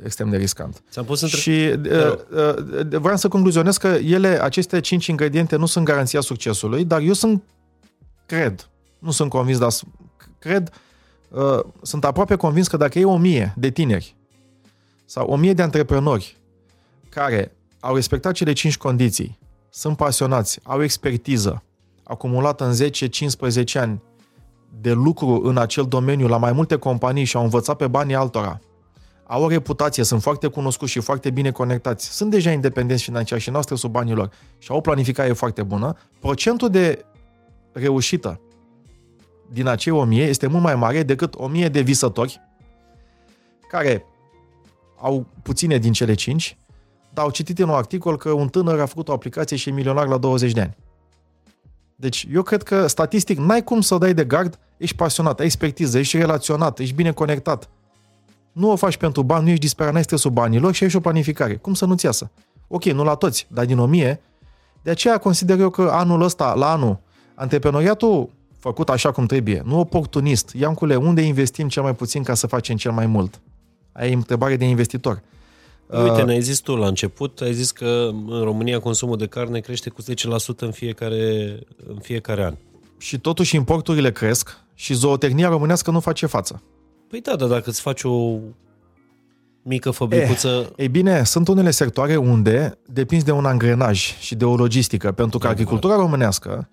extrem 0.05 0.31
de 0.31 0.37
riscant. 0.37 0.83
Ți-am 0.91 1.05
pus 1.05 1.21
între... 1.21 1.39
Și 1.39 1.51
uh, 1.51 2.15
uh, 2.31 2.99
vreau 2.99 3.17
să 3.17 3.29
concluzionez 3.29 3.77
că 3.77 3.87
ele, 3.87 4.43
aceste 4.43 4.81
cinci 4.81 5.07
ingrediente 5.07 5.57
nu 5.57 5.67
sunt 5.67 5.85
garanția 5.85 6.21
succesului, 6.21 6.85
dar 6.85 7.01
eu 7.01 7.13
sunt, 7.13 7.43
cred, 8.27 8.71
nu 8.99 9.11
sunt 9.11 9.31
convins, 9.31 9.59
dar 9.59 9.73
cred, 10.39 10.71
uh, 11.29 11.61
sunt 11.83 12.05
aproape 12.05 12.37
convins 12.37 12.69
că 12.69 12.77
dacă 12.77 12.99
e 12.99 13.05
o 13.05 13.17
mie 13.17 13.55
de 13.57 13.71
tineri 13.71 14.17
sau 15.05 15.27
o 15.27 15.37
mie 15.37 15.53
de 15.53 15.63
antreprenori 15.63 16.37
care 17.09 17.57
au 17.81 17.95
respectat 17.95 18.33
cele 18.33 18.53
5 18.53 18.77
condiții, 18.77 19.39
sunt 19.71 19.97
pasionați, 19.97 20.61
au 20.63 20.83
expertiză 20.83 21.63
acumulată 22.05 22.65
în 22.65 22.89
10-15 23.53 23.65
ani 23.75 24.03
de 24.81 24.93
lucru 24.93 25.41
în 25.45 25.59
acel 25.59 25.85
domeniu 25.85 26.27
la 26.27 26.37
mai 26.37 26.53
multe 26.53 26.77
companii 26.77 27.25
și 27.25 27.37
au 27.37 27.43
învățat 27.43 27.77
pe 27.77 27.87
banii 27.87 28.15
altora, 28.15 28.61
au 29.27 29.43
o 29.43 29.49
reputație, 29.49 30.03
sunt 30.03 30.23
foarte 30.23 30.47
cunoscuți 30.47 30.91
și 30.91 31.01
foarte 31.01 31.31
bine 31.31 31.51
conectați, 31.51 32.17
sunt 32.17 32.31
deja 32.31 32.51
independenți 32.51 33.03
financiar 33.03 33.39
și 33.39 33.51
noastre 33.51 33.75
sub 33.75 33.91
banilor 33.91 34.33
și 34.59 34.71
au 34.71 34.77
o 34.77 34.81
planificare 34.81 35.33
foarte 35.33 35.63
bună, 35.63 35.97
procentul 36.21 36.71
de 36.71 37.05
reușită 37.73 38.41
din 39.51 39.67
acei 39.67 39.93
1000 39.93 40.25
este 40.25 40.47
mult 40.47 40.63
mai 40.63 40.75
mare 40.75 41.03
decât 41.03 41.35
1000 41.37 41.69
de 41.69 41.81
visători 41.81 42.41
care 43.69 44.05
au 45.01 45.27
puține 45.43 45.79
din 45.79 45.93
cele 45.93 46.15
5 46.15 46.59
dar 47.15 47.25
au 47.25 47.31
citit 47.31 47.59
în 47.59 47.69
un 47.69 47.75
articol 47.75 48.17
că 48.17 48.31
un 48.31 48.49
tânăr 48.49 48.81
a 48.81 48.87
făcut 48.87 49.09
o 49.09 49.13
aplicație 49.13 49.57
și 49.57 49.69
e 49.69 49.73
milionar 49.73 50.07
la 50.07 50.17
20 50.17 50.53
de 50.53 50.61
ani. 50.61 50.77
Deci 51.97 52.27
eu 52.33 52.43
cred 52.43 52.63
că 52.63 52.87
statistic 52.87 53.39
n-ai 53.39 53.65
cum 53.65 53.81
să 53.81 53.99
dai 53.99 54.15
de 54.15 54.25
gard, 54.25 54.59
ești 54.77 54.97
pasionat, 54.97 55.39
ai 55.41 55.45
expertiză, 55.45 55.99
ești 55.99 56.17
relaționat, 56.17 56.79
ești 56.79 56.95
bine 56.95 57.13
conectat. 57.13 57.71
Nu 58.55 58.71
o 58.71 58.77
faci 58.77 58.97
pentru 58.97 59.23
bani, 59.23 59.43
nu 59.45 59.49
ești 59.49 59.61
disperat, 59.61 59.93
n-ai 59.93 60.03
stresul 60.03 60.31
banilor 60.31 60.75
și 60.75 60.83
ai 60.83 60.91
și 60.91 60.97
o 60.97 61.01
planificare. 61.01 61.57
Cum 61.57 61.75
să 61.75 61.85
nu-ți 61.85 62.05
iasă? 62.05 62.31
Ok, 62.69 62.85
nu 62.85 63.05
la 63.05 63.15
toți, 63.15 63.47
dar 63.51 63.65
din 63.65 63.79
o 63.79 63.87
mie. 63.87 64.21
De 64.83 64.91
aceea 64.91 65.19
consider 65.19 65.61
eu 65.61 65.71
că 65.71 65.89
anul 65.93 66.23
ăsta, 66.23 66.55
la 66.55 66.71
anul, 66.73 66.99
antreprenoriatul 67.35 68.31
făcut 68.59 68.89
așa 68.89 69.13
cum 69.13 69.27
trebuie, 69.27 69.63
nu 69.65 69.79
oportunist. 69.79 70.53
Iancule, 70.55 70.97
unde 70.97 71.21
investim 71.21 71.69
cel 71.69 71.83
mai 71.83 71.95
puțin 71.95 72.23
ca 72.23 72.35
să 72.35 72.47
facem 72.47 72.77
cel 72.77 72.93
mai 72.93 73.07
mult? 73.07 73.41
Aia 73.93 74.11
e 74.11 74.15
întrebare 74.15 74.57
de 74.57 74.65
investitor. 74.65 75.23
Uite, 75.87 76.23
ne-ai 76.23 76.41
zis 76.41 76.59
tu 76.59 76.77
la 76.77 76.87
început, 76.87 77.41
ai 77.41 77.53
zis 77.53 77.71
că 77.71 78.11
în 78.29 78.43
România 78.43 78.81
consumul 78.81 79.17
de 79.17 79.27
carne 79.27 79.61
crește 79.61 79.91
cu 79.91 80.03
10% 80.03 80.07
în 80.57 80.71
fiecare, 80.71 81.59
în 81.89 81.99
fiecare 82.01 82.45
an. 82.45 82.55
Și 82.99 83.19
totuși 83.19 83.57
importurile 83.57 84.13
cresc 84.13 84.59
și 84.75 84.95
zootehnia 84.95 85.49
românească 85.49 85.91
nu 85.91 86.01
face 86.01 86.27
față. 86.27 86.63
Păi 87.09 87.21
da, 87.21 87.37
dar 87.37 87.49
dacă 87.49 87.71
îți 87.71 87.81
faci 87.81 88.03
o 88.03 88.39
mică 89.63 89.91
fabricuță... 89.91 90.49
Eh, 90.49 90.67
ei 90.77 90.89
bine, 90.89 91.25
sunt 91.25 91.49
unele 91.49 91.71
sectoare 91.71 92.17
unde 92.17 92.79
depinzi 92.87 93.25
de 93.25 93.31
un 93.31 93.45
angrenaj 93.45 94.19
și 94.19 94.35
de 94.35 94.45
o 94.45 94.57
logistică, 94.57 95.13
pentru 95.13 95.39
că 95.39 95.47
agricultura 95.47 95.97
românească 95.97 96.69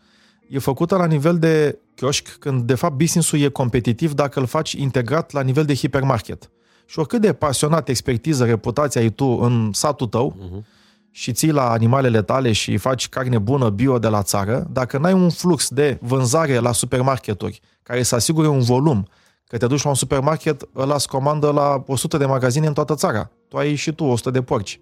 e 0.50 0.60
făcută 0.60 0.96
la 0.96 1.06
nivel 1.06 1.40
de 1.40 1.80
chioșc, 1.96 2.36
când 2.40 2.62
de 2.62 2.76
fapt 2.76 2.98
business-ul 2.98 3.40
e 3.40 3.48
competitiv 3.48 4.14
dacă 4.14 4.40
îl 4.40 4.46
faci 4.46 4.72
integrat 4.72 5.32
la 5.32 5.42
nivel 5.42 5.66
de 5.66 5.76
hipermarket. 5.76 6.50
Și 6.86 7.00
oricât 7.00 7.22
de 7.22 7.34
pasionat, 7.34 7.90
expertiză, 7.90 8.46
reputația 8.46 9.02
ai 9.02 9.10
tu 9.10 9.26
în 9.26 9.70
satul 9.74 10.08
tău 10.08 10.36
uh-huh. 10.36 10.66
și 11.12 11.32
ții 11.32 11.52
la 11.52 11.70
animalele 11.70 12.22
tale 12.22 12.52
și 12.52 12.78
faci 12.78 13.10
carne 13.10 13.38
bună 13.38 13.70
bio 13.70 14.00
de 14.00 14.08
la 14.08 14.24
țară, 14.24 14.68
dacă 14.72 14.98
n-ai 14.98 15.14
un 15.14 15.30
flux 15.30 15.70
de 15.70 15.98
vânzare 16.02 16.58
la 16.58 16.72
supermarketuri 16.72 17.62
care 17.84 18.04
să 18.04 18.16
asigure 18.16 18.48
un 18.48 18.60
volum, 18.60 19.08
că 19.52 19.58
te 19.58 19.68
duci 19.68 19.84
la 19.84 19.90
un 19.90 19.96
supermarket, 19.96 20.70
ăla 20.76 20.94
îți 20.94 21.08
comandă 21.08 21.52
la 21.52 21.84
100 21.88 22.18
de 22.18 22.26
magazine 22.26 22.68
în 22.68 22.74
toată 22.74 22.96
țara. 22.96 23.32
Tu 23.48 23.58
ai 23.58 23.76
și 23.76 23.92
tu 23.92 24.04
100 24.04 24.30
de 24.30 24.42
porci. 24.42 24.80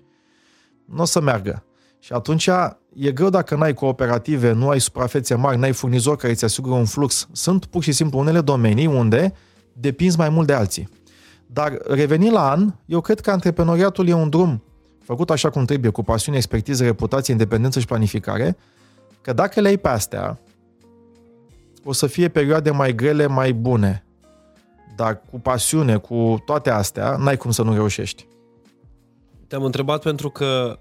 Nu 0.86 1.02
o 1.02 1.06
să 1.06 1.22
meargă. 1.22 1.64
Și 2.00 2.14
atunci 2.14 2.50
e 2.94 3.12
greu 3.12 3.30
dacă 3.30 3.56
n-ai 3.56 3.74
cooperative, 3.74 4.52
nu 4.52 4.70
ai 4.70 4.80
suprafețe 4.80 5.36
mari, 5.36 5.58
n-ai 5.58 5.72
furnizori 5.72 6.18
care 6.18 6.32
îți 6.32 6.44
asigură 6.44 6.76
un 6.76 6.86
flux. 6.86 7.28
Sunt 7.32 7.66
pur 7.66 7.84
și 7.84 7.92
simplu 7.92 8.20
unele 8.20 8.42
domenii 8.42 8.86
unde 8.86 9.34
depinzi 9.74 10.18
mai 10.18 10.30
mult 10.30 10.48
de 10.48 10.54
alții. 10.54 10.90
Dar 11.46 11.78
revenind 11.88 12.34
la 12.34 12.50
an, 12.50 12.74
eu 12.86 13.02
cred 13.02 13.20
că 13.20 13.32
antreprenoriatul 13.32 14.08
e 14.08 14.14
un 14.14 14.30
drum 14.30 14.64
făcut 15.04 15.30
așa 15.30 15.50
cum 15.50 15.66
trebuie, 15.66 15.92
cu 15.92 16.04
pasiune, 16.04 16.38
expertiză, 16.38 16.84
reputație, 16.84 17.34
independență 17.34 17.80
și 17.80 17.86
planificare, 17.86 18.58
că 19.22 19.34
dacă 19.34 19.62
le 19.62 19.68
ai 19.68 19.78
pe 19.78 19.88
astea, 19.88 20.40
o 21.84 21.92
să 21.92 22.08
fie 22.08 22.28
perioade 22.28 22.72
mai 22.72 22.96
grele, 22.96 23.28
mai 23.28 23.54
bune. 23.54 24.04
Dar 25.00 25.22
cu 25.32 25.40
pasiune, 25.40 25.98
cu 25.98 26.42
toate 26.46 26.70
astea, 26.70 27.16
n-ai 27.16 27.38
cum 27.38 27.52
să 27.52 27.64
nu 27.64 27.74
reușești. 27.74 28.28
Te-am 29.48 29.64
întrebat 29.64 30.02
pentru 30.02 30.30
că 30.30 30.80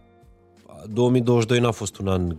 2022 0.92 1.60
n-a 1.60 1.70
fost 1.70 1.98
un 1.98 2.08
an 2.08 2.36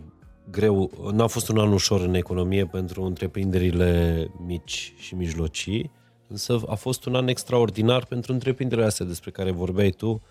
greu, 0.51 0.91
n-a 1.13 1.27
fost 1.27 1.49
un 1.49 1.57
an 1.57 1.71
ușor 1.71 2.01
în 2.01 2.13
economie 2.13 2.65
pentru 2.65 3.03
întreprinderile 3.03 4.31
mici 4.45 4.93
și 4.97 5.15
mijlocii, 5.15 5.91
însă 6.27 6.61
a 6.67 6.75
fost 6.75 7.05
un 7.05 7.15
an 7.15 7.27
extraordinar 7.27 8.05
pentru 8.05 8.33
întreprinderile 8.33 8.87
astea 8.87 9.05
despre 9.05 9.31
care 9.31 9.51
vorbeai 9.51 9.89
tu, 9.89 10.21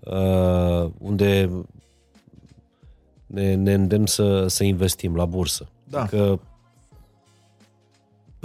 uh, 0.00 0.90
unde 0.98 1.50
ne, 3.26 3.54
ne 3.54 3.74
îndemn 3.74 4.06
să, 4.06 4.46
să 4.46 4.64
investim 4.64 5.14
la 5.14 5.24
bursă. 5.24 5.68
Da. 5.84 6.00
Adică 6.00 6.40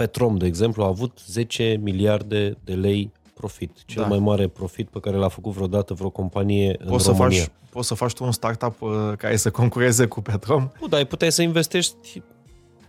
Petrom, 0.02 0.36
de 0.36 0.46
exemplu, 0.46 0.82
a 0.82 0.86
avut 0.86 1.18
10 1.26 1.78
miliarde 1.82 2.58
de 2.64 2.72
lei 2.72 3.12
profit. 3.34 3.84
Cel 3.84 4.02
da. 4.02 4.08
mai 4.08 4.18
mare 4.18 4.48
profit 4.48 4.88
pe 4.88 5.00
care 5.00 5.16
l-a 5.16 5.28
făcut 5.28 5.52
vreodată 5.52 5.94
vreo 5.94 6.10
companie 6.10 6.72
poți 6.72 6.92
în 6.92 6.98
să 6.98 7.10
România. 7.10 7.38
Faci, 7.38 7.50
poți 7.70 7.88
să 7.88 7.94
faci 7.94 8.12
tu 8.12 8.24
un 8.24 8.32
startup 8.32 8.80
uh, 8.80 8.90
care 9.18 9.36
să 9.36 9.50
concureze 9.50 10.06
cu 10.06 10.20
Petrom? 10.20 10.70
Nu, 10.80 10.86
dar 10.86 10.98
ai 10.98 11.06
puteai 11.06 11.32
să 11.32 11.42
investești 11.42 12.22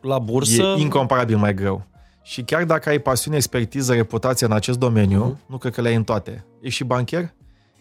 la 0.01 0.19
bursă. 0.19 0.61
E 0.77 0.81
incomparabil 0.81 1.37
mai 1.37 1.53
greu. 1.53 1.85
Și 2.23 2.41
chiar 2.41 2.63
dacă 2.63 2.89
ai 2.89 2.99
pasiune, 2.99 3.35
expertiză, 3.35 3.93
reputație 3.93 4.45
în 4.45 4.51
acest 4.51 4.77
domeniu, 4.77 5.33
uh-huh. 5.33 5.47
nu 5.49 5.57
cred 5.57 5.73
că 5.73 5.81
le 5.81 5.87
ai 5.87 5.95
în 5.95 6.03
toate. 6.03 6.45
Ești 6.61 6.75
și 6.75 6.83
bancher? 6.83 7.33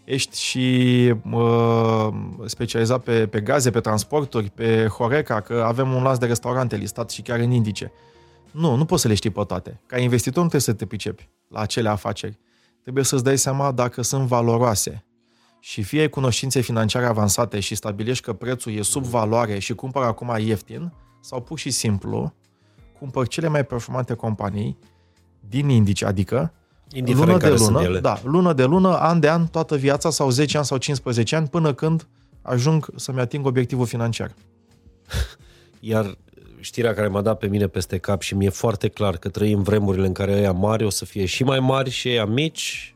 Ești 0.05 0.41
și 0.41 1.15
uh, 1.33 2.09
specializat 2.45 3.03
pe, 3.03 3.27
pe 3.27 3.41
gaze, 3.41 3.71
pe 3.71 3.81
transporturi, 3.81 4.51
pe 4.51 4.87
Horeca, 4.87 5.41
că 5.41 5.65
avem 5.67 5.93
un 5.93 6.03
lanț 6.03 6.19
de 6.19 6.27
restaurante 6.27 6.77
listat 6.77 7.11
și 7.11 7.23
chiar 7.23 7.39
în 7.39 7.51
indice. 7.51 7.93
Nu, 8.53 8.75
nu 8.75 8.85
poți 8.85 9.03
să 9.03 9.09
le 9.09 9.15
știi 9.15 9.31
pe 9.31 9.45
toate. 9.47 9.81
Ca 9.87 9.99
investitor 9.99 10.43
nu 10.43 10.49
trebuie 10.49 10.61
să 10.61 10.73
te 10.73 10.87
pricepi 10.87 11.29
la 11.49 11.61
acele 11.61 11.89
afaceri. 11.89 12.39
Trebuie 12.83 13.05
să-ți 13.05 13.25
dai 13.25 13.39
seama 13.39 13.73
dacă 13.73 14.03
sunt 14.03 14.27
valoroase. 14.27 15.05
Și 15.61 15.83
fie 15.83 16.01
ai 16.01 16.09
cunoștințe 16.09 16.61
financiare 16.61 17.07
avansate 17.07 17.61
și 17.61 17.75
stabilești 17.75 18.25
că 18.25 18.33
prețul 18.33 18.73
e 18.73 18.83
sub 18.83 19.05
valoare 19.05 19.59
și 19.59 19.75
cumpără 19.75 20.05
acum 20.05 20.37
ieftin, 20.39 20.93
sau 21.21 21.41
pur 21.41 21.59
și 21.59 21.71
simplu 21.71 22.35
cumpăr 22.99 23.29
cele 23.29 23.49
mai 23.49 23.65
performante 23.65 24.15
companii 24.15 24.79
din 25.49 25.69
indice, 25.69 26.05
adică 26.05 26.53
Indiferent 26.95 27.43
lună 27.43 27.57
de 27.57 27.65
lună, 27.65 28.01
da, 28.01 28.21
lună 28.25 28.53
de 28.53 28.65
lună, 28.65 28.97
an 28.97 29.21
de 29.21 29.29
an, 29.29 29.47
toată 29.47 29.77
viața 29.77 30.11
sau 30.11 30.31
10 30.31 30.57
ani 30.57 30.67
sau 30.67 30.79
15 30.79 31.37
ani, 31.37 31.49
până 31.49 31.75
când 31.75 32.09
ajung 32.43 32.91
să-mi 32.97 33.21
ating 33.21 33.47
obiectivul 33.47 33.87
financiar. 33.87 34.35
Iar 35.81 36.17
știrea 36.63 36.95
care 36.95 37.09
m-a 37.09 37.21
dat 37.21 37.39
pe 37.39 37.47
mine 37.47 37.67
peste 37.67 37.99
cap 37.99 38.21
și 38.21 38.35
mi-e 38.35 38.49
foarte 38.49 38.89
clar 38.89 39.17
că 39.17 39.29
trăim 39.29 39.63
vremurile 39.63 40.07
în 40.07 40.13
care 40.13 40.33
ăia 40.33 40.53
mari 40.53 40.85
o 40.85 40.91
să 40.91 41.05
fie 41.05 41.25
și 41.25 41.45
mai 41.45 41.61
mari 41.61 41.91
și 41.91 42.09
ăia 42.09 42.25
mici. 42.25 42.95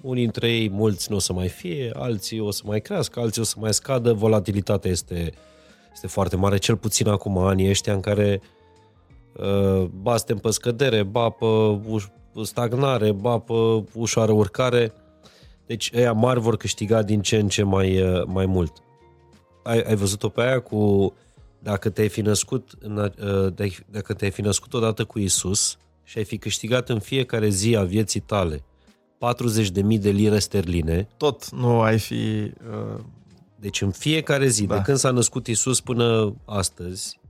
Unii 0.00 0.22
dintre 0.22 0.52
ei, 0.52 0.68
mulți 0.70 1.10
nu 1.10 1.16
o 1.16 1.18
să 1.18 1.32
mai 1.32 1.48
fie, 1.48 1.90
alții 1.94 2.40
o 2.40 2.50
să 2.50 2.62
mai 2.64 2.80
crească, 2.80 3.20
alții 3.20 3.40
o 3.40 3.44
să 3.44 3.54
mai 3.58 3.74
scadă. 3.74 4.12
Volatilitatea 4.12 4.90
este, 4.90 5.32
este 5.92 6.06
foarte 6.06 6.36
mare, 6.36 6.56
cel 6.56 6.76
puțin 6.76 7.08
acum 7.08 7.38
anii 7.38 7.68
ăștia 7.68 7.92
în 7.92 8.00
care 8.00 8.40
uh, 9.32 9.84
ba 9.84 10.16
suntem 10.16 10.38
pe 10.38 10.50
scădere, 10.50 11.02
ba 11.02 11.28
pe 11.28 11.46
stagnare, 12.42 13.12
ba 13.12 13.38
pe 13.38 13.84
ușoară 13.92 14.32
urcare. 14.32 14.92
Deci 15.66 15.90
ăia 15.96 16.12
mari 16.12 16.40
vor 16.40 16.56
câștiga 16.56 17.02
din 17.02 17.20
ce 17.20 17.36
în 17.36 17.48
ce 17.48 17.62
mai, 17.62 18.02
uh, 18.02 18.24
mai 18.26 18.46
mult. 18.46 18.72
Ai, 19.62 19.80
ai 19.80 19.94
văzut-o 19.94 20.28
pe 20.28 20.42
aia 20.42 20.60
cu 20.60 21.12
dacă 21.64 21.90
te-ai 21.90 22.08
fi 22.08 22.20
născut, 22.20 22.70
în, 22.80 22.96
uh, 22.96 23.72
dacă 23.90 24.14
te-ai 24.14 24.30
fi 24.30 24.40
născut 24.40 24.74
odată 24.74 25.04
cu 25.04 25.18
Isus 25.18 25.76
și 26.02 26.18
ai 26.18 26.24
fi 26.24 26.38
câștigat 26.38 26.88
în 26.88 26.98
fiecare 26.98 27.48
zi 27.48 27.76
a 27.76 27.82
vieții 27.82 28.20
tale 28.20 28.64
40.000 29.18 29.98
de 30.00 30.10
lire 30.10 30.38
sterline. 30.38 31.08
Tot 31.16 31.50
nu 31.50 31.80
ai 31.80 31.98
fi... 31.98 32.14
Uh... 32.14 33.00
Deci 33.60 33.80
în 33.80 33.90
fiecare 33.90 34.46
zi, 34.46 34.66
da. 34.66 34.76
de 34.76 34.82
când 34.82 34.96
s-a 34.96 35.10
născut 35.10 35.46
Isus 35.46 35.80
până 35.80 36.34
astăzi, 36.44 37.20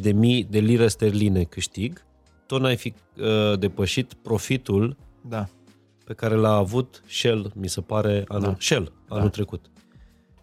40.000 0.00 0.48
de 0.48 0.58
lire 0.58 0.88
sterline 0.88 1.42
câștig, 1.42 2.04
tot 2.46 2.60
n-ai 2.60 2.76
fi 2.76 2.94
uh, 3.18 3.58
depășit 3.58 4.14
profitul 4.14 4.96
da. 5.28 5.48
pe 6.04 6.14
care 6.14 6.34
l-a 6.34 6.54
avut 6.54 7.02
Shell, 7.06 7.52
mi 7.54 7.68
se 7.68 7.80
pare, 7.80 8.24
anul, 8.28 8.42
da. 8.42 8.56
Shell, 8.58 8.92
anul 9.08 9.22
da. 9.22 9.30
trecut. 9.30 9.70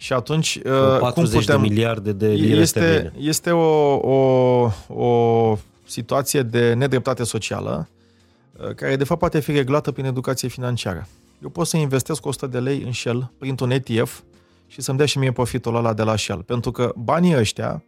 Și 0.02 0.14
atunci, 0.14 0.60
40 0.62 1.14
cum 1.14 1.24
putem... 1.24 1.62
de 1.62 1.68
miliarde 1.68 2.12
de 2.12 2.28
lire 2.28 2.60
este, 2.62 3.14
este 3.18 3.52
o, 3.52 3.96
o, 3.96 4.70
o 4.88 5.58
situație 5.86 6.42
de 6.42 6.74
nedreptate 6.74 7.24
socială 7.24 7.88
uh, 8.52 8.76
care 8.76 8.96
de 8.96 9.04
fapt 9.04 9.20
poate 9.20 9.40
fi 9.40 9.52
reglată 9.52 9.92
prin 9.92 10.06
educație 10.06 10.48
financiară. 10.48 11.08
Eu 11.44 11.50
pot 11.50 11.68
să 11.68 11.78
investesc 11.78 12.26
100 12.26 12.48
de 12.48 12.60
lei 12.60 12.82
în 12.86 12.92
Shell 12.92 13.32
printr-un 13.38 13.72
ETF 13.72 14.22
și 14.68 14.82
să-mi 14.82 14.98
dea 14.98 15.06
și 15.06 15.18
mie 15.18 15.32
profitul 15.32 15.76
ăla 15.76 15.94
de 15.94 16.04
la 16.04 16.16
Shell. 16.16 16.42
Pentru 16.42 16.72
că 16.72 16.94
banii 16.96 17.38
ăștia, 17.38 17.84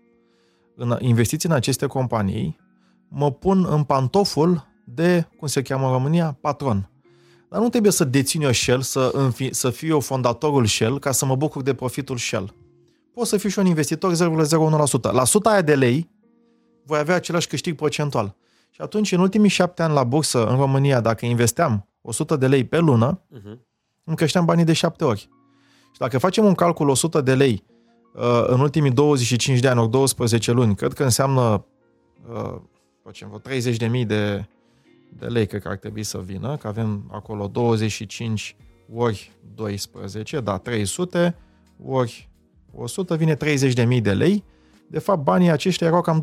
în 0.76 0.98
investiții 1.00 1.50
în 1.50 1.56
aceste 1.56 1.86
companii, 1.86 2.60
mă 3.08 3.32
pun 3.32 3.66
în 3.70 3.84
pantoful 3.84 4.68
de, 4.84 5.28
cum 5.38 5.48
se 5.48 5.62
cheamă 5.62 5.86
în 5.86 5.92
România, 5.92 6.38
patron. 6.42 6.90
Dar 7.54 7.62
nu 7.62 7.70
trebuie 7.70 7.92
să 7.92 8.04
dețin 8.04 8.42
eu 8.42 8.52
Shell, 8.52 8.82
să, 8.82 9.10
înfi, 9.14 9.54
să 9.54 9.70
fiu 9.70 9.88
eu 9.88 10.00
fondatorul 10.00 10.66
Shell, 10.66 11.00
ca 11.00 11.12
să 11.12 11.26
mă 11.26 11.36
bucur 11.36 11.62
de 11.62 11.74
profitul 11.74 12.18
Shell. 12.18 12.54
Pot 13.14 13.28
să 13.28 13.38
fiu 13.38 13.50
și 13.50 13.60
un 13.60 13.66
investitor 13.66 14.14
0,01%. 14.14 14.18
La 15.02 15.22
100 15.22 15.50
aia 15.50 15.62
de 15.62 15.76
lei 15.76 16.10
voi 16.86 17.00
avea 17.00 17.16
același 17.16 17.48
câștig 17.48 17.76
procentual. 17.76 18.36
Și 18.70 18.82
atunci, 18.82 19.12
în 19.12 19.20
ultimii 19.20 19.50
șapte 19.50 19.84
ani 19.84 19.94
la 19.94 20.04
bursă 20.04 20.46
în 20.46 20.56
România, 20.56 21.02
dacă 21.02 21.26
investeam 21.26 21.88
100 22.02 22.36
de 22.36 22.48
lei 22.48 22.64
pe 22.64 22.78
lună, 22.78 23.22
uh-huh. 23.22 23.58
îmi 24.04 24.16
creșteam 24.16 24.46
banii 24.46 24.66
de 24.66 24.74
șapte 24.74 25.04
ori. 25.04 25.30
Și 25.92 26.00
dacă 26.00 26.18
facem 26.18 26.46
un 26.46 26.54
calcul 26.54 26.90
100 26.90 27.22
de 27.22 27.36
lei 27.36 27.64
uh, 28.14 28.44
în 28.48 28.60
ultimii 28.60 28.92
25 28.92 29.60
de 29.60 29.68
ani, 29.68 29.80
ori 29.80 29.90
12 29.90 30.52
luni, 30.52 30.76
cred 30.76 30.94
că 30.94 31.04
înseamnă 31.04 31.66
uh, 32.34 32.56
facem 33.04 33.42
vreo 33.42 33.60
30.000 33.60 33.90
de 33.90 34.04
de 34.04 34.46
lei 35.20 35.46
cred 35.46 35.62
că 35.62 35.68
ar 35.68 35.78
trebui 35.78 36.04
să 36.04 36.18
vină, 36.18 36.58
că 36.58 36.68
avem 36.68 37.10
acolo 37.12 37.48
25 37.48 38.56
ori 38.94 39.32
12, 39.56 40.40
da, 40.40 40.58
300 40.58 41.36
ori 41.86 42.30
100 42.76 43.16
vine 43.16 43.36
30.000 43.36 44.02
de 44.02 44.14
lei. 44.14 44.44
De 44.88 45.00
fapt, 45.00 45.24
banii 45.24 45.50
aceștia 45.50 45.88
erau 45.88 46.02
cam 46.02 46.22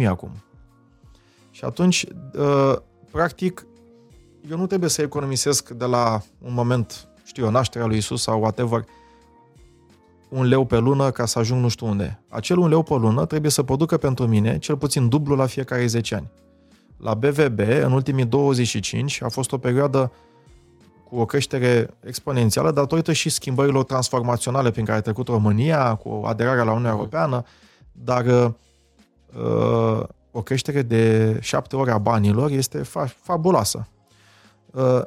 240.000 0.00 0.06
acum. 0.06 0.30
Și 1.50 1.64
atunci, 1.64 2.06
uh, 2.38 2.76
practic, 3.10 3.66
eu 4.50 4.56
nu 4.56 4.66
trebuie 4.66 4.90
să 4.90 5.02
economisesc 5.02 5.70
de 5.70 5.84
la 5.84 6.22
un 6.38 6.54
moment, 6.54 7.08
știu 7.24 7.44
eu, 7.44 7.50
nașterea 7.50 7.86
lui 7.86 7.96
Isus 7.96 8.22
sau 8.22 8.40
whatever, 8.40 8.84
un 10.28 10.44
leu 10.44 10.64
pe 10.64 10.78
lună 10.78 11.10
ca 11.10 11.26
să 11.26 11.38
ajung 11.38 11.62
nu 11.62 11.68
știu 11.68 11.86
unde. 11.86 12.22
Acel 12.28 12.58
un 12.58 12.68
leu 12.68 12.82
pe 12.82 12.94
lună 12.94 13.26
trebuie 13.26 13.50
să 13.50 13.62
producă 13.62 13.96
pentru 13.96 14.26
mine 14.26 14.58
cel 14.58 14.76
puțin 14.76 15.08
dublu 15.08 15.34
la 15.34 15.46
fiecare 15.46 15.86
10 15.86 16.14
ani 16.14 16.30
la 17.02 17.14
BVB, 17.14 17.58
în 17.58 17.92
ultimii 17.92 18.24
25, 18.24 19.22
a 19.22 19.28
fost 19.28 19.52
o 19.52 19.58
perioadă 19.58 20.12
cu 21.08 21.16
o 21.16 21.24
creștere 21.24 21.88
exponențială 22.00 22.70
datorită 22.70 23.12
și 23.12 23.28
schimbărilor 23.28 23.84
transformaționale 23.84 24.70
prin 24.70 24.84
care 24.84 24.98
a 24.98 25.02
trecut 25.02 25.28
România, 25.28 25.94
cu 25.94 26.22
aderarea 26.26 26.64
la 26.64 26.70
Uniunea 26.70 26.90
Europeană, 26.90 27.44
dar 27.92 28.24
uh, 28.26 30.02
o 30.30 30.42
creștere 30.42 30.82
de 30.82 31.36
șapte 31.40 31.76
ori 31.76 31.90
a 31.90 31.98
banilor 31.98 32.50
este 32.50 32.80
fa- 32.80 33.16
fabuloasă. 33.22 33.88
Uh, 34.70 35.00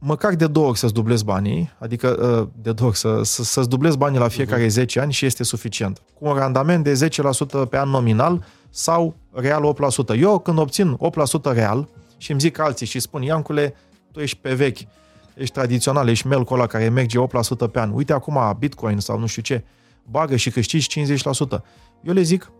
măcar 0.00 0.34
de 0.34 0.46
două 0.46 0.66
ori 0.68 0.78
să-ți 0.78 0.92
dublezi 0.92 1.24
banii, 1.24 1.72
adică 1.78 2.38
uh, 2.40 2.48
de 2.62 2.72
două 2.72 2.88
ori 2.88 2.98
să, 2.98 3.20
să, 3.22 3.42
să-ți 3.42 3.68
dublezi 3.68 3.96
banii 3.96 4.18
la 4.18 4.28
fiecare 4.28 4.64
uh-huh. 4.64 4.68
10 4.68 5.00
ani 5.00 5.12
și 5.12 5.26
este 5.26 5.44
suficient. 5.44 6.02
Cu 6.14 6.26
un 6.26 6.34
randament 6.34 6.84
de 6.84 7.08
10% 7.64 7.68
pe 7.68 7.78
an 7.78 7.88
nominal 7.88 8.44
sau 8.70 9.14
real 9.32 9.76
8%. 10.14 10.18
Eu 10.18 10.38
când 10.38 10.58
obțin 10.58 10.96
8% 11.50 11.52
real 11.52 11.88
și 12.16 12.30
îmi 12.30 12.40
zic 12.40 12.58
alții 12.58 12.86
și 12.86 13.00
spun, 13.00 13.22
Iancule, 13.22 13.74
tu 14.12 14.20
ești 14.20 14.38
pe 14.40 14.54
vechi, 14.54 14.78
ești 15.34 15.54
tradițional, 15.54 16.08
ești 16.08 16.26
melcul 16.26 16.56
ăla 16.56 16.66
care 16.66 16.88
merge 16.88 17.18
8% 17.18 17.70
pe 17.72 17.80
an. 17.80 17.90
Uite 17.94 18.12
acum 18.12 18.56
Bitcoin 18.58 18.98
sau 18.98 19.18
nu 19.18 19.26
știu 19.26 19.42
ce, 19.42 19.64
bagă 20.10 20.36
și 20.36 20.50
câștigi 20.50 21.04
50%. 21.04 21.16
Eu 22.02 22.12
le 22.12 22.22
zic, 22.22 22.50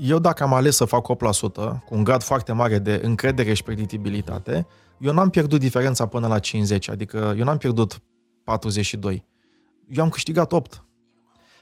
eu 0.00 0.18
dacă 0.18 0.42
am 0.42 0.54
ales 0.54 0.76
să 0.76 0.84
fac 0.84 1.06
8% 1.12 1.54
cu 1.54 1.94
un 1.94 2.04
grad 2.04 2.22
foarte 2.22 2.52
mare 2.52 2.78
de 2.78 3.00
încredere 3.02 3.54
și 3.54 3.62
predictibilitate, 3.62 4.66
eu 4.98 5.12
n-am 5.12 5.30
pierdut 5.30 5.60
diferența 5.60 6.06
până 6.06 6.26
la 6.26 6.38
50, 6.38 6.88
adică 6.88 7.34
eu 7.38 7.44
n-am 7.44 7.56
pierdut 7.56 8.00
42. 8.44 9.24
Eu 9.88 10.02
am 10.02 10.08
câștigat 10.08 10.52
8. 10.52 10.84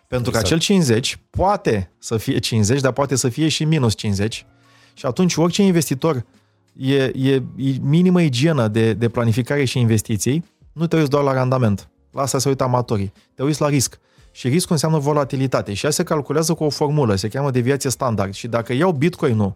Pentru 0.09 0.29
exact. 0.29 0.49
că 0.49 0.55
acel 0.55 0.59
50 0.59 1.19
poate 1.31 1.91
să 1.99 2.17
fie 2.17 2.39
50, 2.39 2.81
dar 2.81 2.93
poate 2.93 3.15
să 3.15 3.29
fie 3.29 3.49
și 3.49 3.65
minus 3.65 3.95
50. 3.95 4.47
Și 4.95 5.07
atunci 5.07 5.37
orice 5.37 5.63
investitor 5.63 6.25
e, 6.73 7.03
e, 7.05 7.35
e 7.57 7.77
minimă 7.81 8.21
igienă 8.21 8.69
de, 8.69 8.93
de 8.93 9.09
planificare 9.09 9.65
și 9.65 9.79
investiții, 9.79 10.45
nu 10.73 10.87
te 10.87 10.97
uiți 10.97 11.11
doar 11.11 11.23
la 11.23 11.33
randament. 11.33 11.91
La 12.13 12.23
asta 12.23 12.39
se 12.39 12.49
uită 12.49 12.65
amatorii. 12.65 13.13
Te 13.35 13.43
uiți 13.43 13.61
la 13.61 13.69
risc. 13.69 13.99
Și 14.31 14.49
riscul 14.49 14.73
înseamnă 14.73 14.99
volatilitate. 14.99 15.75
Și 15.75 15.85
ea 15.85 15.91
se 15.91 16.03
calculează 16.03 16.55
cu 16.55 16.65
o 16.65 16.71
formulă, 16.71 17.15
se 17.15 17.29
cheamă 17.29 17.51
deviație 17.51 17.91
standard. 17.91 18.35
Și 18.35 18.49
dacă 18.49 18.73
iau 18.73 18.93
Bitcoin-ul, 18.93 19.55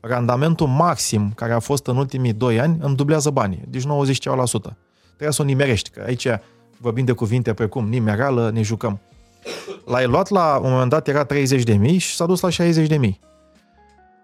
randamentul 0.00 0.66
maxim 0.66 1.32
care 1.34 1.52
a 1.52 1.58
fost 1.58 1.86
în 1.86 1.96
ultimii 1.96 2.32
2 2.32 2.60
ani, 2.60 2.78
îmi 2.80 2.96
dublează 2.96 3.30
banii. 3.30 3.62
Deci 3.68 3.82
90%. 3.82 3.86
Trebuie 5.06 5.32
să 5.32 5.42
o 5.42 5.44
nimerești, 5.44 5.90
că 5.90 6.02
aici 6.06 6.26
vorbim 6.78 7.04
de 7.04 7.12
cuvinte 7.12 7.54
precum 7.54 7.88
nimereală, 7.88 8.50
ne 8.50 8.62
jucăm. 8.62 9.00
L-ai 9.86 10.06
luat 10.06 10.28
la 10.28 10.60
un 10.62 10.70
moment 10.70 10.90
dat, 10.90 11.08
era 11.08 11.24
30 11.24 11.62
de 11.62 11.74
mii 11.74 11.98
și 11.98 12.14
s-a 12.14 12.26
dus 12.26 12.40
la 12.40 12.48
60 12.48 12.88
de 12.88 12.96
mii. 12.96 13.20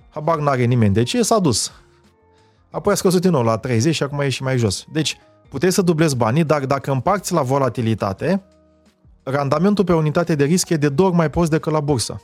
Habar 0.09 0.39
n-are 0.39 0.65
nimeni 0.65 0.95
de 0.95 1.03
ce, 1.03 1.23
s-a 1.23 1.39
dus. 1.39 1.73
Apoi 2.71 2.93
a 2.93 2.97
scăzut 2.97 3.21
din 3.21 3.31
nou 3.31 3.43
la 3.43 3.57
30 3.57 3.95
și 3.95 4.03
acum 4.03 4.21
e 4.21 4.29
și 4.29 4.43
mai 4.43 4.59
jos. 4.59 4.85
Deci, 4.93 5.19
puteți 5.49 5.75
să 5.75 5.83
dublezi 5.83 6.17
banii, 6.17 6.45
dar 6.45 6.67
dacă 6.67 6.91
împarți 6.91 7.33
la 7.33 7.43
volatilitate, 7.43 8.43
randamentul 9.31 9.85
pe 9.85 9.93
unitate 9.93 10.35
de 10.35 10.45
risc 10.45 10.69
e 10.69 10.77
de 10.77 10.89
două 10.89 11.09
ori 11.09 11.17
mai 11.17 11.31
prost 11.31 11.51
decât 11.51 11.73
la 11.73 11.81
bursă. 11.81 12.21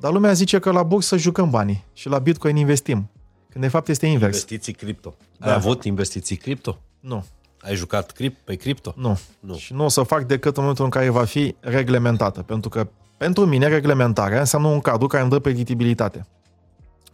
Dar 0.00 0.12
lumea 0.12 0.32
zice 0.32 0.58
că 0.58 0.70
la 0.70 0.82
bursă 0.82 1.16
jucăm 1.16 1.50
banii 1.50 1.84
și 1.92 2.08
la 2.08 2.18
Bitcoin 2.18 2.56
investim. 2.56 3.10
Când 3.50 3.64
de 3.64 3.70
fapt 3.70 3.88
este 3.88 4.06
invers. 4.06 4.34
Investiții 4.34 4.72
cripto. 4.72 5.14
Da. 5.38 5.46
Ai 5.46 5.54
avut 5.54 5.84
investiții 5.84 6.36
cripto? 6.36 6.78
Nu. 7.00 7.24
Ai 7.60 7.74
jucat 7.74 8.10
crip 8.10 8.36
pe 8.44 8.54
cripto? 8.54 8.94
Nu. 8.96 9.18
nu. 9.40 9.56
Și 9.56 9.72
nu 9.72 9.84
o 9.84 9.88
să 9.88 10.02
fac 10.02 10.24
decât 10.24 10.56
în 10.56 10.62
momentul 10.62 10.84
în 10.84 10.90
care 10.90 11.08
va 11.08 11.24
fi 11.24 11.54
reglementată. 11.60 12.42
Pentru 12.42 12.68
că 12.68 12.88
pentru 13.16 13.46
mine 13.46 13.66
reglementarea 13.66 14.38
înseamnă 14.38 14.68
un 14.68 14.80
cadru 14.80 15.06
care 15.06 15.22
îmi 15.22 15.30
dă 15.30 15.38
predictibilitate. 15.38 16.26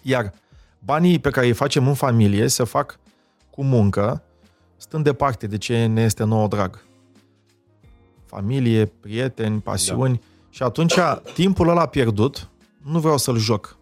Iar 0.02 0.32
banii 0.78 1.18
pe 1.18 1.30
care 1.30 1.46
îi 1.46 1.52
facem 1.52 1.88
în 1.88 1.94
familie 1.94 2.48
se 2.48 2.64
fac 2.64 2.98
cu 3.50 3.62
muncă, 3.62 4.22
stând 4.76 5.04
departe 5.04 5.46
de 5.46 5.58
ce 5.58 5.86
ne 5.86 6.02
este 6.02 6.24
nouă 6.24 6.48
drag 6.48 6.84
familie, 8.34 8.86
prieteni, 8.86 9.60
pasiuni. 9.60 10.14
Da. 10.14 10.26
Și 10.50 10.62
atunci 10.62 10.94
timpul 11.34 11.68
ăla 11.68 11.86
pierdut, 11.86 12.50
nu 12.82 12.98
vreau 12.98 13.16
să-l 13.16 13.36
joc. 13.36 13.78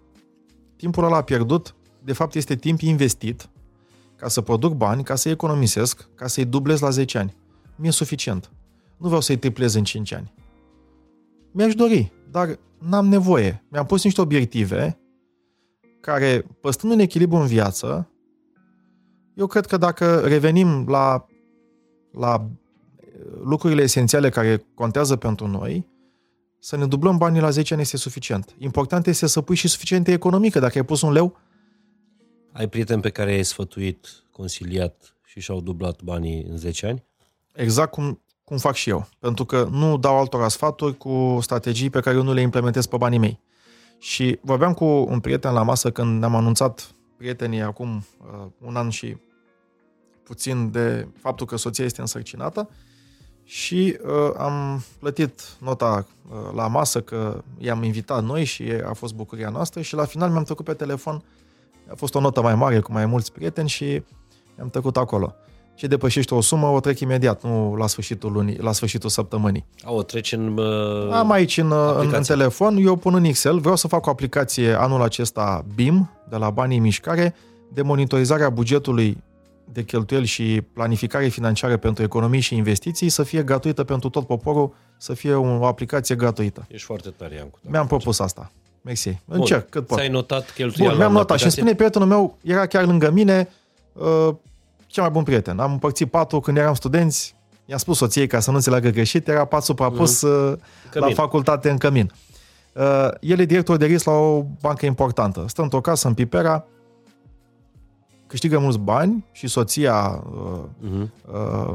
Timpul 0.76 1.04
ăla 1.04 1.22
pierdut, 1.22 1.74
de 2.04 2.12
fapt, 2.12 2.34
este 2.34 2.56
timp 2.56 2.80
investit 2.80 3.48
ca 4.16 4.28
să 4.28 4.40
produc 4.40 4.72
bani, 4.74 5.02
ca 5.02 5.14
să 5.14 5.28
economisesc, 5.28 6.08
ca 6.14 6.26
să-i 6.26 6.44
dublez 6.44 6.80
la 6.80 6.90
10 6.90 7.18
ani. 7.18 7.36
Mi-e 7.76 7.90
suficient. 7.90 8.50
Nu 8.96 9.06
vreau 9.06 9.20
să-i 9.20 9.36
triplez 9.36 9.74
în 9.74 9.84
5 9.84 10.12
ani. 10.12 10.32
Mi-aș 11.50 11.74
dori, 11.74 12.12
dar 12.30 12.58
n-am 12.78 13.06
nevoie. 13.06 13.64
Mi-am 13.68 13.86
pus 13.86 14.04
niște 14.04 14.20
obiective 14.20 14.98
care, 16.00 16.46
păstrând 16.60 16.92
un 16.92 16.98
echilibru 16.98 17.36
în 17.36 17.46
viață, 17.46 18.10
eu 19.34 19.46
cred 19.46 19.66
că 19.66 19.76
dacă 19.76 20.20
revenim 20.20 20.88
la, 20.88 21.26
la 22.12 22.50
lucrurile 23.44 23.82
esențiale 23.82 24.28
care 24.28 24.66
contează 24.74 25.16
pentru 25.16 25.46
noi, 25.46 25.86
să 26.58 26.76
ne 26.76 26.86
dublăm 26.86 27.16
banii 27.16 27.40
la 27.40 27.50
10 27.50 27.72
ani 27.72 27.82
este 27.82 27.96
suficient. 27.96 28.54
Important 28.58 29.06
este 29.06 29.26
să 29.26 29.40
pui 29.40 29.56
și 29.56 29.68
suficientă 29.68 30.10
economică. 30.10 30.58
Dacă 30.58 30.78
ai 30.78 30.84
pus 30.84 31.02
un 31.02 31.12
leu... 31.12 31.36
Ai 32.52 32.68
prieteni 32.68 33.00
pe 33.00 33.10
care 33.10 33.32
ai 33.32 33.42
sfătuit, 33.42 34.06
consiliat 34.30 35.16
și 35.24 35.40
și-au 35.40 35.60
dublat 35.60 36.02
banii 36.02 36.42
în 36.42 36.56
10 36.56 36.86
ani? 36.86 37.04
Exact 37.54 37.90
cum, 37.90 38.22
cum 38.44 38.56
fac 38.56 38.74
și 38.74 38.90
eu. 38.90 39.08
Pentru 39.18 39.44
că 39.44 39.68
nu 39.70 39.98
dau 39.98 40.18
altora 40.18 40.48
sfaturi 40.48 40.96
cu 40.96 41.38
strategii 41.40 41.90
pe 41.90 42.00
care 42.00 42.16
eu 42.16 42.22
nu 42.22 42.32
le 42.32 42.40
implementez 42.40 42.86
pe 42.86 42.96
banii 42.96 43.18
mei. 43.18 43.40
Și 43.98 44.38
vorbeam 44.42 44.74
cu 44.74 44.84
un 44.84 45.20
prieten 45.20 45.52
la 45.52 45.62
masă 45.62 45.90
când 45.90 46.18
ne-am 46.18 46.34
anunțat 46.34 46.94
prietenii 47.16 47.62
acum 47.62 48.04
uh, 48.20 48.46
un 48.60 48.76
an 48.76 48.88
și 48.88 49.16
puțin 50.22 50.70
de 50.70 51.08
faptul 51.20 51.46
că 51.46 51.56
soția 51.56 51.84
este 51.84 52.00
însărcinată 52.00 52.68
și 53.44 53.96
uh, 54.04 54.34
am 54.36 54.84
plătit 54.98 55.56
nota 55.58 56.06
uh, 56.30 56.54
la 56.54 56.66
masă 56.66 57.00
că 57.00 57.42
i-am 57.58 57.82
invitat 57.82 58.24
noi 58.24 58.44
și 58.44 58.64
a 58.88 58.92
fost 58.92 59.14
bucuria 59.14 59.48
noastră 59.48 59.80
și 59.80 59.94
la 59.94 60.04
final 60.04 60.30
mi-am 60.30 60.42
trecut 60.42 60.64
pe 60.64 60.72
telefon, 60.72 61.22
a 61.90 61.94
fost 61.94 62.14
o 62.14 62.20
notă 62.20 62.42
mai 62.42 62.54
mare 62.54 62.80
cu 62.80 62.92
mai 62.92 63.06
mulți 63.06 63.32
prieteni 63.32 63.68
și 63.68 64.02
mi-am 64.56 64.70
trecut 64.70 64.96
acolo. 64.96 65.34
Ce 65.74 65.86
depășește 65.86 66.34
o 66.34 66.40
sumă, 66.40 66.66
o 66.66 66.80
trec 66.80 67.00
imediat, 67.00 67.42
nu 67.42 67.74
la 67.74 67.86
sfârșitul 67.86 68.32
lunii, 68.32 68.56
la 68.60 68.72
sfârșitul 68.72 69.10
săptămânii. 69.10 69.64
A, 69.84 69.92
o 69.92 70.02
treci 70.02 70.32
în 70.32 70.58
uh, 70.58 71.12
Am 71.12 71.30
aici 71.30 71.58
în, 71.58 71.72
în, 71.98 72.12
în 72.12 72.22
telefon, 72.22 72.76
eu 72.76 72.96
pun 72.96 73.14
în 73.14 73.24
Excel, 73.24 73.58
vreau 73.58 73.76
să 73.76 73.88
fac 73.88 74.06
o 74.06 74.10
aplicație 74.10 74.72
anul 74.72 75.02
acesta 75.02 75.64
BIM, 75.74 76.10
de 76.28 76.36
la 76.36 76.50
Banii 76.50 76.78
Mișcare, 76.78 77.34
de 77.72 77.82
monitorizarea 77.82 78.50
bugetului 78.50 79.22
de 79.72 79.82
cheltuieli 79.82 80.26
și 80.26 80.62
planificare 80.72 81.28
financiară 81.28 81.76
pentru 81.76 82.02
economii 82.02 82.40
și 82.40 82.56
investiții 82.56 83.08
să 83.08 83.22
fie 83.22 83.42
gratuită 83.42 83.84
pentru 83.84 84.08
tot 84.08 84.26
poporul, 84.26 84.74
să 84.96 85.14
fie 85.14 85.34
o 85.34 85.64
aplicație 85.64 86.14
gratuită. 86.14 86.66
Ești 86.68 86.86
foarte 86.86 87.08
tare, 87.08 87.34
Iancu. 87.34 87.58
Mi-am 87.62 87.86
propus 87.86 88.18
asta. 88.18 88.52
Mersi. 88.82 89.18
Încerc 89.26 89.68
cât 89.68 89.86
pot. 89.86 89.96
Ți-ai 89.96 90.10
notat 90.10 90.50
cheltuiala 90.50 90.90
Bun, 90.90 90.98
mi-am 90.98 91.12
notat 91.12 91.38
și 91.38 91.50
spune 91.50 91.74
prietenul 91.74 92.08
meu, 92.08 92.38
era 92.42 92.66
chiar 92.66 92.86
lângă 92.86 93.10
mine, 93.10 93.48
uh, 93.92 94.34
cel 94.86 95.02
mai 95.02 95.12
bun 95.12 95.22
prieten. 95.22 95.58
Am 95.58 95.72
împărțit 95.72 96.10
patul 96.10 96.40
când 96.40 96.56
eram 96.56 96.74
studenți, 96.74 97.34
i-am 97.64 97.78
spus 97.78 97.96
soției 97.96 98.26
ca 98.26 98.40
să 98.40 98.50
nu 98.50 98.56
înțeleagă 98.56 98.88
greșit, 98.88 99.28
era 99.28 99.44
pat 99.44 99.62
suprapus 99.62 100.24
mm-hmm. 100.26 100.92
la 100.92 101.10
facultate 101.10 101.70
în 101.70 101.78
cămin. 101.78 102.12
Uh, 102.72 103.08
el 103.20 103.38
e 103.38 103.44
director 103.44 103.76
de 103.76 103.86
risc 103.86 104.04
la 104.04 104.12
o 104.12 104.44
bancă 104.60 104.86
importantă. 104.86 105.44
Stă 105.48 105.62
într-o 105.62 105.80
casă 105.80 106.08
în 106.08 106.14
Pipera, 106.14 106.66
câștigă 108.32 108.58
mulți 108.58 108.78
bani 108.78 109.24
și 109.32 109.46
soția 109.46 110.24
uh-huh. 110.24 111.08
uh, 111.32 111.74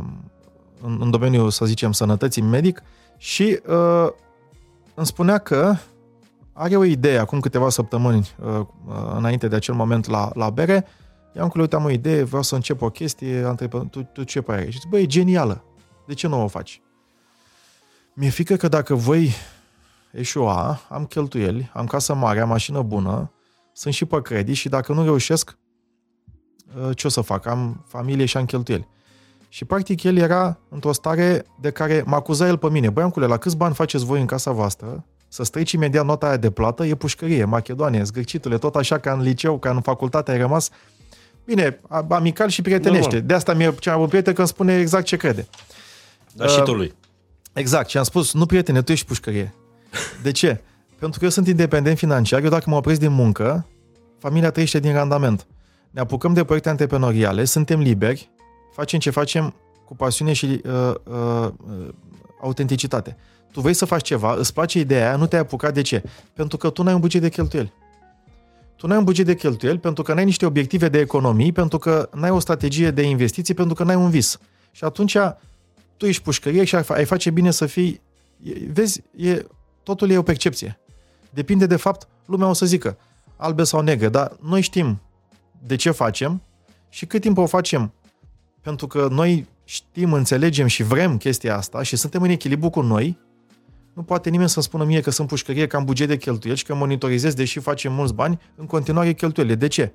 în, 0.81 0.97
în 1.01 1.09
domeniul, 1.09 1.49
să 1.49 1.65
zicem, 1.65 1.91
sănătății 1.91 2.41
medic 2.41 2.81
și 3.17 3.59
uh, 3.67 4.07
îmi 4.93 5.05
spunea 5.05 5.37
că 5.37 5.75
are 6.53 6.75
o 6.77 6.83
idee 6.83 7.17
acum 7.17 7.39
câteva 7.39 7.69
săptămâni 7.69 8.29
uh, 8.43 8.59
uh, 8.59 8.65
înainte 9.15 9.47
de 9.47 9.55
acel 9.55 9.73
moment 9.73 10.07
la, 10.07 10.31
la 10.33 10.49
bere, 10.49 10.85
i-am 11.35 11.51
uite, 11.55 11.75
am 11.75 11.83
o 11.83 11.89
idee, 11.89 12.23
vreau 12.23 12.41
să 12.41 12.55
încep 12.55 12.81
o 12.81 12.89
chestie, 12.89 13.39
întreb, 13.39 13.89
tu, 13.89 14.03
tu 14.03 14.23
ce 14.23 14.41
părere 14.41 14.63
ai? 14.63 14.71
Și 14.71 14.79
zic, 14.79 14.89
băi, 14.89 15.01
e 15.01 15.05
genială, 15.05 15.63
de 16.07 16.13
ce 16.13 16.27
nu 16.27 16.43
o 16.43 16.47
faci? 16.47 16.81
Mi-e 18.13 18.29
frică 18.29 18.55
că 18.55 18.67
dacă 18.67 18.95
voi 18.95 19.31
eșua, 20.11 20.79
am 20.89 21.05
cheltuieli, 21.05 21.71
am 21.73 21.85
casă 21.85 22.13
mare, 22.13 22.39
am 22.39 22.49
mașină 22.49 22.81
bună, 22.81 23.31
sunt 23.73 23.93
și 23.93 24.05
pe 24.05 24.21
credit 24.21 24.55
și 24.55 24.69
dacă 24.69 24.93
nu 24.93 25.03
reușesc, 25.03 25.57
Uh, 25.57 25.66
ce 26.93 27.07
o 27.07 27.09
să 27.09 27.21
fac? 27.21 27.45
Am 27.45 27.83
familie 27.87 28.25
și 28.25 28.37
am 28.37 28.45
cheltuieli. 28.45 28.87
Și 29.49 29.65
practic 29.65 30.03
el 30.03 30.17
era 30.17 30.57
într-o 30.69 30.91
stare 30.91 31.45
de 31.61 31.71
care 31.71 32.03
mă 32.05 32.15
acuza 32.15 32.47
el 32.47 32.57
pe 32.57 32.69
mine. 32.69 32.89
Băiancule, 32.89 33.25
la 33.25 33.37
câți 33.37 33.57
bani 33.57 33.73
faceți 33.73 34.05
voi 34.05 34.19
în 34.19 34.25
casa 34.25 34.51
voastră? 34.51 35.05
Să 35.27 35.43
străici 35.43 35.71
imediat 35.71 36.05
nota 36.05 36.27
aia 36.27 36.37
de 36.37 36.49
plată, 36.49 36.85
e 36.85 36.95
pușcărie, 36.95 37.45
Macedonie, 37.45 38.03
zgârcitule, 38.03 38.57
tot 38.57 38.75
așa 38.75 38.97
ca 38.97 39.11
în 39.11 39.21
liceu, 39.21 39.59
ca 39.59 39.69
în 39.69 39.81
facultate 39.81 40.31
ai 40.31 40.37
rămas. 40.37 40.69
Bine, 41.45 41.79
amical 42.07 42.49
și 42.49 42.61
prietenește. 42.61 43.03
Normal. 43.03 43.27
De 43.27 43.33
asta 43.33 43.53
mi-e 43.53 43.75
cea 43.79 43.89
mai 43.91 43.99
bun 43.99 44.07
prieten 44.07 44.33
când 44.33 44.47
spune 44.47 44.79
exact 44.79 45.05
ce 45.05 45.17
crede. 45.17 45.47
Dar 46.33 46.47
uh, 46.47 46.53
și 46.53 46.61
tu 46.61 46.73
lui. 46.73 46.93
Exact. 47.53 47.89
Și 47.89 47.97
am 47.97 48.03
spus, 48.03 48.33
nu 48.33 48.45
prietene, 48.45 48.81
tu 48.81 48.91
ești 48.91 49.05
pușcărie. 49.05 49.53
De 50.23 50.31
ce? 50.31 50.61
Pentru 50.99 51.19
că 51.19 51.25
eu 51.25 51.31
sunt 51.31 51.47
independent 51.47 51.97
financiar, 51.97 52.43
eu 52.43 52.49
dacă 52.49 52.69
mă 52.69 52.75
opresc 52.75 52.99
din 52.99 53.11
muncă, 53.11 53.67
familia 54.19 54.51
trăiește 54.51 54.79
din 54.79 54.93
randament 54.93 55.47
ne 55.97 56.03
apucăm 56.03 56.33
de 56.33 56.43
proiecte 56.43 56.69
antreprenoriale, 56.69 57.45
suntem 57.45 57.79
liberi, 57.79 58.29
facem 58.73 58.99
ce 58.99 59.09
facem 59.09 59.53
cu 59.85 59.95
pasiune 59.95 60.33
și 60.33 60.45
uh, 60.45 60.93
uh, 61.03 61.47
uh, 61.47 61.87
autenticitate. 62.41 63.17
Tu 63.51 63.61
vrei 63.61 63.73
să 63.73 63.85
faci 63.85 64.03
ceva, 64.03 64.35
îți 64.35 64.53
place 64.53 64.79
ideea 64.79 65.07
aia, 65.07 65.15
nu 65.15 65.27
te-ai 65.27 65.41
apucat. 65.41 65.73
De 65.73 65.81
ce? 65.81 66.03
Pentru 66.33 66.57
că 66.57 66.69
tu 66.69 66.83
n-ai 66.83 66.93
un 66.93 66.99
buget 66.99 67.21
de 67.21 67.29
cheltuieli. 67.29 67.73
Tu 68.75 68.87
n-ai 68.87 68.97
un 68.97 69.03
buget 69.03 69.25
de 69.25 69.35
cheltuieli 69.35 69.79
pentru 69.79 70.03
că 70.03 70.13
n-ai 70.13 70.25
niște 70.25 70.45
obiective 70.45 70.89
de 70.89 70.99
economii, 70.99 71.51
pentru 71.51 71.77
că 71.77 72.09
n-ai 72.13 72.29
o 72.29 72.39
strategie 72.39 72.91
de 72.91 73.01
investiții, 73.01 73.53
pentru 73.53 73.73
că 73.73 73.83
n-ai 73.83 73.95
un 73.95 74.09
vis. 74.09 74.39
Și 74.71 74.83
atunci 74.83 75.17
tu 75.97 76.05
ești 76.05 76.23
pușcărie 76.23 76.63
și 76.63 76.75
ai 76.75 77.05
face 77.05 77.29
bine 77.29 77.51
să 77.51 77.65
fii... 77.65 78.01
Vezi, 78.71 79.03
e, 79.15 79.45
totul 79.83 80.09
e 80.09 80.17
o 80.17 80.23
percepție. 80.23 80.79
Depinde 81.29 81.65
de 81.65 81.75
fapt, 81.75 82.07
lumea 82.25 82.49
o 82.49 82.53
să 82.53 82.65
zică 82.65 82.97
albe 83.35 83.63
sau 83.63 83.81
negre, 83.81 84.09
dar 84.09 84.37
noi 84.41 84.61
știm 84.61 85.01
de 85.67 85.75
ce 85.75 85.91
facem 85.91 86.41
și 86.89 87.05
cât 87.05 87.21
timp 87.21 87.37
o 87.37 87.45
facem 87.45 87.93
pentru 88.61 88.87
că 88.87 89.07
noi 89.11 89.47
știm, 89.63 90.13
înțelegem 90.13 90.67
și 90.67 90.83
vrem 90.83 91.17
chestia 91.17 91.57
asta 91.57 91.83
și 91.83 91.95
suntem 91.95 92.21
în 92.21 92.29
echilibru 92.29 92.69
cu 92.69 92.81
noi, 92.81 93.17
nu 93.93 94.03
poate 94.03 94.29
nimeni 94.29 94.49
să-mi 94.49 94.65
spună 94.65 94.83
mie 94.83 95.01
că 95.01 95.09
sunt 95.09 95.27
pușcărie, 95.27 95.67
că 95.67 95.75
am 95.75 95.85
buget 95.85 96.07
de 96.07 96.17
cheltuieli 96.17 96.57
și 96.57 96.65
că 96.65 96.75
monitorizez, 96.75 97.33
deși 97.33 97.59
facem 97.59 97.93
mulți 97.93 98.13
bani, 98.13 98.39
în 98.55 98.65
continuare 98.65 99.13
cheltuielile. 99.13 99.57
De 99.57 99.67
ce? 99.67 99.91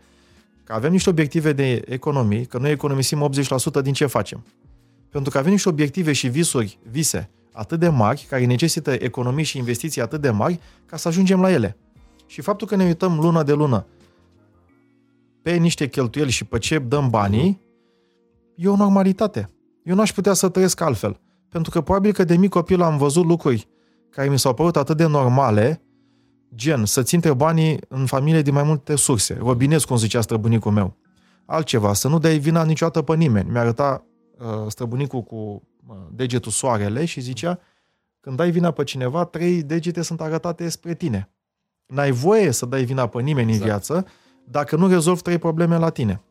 Că 0.64 0.72
avem 0.72 0.92
niște 0.92 1.10
obiective 1.10 1.52
de 1.52 1.82
economii, 1.86 2.46
că 2.46 2.58
noi 2.58 2.70
economisim 2.70 3.30
80% 3.78 3.82
din 3.82 3.92
ce 3.92 4.06
facem. 4.06 4.44
Pentru 5.10 5.30
că 5.30 5.38
avem 5.38 5.52
niște 5.52 5.68
obiective 5.68 6.12
și 6.12 6.28
visuri, 6.28 6.78
vise, 6.90 7.30
atât 7.52 7.78
de 7.78 7.88
mari, 7.88 8.26
care 8.28 8.44
necesită 8.44 8.92
economii 8.92 9.44
și 9.44 9.58
investiții 9.58 10.00
atât 10.00 10.20
de 10.20 10.30
mari, 10.30 10.60
ca 10.86 10.96
să 10.96 11.08
ajungem 11.08 11.40
la 11.40 11.50
ele. 11.50 11.76
Și 12.26 12.40
faptul 12.40 12.66
că 12.66 12.76
ne 12.76 12.84
uităm 12.84 13.18
lună 13.18 13.42
de 13.42 13.52
lună 13.52 13.86
pe 15.42 15.56
niște 15.56 15.88
cheltuieli 15.88 16.30
și 16.30 16.44
pe 16.44 16.58
ce 16.58 16.78
dăm 16.78 17.08
banii, 17.10 17.60
e 18.54 18.68
o 18.68 18.76
normalitate. 18.76 19.50
Eu 19.84 19.94
nu 19.94 20.00
aș 20.00 20.12
putea 20.12 20.32
să 20.32 20.48
trăiesc 20.48 20.80
altfel. 20.80 21.20
Pentru 21.48 21.70
că 21.70 21.80
probabil 21.80 22.12
că 22.12 22.24
de 22.24 22.36
mic 22.36 22.50
copil 22.50 22.82
am 22.82 22.96
văzut 22.96 23.24
lucruri 23.24 23.68
care 24.10 24.28
mi 24.28 24.38
s-au 24.38 24.54
părut 24.54 24.76
atât 24.76 24.96
de 24.96 25.06
normale, 25.06 25.82
gen 26.54 26.84
să 26.84 27.02
țin 27.02 27.20
banii 27.36 27.78
în 27.88 28.06
familie 28.06 28.42
din 28.42 28.52
mai 28.52 28.62
multe 28.62 28.96
surse. 28.96 29.38
Robinez, 29.40 29.84
cum 29.84 29.96
zicea 29.96 30.20
străbunicul 30.20 30.72
meu. 30.72 30.96
Altceva, 31.44 31.92
să 31.92 32.08
nu 32.08 32.18
dai 32.18 32.38
vina 32.38 32.64
niciodată 32.64 33.02
pe 33.02 33.16
nimeni. 33.16 33.50
Mi-a 33.50 33.60
arătat 33.60 34.04
uh, 34.38 34.46
străbunicul 34.68 35.22
cu 35.22 35.62
uh, 35.86 35.96
degetul 36.10 36.52
soarele 36.52 37.04
și 37.04 37.20
zicea 37.20 37.58
când 38.20 38.36
dai 38.36 38.50
vina 38.50 38.70
pe 38.70 38.84
cineva, 38.84 39.24
trei 39.24 39.62
degete 39.62 40.02
sunt 40.02 40.20
arătate 40.20 40.68
spre 40.68 40.94
tine. 40.94 41.30
N-ai 41.86 42.10
voie 42.10 42.50
să 42.50 42.66
dai 42.66 42.84
vina 42.84 43.06
pe 43.06 43.22
nimeni 43.22 43.52
exact. 43.52 43.62
în 43.62 43.68
viață 43.68 44.06
dacă 44.44 44.76
nu 44.76 44.88
rezolvi 44.88 45.22
trei 45.22 45.38
probleme 45.38 45.78
la 45.78 45.90
tine. 45.90 46.22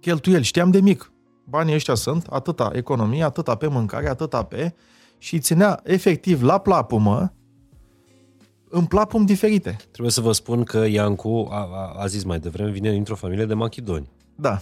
Cheltuieli, 0.00 0.44
știam 0.44 0.70
de 0.70 0.80
mic. 0.80 1.12
Banii 1.44 1.74
ăștia 1.74 1.94
sunt 1.94 2.26
atâta 2.26 2.70
economie, 2.74 3.22
atâta 3.22 3.54
pe 3.54 3.66
mâncare, 3.66 4.08
atâta 4.08 4.42
pe... 4.42 4.74
Și 5.18 5.38
ținea 5.38 5.80
efectiv 5.84 6.42
la 6.42 6.58
plapumă 6.58 7.32
în 8.68 8.84
plapum 8.84 9.24
diferite. 9.24 9.76
Trebuie 9.90 10.12
să 10.12 10.20
vă 10.20 10.32
spun 10.32 10.62
că 10.62 10.86
Iancu, 10.86 11.48
a, 11.50 11.68
a, 11.72 11.94
a 11.98 12.06
zis 12.06 12.24
mai 12.24 12.38
devreme, 12.38 12.70
vine 12.70 12.90
dintr-o 12.90 13.14
familie 13.14 13.44
de 13.44 13.54
machidoni. 13.54 14.10
Da. 14.34 14.60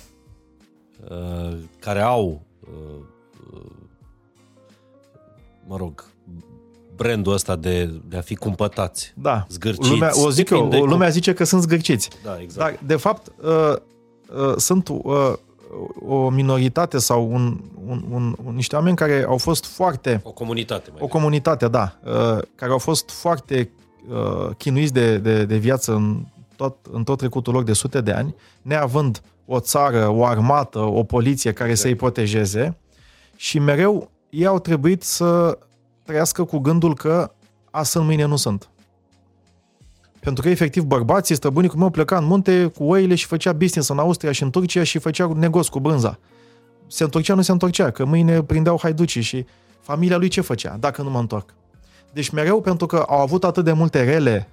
Uh, 1.10 1.56
care 1.78 2.00
au, 2.00 2.42
uh, 2.60 3.04
uh, 3.54 3.70
mă 5.66 5.76
rog, 5.76 6.04
brandul 6.96 7.32
ăsta 7.32 7.56
de, 7.56 8.00
de 8.08 8.16
a 8.16 8.20
fi 8.20 8.34
cumpătați. 8.34 9.12
Da. 9.16 9.46
Zgârciți. 9.48 9.90
Lumea, 9.90 10.10
o 10.14 10.30
zic 10.30 10.50
eu, 10.50 10.68
o, 10.72 10.84
lumea 10.84 11.08
zice 11.08 11.32
că 11.32 11.44
sunt 11.44 11.62
zgârciți. 11.62 12.10
Da, 12.24 12.38
exact. 12.40 12.70
Dar, 12.70 12.86
de 12.86 12.96
fapt, 12.96 13.32
uh, 13.42 13.76
uh, 14.48 14.54
sunt 14.56 14.88
uh, 14.88 15.32
o 16.06 16.28
minoritate 16.28 16.98
sau 16.98 17.30
un, 17.32 17.60
un, 17.86 18.04
un, 18.10 18.36
un, 18.44 18.54
niște 18.54 18.76
oameni 18.76 18.96
care 18.96 19.24
au 19.28 19.36
fost 19.36 19.66
foarte... 19.66 20.20
O 20.24 20.30
comunitate. 20.30 20.90
Mai 20.92 21.00
o 21.02 21.06
comunitate, 21.06 21.68
da. 21.68 21.98
Uh, 22.04 22.12
care 22.54 22.72
au 22.72 22.78
fost 22.78 23.10
foarte 23.10 23.70
uh, 24.08 24.50
chinuiți 24.56 24.92
de, 24.92 25.18
de, 25.18 25.44
de 25.44 25.56
viață 25.56 25.92
în 25.92 26.24
tot, 26.56 26.76
în 26.92 27.04
tot 27.04 27.18
trecutul 27.18 27.52
lor 27.52 27.62
de 27.62 27.72
sute 27.72 28.00
de 28.00 28.12
ani, 28.12 28.34
neavând 28.62 29.22
o 29.46 29.60
țară, 29.60 30.08
o 30.08 30.24
armată, 30.24 30.78
o 30.78 31.02
poliție 31.02 31.52
care 31.52 31.70
exact. 31.70 31.88
să-i 31.88 31.98
protejeze 31.98 32.76
și 33.36 33.58
mereu 33.58 34.10
ei 34.30 34.46
au 34.46 34.58
trebuit 34.58 35.02
să 35.02 35.58
trăiască 36.04 36.44
cu 36.44 36.58
gândul 36.58 36.94
că 36.94 37.32
azi 37.70 37.90
sunt, 37.90 38.04
mâine 38.04 38.24
nu 38.24 38.36
sunt. 38.36 38.68
Pentru 40.20 40.42
că, 40.42 40.48
efectiv, 40.48 40.82
bărbații, 40.82 41.34
străbunicul 41.34 41.78
meu 41.78 41.90
pleca 41.90 42.16
în 42.16 42.24
munte 42.24 42.66
cu 42.66 42.84
oile 42.84 43.14
și 43.14 43.26
făcea 43.26 43.52
business 43.52 43.88
în 43.88 43.98
Austria 43.98 44.32
și 44.32 44.42
în 44.42 44.50
Turcia 44.50 44.82
și 44.82 44.98
făcea 44.98 45.32
negoț 45.34 45.66
cu 45.66 45.80
brânza. 45.80 46.18
Se 46.86 47.04
întorcea, 47.04 47.34
nu 47.34 47.42
se 47.42 47.52
întorcea, 47.52 47.90
că 47.90 48.04
mâine 48.04 48.42
prindeau 48.42 48.78
haiducii 48.82 49.22
și 49.22 49.46
familia 49.80 50.16
lui 50.16 50.28
ce 50.28 50.40
făcea, 50.40 50.76
dacă 50.80 51.02
nu 51.02 51.10
mă 51.10 51.18
întorc. 51.18 51.54
Deci 52.12 52.30
mereu, 52.30 52.60
pentru 52.60 52.86
că 52.86 52.96
au 52.96 53.20
avut 53.20 53.44
atât 53.44 53.64
de 53.64 53.72
multe 53.72 54.04
rele 54.04 54.48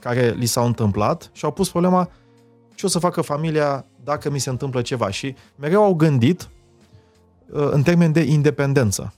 care 0.00 0.34
li 0.38 0.46
s-au 0.46 0.66
întâmplat 0.66 1.30
și 1.32 1.44
au 1.44 1.50
pus 1.50 1.70
problema 1.70 2.10
ce 2.74 2.86
o 2.86 2.88
să 2.88 2.98
facă 2.98 3.20
familia 3.20 3.84
dacă 4.04 4.30
mi 4.30 4.38
se 4.38 4.50
întâmplă 4.50 4.82
ceva. 4.82 5.10
Și 5.10 5.34
mereu 5.56 5.82
au 5.82 5.94
gândit 5.94 6.48
uh, 7.50 7.68
în 7.70 7.82
termen 7.82 8.12
de 8.12 8.20
independență 8.20 9.12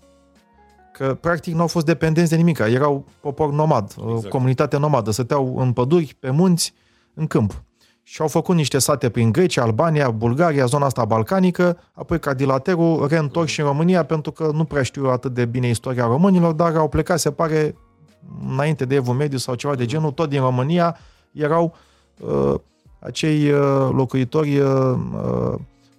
că 1.01 1.15
practic 1.15 1.55
nu 1.55 1.61
au 1.61 1.67
fost 1.67 1.87
dependenți 1.87 2.31
de 2.31 2.37
nimic, 2.37 2.59
erau 2.59 3.05
popor 3.21 3.53
nomad, 3.53 3.95
exact. 4.09 4.29
comunitate 4.29 4.79
nomadă, 4.79 5.11
stăteau 5.11 5.59
în 5.59 5.73
păduri, 5.73 6.17
pe 6.19 6.31
munți, 6.31 6.75
în 7.15 7.27
câmp. 7.27 7.63
Și 8.03 8.21
au 8.21 8.29
făcut 8.29 8.55
niște 8.55 8.79
sate 8.79 9.09
prin 9.09 9.33
Grecia, 9.33 9.63
Albania, 9.63 10.11
Bulgaria, 10.11 10.65
zona 10.65 10.87
asta 10.87 11.05
balcanică, 11.05 11.79
apoi 11.93 12.19
ca 12.19 12.35
dilaterul 12.35 13.07
reîntorc 13.09 13.47
și 13.47 13.61
în 13.61 13.67
România, 13.67 14.05
pentru 14.05 14.33
că 14.33 14.51
nu 14.53 14.65
prea 14.65 14.83
știu 14.83 15.07
atât 15.07 15.35
de 15.35 15.45
bine 15.45 15.69
istoria 15.69 16.05
românilor, 16.05 16.53
dar 16.53 16.77
au 16.77 16.89
plecat, 16.89 17.19
se 17.19 17.31
pare, 17.31 17.75
înainte 18.51 18.85
de 18.85 18.95
Evul 18.95 19.15
Mediu 19.15 19.39
sau 19.39 19.55
ceva 19.55 19.75
de 19.75 19.87
genul, 19.87 20.11
tot 20.11 20.29
din 20.29 20.41
România 20.41 20.97
erau 21.33 21.75
uh, 22.19 22.55
acei 22.99 23.51
uh, 23.51 23.89
locuitori, 23.93 24.59
uh, 24.59 24.69
uh, 24.69 25.55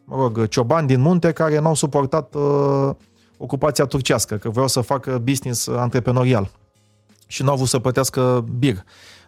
mă 0.06 0.16
rog, 0.16 0.48
ciobani 0.48 0.88
din 0.88 1.02
munte 1.02 1.32
care 1.32 1.60
n-au 1.60 1.74
suportat 1.74 2.36
uh, 2.36 2.90
ocupația 3.42 3.86
turcească, 3.86 4.36
că 4.36 4.50
vreau 4.50 4.68
să 4.68 4.82
facă 4.82 5.18
business 5.18 5.68
antreprenorial 5.68 6.52
și 7.28 7.44
nu 7.44 7.50
au 7.50 7.56
vrut 7.56 7.68
să 7.68 7.80
plătească 7.80 8.46
bir 8.58 8.84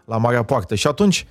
la 0.06 0.18
Marea 0.18 0.44
Poartă. 0.44 0.76
Și 0.76 0.88
atunci 0.88 1.28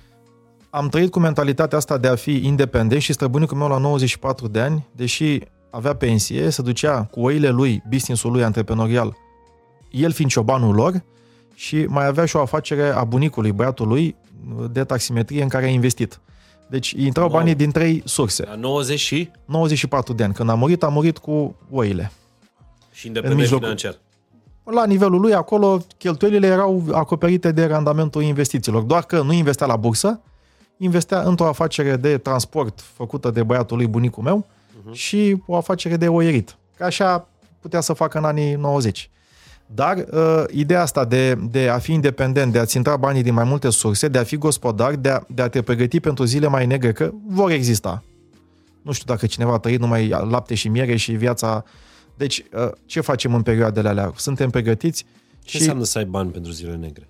am 0.69 0.89
trăit 0.89 1.11
cu 1.11 1.19
mentalitatea 1.19 1.77
asta 1.77 1.97
de 1.97 2.07
a 2.07 2.15
fi 2.15 2.45
independent 2.45 3.01
și 3.01 3.13
străbunicul 3.13 3.57
meu 3.57 3.67
la 3.67 3.77
94 3.77 4.47
de 4.47 4.59
ani, 4.59 4.87
deși 4.91 5.39
avea 5.69 5.95
pensie, 5.95 6.49
se 6.49 6.61
ducea 6.61 7.03
cu 7.03 7.21
oile 7.21 7.49
lui, 7.49 7.83
businessul 7.89 8.31
lui 8.31 8.43
antreprenorial, 8.43 9.17
el 9.91 10.11
fiind 10.11 10.31
ciobanul 10.31 10.75
lor, 10.75 11.03
și 11.55 11.85
mai 11.87 12.05
avea 12.05 12.25
și 12.25 12.35
o 12.35 12.41
afacere 12.41 12.89
a 12.89 13.03
bunicului, 13.03 13.51
băiatul 13.51 13.87
lui, 13.87 14.15
de 14.71 14.83
taximetrie 14.83 15.43
în 15.43 15.49
care 15.49 15.65
a 15.65 15.69
investit. 15.69 16.19
Deci 16.69 16.91
intrau 16.91 17.29
banii 17.29 17.55
din 17.55 17.71
trei 17.71 18.01
surse. 18.05 18.45
La 18.45 18.55
90 18.55 18.99
și? 18.99 19.31
94 19.45 20.13
de 20.13 20.23
ani. 20.23 20.33
Când 20.33 20.49
a 20.49 20.55
murit, 20.55 20.83
a 20.83 20.87
murit 20.87 21.17
cu 21.17 21.55
oile. 21.71 22.11
Și 23.03 23.09
independent 23.09 23.47
financiar. 23.47 23.99
La 24.63 24.85
nivelul 24.85 25.21
lui, 25.21 25.33
acolo, 25.33 25.85
cheltuielile 25.97 26.47
erau 26.47 26.83
acoperite 26.91 27.51
de 27.51 27.65
randamentul 27.65 28.21
investițiilor. 28.21 28.81
Doar 28.81 29.03
că 29.03 29.21
nu 29.21 29.33
investea 29.33 29.67
la 29.67 29.75
bursă, 29.75 30.21
investea 30.77 31.21
într-o 31.21 31.47
afacere 31.47 31.95
de 31.95 32.17
transport 32.17 32.81
făcută 32.93 33.31
de 33.31 33.43
băiatul 33.43 33.77
lui, 33.77 33.87
bunicul 33.87 34.23
meu, 34.23 34.45
uh-huh. 34.45 34.91
și 34.91 35.43
o 35.45 35.55
afacere 35.55 35.97
de 35.97 36.07
oierit. 36.07 36.57
Ca 36.77 36.85
așa 36.85 37.27
putea 37.59 37.81
să 37.81 37.93
facă 37.93 38.17
în 38.17 38.23
anii 38.23 38.53
90. 38.53 39.09
Dar 39.65 39.97
uh, 39.97 40.43
ideea 40.51 40.81
asta 40.81 41.05
de, 41.05 41.35
de 41.35 41.69
a 41.69 41.77
fi 41.77 41.93
independent, 41.93 42.51
de 42.51 42.59
a-ți 42.59 42.77
intra 42.77 42.95
banii 42.95 43.23
din 43.23 43.33
mai 43.33 43.43
multe 43.43 43.69
surse, 43.69 44.07
de 44.07 44.17
a 44.17 44.23
fi 44.23 44.37
gospodar, 44.37 44.95
de 44.95 45.09
a, 45.09 45.21
de 45.27 45.41
a 45.41 45.47
te 45.47 45.61
pregăti 45.61 45.99
pentru 45.99 46.23
zile 46.23 46.47
mai 46.47 46.65
negre, 46.65 46.91
că 46.91 47.11
vor 47.27 47.51
exista. 47.51 48.03
Nu 48.81 48.91
știu 48.91 49.13
dacă 49.13 49.25
cineva 49.25 49.53
a 49.53 49.57
trăit 49.57 49.79
numai 49.79 50.07
lapte 50.07 50.55
și 50.55 50.67
miere 50.67 50.95
și 50.95 51.11
viața 51.11 51.63
deci, 52.15 52.43
uh, 52.53 52.69
ce 52.85 53.01
facem 53.01 53.33
în 53.33 53.41
perioadele 53.41 53.87
alea? 53.87 54.13
Suntem 54.15 54.49
pregătiți? 54.49 55.05
Ce 55.43 55.49
și, 55.49 55.57
înseamnă 55.57 55.83
să 55.83 55.97
ai 55.97 56.05
bani 56.05 56.31
pentru 56.31 56.51
zile 56.51 56.75
negre? 56.75 57.07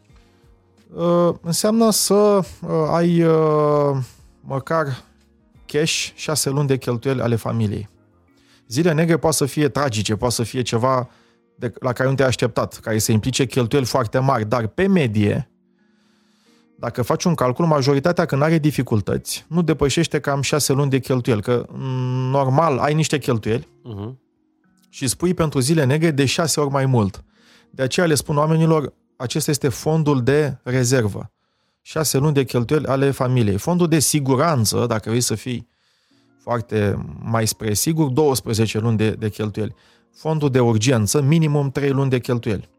Uh, 0.93 1.33
înseamnă 1.41 1.89
să 1.89 2.13
uh, 2.13 2.43
ai 2.89 3.23
uh, 3.23 3.97
măcar 4.41 5.03
cash 5.65 6.09
șase 6.15 6.49
luni 6.49 6.67
de 6.67 6.77
cheltuieli 6.77 7.21
ale 7.21 7.35
familiei. 7.35 7.89
Zile 8.67 8.93
negre 8.93 9.17
poate 9.17 9.35
să 9.35 9.45
fie 9.45 9.69
tragice, 9.69 10.15
poate 10.15 10.33
să 10.33 10.43
fie 10.43 10.61
ceva 10.61 11.09
de, 11.55 11.73
la 11.79 11.93
care 11.93 12.09
nu 12.09 12.15
te-ai 12.15 12.27
așteptat, 12.27 12.79
care 12.79 12.97
să 12.97 13.11
implice 13.11 13.45
cheltuieli 13.45 13.87
foarte 13.87 14.19
mari, 14.19 14.45
dar 14.45 14.67
pe 14.67 14.87
medie, 14.87 15.49
dacă 16.79 17.01
faci 17.01 17.23
un 17.23 17.35
calcul, 17.35 17.65
majoritatea 17.65 18.25
când 18.25 18.41
are 18.41 18.57
dificultăți, 18.57 19.45
nu 19.47 19.61
depășește 19.61 20.19
cam 20.19 20.41
șase 20.41 20.73
luni 20.73 20.89
de 20.89 20.99
cheltuieli, 20.99 21.41
că 21.41 21.65
mm, 21.69 22.29
normal 22.29 22.77
ai 22.77 22.93
niște 22.93 23.17
cheltuieli, 23.17 23.67
uh-huh 23.67 24.21
și 24.93 25.07
spui 25.07 25.33
pentru 25.33 25.59
zile 25.59 25.83
negre 25.83 26.11
de 26.11 26.25
șase 26.25 26.59
ori 26.59 26.69
mai 26.69 26.85
mult. 26.85 27.23
De 27.69 27.83
aceea 27.83 28.05
le 28.05 28.15
spun 28.15 28.37
oamenilor, 28.37 28.93
acesta 29.17 29.51
este 29.51 29.69
fondul 29.69 30.23
de 30.23 30.57
rezervă. 30.63 31.31
Șase 31.81 32.17
luni 32.17 32.33
de 32.33 32.43
cheltuieli 32.43 32.85
ale 32.85 33.11
familiei. 33.11 33.57
Fondul 33.57 33.87
de 33.87 33.99
siguranță, 33.99 34.85
dacă 34.87 35.09
vrei 35.09 35.21
să 35.21 35.35
fii 35.35 35.67
foarte 36.41 37.05
mai 37.23 37.47
spre 37.47 37.73
sigur, 37.73 38.09
12 38.09 38.79
luni 38.79 38.97
de, 38.97 39.09
de 39.09 39.29
cheltuieli. 39.29 39.75
Fondul 40.15 40.49
de 40.49 40.59
urgență, 40.59 41.21
minimum 41.21 41.71
3 41.71 41.89
luni 41.89 42.09
de 42.09 42.19
cheltuieli. 42.19 42.69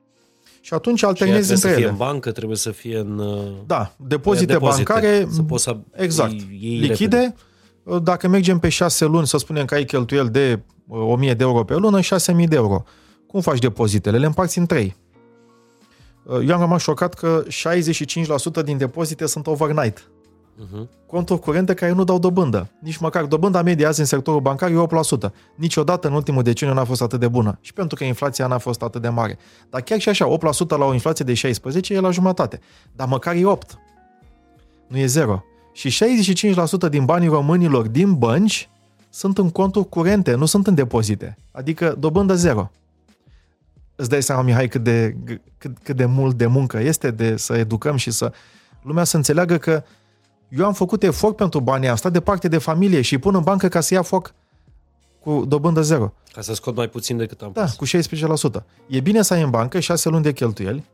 Și 0.60 0.74
atunci 0.74 1.02
alternezi 1.02 1.52
între 1.52 1.68
ele. 1.68 1.78
Trebuie 1.78 1.90
să 1.90 1.98
fie 1.98 2.06
în 2.06 2.12
bancă, 2.12 2.32
trebuie 2.32 2.56
să 2.56 2.70
fie 2.70 2.98
în... 2.98 3.18
Uh, 3.18 3.52
da, 3.66 3.94
depozite, 3.96 4.52
depozite 4.52 4.92
bancare, 4.92 5.26
să 5.30 5.42
poți 5.42 5.62
să 5.62 5.76
exact, 5.92 6.34
iei 6.60 6.78
lichide. 6.78 7.16
Repede. 7.16 8.02
Dacă 8.02 8.28
mergem 8.28 8.58
pe 8.58 8.68
6 8.68 9.04
luni, 9.04 9.26
să 9.26 9.38
spunem 9.38 9.64
că 9.64 9.74
ai 9.74 9.84
cheltuieli 9.84 10.28
de 10.28 10.60
1000 10.88 11.30
uh, 11.30 11.36
de 11.36 11.42
euro 11.42 11.64
pe 11.64 11.74
lună, 11.74 12.00
6000 12.00 12.46
de 12.46 12.56
euro. 12.56 12.84
Cum 13.26 13.40
faci 13.40 13.58
depozitele? 13.58 14.18
Le 14.18 14.26
împarți 14.26 14.58
în 14.58 14.66
3. 14.66 14.96
Uh, 16.24 16.48
eu 16.48 16.54
am 16.54 16.60
rămas 16.60 16.82
șocat 16.82 17.14
că 17.14 17.44
65% 18.60 18.64
din 18.64 18.76
depozite 18.76 19.26
sunt 19.26 19.46
overnight. 19.46 20.08
Uh-huh. 20.54 20.88
Conturi 21.06 21.40
curente 21.40 21.74
care 21.74 21.92
nu 21.92 22.04
dau 22.04 22.18
dobândă. 22.18 22.70
Nici 22.78 22.96
măcar 22.96 23.24
dobânda 23.24 23.62
medie 23.62 23.86
azi 23.86 24.00
în 24.00 24.06
sectorul 24.06 24.40
bancar 24.40 24.70
e 24.70 24.86
8%. 25.28 25.30
Niciodată 25.54 26.08
în 26.08 26.14
ultimul 26.14 26.42
deceniu 26.42 26.74
n-a 26.74 26.84
fost 26.84 27.02
atât 27.02 27.20
de 27.20 27.28
bună. 27.28 27.58
Și 27.60 27.72
pentru 27.72 27.96
că 27.96 28.04
inflația 28.04 28.46
n-a 28.46 28.58
fost 28.58 28.82
atât 28.82 29.02
de 29.02 29.08
mare. 29.08 29.38
Dar 29.70 29.80
chiar 29.80 29.98
și 29.98 30.08
așa, 30.08 30.36
8% 30.64 30.68
la 30.68 30.84
o 30.84 30.92
inflație 30.92 31.24
de 31.24 31.34
16 31.34 31.94
e 31.94 32.00
la 32.00 32.10
jumătate. 32.10 32.60
Dar 32.92 33.08
măcar 33.08 33.34
e 33.34 33.44
8. 33.44 33.78
Nu 34.86 34.98
e 34.98 35.06
0. 35.06 35.44
Și 35.72 36.04
65% 36.86 36.88
din 36.90 37.04
banii 37.04 37.28
românilor 37.28 37.86
din 37.86 38.14
bănci 38.14 38.68
sunt 39.14 39.38
în 39.38 39.50
conturi 39.50 39.88
curente, 39.88 40.34
nu 40.34 40.46
sunt 40.46 40.66
în 40.66 40.74
depozite. 40.74 41.36
Adică 41.50 41.96
dobândă 41.98 42.34
zero. 42.34 42.70
Îți 43.96 44.08
dai 44.08 44.22
seama, 44.22 44.42
Mihai, 44.42 44.68
cât 44.68 44.82
de, 44.82 45.16
cât, 45.58 45.76
cât 45.82 45.96
de 45.96 46.04
mult 46.04 46.36
de 46.36 46.46
muncă 46.46 46.78
este 46.80 47.10
de 47.10 47.36
să 47.36 47.54
educăm 47.54 47.96
și 47.96 48.10
să 48.10 48.32
lumea 48.82 49.04
să 49.04 49.16
înțeleagă 49.16 49.56
că 49.56 49.82
eu 50.48 50.64
am 50.66 50.72
făcut 50.72 51.02
efort 51.02 51.36
pentru 51.36 51.60
banii 51.60 51.88
asta 51.88 52.10
de 52.10 52.20
parte 52.20 52.48
de 52.48 52.58
familie 52.58 53.00
și 53.00 53.12
îi 53.12 53.18
pun 53.18 53.34
în 53.34 53.42
bancă 53.42 53.68
ca 53.68 53.80
să 53.80 53.94
ia 53.94 54.02
foc 54.02 54.34
cu 55.20 55.44
dobândă 55.48 55.82
zero. 55.82 56.12
Ca 56.32 56.40
să 56.40 56.54
scot 56.54 56.76
mai 56.76 56.88
puțin 56.88 57.16
decât 57.16 57.40
am 57.40 57.50
Da, 57.52 57.64
pus. 57.64 57.72
cu 57.72 57.84
16%. 58.60 58.62
E 58.86 59.00
bine 59.00 59.22
să 59.22 59.34
ai 59.34 59.42
în 59.42 59.50
bancă 59.50 59.80
6 59.80 60.08
luni 60.08 60.22
de 60.22 60.32
cheltuieli, 60.32 60.84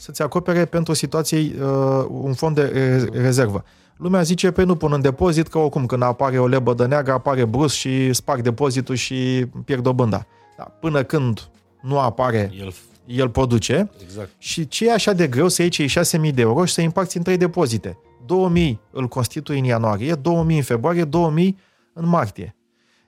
să-ți 0.00 0.22
acopere 0.22 0.64
pentru 0.64 0.92
situație 0.92 1.38
uh, 1.38 2.06
un 2.08 2.32
fond 2.32 2.54
de 2.54 2.62
re- 2.62 3.20
rezervă. 3.20 3.64
Lumea 3.96 4.22
zice, 4.22 4.50
pe 4.50 4.62
nu 4.62 4.76
pun 4.76 4.92
în 4.92 5.00
depozit, 5.00 5.48
că 5.48 5.58
oricum 5.58 5.86
când 5.86 6.02
apare 6.02 6.38
o 6.38 6.46
lebă 6.46 6.74
de 6.74 6.84
neagră, 6.86 7.12
apare 7.12 7.44
brus 7.44 7.72
și 7.72 8.12
sparg 8.12 8.42
depozitul 8.42 8.94
și 8.94 9.46
pierd 9.64 9.82
dobânda. 9.82 10.26
Da, 10.56 10.62
până 10.62 11.02
când 11.02 11.48
nu 11.82 11.98
apare, 11.98 12.52
el, 12.58 12.74
el 13.06 13.28
produce. 13.28 13.90
Exact. 14.02 14.30
Și 14.38 14.68
ce 14.68 14.86
e 14.86 14.92
așa 14.92 15.12
de 15.12 15.26
greu 15.26 15.48
să 15.48 15.62
iei 15.62 15.70
cei 15.70 15.88
6.000 15.88 16.34
de 16.34 16.40
euro 16.40 16.64
și 16.64 16.74
să 16.74 16.80
împarți 16.80 17.16
în 17.16 17.22
trei 17.22 17.36
depozite? 17.36 17.98
2000 18.26 18.80
îl 18.90 19.08
constitui 19.08 19.58
în 19.58 19.64
ianuarie, 19.64 20.14
2000 20.14 20.56
în 20.56 20.62
februarie, 20.62 21.04
2000 21.04 21.58
în 21.92 22.08
martie. 22.08 22.54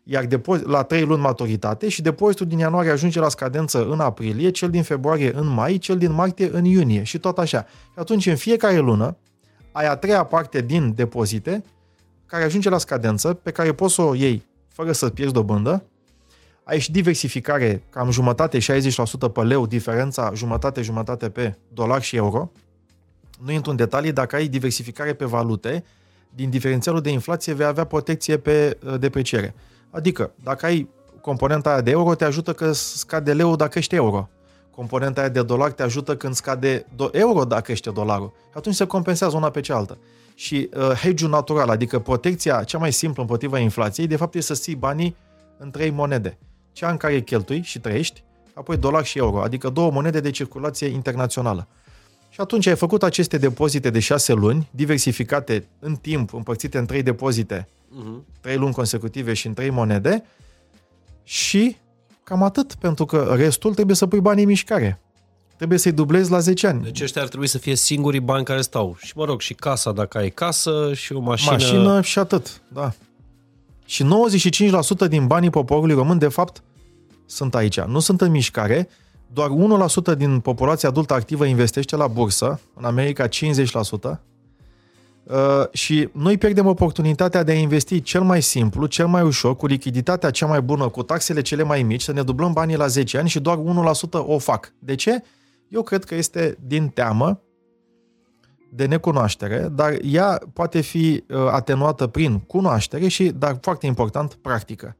Iar 0.04 0.24
depozit, 0.24 0.66
la 0.66 0.82
3 0.82 1.04
luni 1.04 1.22
maturitate 1.22 1.88
și 1.88 2.02
depozitul 2.02 2.46
din 2.46 2.58
ianuarie 2.58 2.90
ajunge 2.90 3.20
la 3.20 3.28
scadență 3.28 3.86
în 3.86 4.00
aprilie, 4.00 4.50
cel 4.50 4.70
din 4.70 4.82
februarie 4.82 5.32
în 5.34 5.46
mai, 5.46 5.78
cel 5.78 5.98
din 5.98 6.12
martie 6.12 6.50
în 6.52 6.64
iunie 6.64 7.02
și 7.02 7.18
tot 7.18 7.38
așa. 7.38 7.66
Și 7.68 7.98
atunci 7.98 8.26
în 8.26 8.36
fiecare 8.36 8.78
lună 8.78 9.16
ai 9.72 9.86
a 9.86 9.96
treia 9.96 10.24
parte 10.24 10.60
din 10.60 10.92
depozite 10.94 11.64
care 12.26 12.44
ajunge 12.44 12.68
la 12.68 12.78
scadență, 12.78 13.34
pe 13.34 13.50
care 13.50 13.72
poți 13.72 13.94
să 13.94 14.02
o 14.02 14.14
iei 14.14 14.46
fără 14.68 14.92
să 14.92 15.08
pierzi 15.08 15.32
dobândă, 15.32 15.84
ai 16.64 16.78
și 16.78 16.90
diversificare, 16.90 17.82
cam 17.90 18.10
jumătate, 18.10 18.58
60% 18.58 18.62
pe 19.32 19.42
leu, 19.42 19.66
diferența 19.66 20.32
jumătate-jumătate 20.34 21.30
pe 21.30 21.58
dolar 21.68 22.02
și 22.02 22.16
euro, 22.16 22.50
nu 23.44 23.52
intru 23.52 23.70
în 23.70 23.76
detalii, 23.76 24.12
dacă 24.12 24.36
ai 24.36 24.46
diversificare 24.48 25.12
pe 25.12 25.24
valute, 25.24 25.84
din 26.34 26.50
diferențialul 26.50 27.00
de 27.00 27.10
inflație 27.10 27.52
vei 27.52 27.66
avea 27.66 27.84
protecție 27.84 28.36
pe 28.36 28.78
uh, 28.84 28.98
depreciere. 28.98 29.54
Adică, 29.92 30.32
dacă 30.42 30.66
ai 30.66 30.88
componenta 31.20 31.70
aia 31.70 31.80
de 31.80 31.90
euro, 31.90 32.14
te 32.14 32.24
ajută 32.24 32.52
că 32.52 32.72
scade 32.72 33.32
leu 33.32 33.56
dacă 33.56 33.78
ești 33.78 33.94
euro. 33.94 34.28
Componenta 34.70 35.20
aia 35.20 35.28
de 35.30 35.42
dolar 35.42 35.72
te 35.72 35.82
ajută 35.82 36.16
când 36.16 36.34
scade 36.34 36.86
euro 37.12 37.44
dacă 37.44 37.72
ești 37.72 37.92
dolarul. 37.92 38.32
Atunci 38.54 38.74
se 38.74 38.86
compensează 38.86 39.36
una 39.36 39.50
pe 39.50 39.60
cealaltă. 39.60 39.98
Și 40.34 40.68
uh, 40.76 40.90
hedge-ul 40.90 41.30
natural, 41.30 41.68
adică 41.68 41.98
protecția 41.98 42.62
cea 42.62 42.78
mai 42.78 42.92
simplă 42.92 43.22
împotriva 43.22 43.58
inflației, 43.58 44.06
de 44.06 44.16
fapt 44.16 44.34
e 44.34 44.40
să 44.40 44.54
ții 44.54 44.74
banii 44.74 45.16
în 45.58 45.70
trei 45.70 45.90
monede. 45.90 46.38
Cea 46.72 46.90
în 46.90 46.96
care 46.96 47.20
cheltui 47.20 47.62
și 47.62 47.78
trăiești, 47.80 48.22
apoi 48.54 48.76
dolar 48.76 49.04
și 49.04 49.18
euro, 49.18 49.42
adică 49.42 49.68
două 49.68 49.90
monede 49.90 50.20
de 50.20 50.30
circulație 50.30 50.86
internațională. 50.86 51.68
Și 52.28 52.40
atunci 52.40 52.66
ai 52.66 52.76
făcut 52.76 53.02
aceste 53.02 53.38
depozite 53.38 53.90
de 53.90 53.98
șase 53.98 54.32
luni, 54.32 54.68
diversificate 54.70 55.66
în 55.78 55.94
timp, 55.94 56.34
împărțite 56.34 56.78
în 56.78 56.86
trei 56.86 57.02
depozite, 57.02 57.68
uh-huh. 57.92 58.40
trei 58.40 58.56
luni 58.56 58.74
consecutive 58.74 59.32
și 59.32 59.46
în 59.46 59.54
trei 59.54 59.70
monede, 59.70 60.24
și 61.22 61.76
cam 62.24 62.42
atât, 62.42 62.74
pentru 62.74 63.04
că 63.04 63.34
restul 63.36 63.74
trebuie 63.74 63.96
să 63.96 64.06
pui 64.06 64.20
banii 64.20 64.42
în 64.42 64.48
mișcare. 64.48 65.00
Trebuie 65.56 65.78
să-i 65.78 65.92
dublezi 65.92 66.30
la 66.30 66.38
10 66.38 66.66
ani. 66.66 66.82
Deci 66.82 67.00
ăștia 67.00 67.22
ar 67.22 67.28
trebui 67.28 67.46
să 67.46 67.58
fie 67.58 67.76
singurii 67.76 68.20
bani 68.20 68.44
care 68.44 68.60
stau. 68.60 68.96
Și 68.98 69.12
mă 69.16 69.24
rog, 69.24 69.40
și 69.40 69.54
casa 69.54 69.92
dacă 69.92 70.18
ai 70.18 70.30
casă 70.30 70.90
și 70.94 71.12
o 71.12 71.20
mașină. 71.20 71.52
Mașină 71.52 72.02
și 72.02 72.18
atât, 72.18 72.62
da. 72.68 72.92
Și 73.84 74.04
95% 75.06 75.08
din 75.08 75.26
banii 75.26 75.50
poporului 75.50 75.94
român, 75.94 76.18
de 76.18 76.28
fapt, 76.28 76.62
sunt 77.26 77.54
aici. 77.54 77.80
Nu 77.80 77.98
sunt 77.98 78.20
în 78.20 78.30
mișcare, 78.30 78.88
doar 79.32 79.50
1% 80.14 80.16
din 80.16 80.40
populația 80.40 80.88
adultă 80.88 81.14
activă 81.14 81.44
investește 81.44 81.96
la 81.96 82.06
bursă, 82.06 82.60
în 82.74 82.84
America 82.84 83.28
50%, 83.28 83.30
uh, 85.24 85.36
și 85.72 86.08
noi 86.12 86.38
pierdem 86.38 86.66
oportunitatea 86.66 87.42
de 87.42 87.52
a 87.52 87.54
investi 87.54 88.02
cel 88.02 88.22
mai 88.22 88.42
simplu, 88.42 88.86
cel 88.86 89.06
mai 89.06 89.22
ușor, 89.22 89.56
cu 89.56 89.66
lichiditatea 89.66 90.30
cea 90.30 90.46
mai 90.46 90.60
bună, 90.60 90.88
cu 90.88 91.02
taxele 91.02 91.40
cele 91.40 91.62
mai 91.62 91.82
mici, 91.82 92.02
să 92.02 92.12
ne 92.12 92.22
dublăm 92.22 92.52
banii 92.52 92.76
la 92.76 92.86
10 92.86 93.18
ani 93.18 93.28
și 93.28 93.40
doar 93.40 93.58
1% 93.58 94.10
o 94.12 94.38
fac. 94.38 94.72
De 94.78 94.94
ce? 94.94 95.22
Eu 95.68 95.82
cred 95.82 96.04
că 96.04 96.14
este 96.14 96.58
din 96.66 96.88
teamă 96.88 97.40
de 98.74 98.86
necunoaștere, 98.86 99.68
dar 99.72 99.96
ea 100.02 100.42
poate 100.52 100.80
fi 100.80 101.24
uh, 101.28 101.36
atenuată 101.50 102.06
prin 102.06 102.38
cunoaștere 102.38 103.08
și, 103.08 103.24
dar 103.28 103.58
foarte 103.60 103.86
important, 103.86 104.34
practică. 104.34 104.96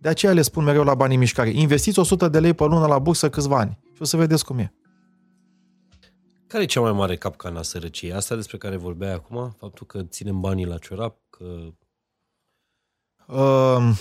De 0.00 0.08
aceea 0.08 0.32
le 0.32 0.42
spun 0.42 0.64
mereu 0.64 0.82
la 0.82 0.94
banii 0.94 1.16
mișcare. 1.16 1.50
Investiți 1.50 1.98
100 1.98 2.28
de 2.28 2.40
lei 2.40 2.54
pe 2.54 2.64
lună 2.64 2.86
la 2.86 2.98
bursă 2.98 3.30
câțiva 3.30 3.58
ani 3.58 3.78
și 3.94 4.02
o 4.02 4.04
să 4.04 4.16
vedeți 4.16 4.44
cum 4.44 4.58
e. 4.58 4.72
Care 6.56 6.68
e 6.68 6.70
cea 6.70 6.80
mai 6.80 6.92
mare 6.92 7.16
capcana 7.16 7.62
sărăciei? 7.62 8.12
Asta 8.12 8.34
despre 8.34 8.56
care 8.56 8.76
vorbeai 8.76 9.12
acum? 9.12 9.56
Faptul 9.58 9.86
că 9.86 10.02
ținem 10.02 10.40
banii 10.40 10.66
la 10.66 10.78
ciorap? 10.78 11.16
Că... 11.30 11.44
Uh, 13.26 13.98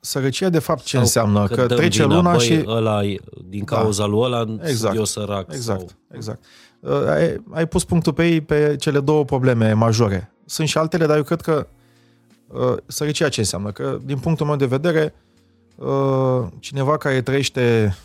sărăcia 0.00 0.48
de 0.48 0.58
fapt 0.58 0.82
ce 0.82 0.90
sau 0.90 1.00
înseamnă? 1.00 1.46
Că, 1.46 1.54
că 1.54 1.74
trece 1.74 2.04
luna 2.04 2.30
băi, 2.30 2.44
și... 2.44 2.62
Ăla, 2.66 3.00
din 3.44 3.64
da. 3.64 3.76
cauza 3.76 4.02
da. 4.02 4.08
lui 4.08 4.20
ăla 4.20 4.56
exact. 4.62 4.96
eu 4.96 5.04
sărac. 5.04 5.52
Exact, 5.52 5.88
sau... 5.88 5.98
exact. 6.12 6.44
Uh, 6.80 7.06
ai, 7.08 7.44
ai 7.50 7.66
pus 7.66 7.84
punctul 7.84 8.12
pe 8.12 8.26
ei 8.26 8.40
pe 8.40 8.76
cele 8.76 9.00
două 9.00 9.24
probleme 9.24 9.72
majore. 9.72 10.32
Sunt 10.44 10.68
și 10.68 10.78
altele, 10.78 11.06
dar 11.06 11.16
eu 11.16 11.22
cred 11.22 11.40
că 11.40 11.66
Uh, 12.48 12.76
sărăcia 12.86 13.28
ce 13.28 13.40
înseamnă? 13.40 13.72
Că, 13.72 13.98
din 14.04 14.18
punctul 14.18 14.46
meu 14.46 14.56
de 14.56 14.66
vedere, 14.66 15.14
uh, 15.76 16.46
cineva 16.58 16.96
care 16.96 17.22
trăiește 17.22 17.96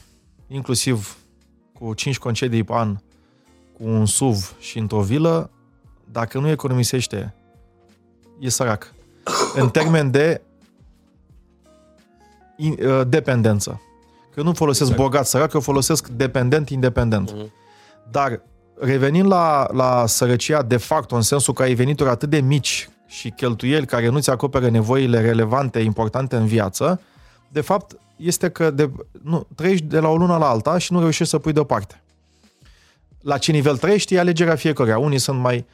inclusiv 0.47 1.20
cu 1.81 1.93
5 1.93 2.17
concedii 2.17 2.63
pe 2.63 2.73
an, 2.73 2.95
cu 3.77 3.83
un 3.83 4.05
SUV 4.05 4.55
și 4.59 4.77
într-o 4.77 5.01
vilă, 5.01 5.49
dacă 6.11 6.39
nu 6.39 6.49
economisește, 6.49 7.33
e 8.39 8.49
sărac. 8.49 8.93
În 9.55 9.69
termen 9.69 10.11
de 10.11 10.41
uh, 12.57 13.01
dependență. 13.07 13.81
Că 14.33 14.41
nu 14.41 14.53
folosesc 14.53 14.89
exact. 14.89 15.07
bogat 15.07 15.27
sărac, 15.27 15.53
eu 15.53 15.59
folosesc 15.59 16.07
dependent 16.07 16.69
independent. 16.69 17.33
Uh-huh. 17.33 17.49
Dar 18.11 18.41
revenind 18.79 19.27
la, 19.27 19.67
la 19.71 20.05
sărăcia 20.05 20.61
de 20.61 20.77
fapt, 20.77 21.11
în 21.11 21.21
sensul 21.21 21.53
că 21.53 21.61
ai 21.61 21.73
venituri 21.73 22.09
atât 22.09 22.29
de 22.29 22.39
mici 22.39 22.89
și 23.07 23.29
cheltuieli 23.29 23.85
care 23.85 24.09
nu-ți 24.09 24.29
acoperă 24.29 24.69
nevoile 24.69 25.21
relevante, 25.21 25.79
importante 25.79 26.35
în 26.35 26.45
viață, 26.45 27.01
de 27.51 27.61
fapt 27.61 27.97
este 28.15 28.49
că 28.49 28.71
de, 28.71 28.91
nu, 29.23 29.47
trăiești 29.55 29.85
de 29.85 29.99
la 29.99 30.07
o 30.07 30.17
lună 30.17 30.37
la 30.37 30.49
alta 30.49 30.77
și 30.77 30.93
nu 30.93 30.99
reușești 30.99 31.31
să 31.31 31.39
pui 31.39 31.53
deoparte. 31.53 32.01
La 33.21 33.37
ce 33.37 33.51
nivel 33.51 33.77
trăiești 33.77 34.13
e 34.13 34.19
alegerea 34.19 34.55
fiecăruia. 34.55 34.97
Unii 34.97 35.19
sunt 35.19 35.39
mai... 35.39 35.65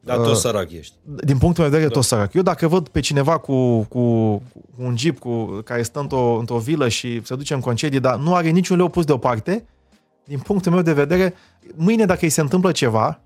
Dar 0.00 0.16
tot 0.16 0.26
uh, 0.26 0.34
sărac 0.34 0.70
ești. 0.72 0.94
Din 1.02 1.38
punctul 1.38 1.62
meu 1.62 1.72
de 1.72 1.76
vedere, 1.76 1.88
da. 1.88 1.94
tot 1.94 2.04
sărac. 2.04 2.34
Eu 2.34 2.42
dacă 2.42 2.68
văd 2.68 2.88
pe 2.88 3.00
cineva 3.00 3.38
cu, 3.38 3.80
cu 3.82 3.98
un 4.76 4.96
jeep 4.96 5.18
cu, 5.18 5.44
care 5.64 5.82
stă 5.82 6.00
într-o, 6.00 6.36
într-o 6.38 6.58
vilă 6.58 6.88
și 6.88 7.20
se 7.24 7.34
duce 7.34 7.54
în 7.54 7.60
concedii, 7.60 8.00
dar 8.00 8.16
nu 8.16 8.34
are 8.34 8.48
niciun 8.48 8.76
leu 8.76 8.88
pus 8.88 9.04
deoparte, 9.04 9.64
din 10.24 10.38
punctul 10.38 10.72
meu 10.72 10.82
de 10.82 10.92
vedere, 10.92 11.34
mâine 11.74 12.04
dacă 12.04 12.20
îi 12.22 12.28
se 12.28 12.40
întâmplă 12.40 12.72
ceva, 12.72 13.20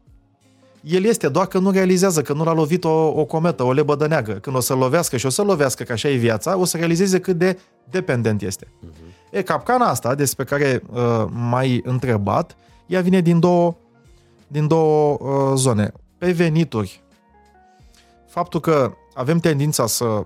el 0.82 1.04
este, 1.04 1.28
doar 1.28 1.46
că 1.46 1.58
nu 1.58 1.70
realizează, 1.70 2.22
că 2.22 2.32
nu 2.32 2.44
l-a 2.44 2.52
lovit 2.52 2.84
o, 2.84 3.06
o 3.06 3.24
cometă, 3.24 3.62
o 3.62 3.72
lebădă 3.72 4.06
neagră. 4.06 4.32
Când 4.32 4.56
o 4.56 4.60
să 4.60 4.74
lovească 4.74 5.16
și 5.16 5.26
o 5.26 5.28
să 5.28 5.42
lovească, 5.42 5.82
că 5.82 5.92
așa 5.92 6.08
e 6.08 6.16
viața, 6.16 6.56
o 6.56 6.64
să 6.64 6.76
realizeze 6.76 7.20
cât 7.20 7.36
de 7.38 7.58
dependent 7.90 8.42
este. 8.42 8.66
Uh-huh. 8.66 9.30
E, 9.30 9.42
capcana 9.42 9.86
asta, 9.86 10.14
despre 10.14 10.44
care 10.44 10.82
uh, 10.92 11.24
m-ai 11.30 11.80
întrebat, 11.84 12.56
ea 12.86 13.00
vine 13.00 13.20
din 13.20 13.40
două, 13.40 13.76
din 14.46 14.66
două 14.66 15.18
uh, 15.20 15.52
zone. 15.56 15.92
Pe 16.18 16.32
venituri, 16.32 17.02
faptul 18.28 18.60
că 18.60 18.92
avem 19.14 19.38
tendința 19.38 19.86
să 19.86 20.24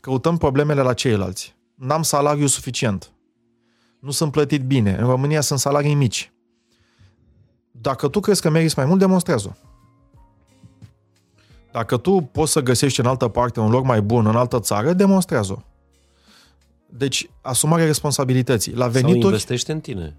căutăm 0.00 0.36
problemele 0.36 0.80
la 0.80 0.92
ceilalți. 0.92 1.54
N-am 1.74 2.02
salariu 2.02 2.46
suficient. 2.46 3.12
Nu 3.98 4.10
sunt 4.10 4.32
plătit 4.32 4.62
bine. 4.62 4.96
În 4.98 5.06
România 5.06 5.40
sunt 5.40 5.58
salarii 5.58 5.94
mici. 5.94 6.32
Dacă 7.84 8.08
tu 8.08 8.20
crezi 8.20 8.40
că 8.40 8.50
meriți 8.50 8.74
mai 8.76 8.86
mult, 8.86 8.98
demonstrează-o. 8.98 9.52
Dacă 11.72 11.96
tu 11.96 12.28
poți 12.32 12.52
să 12.52 12.60
găsești 12.60 13.00
în 13.00 13.06
altă 13.06 13.28
parte 13.28 13.60
un 13.60 13.70
loc 13.70 13.84
mai 13.84 14.02
bun, 14.02 14.26
în 14.26 14.36
altă 14.36 14.60
țară, 14.60 14.92
demonstrează-o. 14.92 15.62
Deci, 16.86 17.30
asumarea 17.40 17.84
responsabilității. 17.84 18.74
La 18.74 18.86
venituri... 18.86 19.20
Sau 19.20 19.28
investește 19.28 19.72
în 19.72 19.80
tine. 19.80 20.16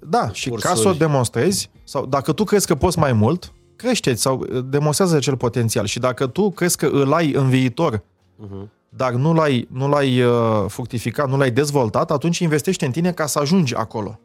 Da, 0.00 0.32
și 0.32 0.50
ca 0.50 0.74
să 0.74 0.88
o 0.88 0.92
demonstrezi, 0.92 1.70
sau 1.84 2.06
dacă 2.06 2.32
tu 2.32 2.44
crezi 2.44 2.66
că 2.66 2.74
poți 2.74 2.98
mai 2.98 3.12
mult, 3.12 3.52
crește 3.76 4.14
sau 4.14 4.44
demonstrează 4.64 5.16
acel 5.16 5.36
potențial. 5.36 5.86
Și 5.86 5.98
dacă 5.98 6.26
tu 6.26 6.50
crezi 6.50 6.76
că 6.76 6.86
îl 6.86 7.12
ai 7.12 7.32
în 7.32 7.48
viitor, 7.48 7.98
uh-huh. 7.98 8.68
dar 8.88 9.12
nu 9.12 9.34
l-ai, 9.34 9.68
nu 9.72 9.88
l-ai 9.88 10.22
uh, 10.22 10.64
fructificat, 10.68 11.28
nu 11.28 11.36
l-ai 11.36 11.50
dezvoltat, 11.50 12.10
atunci 12.10 12.38
investește 12.38 12.84
în 12.86 12.92
tine 12.92 13.12
ca 13.12 13.26
să 13.26 13.38
ajungi 13.38 13.74
acolo. 13.74 14.20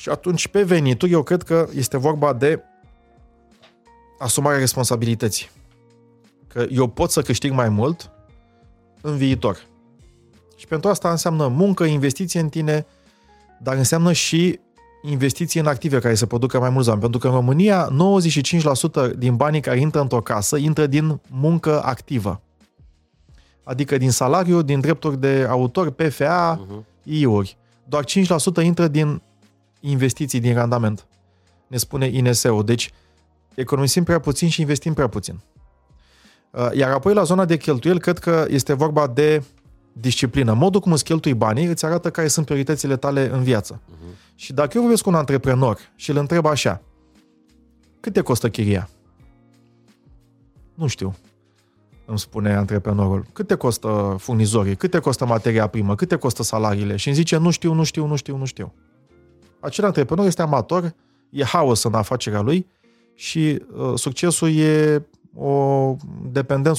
Și 0.00 0.08
atunci, 0.08 0.48
pe 0.48 0.62
venituri, 0.62 1.12
eu 1.12 1.22
cred 1.22 1.42
că 1.42 1.68
este 1.74 1.98
vorba 1.98 2.32
de 2.32 2.62
asumarea 4.18 4.58
responsabilității. 4.58 5.50
Că 6.46 6.66
eu 6.70 6.86
pot 6.86 7.10
să 7.10 7.22
câștig 7.22 7.52
mai 7.52 7.68
mult 7.68 8.10
în 9.00 9.16
viitor. 9.16 9.66
Și 10.56 10.66
pentru 10.66 10.90
asta 10.90 11.10
înseamnă 11.10 11.46
muncă, 11.46 11.84
investiție 11.84 12.40
în 12.40 12.48
tine, 12.48 12.86
dar 13.62 13.76
înseamnă 13.76 14.12
și 14.12 14.60
investiții 15.02 15.60
în 15.60 15.66
active 15.66 15.98
care 15.98 16.14
să 16.14 16.26
producă 16.26 16.58
mai 16.58 16.70
mulți 16.70 16.88
bani. 16.88 17.00
Pentru 17.00 17.18
că 17.20 17.26
în 17.26 17.32
România 17.32 17.88
95% 19.12 19.16
din 19.18 19.36
banii 19.36 19.60
care 19.60 19.80
intră 19.80 20.00
într-o 20.00 20.20
casă 20.20 20.56
intră 20.56 20.86
din 20.86 21.20
muncă 21.30 21.82
activă. 21.82 22.40
Adică 23.64 23.96
din 23.96 24.10
salariu, 24.10 24.62
din 24.62 24.80
drepturi 24.80 25.20
de 25.20 25.46
autor, 25.48 25.90
PFA, 25.90 26.56
uh-huh. 26.56 26.68
Mhm. 26.68 26.84
I-uri. 27.02 27.56
Doar 27.84 28.04
5% 28.04 28.62
intră 28.62 28.88
din 28.88 29.22
investiții, 29.80 30.40
din 30.40 30.54
randament. 30.54 31.06
Ne 31.66 31.76
spune 31.76 32.06
INSE-ul. 32.06 32.64
Deci 32.64 32.92
economisim 33.54 34.04
prea 34.04 34.18
puțin 34.18 34.48
și 34.48 34.60
investim 34.60 34.92
prea 34.94 35.08
puțin. 35.08 35.40
Uh, 36.50 36.68
iar 36.72 36.90
apoi 36.90 37.14
la 37.14 37.22
zona 37.22 37.44
de 37.44 37.56
cheltuieli, 37.56 38.00
cred 38.00 38.18
că 38.18 38.46
este 38.48 38.72
vorba 38.72 39.06
de 39.06 39.42
disciplină. 39.92 40.52
Modul 40.52 40.80
cum 40.80 40.92
îți 40.92 41.04
cheltui 41.04 41.34
banii 41.34 41.66
îți 41.66 41.84
arată 41.84 42.10
care 42.10 42.28
sunt 42.28 42.44
prioritățile 42.44 42.96
tale 42.96 43.30
în 43.32 43.42
viață. 43.42 43.80
Uh-huh. 43.80 44.34
Și 44.34 44.52
dacă 44.52 44.70
eu 44.74 44.80
vorbesc 44.80 45.02
cu 45.02 45.08
un 45.08 45.14
antreprenor 45.14 45.78
și 45.96 46.10
îl 46.10 46.16
întreb 46.16 46.46
așa, 46.46 46.82
cât 48.00 48.12
te 48.12 48.20
costă 48.20 48.48
chiria? 48.48 48.88
Nu 50.74 50.86
știu, 50.86 51.16
îmi 52.04 52.18
spune 52.18 52.54
antreprenorul. 52.54 53.26
Cât 53.32 53.46
te 53.46 53.54
costă 53.54 54.16
furnizorii? 54.18 54.76
Cât 54.76 54.90
te 54.90 54.98
costă 54.98 55.26
materia 55.26 55.66
primă? 55.66 55.94
Cât 55.94 56.08
te 56.08 56.16
costă 56.16 56.42
salariile? 56.42 56.96
Și 56.96 57.06
îmi 57.08 57.16
zice, 57.16 57.36
nu 57.36 57.50
știu, 57.50 57.72
nu 57.72 57.82
știu, 57.82 58.06
nu 58.06 58.16
știu, 58.16 58.36
nu 58.36 58.44
știu. 58.44 58.72
Acel 59.60 59.84
antreprenor 59.84 60.26
este 60.26 60.42
amator, 60.42 60.94
e 61.30 61.44
haos 61.44 61.82
în 61.82 61.94
afacerea 61.94 62.40
lui 62.40 62.66
și 63.14 63.62
uh, 63.74 63.92
succesul 63.94 64.56
e 64.56 65.06
o 65.34 65.96
dependent 66.30 66.76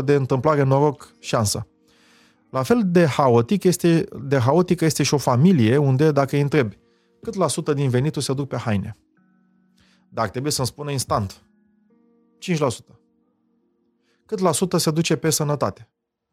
100% 0.00 0.04
de 0.04 0.14
întâmplare, 0.14 0.62
noroc, 0.62 1.14
șansă. 1.18 1.66
La 2.50 2.62
fel 2.62 2.82
de 2.84 3.06
haotic 3.06 3.64
este, 3.64 4.08
de 4.22 4.38
haotică 4.38 4.84
este 4.84 5.02
și 5.02 5.14
o 5.14 5.18
familie 5.18 5.76
unde, 5.76 6.12
dacă 6.12 6.36
îi 6.36 6.42
întrebi 6.42 6.78
cât 7.22 7.34
la 7.34 7.48
sută 7.48 7.72
din 7.72 7.90
venitul 7.90 8.22
se 8.22 8.34
duc 8.34 8.48
pe 8.48 8.56
haine, 8.56 8.96
dar 10.08 10.28
trebuie 10.28 10.52
să-mi 10.52 10.66
spună 10.66 10.90
instant, 10.90 11.42
5%. 12.56 12.68
Cât 14.26 14.38
la 14.38 14.52
sută 14.52 14.76
se 14.76 14.90
duce 14.90 15.16
pe 15.16 15.30
sănătate? 15.30 15.88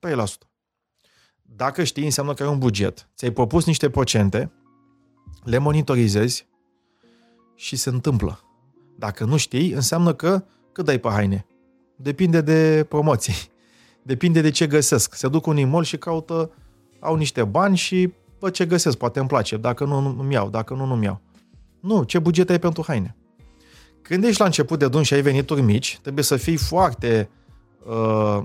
3%. 0.08 0.16
Dacă 1.42 1.84
știi, 1.84 2.04
înseamnă 2.04 2.34
că 2.34 2.44
ai 2.44 2.50
un 2.50 2.60
buget, 2.60 3.10
ți-ai 3.16 3.32
propus 3.32 3.66
niște 3.66 3.90
procente, 3.90 4.52
le 5.48 5.58
monitorizezi 5.58 6.48
și 7.56 7.76
se 7.76 7.90
întâmplă. 7.90 8.40
Dacă 8.96 9.26
nu 9.26 9.38
știi, 9.38 9.72
înseamnă 9.72 10.14
că 10.14 10.44
cât 10.72 10.86
dai 10.86 10.98
pe 10.98 11.10
haine? 11.10 11.46
Depinde 11.96 12.42
de 12.42 12.86
promoții. 12.90 13.34
Depinde 14.12 14.42
de 14.42 14.50
ce 14.50 14.68
găsesc. 14.68 15.16
Se 15.16 15.28
duc 15.28 15.46
unii 15.46 15.66
mall 15.66 15.84
și 15.84 15.98
caută, 15.98 16.52
au 17.00 17.16
niște 17.16 17.44
bani 17.44 17.78
și 17.78 18.14
văd 18.40 18.52
ce 18.52 18.66
găsesc, 18.66 18.98
poate 18.98 19.20
îmi 19.20 19.28
place. 19.28 19.58
Dacă 19.58 19.86
nu, 19.86 20.00
nu-mi 20.00 20.34
iau. 20.34 20.50
Dacă 20.50 20.74
nu, 20.74 20.86
nu-mi 20.86 21.06
iau. 21.06 21.22
Nu, 21.80 22.04
ce 22.04 22.20
buget 22.20 22.50
ai 22.50 22.60
pentru 22.60 22.84
haine? 22.88 23.16
Când 24.02 24.24
ești 24.24 24.40
la 24.40 24.46
început 24.46 24.80
de 24.80 24.88
drum 24.88 25.02
și 25.02 25.14
ai 25.14 25.22
venituri 25.22 25.62
mici, 25.62 26.00
trebuie 26.02 26.24
să 26.24 26.38
fii 26.38 26.58
foarte... 26.58 27.30
Uh, 27.86 28.44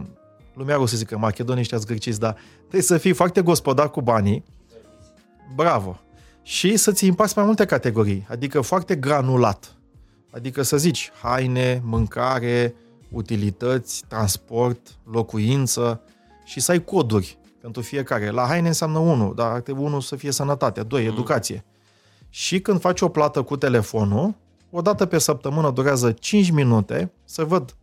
lumea 0.54 0.80
o 0.80 0.86
să 0.86 0.96
zică, 0.96 1.18
macedonii 1.18 1.60
ăștia 1.60 1.78
zgârciți, 1.78 2.20
dar 2.20 2.36
trebuie 2.58 2.82
să 2.82 2.98
fii 2.98 3.12
foarte 3.12 3.42
gospodar 3.42 3.90
cu 3.90 4.02
banii. 4.02 4.44
Bravo! 5.54 6.00
Și 6.42 6.76
să-ți 6.76 7.04
împați 7.04 7.32
mai 7.36 7.46
multe 7.46 7.64
categorii, 7.64 8.26
adică 8.28 8.60
foarte 8.60 8.96
granulat. 8.96 9.76
Adică 10.30 10.62
să 10.62 10.76
zici 10.76 11.10
haine, 11.22 11.82
mâncare, 11.84 12.74
utilități, 13.10 14.04
transport, 14.08 14.98
locuință 15.10 16.00
și 16.44 16.60
să 16.60 16.70
ai 16.70 16.84
coduri 16.84 17.38
pentru 17.60 17.82
fiecare. 17.82 18.30
La 18.30 18.46
haine 18.46 18.68
înseamnă 18.68 18.98
1, 18.98 19.34
dar 19.34 19.60
trebuie 19.60 19.86
1 19.86 20.00
să 20.00 20.16
fie 20.16 20.30
sănătate, 20.30 20.82
2, 20.82 21.02
mm. 21.02 21.12
educație. 21.12 21.64
Și 22.28 22.60
când 22.60 22.80
faci 22.80 23.00
o 23.00 23.08
plată 23.08 23.42
cu 23.42 23.56
telefonul, 23.56 24.34
o 24.70 24.80
dată 24.80 25.06
pe 25.06 25.18
săptămână 25.18 25.70
durează 25.70 26.12
5 26.12 26.50
minute 26.50 27.12
să 27.24 27.44
văd 27.44 27.76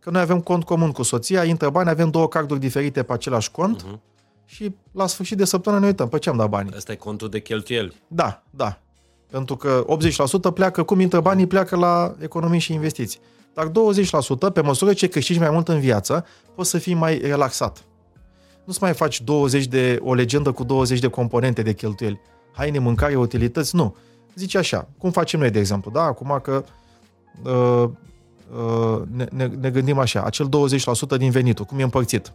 că 0.00 0.10
noi 0.10 0.20
avem 0.20 0.40
cont 0.40 0.64
comun 0.64 0.92
cu 0.92 1.02
soția, 1.02 1.44
intră 1.44 1.70
bani, 1.70 1.88
avem 1.88 2.10
două 2.10 2.28
carduri 2.28 2.60
diferite 2.60 3.02
pe 3.02 3.12
același 3.12 3.50
cont 3.50 3.82
mm-hmm. 3.82 3.98
Și 4.44 4.74
la 4.92 5.06
sfârșit 5.06 5.36
de 5.36 5.44
săptămână 5.44 5.80
ne 5.80 5.88
uităm 5.88 6.08
pe 6.08 6.18
ce 6.18 6.28
am 6.28 6.36
dat 6.36 6.48
bani. 6.48 6.70
Asta 6.76 6.92
e 6.92 6.96
contul 6.96 7.28
de 7.28 7.40
cheltuieli. 7.40 7.96
Da, 8.08 8.42
da. 8.50 8.78
Pentru 9.30 9.56
că 9.56 9.84
80% 10.50 10.54
pleacă, 10.54 10.82
cum 10.82 11.00
intră 11.00 11.20
banii, 11.20 11.46
pleacă 11.46 11.76
la 11.76 12.14
economii 12.20 12.58
și 12.58 12.72
investiții. 12.72 13.20
Dar 13.54 13.68
20%, 13.68 13.72
pe 14.52 14.60
măsură 14.60 14.92
ce 14.92 15.08
câștigi 15.08 15.38
mai 15.38 15.50
mult 15.50 15.68
în 15.68 15.80
viață, 15.80 16.26
poți 16.54 16.70
să 16.70 16.78
fii 16.78 16.94
mai 16.94 17.18
relaxat. 17.18 17.84
Nu-ți 18.64 18.82
mai 18.82 18.92
faci 18.94 19.20
20 19.20 19.66
de, 19.66 19.98
o 20.02 20.14
legendă 20.14 20.52
cu 20.52 20.64
20 20.64 20.98
de 20.98 21.08
componente 21.08 21.62
de 21.62 21.74
cheltuieli. 21.74 22.20
Haine, 22.52 22.78
mâncare, 22.78 23.14
utilități, 23.14 23.76
nu. 23.76 23.96
Zici 24.34 24.54
așa, 24.54 24.88
cum 24.98 25.10
facem 25.10 25.40
noi, 25.40 25.50
de 25.50 25.58
exemplu, 25.58 25.90
da? 25.90 26.02
Acum 26.02 26.40
că 26.42 26.64
uh, 27.44 27.90
uh, 28.52 29.02
ne, 29.16 29.26
ne, 29.30 29.46
ne 29.46 29.70
gândim 29.70 29.98
așa, 29.98 30.22
acel 30.22 30.48
20% 31.14 31.18
din 31.18 31.30
venitul, 31.30 31.64
cum 31.64 31.78
e 31.78 31.82
împărțit? 31.82 32.32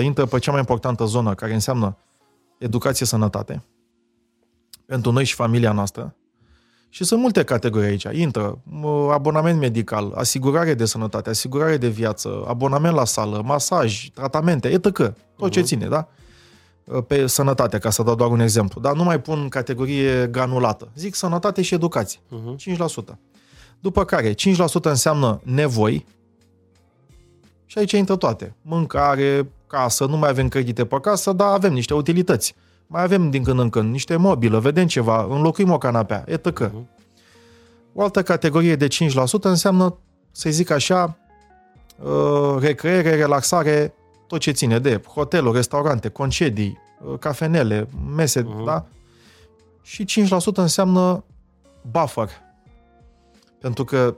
5% 0.00 0.02
intră 0.02 0.26
pe 0.26 0.38
cea 0.38 0.50
mai 0.50 0.60
importantă 0.60 1.04
zonă, 1.04 1.34
care 1.34 1.54
înseamnă 1.54 1.96
educație, 2.58 3.06
sănătate, 3.06 3.64
pentru 4.86 5.12
noi 5.12 5.24
și 5.24 5.34
familia 5.34 5.72
noastră, 5.72 6.16
și 6.94 7.04
sunt 7.04 7.20
multe 7.20 7.44
categorii 7.44 7.88
aici. 7.88 8.06
Intră 8.12 8.58
abonament 9.12 9.60
medical, 9.60 10.12
asigurare 10.14 10.74
de 10.74 10.84
sănătate, 10.84 11.30
asigurare 11.30 11.76
de 11.76 11.88
viață, 11.88 12.44
abonament 12.46 12.94
la 12.94 13.04
sală, 13.04 13.42
masaj, 13.44 14.08
tratamente, 14.08 14.68
etc. 14.68 15.12
Tot 15.36 15.50
ce 15.50 15.58
mhm. 15.58 15.68
ține, 15.68 15.86
da? 15.86 16.08
Pe 17.06 17.26
sănătate, 17.26 17.78
ca 17.78 17.90
să 17.90 18.02
dau 18.02 18.14
doar 18.14 18.30
un 18.30 18.40
exemplu. 18.40 18.80
Dar 18.80 18.94
nu 18.94 19.04
mai 19.04 19.20
pun 19.20 19.48
categorie 19.48 20.26
granulată. 20.26 20.88
Zic 20.96 21.14
sănătate 21.14 21.62
și 21.62 21.74
educație. 21.74 22.20
Uh-huh. 22.20 22.76
5%. 23.12 23.14
După 23.80 24.04
care 24.04 24.32
5% 24.32 24.34
înseamnă 24.82 25.40
nevoi 25.44 26.06
și 27.66 27.78
aici 27.78 27.92
intră 27.92 28.16
toate. 28.16 28.54
Mâncare, 28.62 29.48
casă, 29.66 30.06
nu 30.06 30.16
mai 30.16 30.28
avem 30.28 30.48
credite 30.48 30.84
pe 30.84 31.00
casă, 31.00 31.32
dar 31.32 31.52
avem 31.52 31.72
niște 31.72 31.94
utilități 31.94 32.54
mai 32.86 33.02
avem 33.02 33.30
din 33.30 33.42
când 33.42 33.58
în 33.58 33.70
când 33.70 33.90
niște 33.90 34.16
mobilă, 34.16 34.58
vedem 34.58 34.86
ceva, 34.86 35.26
înlocuim 35.30 35.70
o 35.70 35.78
canapea, 35.78 36.24
etc. 36.26 36.64
Uh-huh. 36.64 36.84
O 37.92 38.02
altă 38.02 38.22
categorie 38.22 38.76
de 38.76 38.86
5% 38.86 38.88
înseamnă, 39.40 39.98
să 40.30 40.50
zic 40.50 40.70
așa, 40.70 41.16
uh, 42.02 42.56
recreere, 42.58 43.14
relaxare, 43.14 43.94
tot 44.26 44.40
ce 44.40 44.50
ține 44.50 44.78
de 44.78 45.00
hoteluri, 45.06 45.56
restaurante, 45.56 46.08
concedii, 46.08 46.78
uh, 47.04 47.18
cafenele, 47.18 47.88
mese, 48.14 48.42
uh-huh. 48.42 48.64
da? 48.64 48.86
Și 49.82 50.04
5% 50.04 50.54
înseamnă 50.54 51.24
buffer. 51.90 52.28
Pentru 53.60 53.84
că 53.84 54.14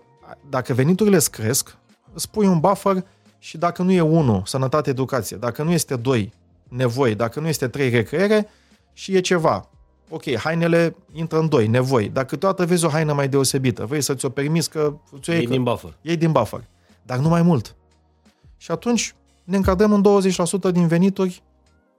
dacă 0.51 0.75
veniturile 0.75 1.17
îți 1.17 1.31
cresc, 1.31 1.77
îți 2.13 2.31
pui 2.31 2.47
un 2.47 2.61
buffer 2.61 3.05
și 3.47 3.59
dacă 3.59 3.83
nu 3.83 3.93
e 3.93 4.01
1, 4.01 4.43
sănătate, 4.45 4.91
educație, 4.91 5.37
dacă 5.37 5.63
nu 5.63 5.73
este 5.73 5.97
2, 5.97 6.33
nevoi, 6.69 7.15
dacă 7.15 7.41
nu 7.41 7.49
este 7.49 7.69
3, 7.69 7.89
recreere, 7.89 8.49
și 8.93 9.17
e 9.17 9.21
ceva. 9.21 9.69
Ok, 10.09 10.37
hainele 10.37 10.97
intră 11.13 11.39
în 11.39 11.49
doi, 11.49 11.67
nevoi. 11.67 12.09
Dar 12.09 12.25
câteodată 12.25 12.67
vezi 12.67 12.85
o 12.85 12.89
haină 12.89 13.13
mai 13.13 13.29
deosebită, 13.29 13.85
vrei 13.85 14.01
să 14.01 14.15
ți-o 14.15 14.29
permiți 14.29 14.71
că 14.71 14.95
ți-o 15.21 15.33
iei. 15.33 15.43
Iei 15.43 15.51
din 15.51 15.63
buffer. 15.63 15.97
Iei 16.01 16.17
din 16.17 16.33
buffer. 16.33 16.65
Dar 17.03 17.19
nu 17.19 17.29
mai 17.29 17.43
mult. 17.43 17.75
Și 18.57 18.71
atunci 18.71 19.15
ne 19.45 19.57
încadrăm 19.57 19.93
în 19.93 20.05
20% 20.71 20.73
din 20.73 20.87
venituri 20.87 21.43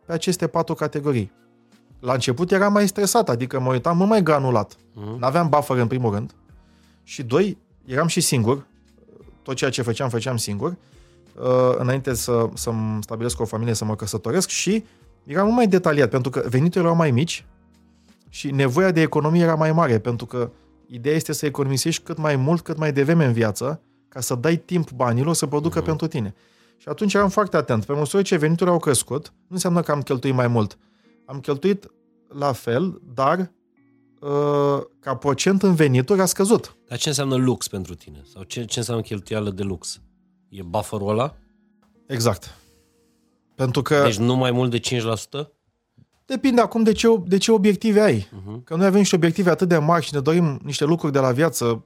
pe 0.06 0.14
aceste 0.14 0.48
patru 0.48 0.74
categorii. 0.74 1.32
La 2.00 2.14
început 2.14 2.52
eram 2.52 2.74
mai 2.74 2.88
stresat, 2.88 3.30
adică 3.30 3.60
mă 3.60 3.72
uitam 3.72 3.98
mult 3.98 4.10
mai 4.10 4.24
granulat. 4.24 4.76
Uh-huh. 4.76 5.20
N-aveam 5.20 5.50
buffer 5.50 5.78
în 5.78 5.88
primul 5.88 6.14
rând. 6.14 6.36
Și 7.04 7.24
doi, 7.24 7.58
eram 7.86 8.08
și 8.08 8.22
singur. 8.22 8.66
tot 9.44 9.56
ceea 9.56 9.70
ce 9.70 9.82
făceam, 9.82 10.10
făceam 10.10 10.38
singur, 10.38 10.70
uh, 10.70 10.78
înainte 11.78 12.14
să, 12.14 12.50
să-mi 12.54 13.04
stabilesc 13.04 13.40
o 13.40 13.46
familie, 13.46 13.74
să 13.74 13.86
mă 13.86 13.96
căsătoresc 13.96 14.50
și 14.50 14.84
era 15.24 15.44
mult 15.44 15.56
mai 15.56 15.68
detaliat, 15.68 16.10
pentru 16.10 16.32
că 16.32 16.44
veniturile 16.50 16.84
erau 16.84 16.96
mai 16.96 17.12
mici 17.12 17.46
și 18.30 18.52
nevoia 18.52 18.92
de 18.92 19.02
economie 19.02 19.44
era 19.44 19.56
mai 19.56 19.72
mare, 19.72 20.00
pentru 20.00 20.26
că 20.26 20.52
ideea 20.88 21.16
este 21.16 21.34
să 21.34 21.46
economisești 21.46 22.04
cât 22.04 22.18
mai 22.18 22.36
mult, 22.36 22.62
cât 22.62 22.78
mai 22.78 22.94
devreme 22.94 23.26
în 23.26 23.34
viață, 23.34 23.82
ca 24.10 24.20
să 24.20 24.36
dai 24.36 24.56
timp 24.56 24.92
banilor 24.92 25.36
să 25.36 25.46
producă 25.46 25.82
uh-huh. 25.82 25.86
pentru 25.86 26.08
tine. 26.08 26.36
Și 26.78 26.88
atunci 26.88 27.14
eram 27.14 27.30
foarte 27.30 27.58
atent. 27.58 27.86
Pe 27.86 27.94
măsură 27.94 28.22
ce 28.22 28.38
veniturile 28.38 28.74
au 28.74 28.80
crescut, 28.80 29.34
nu 29.38 29.56
înseamnă 29.56 29.82
că 29.82 29.92
am 29.92 30.02
cheltuit 30.02 30.34
mai 30.34 30.48
mult. 30.48 30.78
Am 31.26 31.40
cheltuit 31.40 31.92
la 32.28 32.52
fel, 32.52 33.02
dar 33.14 33.52
uh, 34.20 34.82
ca 35.00 35.16
procent 35.16 35.64
în 35.64 35.76
venituri 35.76 36.22
a 36.22 36.26
scăzut. 36.26 36.76
Dar 36.88 36.98
ce 36.98 37.10
înseamnă 37.10 37.36
lux 37.36 37.68
pentru 37.68 37.96
tine? 37.96 38.22
Sau 38.34 38.44
ce, 38.44 38.66
ce 38.66 38.80
înseamnă 38.80 39.04
cheltuială 39.04 39.50
de 39.50 39.64
lux? 39.64 40.02
E 40.50 40.64
bufferul 40.64 41.10
ăla? 41.10 41.36
Exact. 42.08 42.58
Pentru 43.56 43.82
că... 43.82 44.02
Deci 44.04 44.18
nu 44.18 44.36
mai 44.36 44.52
mult 44.52 44.72
de 44.72 44.80
5%? 44.80 45.48
Depinde 46.26 46.62
acum 46.62 46.84
de 46.84 46.92
ce, 46.92 47.08
de 47.26 47.38
ce 47.38 47.52
obiective 47.52 48.00
ai. 48.02 48.20
Uh-huh. 48.20 48.64
Că 48.64 48.76
noi 48.76 48.86
avem 48.86 49.00
niște 49.00 49.16
obiective 49.16 49.50
atât 49.50 49.68
de 49.68 49.78
mari 49.78 50.06
și 50.06 50.14
ne 50.14 50.20
dorim 50.20 50.60
niște 50.64 50.86
lucruri 50.86 51.14
de 51.14 51.20
la 51.20 51.32
viață 51.32 51.86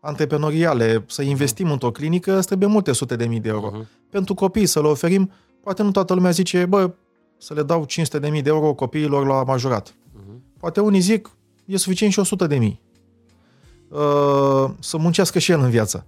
antreprenoriale, 0.00 1.04
să 1.06 1.22
investim 1.22 1.68
uh-huh. 1.68 1.72
într-o 1.72 1.90
clinică, 1.90 2.36
îți 2.36 2.46
trebuie 2.46 2.68
multe 2.68 2.92
sute 2.92 3.16
de 3.16 3.26
mii 3.26 3.40
de 3.40 3.48
euro. 3.48 3.70
Uh-huh. 3.70 4.08
Pentru 4.10 4.34
copii 4.34 4.66
să 4.66 4.80
le 4.80 4.86
oferim, 4.86 5.30
poate 5.62 5.82
nu 5.82 5.90
toată 5.90 6.14
lumea 6.14 6.30
zice, 6.30 6.66
bă, 6.66 6.90
să 7.38 7.54
le 7.54 7.62
dau 7.62 7.84
500 7.84 8.18
de 8.18 8.28
mii 8.28 8.42
de 8.42 8.48
euro 8.48 8.74
copiilor 8.74 9.26
la 9.26 9.44
majorat. 9.44 9.90
Uh-huh. 9.90 10.58
Poate 10.58 10.80
unii 10.80 11.00
zic, 11.00 11.30
e 11.64 11.76
suficient 11.76 12.12
și 12.12 12.18
100 12.18 12.46
de 12.46 12.56
mii. 12.56 12.80
Uh, 13.88 14.70
să 14.78 14.98
muncească 14.98 15.38
și 15.38 15.52
el 15.52 15.60
în 15.60 15.70
viață. 15.70 16.06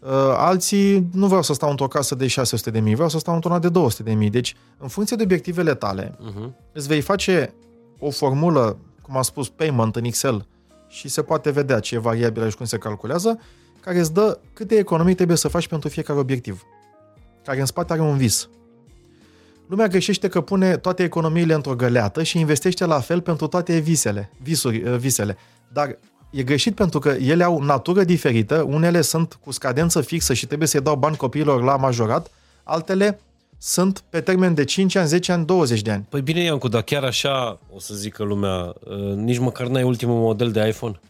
Uh, 0.00 0.08
alții 0.36 1.08
nu 1.12 1.26
vreau 1.26 1.42
să 1.42 1.52
stau 1.52 1.70
într-o 1.70 1.88
casă 1.88 2.14
de 2.14 2.26
600 2.26 2.70
de 2.70 2.80
mii, 2.80 2.94
vreau 2.94 3.08
să 3.08 3.18
stau 3.18 3.34
într-una 3.34 3.58
de 3.58 3.68
200 3.68 4.02
de 4.02 4.12
mii. 4.12 4.30
Deci, 4.30 4.56
în 4.78 4.88
funcție 4.88 5.16
de 5.16 5.22
obiectivele 5.22 5.74
tale, 5.74 6.10
uh-huh. 6.10 6.50
îți 6.72 6.86
vei 6.86 7.00
face 7.00 7.54
o 7.98 8.10
formulă, 8.10 8.78
cum 9.02 9.16
am 9.16 9.22
spus, 9.22 9.48
payment 9.48 9.96
în 9.96 10.04
Excel 10.04 10.46
și 10.88 11.08
se 11.08 11.22
poate 11.22 11.50
vedea 11.50 11.80
ce 11.80 11.94
e 11.94 11.98
variabilă 11.98 12.48
și 12.48 12.56
cum 12.56 12.66
se 12.66 12.78
calculează, 12.78 13.40
care 13.80 13.98
îți 13.98 14.12
dă 14.12 14.38
câte 14.52 14.74
economii 14.74 15.14
trebuie 15.14 15.36
să 15.36 15.48
faci 15.48 15.68
pentru 15.68 15.88
fiecare 15.88 16.18
obiectiv, 16.18 16.62
care 17.44 17.60
în 17.60 17.66
spate 17.66 17.92
are 17.92 18.02
un 18.02 18.16
vis. 18.16 18.48
Lumea 19.66 19.86
greșește 19.86 20.28
că 20.28 20.40
pune 20.40 20.76
toate 20.76 21.02
economiile 21.02 21.54
într-o 21.54 21.74
găleată 21.74 22.22
și 22.22 22.38
investește 22.38 22.84
la 22.84 23.00
fel 23.00 23.20
pentru 23.20 23.46
toate 23.46 23.78
visele, 23.78 24.30
visuri, 24.42 24.82
uh, 24.82 24.96
visele. 24.96 25.36
Dar 25.72 25.98
e 26.30 26.42
greșit 26.42 26.74
pentru 26.74 26.98
că 26.98 27.08
ele 27.08 27.44
au 27.44 27.62
natură 27.62 28.04
diferită, 28.04 28.62
unele 28.68 29.00
sunt 29.00 29.38
cu 29.44 29.52
scadență 29.52 30.00
fixă 30.00 30.34
și 30.34 30.46
trebuie 30.46 30.68
să-i 30.68 30.80
dau 30.80 30.96
bani 30.96 31.16
copiilor 31.16 31.62
la 31.62 31.76
majorat, 31.76 32.30
altele 32.62 33.20
sunt 33.58 34.02
pe 34.10 34.20
termen 34.20 34.54
de 34.54 34.64
5 34.64 34.94
ani, 34.94 35.08
10 35.08 35.32
ani, 35.32 35.46
20 35.46 35.82
de 35.82 35.90
ani. 35.90 36.06
Păi 36.08 36.20
bine, 36.20 36.40
Iancu, 36.40 36.68
dar 36.68 36.82
chiar 36.82 37.04
așa 37.04 37.58
o 37.74 37.78
să 37.78 37.94
zică 37.94 38.22
lumea, 38.22 38.74
uh, 38.84 39.14
nici 39.14 39.38
măcar 39.38 39.66
n-ai 39.66 39.82
ultimul 39.82 40.20
model 40.20 40.50
de 40.50 40.68
iPhone? 40.68 41.00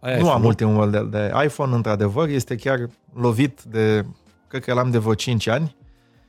Ai 0.00 0.12
nu 0.12 0.18
iPhone, 0.18 0.34
am 0.34 0.40
nu? 0.40 0.46
ultimul 0.46 0.74
model 0.74 1.08
de 1.10 1.32
iPhone, 1.44 1.74
într-adevăr, 1.74 2.28
este 2.28 2.56
chiar 2.56 2.88
lovit 3.14 3.62
de, 3.62 4.04
cred 4.48 4.64
că 4.64 4.74
l-am 4.74 4.90
de 4.90 4.98
vreo 4.98 5.14
5 5.14 5.46
ani. 5.46 5.76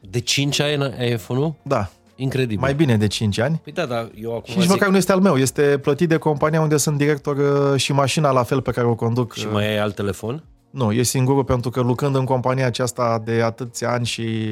De 0.09 0.19
5 0.19 0.59
ani 0.59 0.83
ai 0.83 1.11
iPhone-ul? 1.11 1.53
Da. 1.61 1.89
Incredibil. 2.21 2.59
Mai 2.59 2.73
bine 2.73 2.97
de 2.97 3.07
5 3.07 3.39
ani. 3.39 3.59
Păi 3.63 3.73
da, 3.73 3.85
da, 3.85 4.09
eu 4.15 4.29
acum 4.29 4.43
Și 4.45 4.57
nici 4.57 4.61
zic... 4.61 4.69
măcar 4.69 4.89
nu 4.89 4.97
este 4.97 5.11
al 5.11 5.19
meu, 5.19 5.37
este 5.37 5.77
plătit 5.81 6.09
de 6.09 6.17
compania 6.17 6.61
unde 6.61 6.77
sunt 6.77 6.97
director 6.97 7.37
uh, 7.37 7.79
și 7.79 7.93
mașina 7.93 8.31
la 8.31 8.43
fel 8.43 8.61
pe 8.61 8.71
care 8.71 8.87
o 8.87 8.95
conduc. 8.95 9.33
Și 9.33 9.47
mai 9.47 9.67
ai 9.67 9.77
alt 9.77 9.95
telefon? 9.95 10.43
Nu, 10.69 10.91
e 10.91 11.03
singurul 11.03 11.43
pentru 11.43 11.69
că 11.69 11.81
lucrând 11.81 12.15
în 12.15 12.25
compania 12.25 12.65
aceasta 12.65 13.21
de 13.25 13.41
atâția 13.41 13.91
ani 13.91 14.05
și 14.05 14.47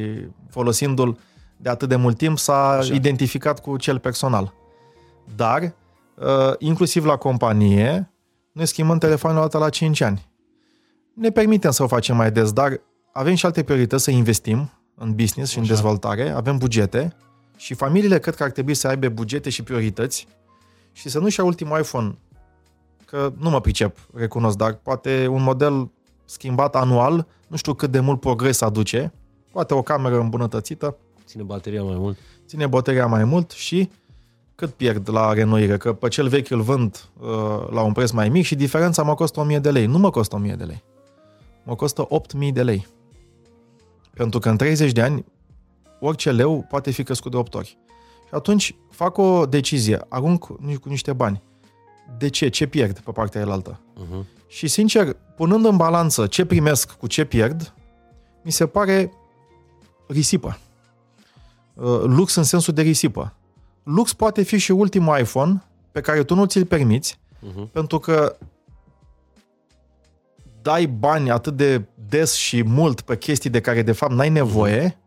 folosindu-l 0.49 1.18
de 1.57 1.69
atât 1.69 1.89
de 1.89 1.95
mult 1.95 2.18
timp 2.18 2.38
s-a 2.38 2.69
Așa. 2.69 2.94
identificat 2.94 3.61
cu 3.61 3.77
cel 3.77 3.99
personal. 3.99 4.53
Dar, 5.35 5.61
uh, 6.15 6.53
inclusiv 6.57 7.06
la 7.06 7.15
companie, 7.15 8.11
noi 8.52 8.65
schimbăm 8.65 8.98
telefonul 8.98 9.41
dată 9.41 9.57
la 9.57 9.69
5 9.69 10.02
ani. 10.02 10.27
Ne 11.14 11.30
permitem 11.30 11.72
să 11.72 11.84
o 11.84 11.88
facem 11.88 12.15
mai 12.15 12.31
des, 12.31 12.52
dar 12.52 12.81
avem 13.14 13.35
și 13.35 13.45
alte 13.45 13.64
priorități 13.64 14.03
să 14.03 14.11
investim 14.11 14.72
în 14.95 15.15
business 15.15 15.52
și 15.52 15.60
Așa. 15.60 15.68
în 15.68 15.76
dezvoltare, 15.76 16.30
avem 16.30 16.57
bugete 16.57 17.15
și 17.57 17.73
familiile 17.73 18.19
cred 18.19 18.35
că 18.35 18.43
ar 18.43 18.51
trebui 18.51 18.73
să 18.73 18.88
aibă 18.88 19.09
bugete 19.09 19.49
și 19.49 19.63
priorități 19.63 20.27
și 20.91 21.09
să 21.09 21.19
nu-și 21.19 21.39
ia 21.39 21.45
ultimul 21.45 21.79
iPhone, 21.79 22.17
că 23.05 23.34
nu 23.38 23.49
mă 23.49 23.61
pricep, 23.61 23.97
recunosc, 24.13 24.57
dar 24.57 24.73
poate 24.73 25.27
un 25.27 25.43
model 25.43 25.91
schimbat 26.25 26.75
anual, 26.75 27.27
nu 27.47 27.57
știu 27.57 27.73
cât 27.73 27.91
de 27.91 27.99
mult 27.99 28.19
progres 28.19 28.61
aduce, 28.61 29.13
poate 29.51 29.73
o 29.73 29.81
cameră 29.81 30.19
îmbunătățită. 30.19 30.97
Ține 31.25 31.43
bateria 31.43 31.84
mai 31.84 31.95
mult. 31.95 32.17
Ține 32.47 32.67
bateria 32.67 33.05
mai 33.05 33.23
mult 33.23 33.51
și 33.51 33.89
cât 34.55 34.73
pierd 34.73 35.09
la 35.11 35.34
renoire, 35.34 35.77
că 35.77 35.93
pe 35.93 36.07
cel 36.07 36.27
vechi 36.27 36.49
îl 36.49 36.61
vând 36.61 37.09
uh, 37.19 37.27
la 37.69 37.81
un 37.81 37.91
preț 37.91 38.11
mai 38.11 38.29
mic 38.29 38.45
și 38.45 38.55
diferența 38.55 39.03
mă 39.03 39.15
costă 39.15 39.39
1000 39.39 39.59
de 39.59 39.71
lei. 39.71 39.85
Nu 39.85 39.97
mă 39.97 40.09
costă 40.09 40.35
1000 40.35 40.53
de 40.53 40.63
lei. 40.63 40.84
Mă 41.63 41.75
costă 41.75 42.05
8000 42.09 42.51
de 42.51 42.63
lei. 42.63 42.88
Pentru 44.13 44.39
că 44.39 44.49
în 44.49 44.57
30 44.57 44.91
de 44.91 45.01
ani 45.01 45.25
orice 45.99 46.31
leu 46.31 46.65
poate 46.69 46.91
fi 46.91 47.03
crescut 47.03 47.31
de 47.31 47.37
8 47.37 47.55
ori. 47.55 47.77
Și 48.27 48.33
atunci 48.33 48.75
fac 48.89 49.17
o 49.17 49.45
decizie, 49.45 50.05
arunc 50.09 50.45
cu 50.79 50.89
niște 50.89 51.13
bani. 51.13 51.43
De 52.17 52.29
ce? 52.29 52.49
Ce 52.49 52.65
pierd 52.65 52.99
pe 52.99 53.11
partea 53.11 53.41
elaltă? 53.41 53.79
Uh-huh. 53.79 54.47
Și 54.47 54.67
sincer, 54.67 55.15
punând 55.35 55.65
în 55.65 55.77
balanță 55.77 56.27
ce 56.27 56.45
primesc 56.45 56.91
cu 56.91 57.07
ce 57.07 57.23
pierd, 57.23 57.73
mi 58.43 58.51
se 58.51 58.67
pare 58.67 59.11
risipă. 60.07 60.57
Uh, 61.73 62.01
lux 62.03 62.35
în 62.35 62.43
sensul 62.43 62.73
de 62.73 62.81
risipă. 62.81 63.33
Lux 63.83 64.13
poate 64.13 64.41
fi 64.41 64.57
și 64.57 64.71
ultimul 64.71 65.19
iPhone 65.19 65.63
pe 65.91 66.01
care 66.01 66.23
tu 66.23 66.35
nu 66.35 66.45
ți-l 66.45 66.65
permiți, 66.65 67.19
uh-huh. 67.19 67.71
pentru 67.71 67.99
că 67.99 68.37
dai 70.61 70.85
bani 70.85 71.31
atât 71.31 71.55
de 71.55 71.85
des 72.07 72.33
și 72.33 72.63
mult 72.63 73.01
pe 73.01 73.17
chestii 73.17 73.49
de 73.49 73.61
care 73.61 73.81
de 73.81 73.91
fapt 73.91 74.13
n-ai 74.13 74.29
nevoie, 74.29 74.89
uh-huh 74.89 75.06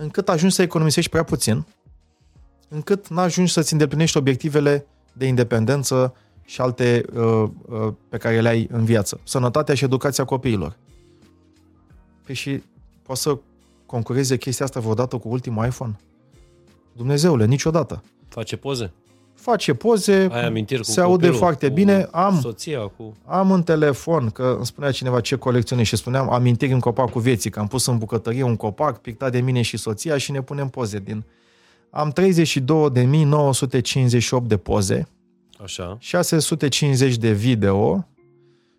încât 0.00 0.28
ajungi 0.28 0.54
să 0.54 0.62
economisești 0.62 1.10
prea 1.10 1.22
puțin, 1.22 1.66
încât 2.68 3.08
n-ajungi 3.08 3.52
să-ți 3.52 3.72
îndeplinești 3.72 4.16
obiectivele 4.16 4.86
de 5.12 5.26
independență 5.26 6.14
și 6.44 6.60
alte 6.60 7.04
uh, 7.14 7.48
uh, 7.66 7.92
pe 8.08 8.16
care 8.16 8.40
le 8.40 8.48
ai 8.48 8.68
în 8.70 8.84
viață. 8.84 9.20
Sănătatea 9.24 9.74
și 9.74 9.84
educația 9.84 10.24
copiilor. 10.24 10.76
Păi 12.24 12.34
și 12.34 12.62
poți 13.02 13.22
să 13.22 13.38
concureze 13.86 14.36
chestia 14.36 14.64
asta 14.64 14.80
vreodată 14.80 15.16
cu 15.16 15.28
ultimul 15.28 15.66
iPhone? 15.66 15.96
Dumnezeule, 16.92 17.46
niciodată. 17.46 18.02
Face 18.28 18.56
poze? 18.56 18.92
Face 19.40 19.74
poze, 19.74 20.28
Ai 20.30 20.44
amintiri 20.44 20.80
cu 20.80 20.90
se 20.90 21.00
aude 21.00 21.12
copilul, 21.12 21.36
foarte 21.36 21.68
cu 21.68 21.74
bine. 21.74 22.08
Am, 22.10 22.40
soția, 22.40 22.80
cu... 22.80 23.16
am 23.24 23.50
în 23.52 23.62
telefon, 23.62 24.30
că 24.30 24.54
îmi 24.56 24.66
spunea 24.66 24.90
cineva 24.90 25.20
ce 25.20 25.36
colecționez 25.36 25.86
și 25.86 25.96
spuneam 25.96 26.32
amintiri 26.32 26.72
în 26.72 26.80
copacul 26.80 27.20
vieții, 27.20 27.50
că 27.50 27.60
am 27.60 27.66
pus 27.66 27.86
în 27.86 27.98
bucătărie 27.98 28.42
un 28.42 28.56
copac 28.56 29.00
pictat 29.00 29.32
de 29.32 29.40
mine 29.40 29.62
și 29.62 29.76
soția 29.76 30.18
și 30.18 30.30
ne 30.30 30.42
punem 30.42 30.68
poze 30.68 30.98
din... 30.98 31.24
Am 31.90 32.12
32.958 32.20 32.22
de 34.42 34.56
poze, 34.56 35.08
Așa. 35.62 35.96
650 36.00 37.16
de 37.16 37.32
video 37.32 38.06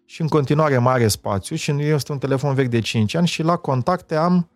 și 0.06 0.22
în 0.22 0.28
continuare 0.28 0.78
mare 0.78 1.08
spațiu 1.08 1.56
și 1.56 1.72
este 1.80 2.12
un 2.12 2.18
telefon 2.18 2.54
vechi 2.54 2.70
de 2.70 2.80
5 2.80 3.14
ani 3.14 3.28
și 3.28 3.44
la 3.44 3.56
contacte 3.56 4.16
am 4.16 4.50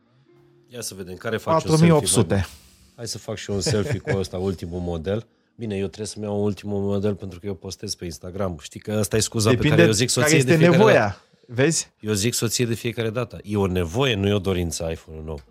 Ia 0.67 0.81
să 0.81 0.93
vedem, 0.97 1.15
care 1.15 1.37
faci 1.37 1.63
4800. 1.63 2.33
Un 2.33 2.39
selfie, 2.39 2.53
Hai 2.95 3.07
să 3.07 3.17
fac 3.17 3.35
și 3.35 3.49
un 3.49 3.61
selfie 3.61 3.99
cu 3.99 4.17
ăsta, 4.17 4.37
ultimul 4.37 4.79
model. 4.79 5.27
Bine, 5.57 5.75
eu 5.75 5.85
trebuie 5.85 6.07
să-mi 6.07 6.25
iau 6.25 6.43
ultimul 6.43 6.81
model 6.81 7.15
pentru 7.15 7.39
că 7.39 7.45
eu 7.45 7.53
postez 7.53 7.95
pe 7.95 8.05
Instagram. 8.05 8.57
Știi 8.61 8.79
că 8.79 8.91
asta 8.91 9.15
e 9.15 9.19
scuza 9.19 9.49
Depinde 9.49 9.69
pe 9.69 9.75
care 9.75 9.87
eu 9.87 9.93
zic 9.93 10.09
soției 10.09 10.25
care 10.25 10.37
este 10.37 10.51
de 10.51 10.57
fiecare 10.57 10.77
nevoia. 10.77 10.99
dată. 11.05 11.21
Vezi? 11.47 11.91
Eu 11.99 12.13
zic 12.13 12.33
soție 12.33 12.65
de 12.65 12.73
fiecare 12.73 13.09
dată. 13.09 13.39
E 13.43 13.57
o 13.57 13.67
nevoie, 13.67 14.15
nu 14.15 14.27
e 14.27 14.33
o 14.33 14.39
dorință 14.39 14.87
iPhone-ul 14.91 15.23
nou. 15.23 15.41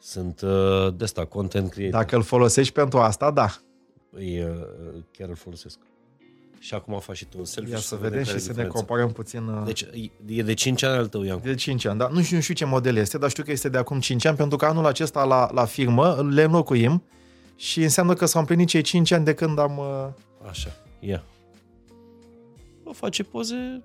Sunt 0.00 0.40
uh, 0.40 0.94
de 0.96 1.04
asta, 1.04 1.24
content 1.24 1.70
creator. 1.70 2.00
Dacă 2.00 2.16
îl 2.16 2.22
folosești 2.22 2.72
pentru 2.72 2.98
asta, 2.98 3.30
da. 3.30 3.56
E, 4.18 4.44
uh, 4.44 4.50
chiar 5.10 5.28
îl 5.28 5.34
folosesc. 5.34 5.78
Și 6.58 6.74
acum 6.74 6.98
faci 7.00 7.16
și 7.16 7.24
tu 7.24 7.38
un 7.38 7.44
selfie 7.44 7.72
Ia 7.72 7.78
și 7.78 7.86
să 7.86 7.96
vedem 8.00 8.22
și 8.22 8.38
să 8.38 8.52
ne 8.56 8.64
comparăm 8.64 9.12
puțin. 9.12 9.46
uh, 9.46 9.62
Deci 9.64 9.86
e 10.26 10.42
de 10.42 10.54
5 10.54 10.82
ani 10.82 10.96
al 10.96 11.06
tău, 11.06 11.22
Iancu. 11.22 11.46
De 11.46 11.54
5 11.54 11.84
ani, 11.84 11.98
da. 11.98 12.08
Nu 12.12 12.22
știu, 12.22 12.36
nu 12.36 12.42
știu 12.42 12.54
ce 12.54 12.64
model 12.64 12.96
este, 12.96 13.18
dar 13.18 13.30
știu 13.30 13.42
că 13.44 13.50
este 13.50 13.68
de 13.68 13.78
acum 13.78 14.00
5 14.00 14.24
ani, 14.24 14.36
pentru 14.36 14.56
că 14.56 14.64
anul 14.64 14.86
acesta 14.86 15.24
la, 15.24 15.50
la 15.52 15.64
firmă 15.64 16.28
le 16.30 16.42
înlocuim 16.42 17.02
și 17.62 17.82
înseamnă 17.82 18.14
că 18.14 18.26
s-au 18.26 18.40
împlinit 18.40 18.68
cei 18.68 18.82
5 18.82 19.10
ani 19.10 19.24
de 19.24 19.34
când 19.34 19.58
am... 19.58 19.78
uh, 19.78 20.48
Așa, 20.48 20.68
ia. 21.00 21.22
O 22.84 22.92
face 22.92 23.22
poze... 23.22 23.82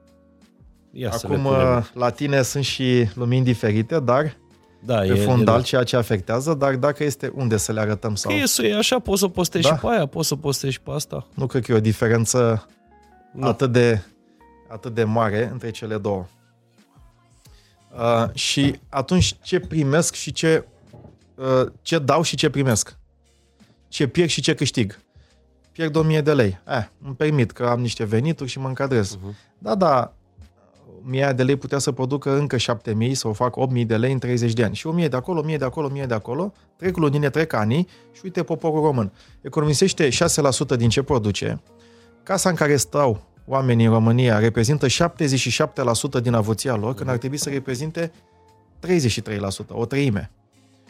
Ia 0.92 1.12
să 1.12 1.28
le 1.28 1.34
Acum 1.34 1.46
punem. 1.52 1.76
uh, 1.78 1.86
la 1.94 2.10
tine 2.10 2.42
sunt 2.42 2.64
și 2.64 3.10
lumini 3.14 3.44
diferite, 3.44 4.00
dar 4.00 4.38
da, 4.80 4.98
pe 5.00 5.06
e, 5.06 5.16
fundal 5.16 5.60
e, 5.60 5.64
ceea 5.64 5.84
ce 5.84 5.96
afectează, 5.96 6.54
dar 6.54 6.76
dacă 6.76 7.04
este 7.04 7.32
unde 7.36 7.58
să 7.58 7.72
le 7.72 7.80
arătăm 7.80 8.16
sau... 8.16 8.32
Că 8.32 8.38
e, 8.62 8.68
e 8.70 8.78
așa, 8.78 9.00
poți 9.00 9.20
să 9.20 9.28
postezi 9.28 9.68
Da. 9.68 9.76
și 9.76 9.82
pe 9.82 9.88
aia, 9.88 10.06
poți 10.06 10.28
să 10.28 10.36
postezi 10.36 10.74
și 10.74 10.82
pe 10.82 10.92
asta. 10.92 11.28
Nu 11.34 11.46
cred 11.46 11.66
că 11.66 11.72
e 11.72 11.76
o 11.76 11.80
diferență 11.80 12.68
Nu. 13.34 13.48
atât 13.48 13.72
de, 13.72 14.02
atât 14.68 14.94
de 14.94 15.04
mare 15.04 15.50
între 15.52 15.72
cele 15.72 15.98
două. 15.98 16.26
Uh, 17.98 18.34
și 18.34 18.80
atunci 18.90 19.36
ce 19.42 19.60
primesc 19.60 20.14
și 20.16 20.32
ce, 20.32 20.66
uh, 21.36 21.72
ce 21.82 22.00
dau 22.00 22.22
și 22.22 22.36
ce 22.36 22.50
primesc. 22.50 22.97
Ce 23.88 24.08
pierd 24.08 24.30
și 24.30 24.42
ce 24.42 24.54
câștig. 24.54 25.00
Pierd 25.72 25.96
1000 25.96 26.22
de 26.22 26.34
lei. 26.34 26.60
Eh, 26.68 26.86
îmi 27.06 27.16
permit 27.16 27.52
că 27.52 27.66
am 27.66 27.80
niște 27.80 28.04
venituri 28.04 28.50
și 28.50 28.60
mă 28.60 28.68
încadrez. 28.68 29.18
Uh-huh. 29.18 29.58
Da, 29.58 29.76
da, 29.76 30.14
1000 31.06 31.34
de 31.36 31.44
lei 31.44 31.56
putea 31.56 31.78
să 31.78 31.92
producă 31.92 32.38
încă 32.38 32.58
7000 32.58 33.14
sau 33.14 33.34
fac 33.34 33.56
8000 33.56 33.86
de 33.86 33.98
lei 33.98 34.12
în 34.12 34.20
30 34.20 34.54
de 34.54 34.64
ani. 34.64 34.76
Și 34.76 34.88
1000 34.88 35.08
de 35.08 35.16
acolo, 35.16 35.40
1000 35.40 35.58
de 35.58 35.66
acolo, 35.66 35.88
1000 35.88 36.06
de 36.06 36.14
acolo, 36.14 36.54
trec 36.76 36.98
lunile, 36.98 37.30
trec 37.30 37.54
ani 37.54 37.88
și 38.12 38.22
uite 38.24 38.44
poporul 38.44 38.82
român. 38.82 39.12
Economisește 39.42 40.10
6% 40.10 40.78
din 40.78 40.90
ce 40.90 41.02
produce. 41.02 41.62
Casa 42.24 42.50
în 42.50 42.56
care 42.56 42.76
stau 42.76 43.22
oamenii 43.46 43.86
în 43.86 43.92
România 43.92 44.40
reprezintă 44.40 44.88
77% 44.88 46.22
din 46.22 46.34
avuția 46.34 46.76
lor, 46.76 46.94
când 46.94 47.10
ar 47.10 47.18
trebui 47.18 47.38
să 47.38 47.50
reprezinte 47.50 48.12
33%, 48.80 48.90
o 49.68 49.86
treime. 49.86 50.32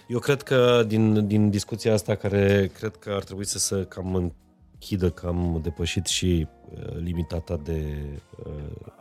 Eu 0.07 0.19
cred 0.19 0.41
că 0.41 0.84
din, 0.88 1.27
din 1.27 1.49
discuția 1.49 1.93
asta, 1.93 2.15
care 2.15 2.71
cred 2.79 2.95
că 2.99 3.11
ar 3.15 3.23
trebui 3.23 3.45
să 3.45 3.57
se 3.59 3.85
cam 3.89 4.31
închidă, 4.73 5.09
că 5.09 5.27
am 5.27 5.59
depășit 5.63 6.05
și 6.05 6.47
uh, 6.73 6.95
limita 7.03 7.38
ta 7.39 7.59
de... 7.63 7.84
Uh, 8.45 8.51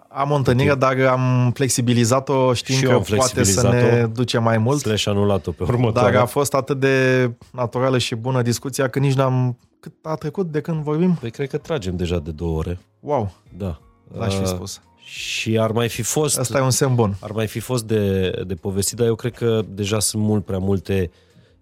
am 0.09 0.31
o 0.31 0.35
întâlnire, 0.35 0.75
dar 0.75 1.01
am 1.01 1.51
flexibilizat-o 1.55 2.53
știind 2.55 2.81
Și 2.81 2.87
eu 2.87 2.91
că 2.91 2.97
am 2.97 3.17
poate 3.19 3.45
să 3.45 3.61
flexibilizat-o. 3.61 3.97
ne 3.97 4.07
duce 4.07 4.39
mai 4.39 4.59
mult. 4.59 4.81
slash 4.81 5.07
anulat-o 5.07 5.51
pe 5.51 5.63
următoarea. 5.63 6.13
Dar 6.13 6.23
a 6.23 6.27
fost 6.27 6.55
atât 6.55 6.81
de 6.81 7.31
naturală 7.53 7.99
și 7.99 8.15
bună 8.15 8.43
discuția 8.43 8.89
că 8.89 8.99
nici 8.99 9.15
n-am... 9.15 9.59
Cât 9.81 9.93
a 10.03 10.15
trecut 10.15 10.51
de 10.53 10.61
când 10.61 10.83
vorbim? 10.83 11.15
Păi 11.15 11.31
cred 11.31 11.49
că 11.49 11.59
tragem 11.59 11.97
deja 11.97 12.19
de 12.19 12.31
două 12.31 12.59
ore. 12.59 12.79
Wow, 13.01 13.33
Da. 13.57 13.81
l-aș 14.19 14.35
fi 14.35 14.41
Uh, 14.41 14.47
spus. 14.47 14.81
Și 15.07 15.59
ar 15.59 15.71
mai 15.73 15.89
fi 15.89 16.03
fost... 16.03 16.39
Asta 16.39 16.59
e 16.59 16.61
un 16.61 16.71
semn 16.71 16.95
bun. 16.95 17.17
ar 17.21 17.31
mai 17.31 17.47
fi 17.47 17.59
fost 17.59 17.85
de, 17.85 18.31
de 18.47 18.55
povestit, 18.55 18.97
dar 18.97 19.07
eu 19.07 19.15
cred 19.15 19.33
că 19.33 19.65
deja 19.69 19.99
sunt 19.99 20.23
mult 20.23 20.45
prea 20.45 20.59
multe 20.59 21.11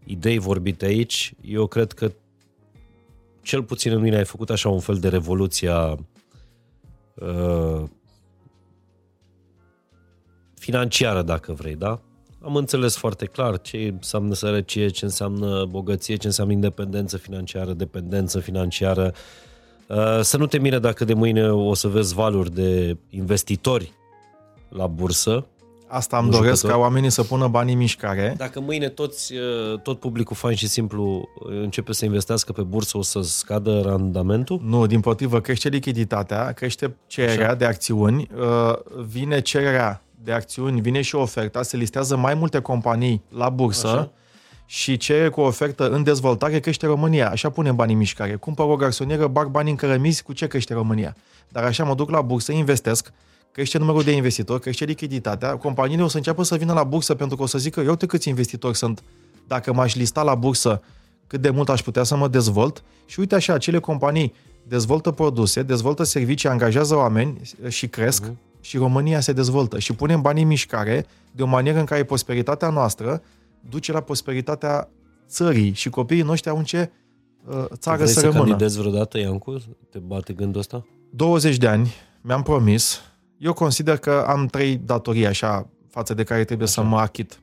idei 0.05 0.39
vorbite 0.39 0.85
aici. 0.85 1.35
Eu 1.41 1.67
cred 1.67 1.93
că 1.93 2.13
cel 3.43 3.63
puțin 3.63 3.93
în 3.93 4.01
mine 4.01 4.17
ai 4.17 4.25
făcut 4.25 4.51
așa 4.51 4.69
un 4.69 4.81
fel 4.81 4.97
de 4.97 5.09
revoluția 5.09 5.99
uh, 7.15 7.83
financiară, 10.55 11.23
dacă 11.23 11.53
vrei, 11.53 11.75
da? 11.75 12.01
Am 12.41 12.57
înțeles 12.57 12.97
foarte 12.97 13.27
clar 13.27 13.61
ce 13.61 13.77
înseamnă 13.77 14.35
sărăcie, 14.35 14.89
ce 14.89 15.05
înseamnă 15.05 15.65
bogăție, 15.65 16.17
ce 16.17 16.27
înseamnă 16.27 16.53
independență 16.53 17.17
financiară, 17.17 17.73
dependență 17.73 18.41
financiară. 18.41 19.13
Uh, 19.15 19.45
Să 20.21 20.37
nu 20.37 20.47
te 20.47 20.59
mire 20.59 20.79
dacă 20.79 21.05
de 21.05 21.15
mâine 21.15 21.51
o 21.51 21.75
să 21.75 21.89
vezi 21.89 22.15
valuri 22.15 22.55
de 22.55 22.97
investitori 23.11 23.93
la 24.69 24.87
bursă. 24.87 25.47
Asta 25.87 26.17
îmi 26.19 26.27
Un 26.27 26.33
doresc 26.33 26.55
jucător. 26.61 26.71
ca 26.71 26.83
oamenii 26.83 27.11
să 27.11 27.23
pună 27.23 27.49
bani 27.49 27.73
în 27.73 27.79
mișcare. 27.79 28.35
Dacă 28.37 28.61
mâine 28.61 28.89
toți, 28.89 29.35
uh, 29.35 29.81
tot 29.81 29.99
publicul 29.99 30.37
fain 30.37 30.57
și 30.57 30.69
simplu 30.69 31.29
uh, 31.39 31.61
începe 31.63 31.93
să 31.93 32.05
investească 32.05 32.53
pe 32.53 32.63
bursă, 32.63 32.99
o 32.99 33.03
să 33.03 33.21
scadă 33.23 33.81
randamentul? 33.85 34.61
Nu, 34.65 34.87
din 34.87 35.01
potrivă, 35.01 35.41
crește 35.41 35.69
lichiditatea, 35.69 36.53
crește 36.53 36.97
cererea 37.07 37.47
Așa. 37.47 37.55
de 37.55 37.65
acțiuni, 37.65 38.29
uh, 38.37 38.75
vine 39.07 39.41
cererea 39.41 40.03
de 40.25 40.33
acțiuni, 40.33 40.81
vine 40.81 41.01
și 41.01 41.15
oferta, 41.15 41.63
se 41.63 41.77
listează 41.77 42.17
mai 42.17 42.35
multe 42.35 42.61
companii 42.61 43.23
la 43.37 43.49
bursă 43.49 43.87
Așa. 43.87 44.11
Și 44.67 44.97
cerere 44.97 45.29
cu 45.29 45.41
ofertă 45.41 45.91
în 45.91 46.03
dezvoltare 46.03 46.61
crește 46.61 46.87
România. 46.87 47.31
Așa 47.31 47.51
punem 47.51 47.77
bani 47.77 47.93
în 47.93 47.99
mișcare. 47.99 48.35
Cumpăr 48.35 48.67
o 48.67 48.77
garsonieră, 48.77 49.27
bag 49.27 49.49
bani 49.49 49.71
în 49.71 49.77
cărămizi, 49.77 50.23
cu 50.23 50.33
ce 50.33 50.47
crește 50.47 50.75
România? 50.75 51.17
Dar 51.49 51.65
așa 51.65 51.85
mă 51.85 51.95
duc 51.95 52.11
la 52.11 52.21
bursă, 52.21 52.53
investesc, 52.53 53.13
crește 53.53 53.79
numărul 53.79 54.03
de 54.03 54.11
investitori, 54.11 54.61
crește 54.61 54.85
lichiditatea, 54.85 55.57
companiile 55.57 56.03
o 56.03 56.09
să 56.09 56.17
înceapă 56.17 56.43
să 56.43 56.57
vină 56.57 56.73
la 56.73 56.85
bursă 56.85 57.15
pentru 57.15 57.37
că 57.37 57.43
o 57.43 57.47
să 57.47 57.59
zică, 57.59 57.81
eu 57.81 57.89
uite 57.89 58.07
câți 58.07 58.29
investitori 58.29 58.77
sunt, 58.77 59.03
dacă 59.47 59.73
m-aș 59.73 59.95
lista 59.95 60.23
la 60.23 60.35
bursă, 60.35 60.83
cât 61.27 61.41
de 61.41 61.51
mult 61.51 61.69
aș 61.69 61.83
putea 61.83 62.03
să 62.03 62.17
mă 62.17 62.29
dezvolt 62.29 62.83
și 63.07 63.21
uite 63.21 63.35
așa, 63.35 63.53
acele 63.53 63.79
companii 63.79 64.35
dezvoltă 64.63 65.11
produse, 65.11 65.63
dezvoltă 65.63 66.03
servicii, 66.03 66.49
angajează 66.49 66.97
oameni 66.97 67.41
și 67.69 67.89
cresc 67.89 68.25
uh-huh. 68.25 68.61
și 68.61 68.77
România 68.77 69.21
se 69.21 69.33
dezvoltă 69.33 69.79
și 69.79 69.93
punem 69.93 70.21
banii 70.21 70.43
în 70.43 70.49
mișcare 70.49 71.07
de 71.33 71.43
o 71.43 71.47
manieră 71.47 71.79
în 71.79 71.85
care 71.85 72.05
prosperitatea 72.05 72.69
noastră 72.69 73.23
duce 73.69 73.93
la 73.93 74.01
prosperitatea 74.01 74.89
țării 75.29 75.73
și 75.73 75.91
copiii 75.91 76.23
noștri 76.23 76.51
au 76.51 76.57
în 76.57 76.65
ce 76.65 76.91
uh, 77.47 77.65
țară 77.75 77.97
Vrei 77.97 78.09
să, 78.09 78.19
să 78.21 78.27
rămână. 78.27 78.45
candidezi 78.45 78.79
vreodată, 78.79 79.19
Iancu? 79.19 79.63
Te 79.91 79.99
bate 79.99 80.33
gândul 80.33 80.61
ăsta? 80.61 80.87
20 81.11 81.57
de 81.57 81.67
ani, 81.67 81.93
mi-am 82.21 82.43
promis. 82.43 83.01
Eu 83.39 83.53
consider 83.53 83.97
că 83.97 84.25
am 84.29 84.47
trei 84.47 84.77
datorii 84.77 85.27
așa 85.27 85.69
față 85.89 86.15
de 86.15 86.23
care 86.25 86.45
trebuie 86.45 86.67
așa. 86.67 86.83
să 86.83 86.89
mă 86.89 86.99
achit. 86.99 87.39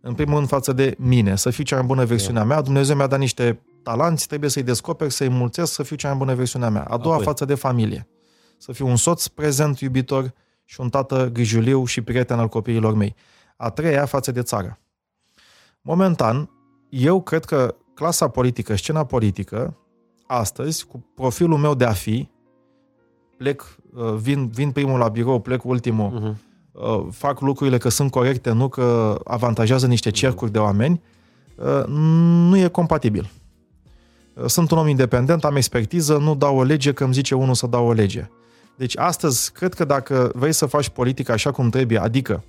În 0.00 0.14
primul 0.14 0.36
rând 0.36 0.48
față 0.48 0.72
de 0.72 0.94
mine, 0.98 1.36
să 1.36 1.50
fiu 1.50 1.64
cea 1.64 1.76
mai 1.76 1.86
bună 1.86 2.04
versiune 2.04 2.38
a 2.38 2.44
mea. 2.44 2.60
Dumnezeu 2.60 2.96
mi-a 2.96 3.06
dat 3.06 3.18
niște 3.18 3.60
talanți, 3.82 4.26
trebuie 4.26 4.50
să-i 4.50 4.62
descoper, 4.62 5.08
să-i 5.10 5.28
mulțesc, 5.28 5.72
să 5.72 5.82
fiu 5.82 5.96
cea 5.96 6.08
mai 6.08 6.16
bună 6.16 6.34
versiune 6.34 6.64
a 6.64 6.68
mea. 6.68 6.82
A 6.82 6.96
doua 6.96 7.14
Apoi. 7.14 7.26
față 7.26 7.44
de 7.44 7.54
familie. 7.54 8.08
Să 8.58 8.72
fiu 8.72 8.86
un 8.86 8.96
soț 8.96 9.26
prezent, 9.26 9.78
iubitor 9.80 10.32
și 10.64 10.80
un 10.80 10.88
tată 10.88 11.30
grijuliu 11.32 11.84
și 11.84 12.00
prieten 12.00 12.38
al 12.38 12.48
copiilor 12.48 12.94
mei. 12.94 13.14
A 13.56 13.70
treia 13.70 14.04
față 14.04 14.32
de 14.32 14.42
țară. 14.42 14.80
Momentan, 15.86 16.50
eu 16.88 17.22
cred 17.22 17.44
că 17.44 17.74
clasa 17.94 18.28
politică, 18.28 18.76
scena 18.76 19.04
politică, 19.04 19.76
astăzi, 20.26 20.86
cu 20.86 21.04
profilul 21.14 21.58
meu 21.58 21.74
de 21.74 21.84
a 21.84 21.92
fi, 21.92 22.28
plec, 23.36 23.76
uh, 23.94 24.14
vin, 24.14 24.48
vin 24.48 24.70
primul 24.70 24.98
la 24.98 25.08
birou, 25.08 25.40
plec 25.40 25.64
ultimul, 25.64 26.10
Uh-huh. 26.12 26.36
uh, 26.72 27.06
fac 27.10 27.40
lucrurile 27.40 27.78
că 27.78 27.88
sunt 27.88 28.10
corecte, 28.10 28.52
nu 28.52 28.68
că 28.68 29.18
avantajează 29.24 29.86
niște 29.86 30.10
cercuri 30.10 30.50
de 30.52 30.58
oameni, 30.58 31.02
uh, 31.56 31.84
nu 32.48 32.56
e 32.56 32.68
compatibil. 32.68 33.30
Uh, 34.34 34.44
Sunt 34.46 34.70
un 34.70 34.78
om 34.78 34.88
independent, 34.88 35.44
am 35.44 35.56
expertiză, 35.56 36.16
nu 36.16 36.34
dau 36.34 36.56
o 36.56 36.62
lege 36.62 36.92
că 36.92 37.04
îmi 37.04 37.12
zice 37.14 37.34
unul 37.34 37.54
să 37.54 37.66
dau 37.66 37.86
o 37.86 37.92
lege. 37.92 38.30
Deci 38.76 38.98
astăzi, 38.98 39.52
cred 39.52 39.74
că 39.74 39.84
dacă 39.84 40.30
vrei 40.34 40.52
să 40.52 40.66
faci 40.66 40.88
politică 40.88 41.32
așa 41.32 41.50
cum 41.50 41.70
trebuie, 41.70 41.98
adică 41.98 42.44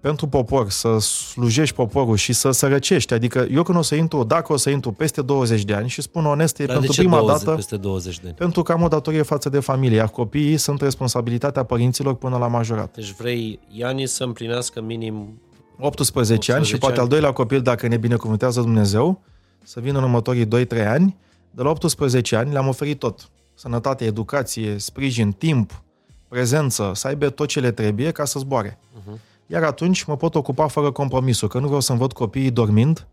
pentru 0.00 0.26
popor, 0.26 0.70
să 0.70 0.98
slujești 0.98 1.74
poporul 1.74 2.16
și 2.16 2.32
să 2.32 2.50
sărăcești, 2.50 3.14
adică 3.14 3.46
eu 3.50 3.62
când 3.62 3.78
o 3.78 3.82
să 3.82 3.94
intru, 3.94 4.24
dacă 4.24 4.52
o 4.52 4.56
să 4.56 4.70
intru 4.70 4.92
peste 4.92 5.22
20 5.22 5.64
de 5.64 5.74
ani 5.74 5.88
și 5.88 6.02
spun 6.02 6.26
onest, 6.26 6.58
e 6.58 6.64
Dar 6.64 6.74
de 6.74 6.78
pentru 6.78 6.92
ce 6.92 7.00
prima 7.00 7.18
20, 7.18 7.42
dată... 7.42 7.56
peste 7.56 7.76
20 7.76 8.20
de 8.20 8.26
ani? 8.26 8.36
Pentru 8.36 8.62
că 8.62 8.72
am 8.72 8.82
o 8.82 8.88
datorie 8.88 9.22
față 9.22 9.48
de 9.48 9.60
familie, 9.60 9.96
iar 9.96 10.08
copiii 10.08 10.56
sunt 10.56 10.80
responsabilitatea 10.80 11.62
părinților 11.62 12.14
până 12.14 12.36
la 12.36 12.46
majorat. 12.46 12.94
Deci 12.94 13.12
vrei 13.12 13.58
Iani 13.70 14.06
să 14.06 14.24
împlinească 14.24 14.80
minim 14.80 15.40
18 15.78 16.52
ani 16.52 16.64
și 16.64 16.74
18 16.74 16.78
poate 16.78 16.94
ani. 16.94 17.02
al 17.02 17.08
doilea 17.08 17.32
copil, 17.32 17.60
dacă 17.62 17.86
ne 17.86 17.96
binecuvântează 17.96 18.60
Dumnezeu, 18.60 19.20
să 19.64 19.80
vină 19.80 19.98
în 19.98 20.04
următorii 20.04 20.46
2-3 20.46 20.48
ani. 20.86 21.16
De 21.50 21.62
la 21.62 21.70
18 21.70 22.36
ani 22.36 22.52
le-am 22.52 22.68
oferit 22.68 22.98
tot. 22.98 23.30
Sănătate, 23.54 24.04
educație, 24.04 24.78
sprijin, 24.78 25.32
timp, 25.32 25.82
prezență, 26.28 26.92
să 26.94 27.06
aibă 27.06 27.30
tot 27.30 27.48
ce 27.48 27.60
le 27.60 27.70
trebuie 27.70 28.10
ca 28.10 28.24
să 28.24 28.38
zboare. 28.38 28.78
uh-huh. 28.78 29.29
Iar 29.52 29.62
atunci 29.62 30.04
mă 30.04 30.16
pot 30.16 30.34
ocupa 30.34 30.66
fără 30.66 30.90
compromisuri, 30.90 31.50
că 31.50 31.58
nu 31.58 31.66
vreau 31.66 31.80
să-mi 31.80 31.98
văd 31.98 32.12
copiii 32.12 32.50
dormind 32.50 33.06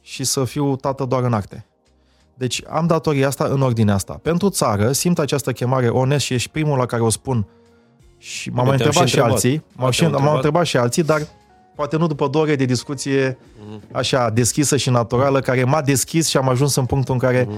și 0.00 0.24
să 0.24 0.44
fiu 0.44 0.76
tată 0.76 1.04
doar 1.04 1.22
în 1.22 1.32
acte. 1.32 1.66
Deci 2.34 2.62
am 2.68 2.86
datoria 2.86 3.26
asta 3.26 3.44
în 3.44 3.60
ordinea 3.62 3.94
asta. 3.94 4.18
Pentru 4.22 4.48
țară 4.48 4.92
simt 4.92 5.18
această 5.18 5.52
chemare 5.52 5.88
onest 5.88 6.24
și 6.24 6.34
ești 6.34 6.50
primul 6.50 6.78
la 6.78 6.86
care 6.86 7.02
o 7.02 7.08
spun 7.08 7.46
și 8.18 8.50
m-am 8.50 8.64
Bine, 8.64 8.76
mai 8.76 8.76
te-au 8.76 8.88
întrebat 8.88 9.08
și 9.08 9.14
și, 9.14 9.18
întrebat. 9.18 9.32
alții, 9.32 9.62
A, 9.76 9.80
m-au, 9.80 9.90
și, 9.90 9.98
te-au 9.98 10.10
m-au 10.10 10.18
întrebat? 10.18 10.44
întrebat 10.44 10.66
și 10.66 10.76
alții, 10.76 11.02
dar 11.02 11.20
poate 11.74 11.96
nu 11.96 12.06
după 12.06 12.28
două 12.28 12.44
ore 12.44 12.56
de 12.56 12.64
discuție 12.64 13.38
așa 13.92 14.30
deschisă 14.30 14.76
și 14.76 14.90
naturală, 14.90 15.40
care 15.40 15.64
m-a 15.64 15.82
deschis 15.82 16.28
și 16.28 16.36
am 16.36 16.48
ajuns 16.48 16.74
în 16.74 16.86
punctul 16.86 17.14
în 17.14 17.20
care, 17.20 17.48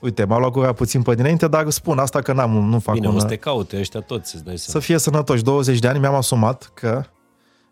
uite, 0.00 0.24
m-a 0.24 0.38
luat 0.38 0.50
gura 0.52 0.72
puțin 0.72 1.02
pe 1.02 1.14
dinainte, 1.14 1.48
dar 1.48 1.70
spun 1.70 1.98
asta 1.98 2.20
că 2.22 2.32
n-am, 2.32 2.50
nu 2.50 2.78
fac 2.78 2.94
Bine, 2.94 3.08
un... 3.08 3.16
o 3.16 3.18
să 3.18 3.26
te 3.26 3.36
caute 3.36 3.78
ăștia 3.78 4.00
toți, 4.00 4.34
îți 4.34 4.44
dai 4.44 4.58
Să 4.58 4.64
seama. 4.70 4.84
fie 4.84 4.98
sănătoși. 4.98 5.42
20 5.42 5.78
de 5.78 5.88
ani 5.88 5.98
mi-am 5.98 6.14
asumat 6.14 6.70
că 6.74 7.04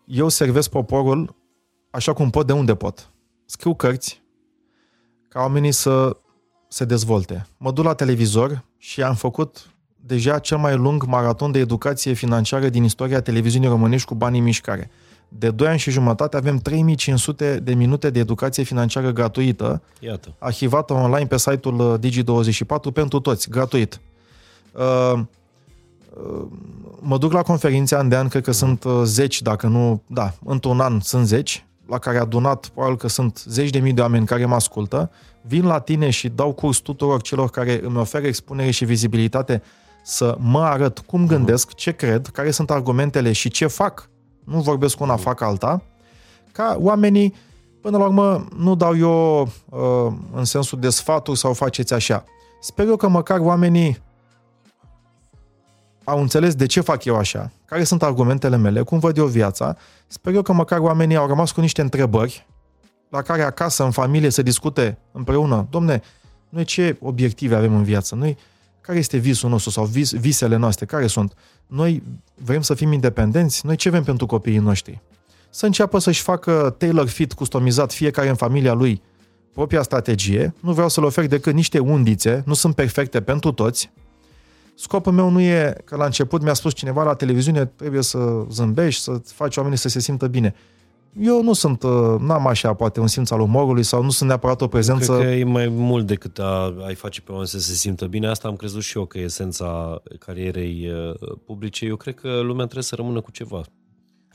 eu 0.05 0.29
servesc 0.29 0.71
poporul 0.71 1.37
așa 1.91 2.13
cum 2.13 2.31
pot, 2.31 2.47
de 2.47 2.53
unde 2.53 2.75
pot. 2.75 3.11
Scriu 3.45 3.75
cărți 3.75 4.23
ca 5.29 5.41
oamenii 5.41 5.73
să 5.73 6.17
se 6.69 6.85
dezvolte. 6.85 7.47
Mă 7.57 7.71
duc 7.73 7.85
la 7.85 7.95
televizor 7.95 8.65
și 8.79 9.03
am 9.03 9.15
făcut 9.15 9.71
deja 9.97 10.39
cel 10.39 10.59
mai 10.59 10.77
lung 10.77 11.05
maraton 11.05 11.53
de 11.53 11.59
educație 11.59 12.13
financiară 12.13 12.69
din 12.69 12.85
istoria 12.85 13.21
televiziunii 13.21 13.69
românești 13.69 14.07
cu 14.07 14.15
banii 14.15 14.39
în 14.39 14.45
mișcare. 14.45 14.91
De 15.29 15.51
2 15.51 15.69
ani 15.69 15.79
și 15.79 15.91
jumătate 15.91 16.37
avem 16.37 16.59
3500 16.59 17.61
de 17.61 17.75
minute 17.75 18.11
de 18.11 18.19
educație 18.19 18.63
financiară 18.63 19.11
gratuită 19.11 19.83
Iată. 20.01 20.35
arhivată 20.39 20.93
online 20.93 21.27
pe 21.27 21.39
site-ul 21.39 21.81
uh, 21.81 21.99
Digi24 21.99 22.93
pentru 22.93 23.21
toți, 23.21 23.51
gratuit. 23.51 24.01
Uh, 24.73 25.13
uh, 25.13 26.47
Mă 27.01 27.19
duc 27.19 27.33
la 27.33 27.43
conferințe 27.43 27.97
an 27.97 28.09
de 28.09 28.17
an, 28.17 28.29
cred 28.29 28.43
că 28.43 28.53
sunt 28.53 28.85
uh, 28.85 29.01
zeci, 29.05 29.43
dacă 29.43 29.67
nu, 29.67 30.03
da, 30.07 30.35
într-un 30.45 30.81
an 30.81 31.01
sunt 31.01 31.27
zeci, 31.27 31.67
la 31.87 31.99
care 31.99 32.19
adunat, 32.19 32.67
probabil 32.67 32.97
că 32.97 33.09
sunt 33.09 33.43
zeci 33.47 33.71
de 33.71 33.79
mii 33.79 33.93
de 33.93 34.01
oameni 34.01 34.27
care 34.27 34.45
mă 34.45 34.55
ascultă, 34.55 35.11
vin 35.41 35.67
la 35.67 35.79
tine 35.79 36.11
și 36.11 36.29
dau 36.29 36.53
curs 36.53 36.79
tuturor 36.79 37.23
celor 37.23 37.51
care 37.51 37.81
îmi 37.83 37.97
oferă 37.97 38.27
expunere 38.27 38.71
și 38.71 38.85
vizibilitate 38.85 39.63
să 40.03 40.37
mă 40.39 40.61
arăt 40.61 40.99
cum 40.99 41.27
gândesc, 41.27 41.75
ce 41.75 41.93
cred, 41.93 42.27
care 42.27 42.51
sunt 42.51 42.71
argumentele 42.71 43.33
și 43.33 43.51
ce 43.51 43.67
fac 43.67 44.09
nu 44.49 44.61
vorbesc 44.61 45.01
una, 45.01 45.17
fac 45.17 45.41
alta, 45.41 45.83
ca 46.53 46.77
oamenii, 46.81 47.35
până 47.81 47.99
la 47.99 48.05
urmă, 48.05 48.47
nu 48.57 48.75
dau 48.75 48.97
eu 48.97 49.41
uh, 49.69 50.13
în 50.33 50.45
sensul 50.45 50.81
de 50.81 50.89
sfaturi 50.89 51.39
sau 51.39 51.53
faceți 51.53 51.95
așa. 51.95 52.25
Sper 52.61 52.87
eu 52.87 52.97
că 52.97 53.09
măcar 53.09 53.39
oamenii 53.39 53.99
au 56.05 56.21
înțeles 56.21 56.55
de 56.55 56.67
ce 56.67 56.81
fac 56.81 57.05
eu 57.05 57.17
așa, 57.17 57.51
care 57.65 57.85
sunt 57.85 58.03
argumentele 58.03 58.57
mele, 58.57 58.83
cum 58.83 58.99
văd 58.99 59.17
eu 59.17 59.27
viața. 59.27 59.77
Sper 60.07 60.35
eu 60.35 60.43
că 60.43 60.53
măcar 60.53 60.79
oamenii 60.79 61.17
au 61.17 61.27
rămas 61.27 61.51
cu 61.51 61.61
niște 61.61 61.81
întrebări 61.81 62.47
la 63.09 63.23
care 63.23 63.43
acasă, 63.43 63.85
în 63.85 63.91
familie, 63.91 64.31
să 64.31 64.43
discute 64.43 64.99
împreună. 65.13 65.67
Domne, 65.71 66.03
noi 66.49 66.65
ce 66.65 66.97
obiective 67.01 67.55
avem 67.55 67.75
în 67.75 67.83
viață? 67.83 68.15
Noi, 68.15 68.37
care 68.89 69.01
este 69.01 69.17
visul 69.17 69.51
nostru 69.51 69.71
sau 69.71 69.85
vis, 69.85 70.13
visele 70.13 70.57
noastre? 70.57 70.85
Care 70.87 71.07
sunt? 71.07 71.33
Noi 71.67 72.03
vrem 72.35 72.61
să 72.61 72.75
fim 72.75 72.93
independenți? 72.93 73.67
Noi 73.67 73.77
ce 73.77 73.91
vrem 73.91 74.05
pentru 74.05 74.27
copiii 74.27 74.59
noștri? 74.59 75.01
Să 75.51 75.67
înceapă 75.67 75.99
să-și 75.99 76.23
facă 76.23 76.75
tailor 76.79 77.09
fit, 77.09 77.33
customizat, 77.33 77.93
fiecare 77.93 78.29
în 78.29 78.35
familia 78.35 78.73
lui, 78.73 79.03
propria 79.53 79.83
strategie. 79.83 80.55
Nu 80.61 80.73
vreau 80.73 80.89
să 80.89 81.01
le 81.01 81.07
ofer 81.07 81.27
decât 81.27 81.55
niște 81.55 81.79
undițe, 81.79 82.43
nu 82.47 82.55
sunt 82.55 82.75
perfecte 82.75 83.21
pentru 83.21 83.53
toți. 83.53 83.91
Scopul 84.75 85.13
meu 85.13 85.31
nu 85.31 85.41
e 85.41 85.77
că 85.85 85.97
la 85.97 86.05
început 86.05 86.43
mi-a 86.43 86.55
spus 86.55 86.75
cineva 86.75 87.03
la 87.03 87.15
televiziune 87.15 87.65
trebuie 87.65 88.03
să 88.03 88.45
zâmbești, 88.51 89.03
să 89.03 89.21
faci 89.25 89.57
oamenii 89.57 89.79
să 89.79 89.89
se 89.89 90.01
simtă 90.01 90.27
bine 90.27 90.55
eu 91.21 91.43
nu 91.43 91.53
sunt, 91.53 91.83
uh, 91.83 92.21
n-am 92.21 92.47
așa 92.47 92.75
poate 92.75 93.01
un 93.01 93.07
simț 93.07 93.31
al 93.31 93.41
umorului 93.41 93.83
sau 93.83 94.03
nu 94.03 94.11
sunt 94.11 94.29
neapărat 94.29 94.61
o 94.61 94.69
prezență... 94.69 95.17
Cred 95.19 95.29
că 95.29 95.35
e 95.35 95.45
mai 95.45 95.69
mult 95.69 96.07
decât 96.07 96.39
a, 96.39 96.75
ai 96.87 96.95
face 96.95 97.21
pe 97.21 97.31
oameni 97.31 97.49
să 97.49 97.59
se 97.59 97.75
simtă 97.75 98.07
bine. 98.07 98.29
Asta 98.29 98.49
am 98.49 98.57
crezut 98.57 98.83
și 98.83 98.97
eu 98.97 99.05
că 99.05 99.19
e 99.19 99.23
esența 99.23 100.03
carierei 100.19 100.91
uh, 100.91 101.37
publice. 101.45 101.87
Eu 101.87 101.97
cred 101.97 102.15
că 102.15 102.29
lumea 102.29 102.65
trebuie 102.65 102.83
să 102.83 102.95
rămână 102.95 103.21
cu 103.21 103.31
ceva. 103.31 103.63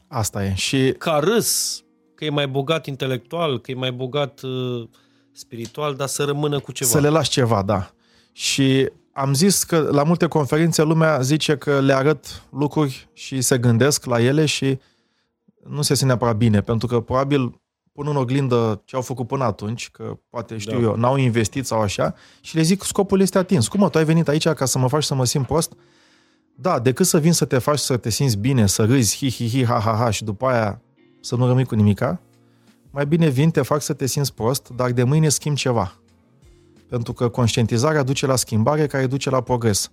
Asta 0.08 0.46
e. 0.46 0.54
Și... 0.56 0.92
Ca 0.98 1.20
râs, 1.24 1.82
că 2.16 2.26
e 2.26 2.30
mai 2.30 2.48
bogat 2.48 2.86
intelectual, 2.86 3.60
că 3.60 3.72
e 3.72 3.76
mai 3.76 3.92
bogat 3.92 4.42
uh, 4.42 4.88
spiritual, 5.32 5.96
dar 5.96 6.08
să 6.08 6.24
rămână 6.24 6.60
cu 6.60 6.72
ceva. 6.72 6.90
Să 6.90 7.00
le 7.00 7.10
lași 7.10 7.30
ceva, 7.30 7.62
da. 7.62 7.92
Și 8.32 8.90
am 9.14 9.34
zis 9.34 9.64
că 9.64 9.90
la 9.92 10.04
multe 10.04 10.28
conferințe 10.28 10.84
lumea 10.84 11.22
zice 11.22 11.58
că 11.58 11.80
le 11.80 11.94
arăt 11.94 12.44
lucruri 12.52 13.10
și 13.14 13.42
se 13.42 13.58
gândesc 13.58 14.06
la 14.06 14.22
ele 14.22 14.46
și 14.46 14.80
nu 15.68 15.82
se 15.82 15.94
simte 15.94 16.06
neapărat 16.06 16.36
bine, 16.36 16.62
pentru 16.62 16.88
că 16.88 17.00
probabil 17.00 17.62
pun 17.94 18.08
în 18.08 18.16
oglindă 18.16 18.82
ce 18.86 18.96
au 18.96 19.02
făcut 19.02 19.28
până 19.28 19.44
atunci, 19.44 19.90
că 19.90 20.18
poate 20.30 20.58
știu 20.58 20.80
da. 20.80 20.84
eu, 20.84 20.96
n-au 20.96 21.16
investit 21.16 21.66
sau 21.66 21.82
așa, 21.82 22.16
și 22.42 22.56
le 22.56 22.62
zic 22.62 22.84
scopul 22.84 23.22
este 23.22 23.38
atins. 23.38 23.68
Cum 23.68 23.80
mă, 23.80 23.90
tu 23.90 23.98
ai 23.98 24.06
venit 24.06 24.28
aici 24.28 24.48
ca 24.48 24.66
să 24.66 24.78
mă 24.78 24.88
faci 24.88 25.04
să 25.04 25.16
mă 25.16 25.26
simt 25.26 25.46
prost? 25.46 25.74
Da, 26.56 26.80
decât 26.80 27.06
să 27.06 27.20
vin 27.20 27.34
să 27.34 27.46
te 27.46 27.58
faci 27.58 27.80
să 27.80 27.98
te 27.98 28.10
simți 28.10 28.38
bine, 28.38 28.68
să 28.68 28.86
râzi, 28.86 29.18
hi, 29.18 29.32
hi, 29.32 29.48
hi, 29.48 29.66
ha, 29.66 29.80
ha, 29.80 29.96
ha, 29.96 30.10
și 30.10 30.24
după 30.24 30.46
aia 30.46 30.82
să 31.22 31.36
nu 31.36 31.48
rămâi 31.48 31.66
cu 31.66 31.76
nimica, 31.76 32.22
mai 32.92 33.06
bine 33.06 33.30
vin, 33.30 33.52
te 33.52 33.62
fac 33.62 33.82
să 33.82 33.94
te 33.94 34.06
simți 34.06 34.34
prost, 34.34 34.70
dar 34.70 34.92
de 34.92 35.04
mâine 35.04 35.30
schimb 35.30 35.56
ceva. 35.56 35.96
Pentru 36.90 37.14
că 37.14 37.30
conștientizarea 37.30 38.04
duce 38.04 38.26
la 38.26 38.36
schimbare 38.36 38.88
care 38.88 39.08
duce 39.08 39.30
la 39.30 39.42
progres. 39.42 39.92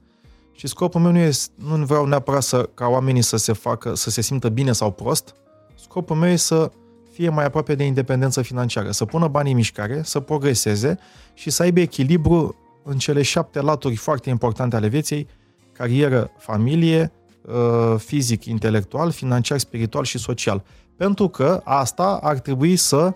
Și 0.52 0.66
scopul 0.66 1.00
meu 1.00 1.12
nu, 1.12 1.18
e, 1.18 1.30
nu 1.54 1.84
vreau 1.84 2.06
neapărat 2.06 2.42
să, 2.42 2.68
ca 2.74 2.86
oamenii 2.86 3.22
să 3.22 3.36
se 3.36 3.52
facă, 3.52 3.94
să 3.94 4.10
se 4.10 4.20
simtă 4.20 4.48
bine 4.48 4.72
sau 4.72 4.90
prost, 4.90 5.34
Scopul 5.82 6.16
meu 6.16 6.30
e 6.30 6.36
să 6.36 6.70
fie 7.12 7.28
mai 7.28 7.44
aproape 7.44 7.74
de 7.74 7.84
independență 7.84 8.42
financiară, 8.42 8.90
să 8.90 9.04
pună 9.04 9.28
banii 9.28 9.50
în 9.50 9.56
mișcare, 9.56 10.02
să 10.04 10.20
progreseze 10.20 10.98
și 11.34 11.50
să 11.50 11.62
aibă 11.62 11.80
echilibru 11.80 12.56
în 12.82 12.98
cele 12.98 13.22
șapte 13.22 13.60
laturi 13.60 13.96
foarte 13.96 14.28
importante 14.28 14.76
ale 14.76 14.86
vieții, 14.86 15.28
carieră, 15.72 16.30
familie, 16.38 17.12
uh, 17.48 17.94
fizic, 17.98 18.44
intelectual, 18.44 19.10
financiar, 19.10 19.58
spiritual 19.58 20.04
și 20.04 20.18
social. 20.18 20.64
Pentru 20.96 21.28
că 21.28 21.60
asta 21.64 22.18
ar 22.22 22.38
trebui 22.38 22.76
să 22.76 23.14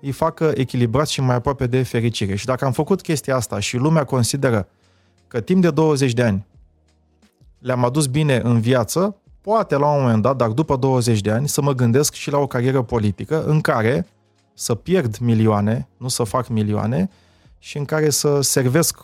îi 0.00 0.12
facă 0.12 0.52
echilibrat 0.54 1.08
și 1.08 1.20
mai 1.20 1.34
aproape 1.34 1.66
de 1.66 1.82
fericire. 1.82 2.34
Și 2.34 2.44
dacă 2.44 2.64
am 2.64 2.72
făcut 2.72 3.02
chestia 3.02 3.36
asta 3.36 3.58
și 3.58 3.76
lumea 3.76 4.04
consideră 4.04 4.68
că 5.28 5.40
timp 5.40 5.62
de 5.62 5.70
20 5.70 6.12
de 6.12 6.22
ani 6.22 6.46
le-am 7.58 7.84
adus 7.84 8.06
bine 8.06 8.40
în 8.44 8.60
viață, 8.60 9.16
poate 9.40 9.76
la 9.76 9.86
un 9.86 10.00
moment 10.00 10.22
dat, 10.22 10.36
dar 10.36 10.48
după 10.48 10.76
20 10.76 11.20
de 11.20 11.30
ani, 11.30 11.48
să 11.48 11.62
mă 11.62 11.72
gândesc 11.72 12.12
și 12.12 12.30
la 12.30 12.38
o 12.38 12.46
carieră 12.46 12.82
politică 12.82 13.44
în 13.44 13.60
care 13.60 14.06
să 14.54 14.74
pierd 14.74 15.16
milioane, 15.16 15.88
nu 15.96 16.08
să 16.08 16.22
fac 16.22 16.48
milioane, 16.48 17.10
și 17.58 17.78
în 17.78 17.84
care 17.84 18.10
să 18.10 18.40
servesc 18.40 18.98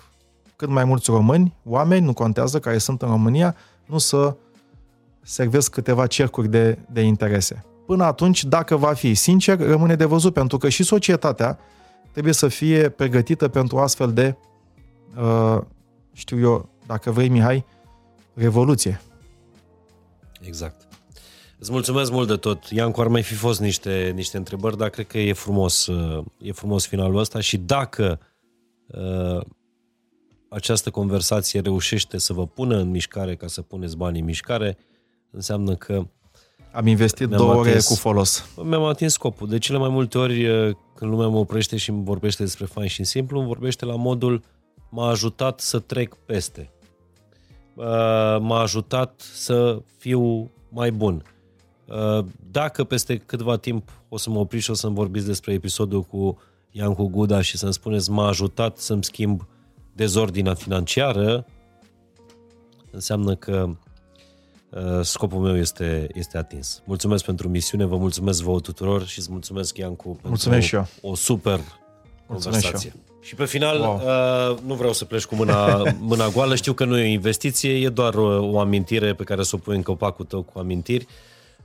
cât 0.56 0.68
mai 0.68 0.84
mulți 0.84 1.10
români, 1.10 1.54
oameni, 1.64 2.04
nu 2.04 2.12
contează, 2.12 2.58
care 2.58 2.78
sunt 2.78 3.02
în 3.02 3.08
România, 3.08 3.56
nu 3.86 3.98
să 3.98 4.36
servesc 5.22 5.70
câteva 5.70 6.06
cercuri 6.06 6.48
de, 6.48 6.78
de 6.90 7.00
interese. 7.00 7.64
Până 7.86 8.04
atunci, 8.04 8.44
dacă 8.44 8.76
va 8.76 8.92
fi 8.92 9.14
sincer, 9.14 9.58
rămâne 9.58 9.94
de 9.94 10.04
văzut, 10.04 10.32
pentru 10.32 10.58
că 10.58 10.68
și 10.68 10.82
societatea 10.82 11.58
trebuie 12.12 12.32
să 12.32 12.48
fie 12.48 12.88
pregătită 12.88 13.48
pentru 13.48 13.78
astfel 13.78 14.12
de, 14.12 14.36
uh, 15.16 15.58
știu 16.12 16.38
eu, 16.40 16.68
dacă 16.86 17.10
vrei, 17.10 17.28
Mihai, 17.28 17.64
revoluție. 18.34 19.00
Exact. 20.46 20.88
Îți 21.58 21.72
mulțumesc 21.72 22.10
mult 22.10 22.28
de 22.28 22.36
tot. 22.36 22.64
Iancu, 22.70 23.00
ar 23.00 23.08
mai 23.08 23.22
fi 23.22 23.34
fost 23.34 23.60
niște, 23.60 24.12
niște 24.14 24.36
întrebări, 24.36 24.76
dar 24.76 24.88
cred 24.88 25.06
că 25.06 25.18
e 25.18 25.32
frumos, 25.32 25.88
e 26.38 26.52
frumos 26.52 26.86
finalul 26.86 27.18
ăsta 27.18 27.40
și 27.40 27.56
dacă 27.56 28.20
uh, 28.86 29.40
această 30.48 30.90
conversație 30.90 31.60
reușește 31.60 32.18
să 32.18 32.32
vă 32.32 32.46
pună 32.46 32.76
în 32.76 32.90
mișcare 32.90 33.36
ca 33.36 33.46
să 33.46 33.62
puneți 33.62 33.96
banii 33.96 34.20
în 34.20 34.26
mișcare, 34.26 34.78
înseamnă 35.30 35.74
că 35.74 36.06
am 36.72 36.86
investit 36.86 37.28
două 37.28 37.54
ore 37.54 37.68
atins, 37.68 37.86
cu 37.86 37.94
folos. 37.94 38.48
Mi-am 38.62 38.84
atins 38.84 39.12
scopul. 39.12 39.48
De 39.48 39.58
cele 39.58 39.78
mai 39.78 39.88
multe 39.88 40.18
ori, 40.18 40.48
uh, 40.48 40.76
când 40.94 41.10
lumea 41.10 41.26
mă 41.26 41.38
oprește 41.38 41.76
și 41.76 41.90
îmi 41.90 42.04
vorbește 42.04 42.42
despre 42.42 42.64
fain 42.64 42.88
și 42.88 43.04
simplu, 43.04 43.38
îmi 43.38 43.46
vorbește 43.46 43.84
la 43.84 43.96
modul 43.96 44.42
m-a 44.90 45.08
ajutat 45.08 45.60
să 45.60 45.78
trec 45.78 46.14
peste. 46.14 46.70
Uh, 47.76 47.84
m-a 48.40 48.60
ajutat 48.60 49.20
să 49.20 49.82
fiu 49.96 50.50
mai 50.68 50.90
bun. 50.90 51.22
Uh, 51.86 52.24
dacă 52.50 52.84
peste 52.84 53.16
câtva 53.16 53.56
timp 53.56 53.92
o 54.08 54.16
să 54.16 54.30
mă 54.30 54.38
opriți 54.38 54.64
și 54.64 54.70
o 54.70 54.74
să-mi 54.74 54.94
vorbiți 54.94 55.26
despre 55.26 55.52
episodul 55.52 56.02
cu 56.02 56.38
Iancu 56.70 57.08
Guda 57.08 57.40
și 57.40 57.56
să-mi 57.56 57.72
spuneți 57.72 58.10
m-a 58.10 58.26
ajutat 58.26 58.78
să-mi 58.78 59.04
schimb 59.04 59.46
dezordinea 59.92 60.54
financiară, 60.54 61.46
înseamnă 62.90 63.34
că 63.34 63.68
uh, 64.70 65.00
scopul 65.02 65.38
meu 65.38 65.56
este, 65.56 66.08
este 66.14 66.38
atins. 66.38 66.82
Mulțumesc 66.84 67.24
pentru 67.24 67.48
misiune, 67.48 67.84
vă 67.84 67.96
mulțumesc 67.96 68.42
vouă 68.42 68.60
tuturor 68.60 69.06
și 69.06 69.18
îți 69.18 69.30
mulțumesc, 69.30 69.76
Iancu, 69.76 70.18
mulțumesc 70.22 70.70
pentru 70.70 70.98
o, 71.02 71.10
o 71.10 71.14
super 71.14 71.60
mulțumesc 71.60 71.85
conversație. 72.26 72.78
Și 72.78 72.86
eu. 72.86 73.16
Și 73.20 73.34
pe 73.34 73.44
final, 73.44 73.80
wow. 73.80 73.94
uh, 73.94 74.58
nu 74.66 74.74
vreau 74.74 74.92
să 74.92 75.04
pleci 75.04 75.24
cu 75.24 75.34
mâna, 75.34 75.82
mâna 75.98 76.28
goală, 76.28 76.54
știu 76.54 76.72
că 76.72 76.84
nu 76.84 76.98
e 76.98 77.02
o 77.02 77.06
investiție, 77.06 77.70
e 77.70 77.88
doar 77.88 78.14
o, 78.14 78.50
o 78.52 78.58
amintire 78.60 79.14
pe 79.14 79.24
care 79.24 79.42
să 79.42 79.54
o 79.54 79.58
pui 79.58 79.76
în 79.76 79.82
copacul 79.82 80.24
tău 80.24 80.42
cu 80.42 80.58
amintiri 80.58 81.06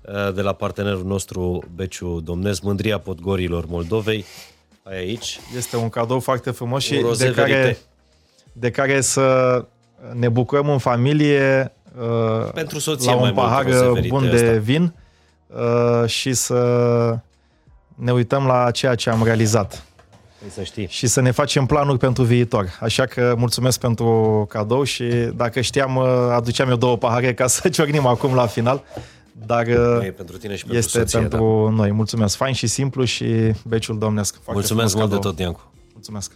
uh, 0.01 0.33
de 0.33 0.41
la 0.41 0.53
partenerul 0.53 1.05
nostru 1.05 1.63
Beciu 1.75 2.19
Domnesc, 2.23 2.61
Mândria 2.61 2.97
Podgorilor 2.97 3.65
Moldovei. 3.65 4.25
Ai 4.83 4.97
aici. 4.97 5.39
Este 5.55 5.77
un 5.77 5.89
cadou 5.89 6.19
foarte 6.19 6.51
frumos 6.51 6.83
și 6.83 7.05
de 7.17 7.31
care, 7.31 7.77
de 8.53 8.71
care 8.71 9.01
să 9.01 9.65
ne 10.13 10.29
bucurăm 10.29 10.69
în 10.69 10.77
familie 10.77 11.73
uh, 11.99 12.51
Pentru 12.53 12.79
soție 12.79 13.09
la 13.09 13.15
un 13.15 13.21
mai 13.21 13.33
pahar 13.33 13.65
bun 14.07 14.29
de 14.29 14.35
asta. 14.35 14.59
vin 14.59 14.93
uh, 15.47 16.09
și 16.09 16.33
să 16.33 17.17
ne 17.95 18.11
uităm 18.11 18.45
la 18.45 18.71
ceea 18.71 18.95
ce 18.95 19.09
am 19.09 19.23
realizat. 19.23 19.85
Păi 20.41 20.49
să 20.49 20.63
știi. 20.63 20.87
Și 20.89 21.07
să 21.07 21.21
ne 21.21 21.31
facem 21.31 21.65
planuri 21.65 21.97
pentru 21.97 22.23
viitor. 22.23 22.77
Așa 22.79 23.05
că 23.05 23.35
mulțumesc 23.37 23.79
pentru 23.79 24.45
cadou 24.49 24.83
și 24.83 25.03
dacă 25.35 25.61
știam, 25.61 25.95
uh, 25.95 26.05
aduceam 26.31 26.69
eu 26.69 26.75
două 26.75 26.97
pahare 26.97 27.33
ca 27.33 27.47
să 27.47 27.69
ciornim 27.75 28.05
acum 28.05 28.33
la 28.33 28.45
final. 28.45 28.83
Dar 29.45 29.67
uh, 29.67 30.05
e 30.05 30.11
pentru 30.11 30.37
tine 30.37 30.55
și 30.55 30.61
pentru 30.61 30.77
este 30.77 30.99
soție, 30.99 31.19
pentru 31.19 31.65
da. 31.69 31.75
noi. 31.75 31.91
Mulțumesc. 31.91 32.35
Fain 32.35 32.53
și 32.53 32.67
simplu 32.67 33.03
și 33.03 33.51
beciul 33.67 33.97
domnesc. 33.97 34.33
Foarte 34.33 34.51
mulțumesc 34.53 34.95
mult 34.95 35.09
de 35.09 35.17
tot, 35.17 35.39
Iancu. 35.39 35.71
Mulțumesc. 35.93 36.31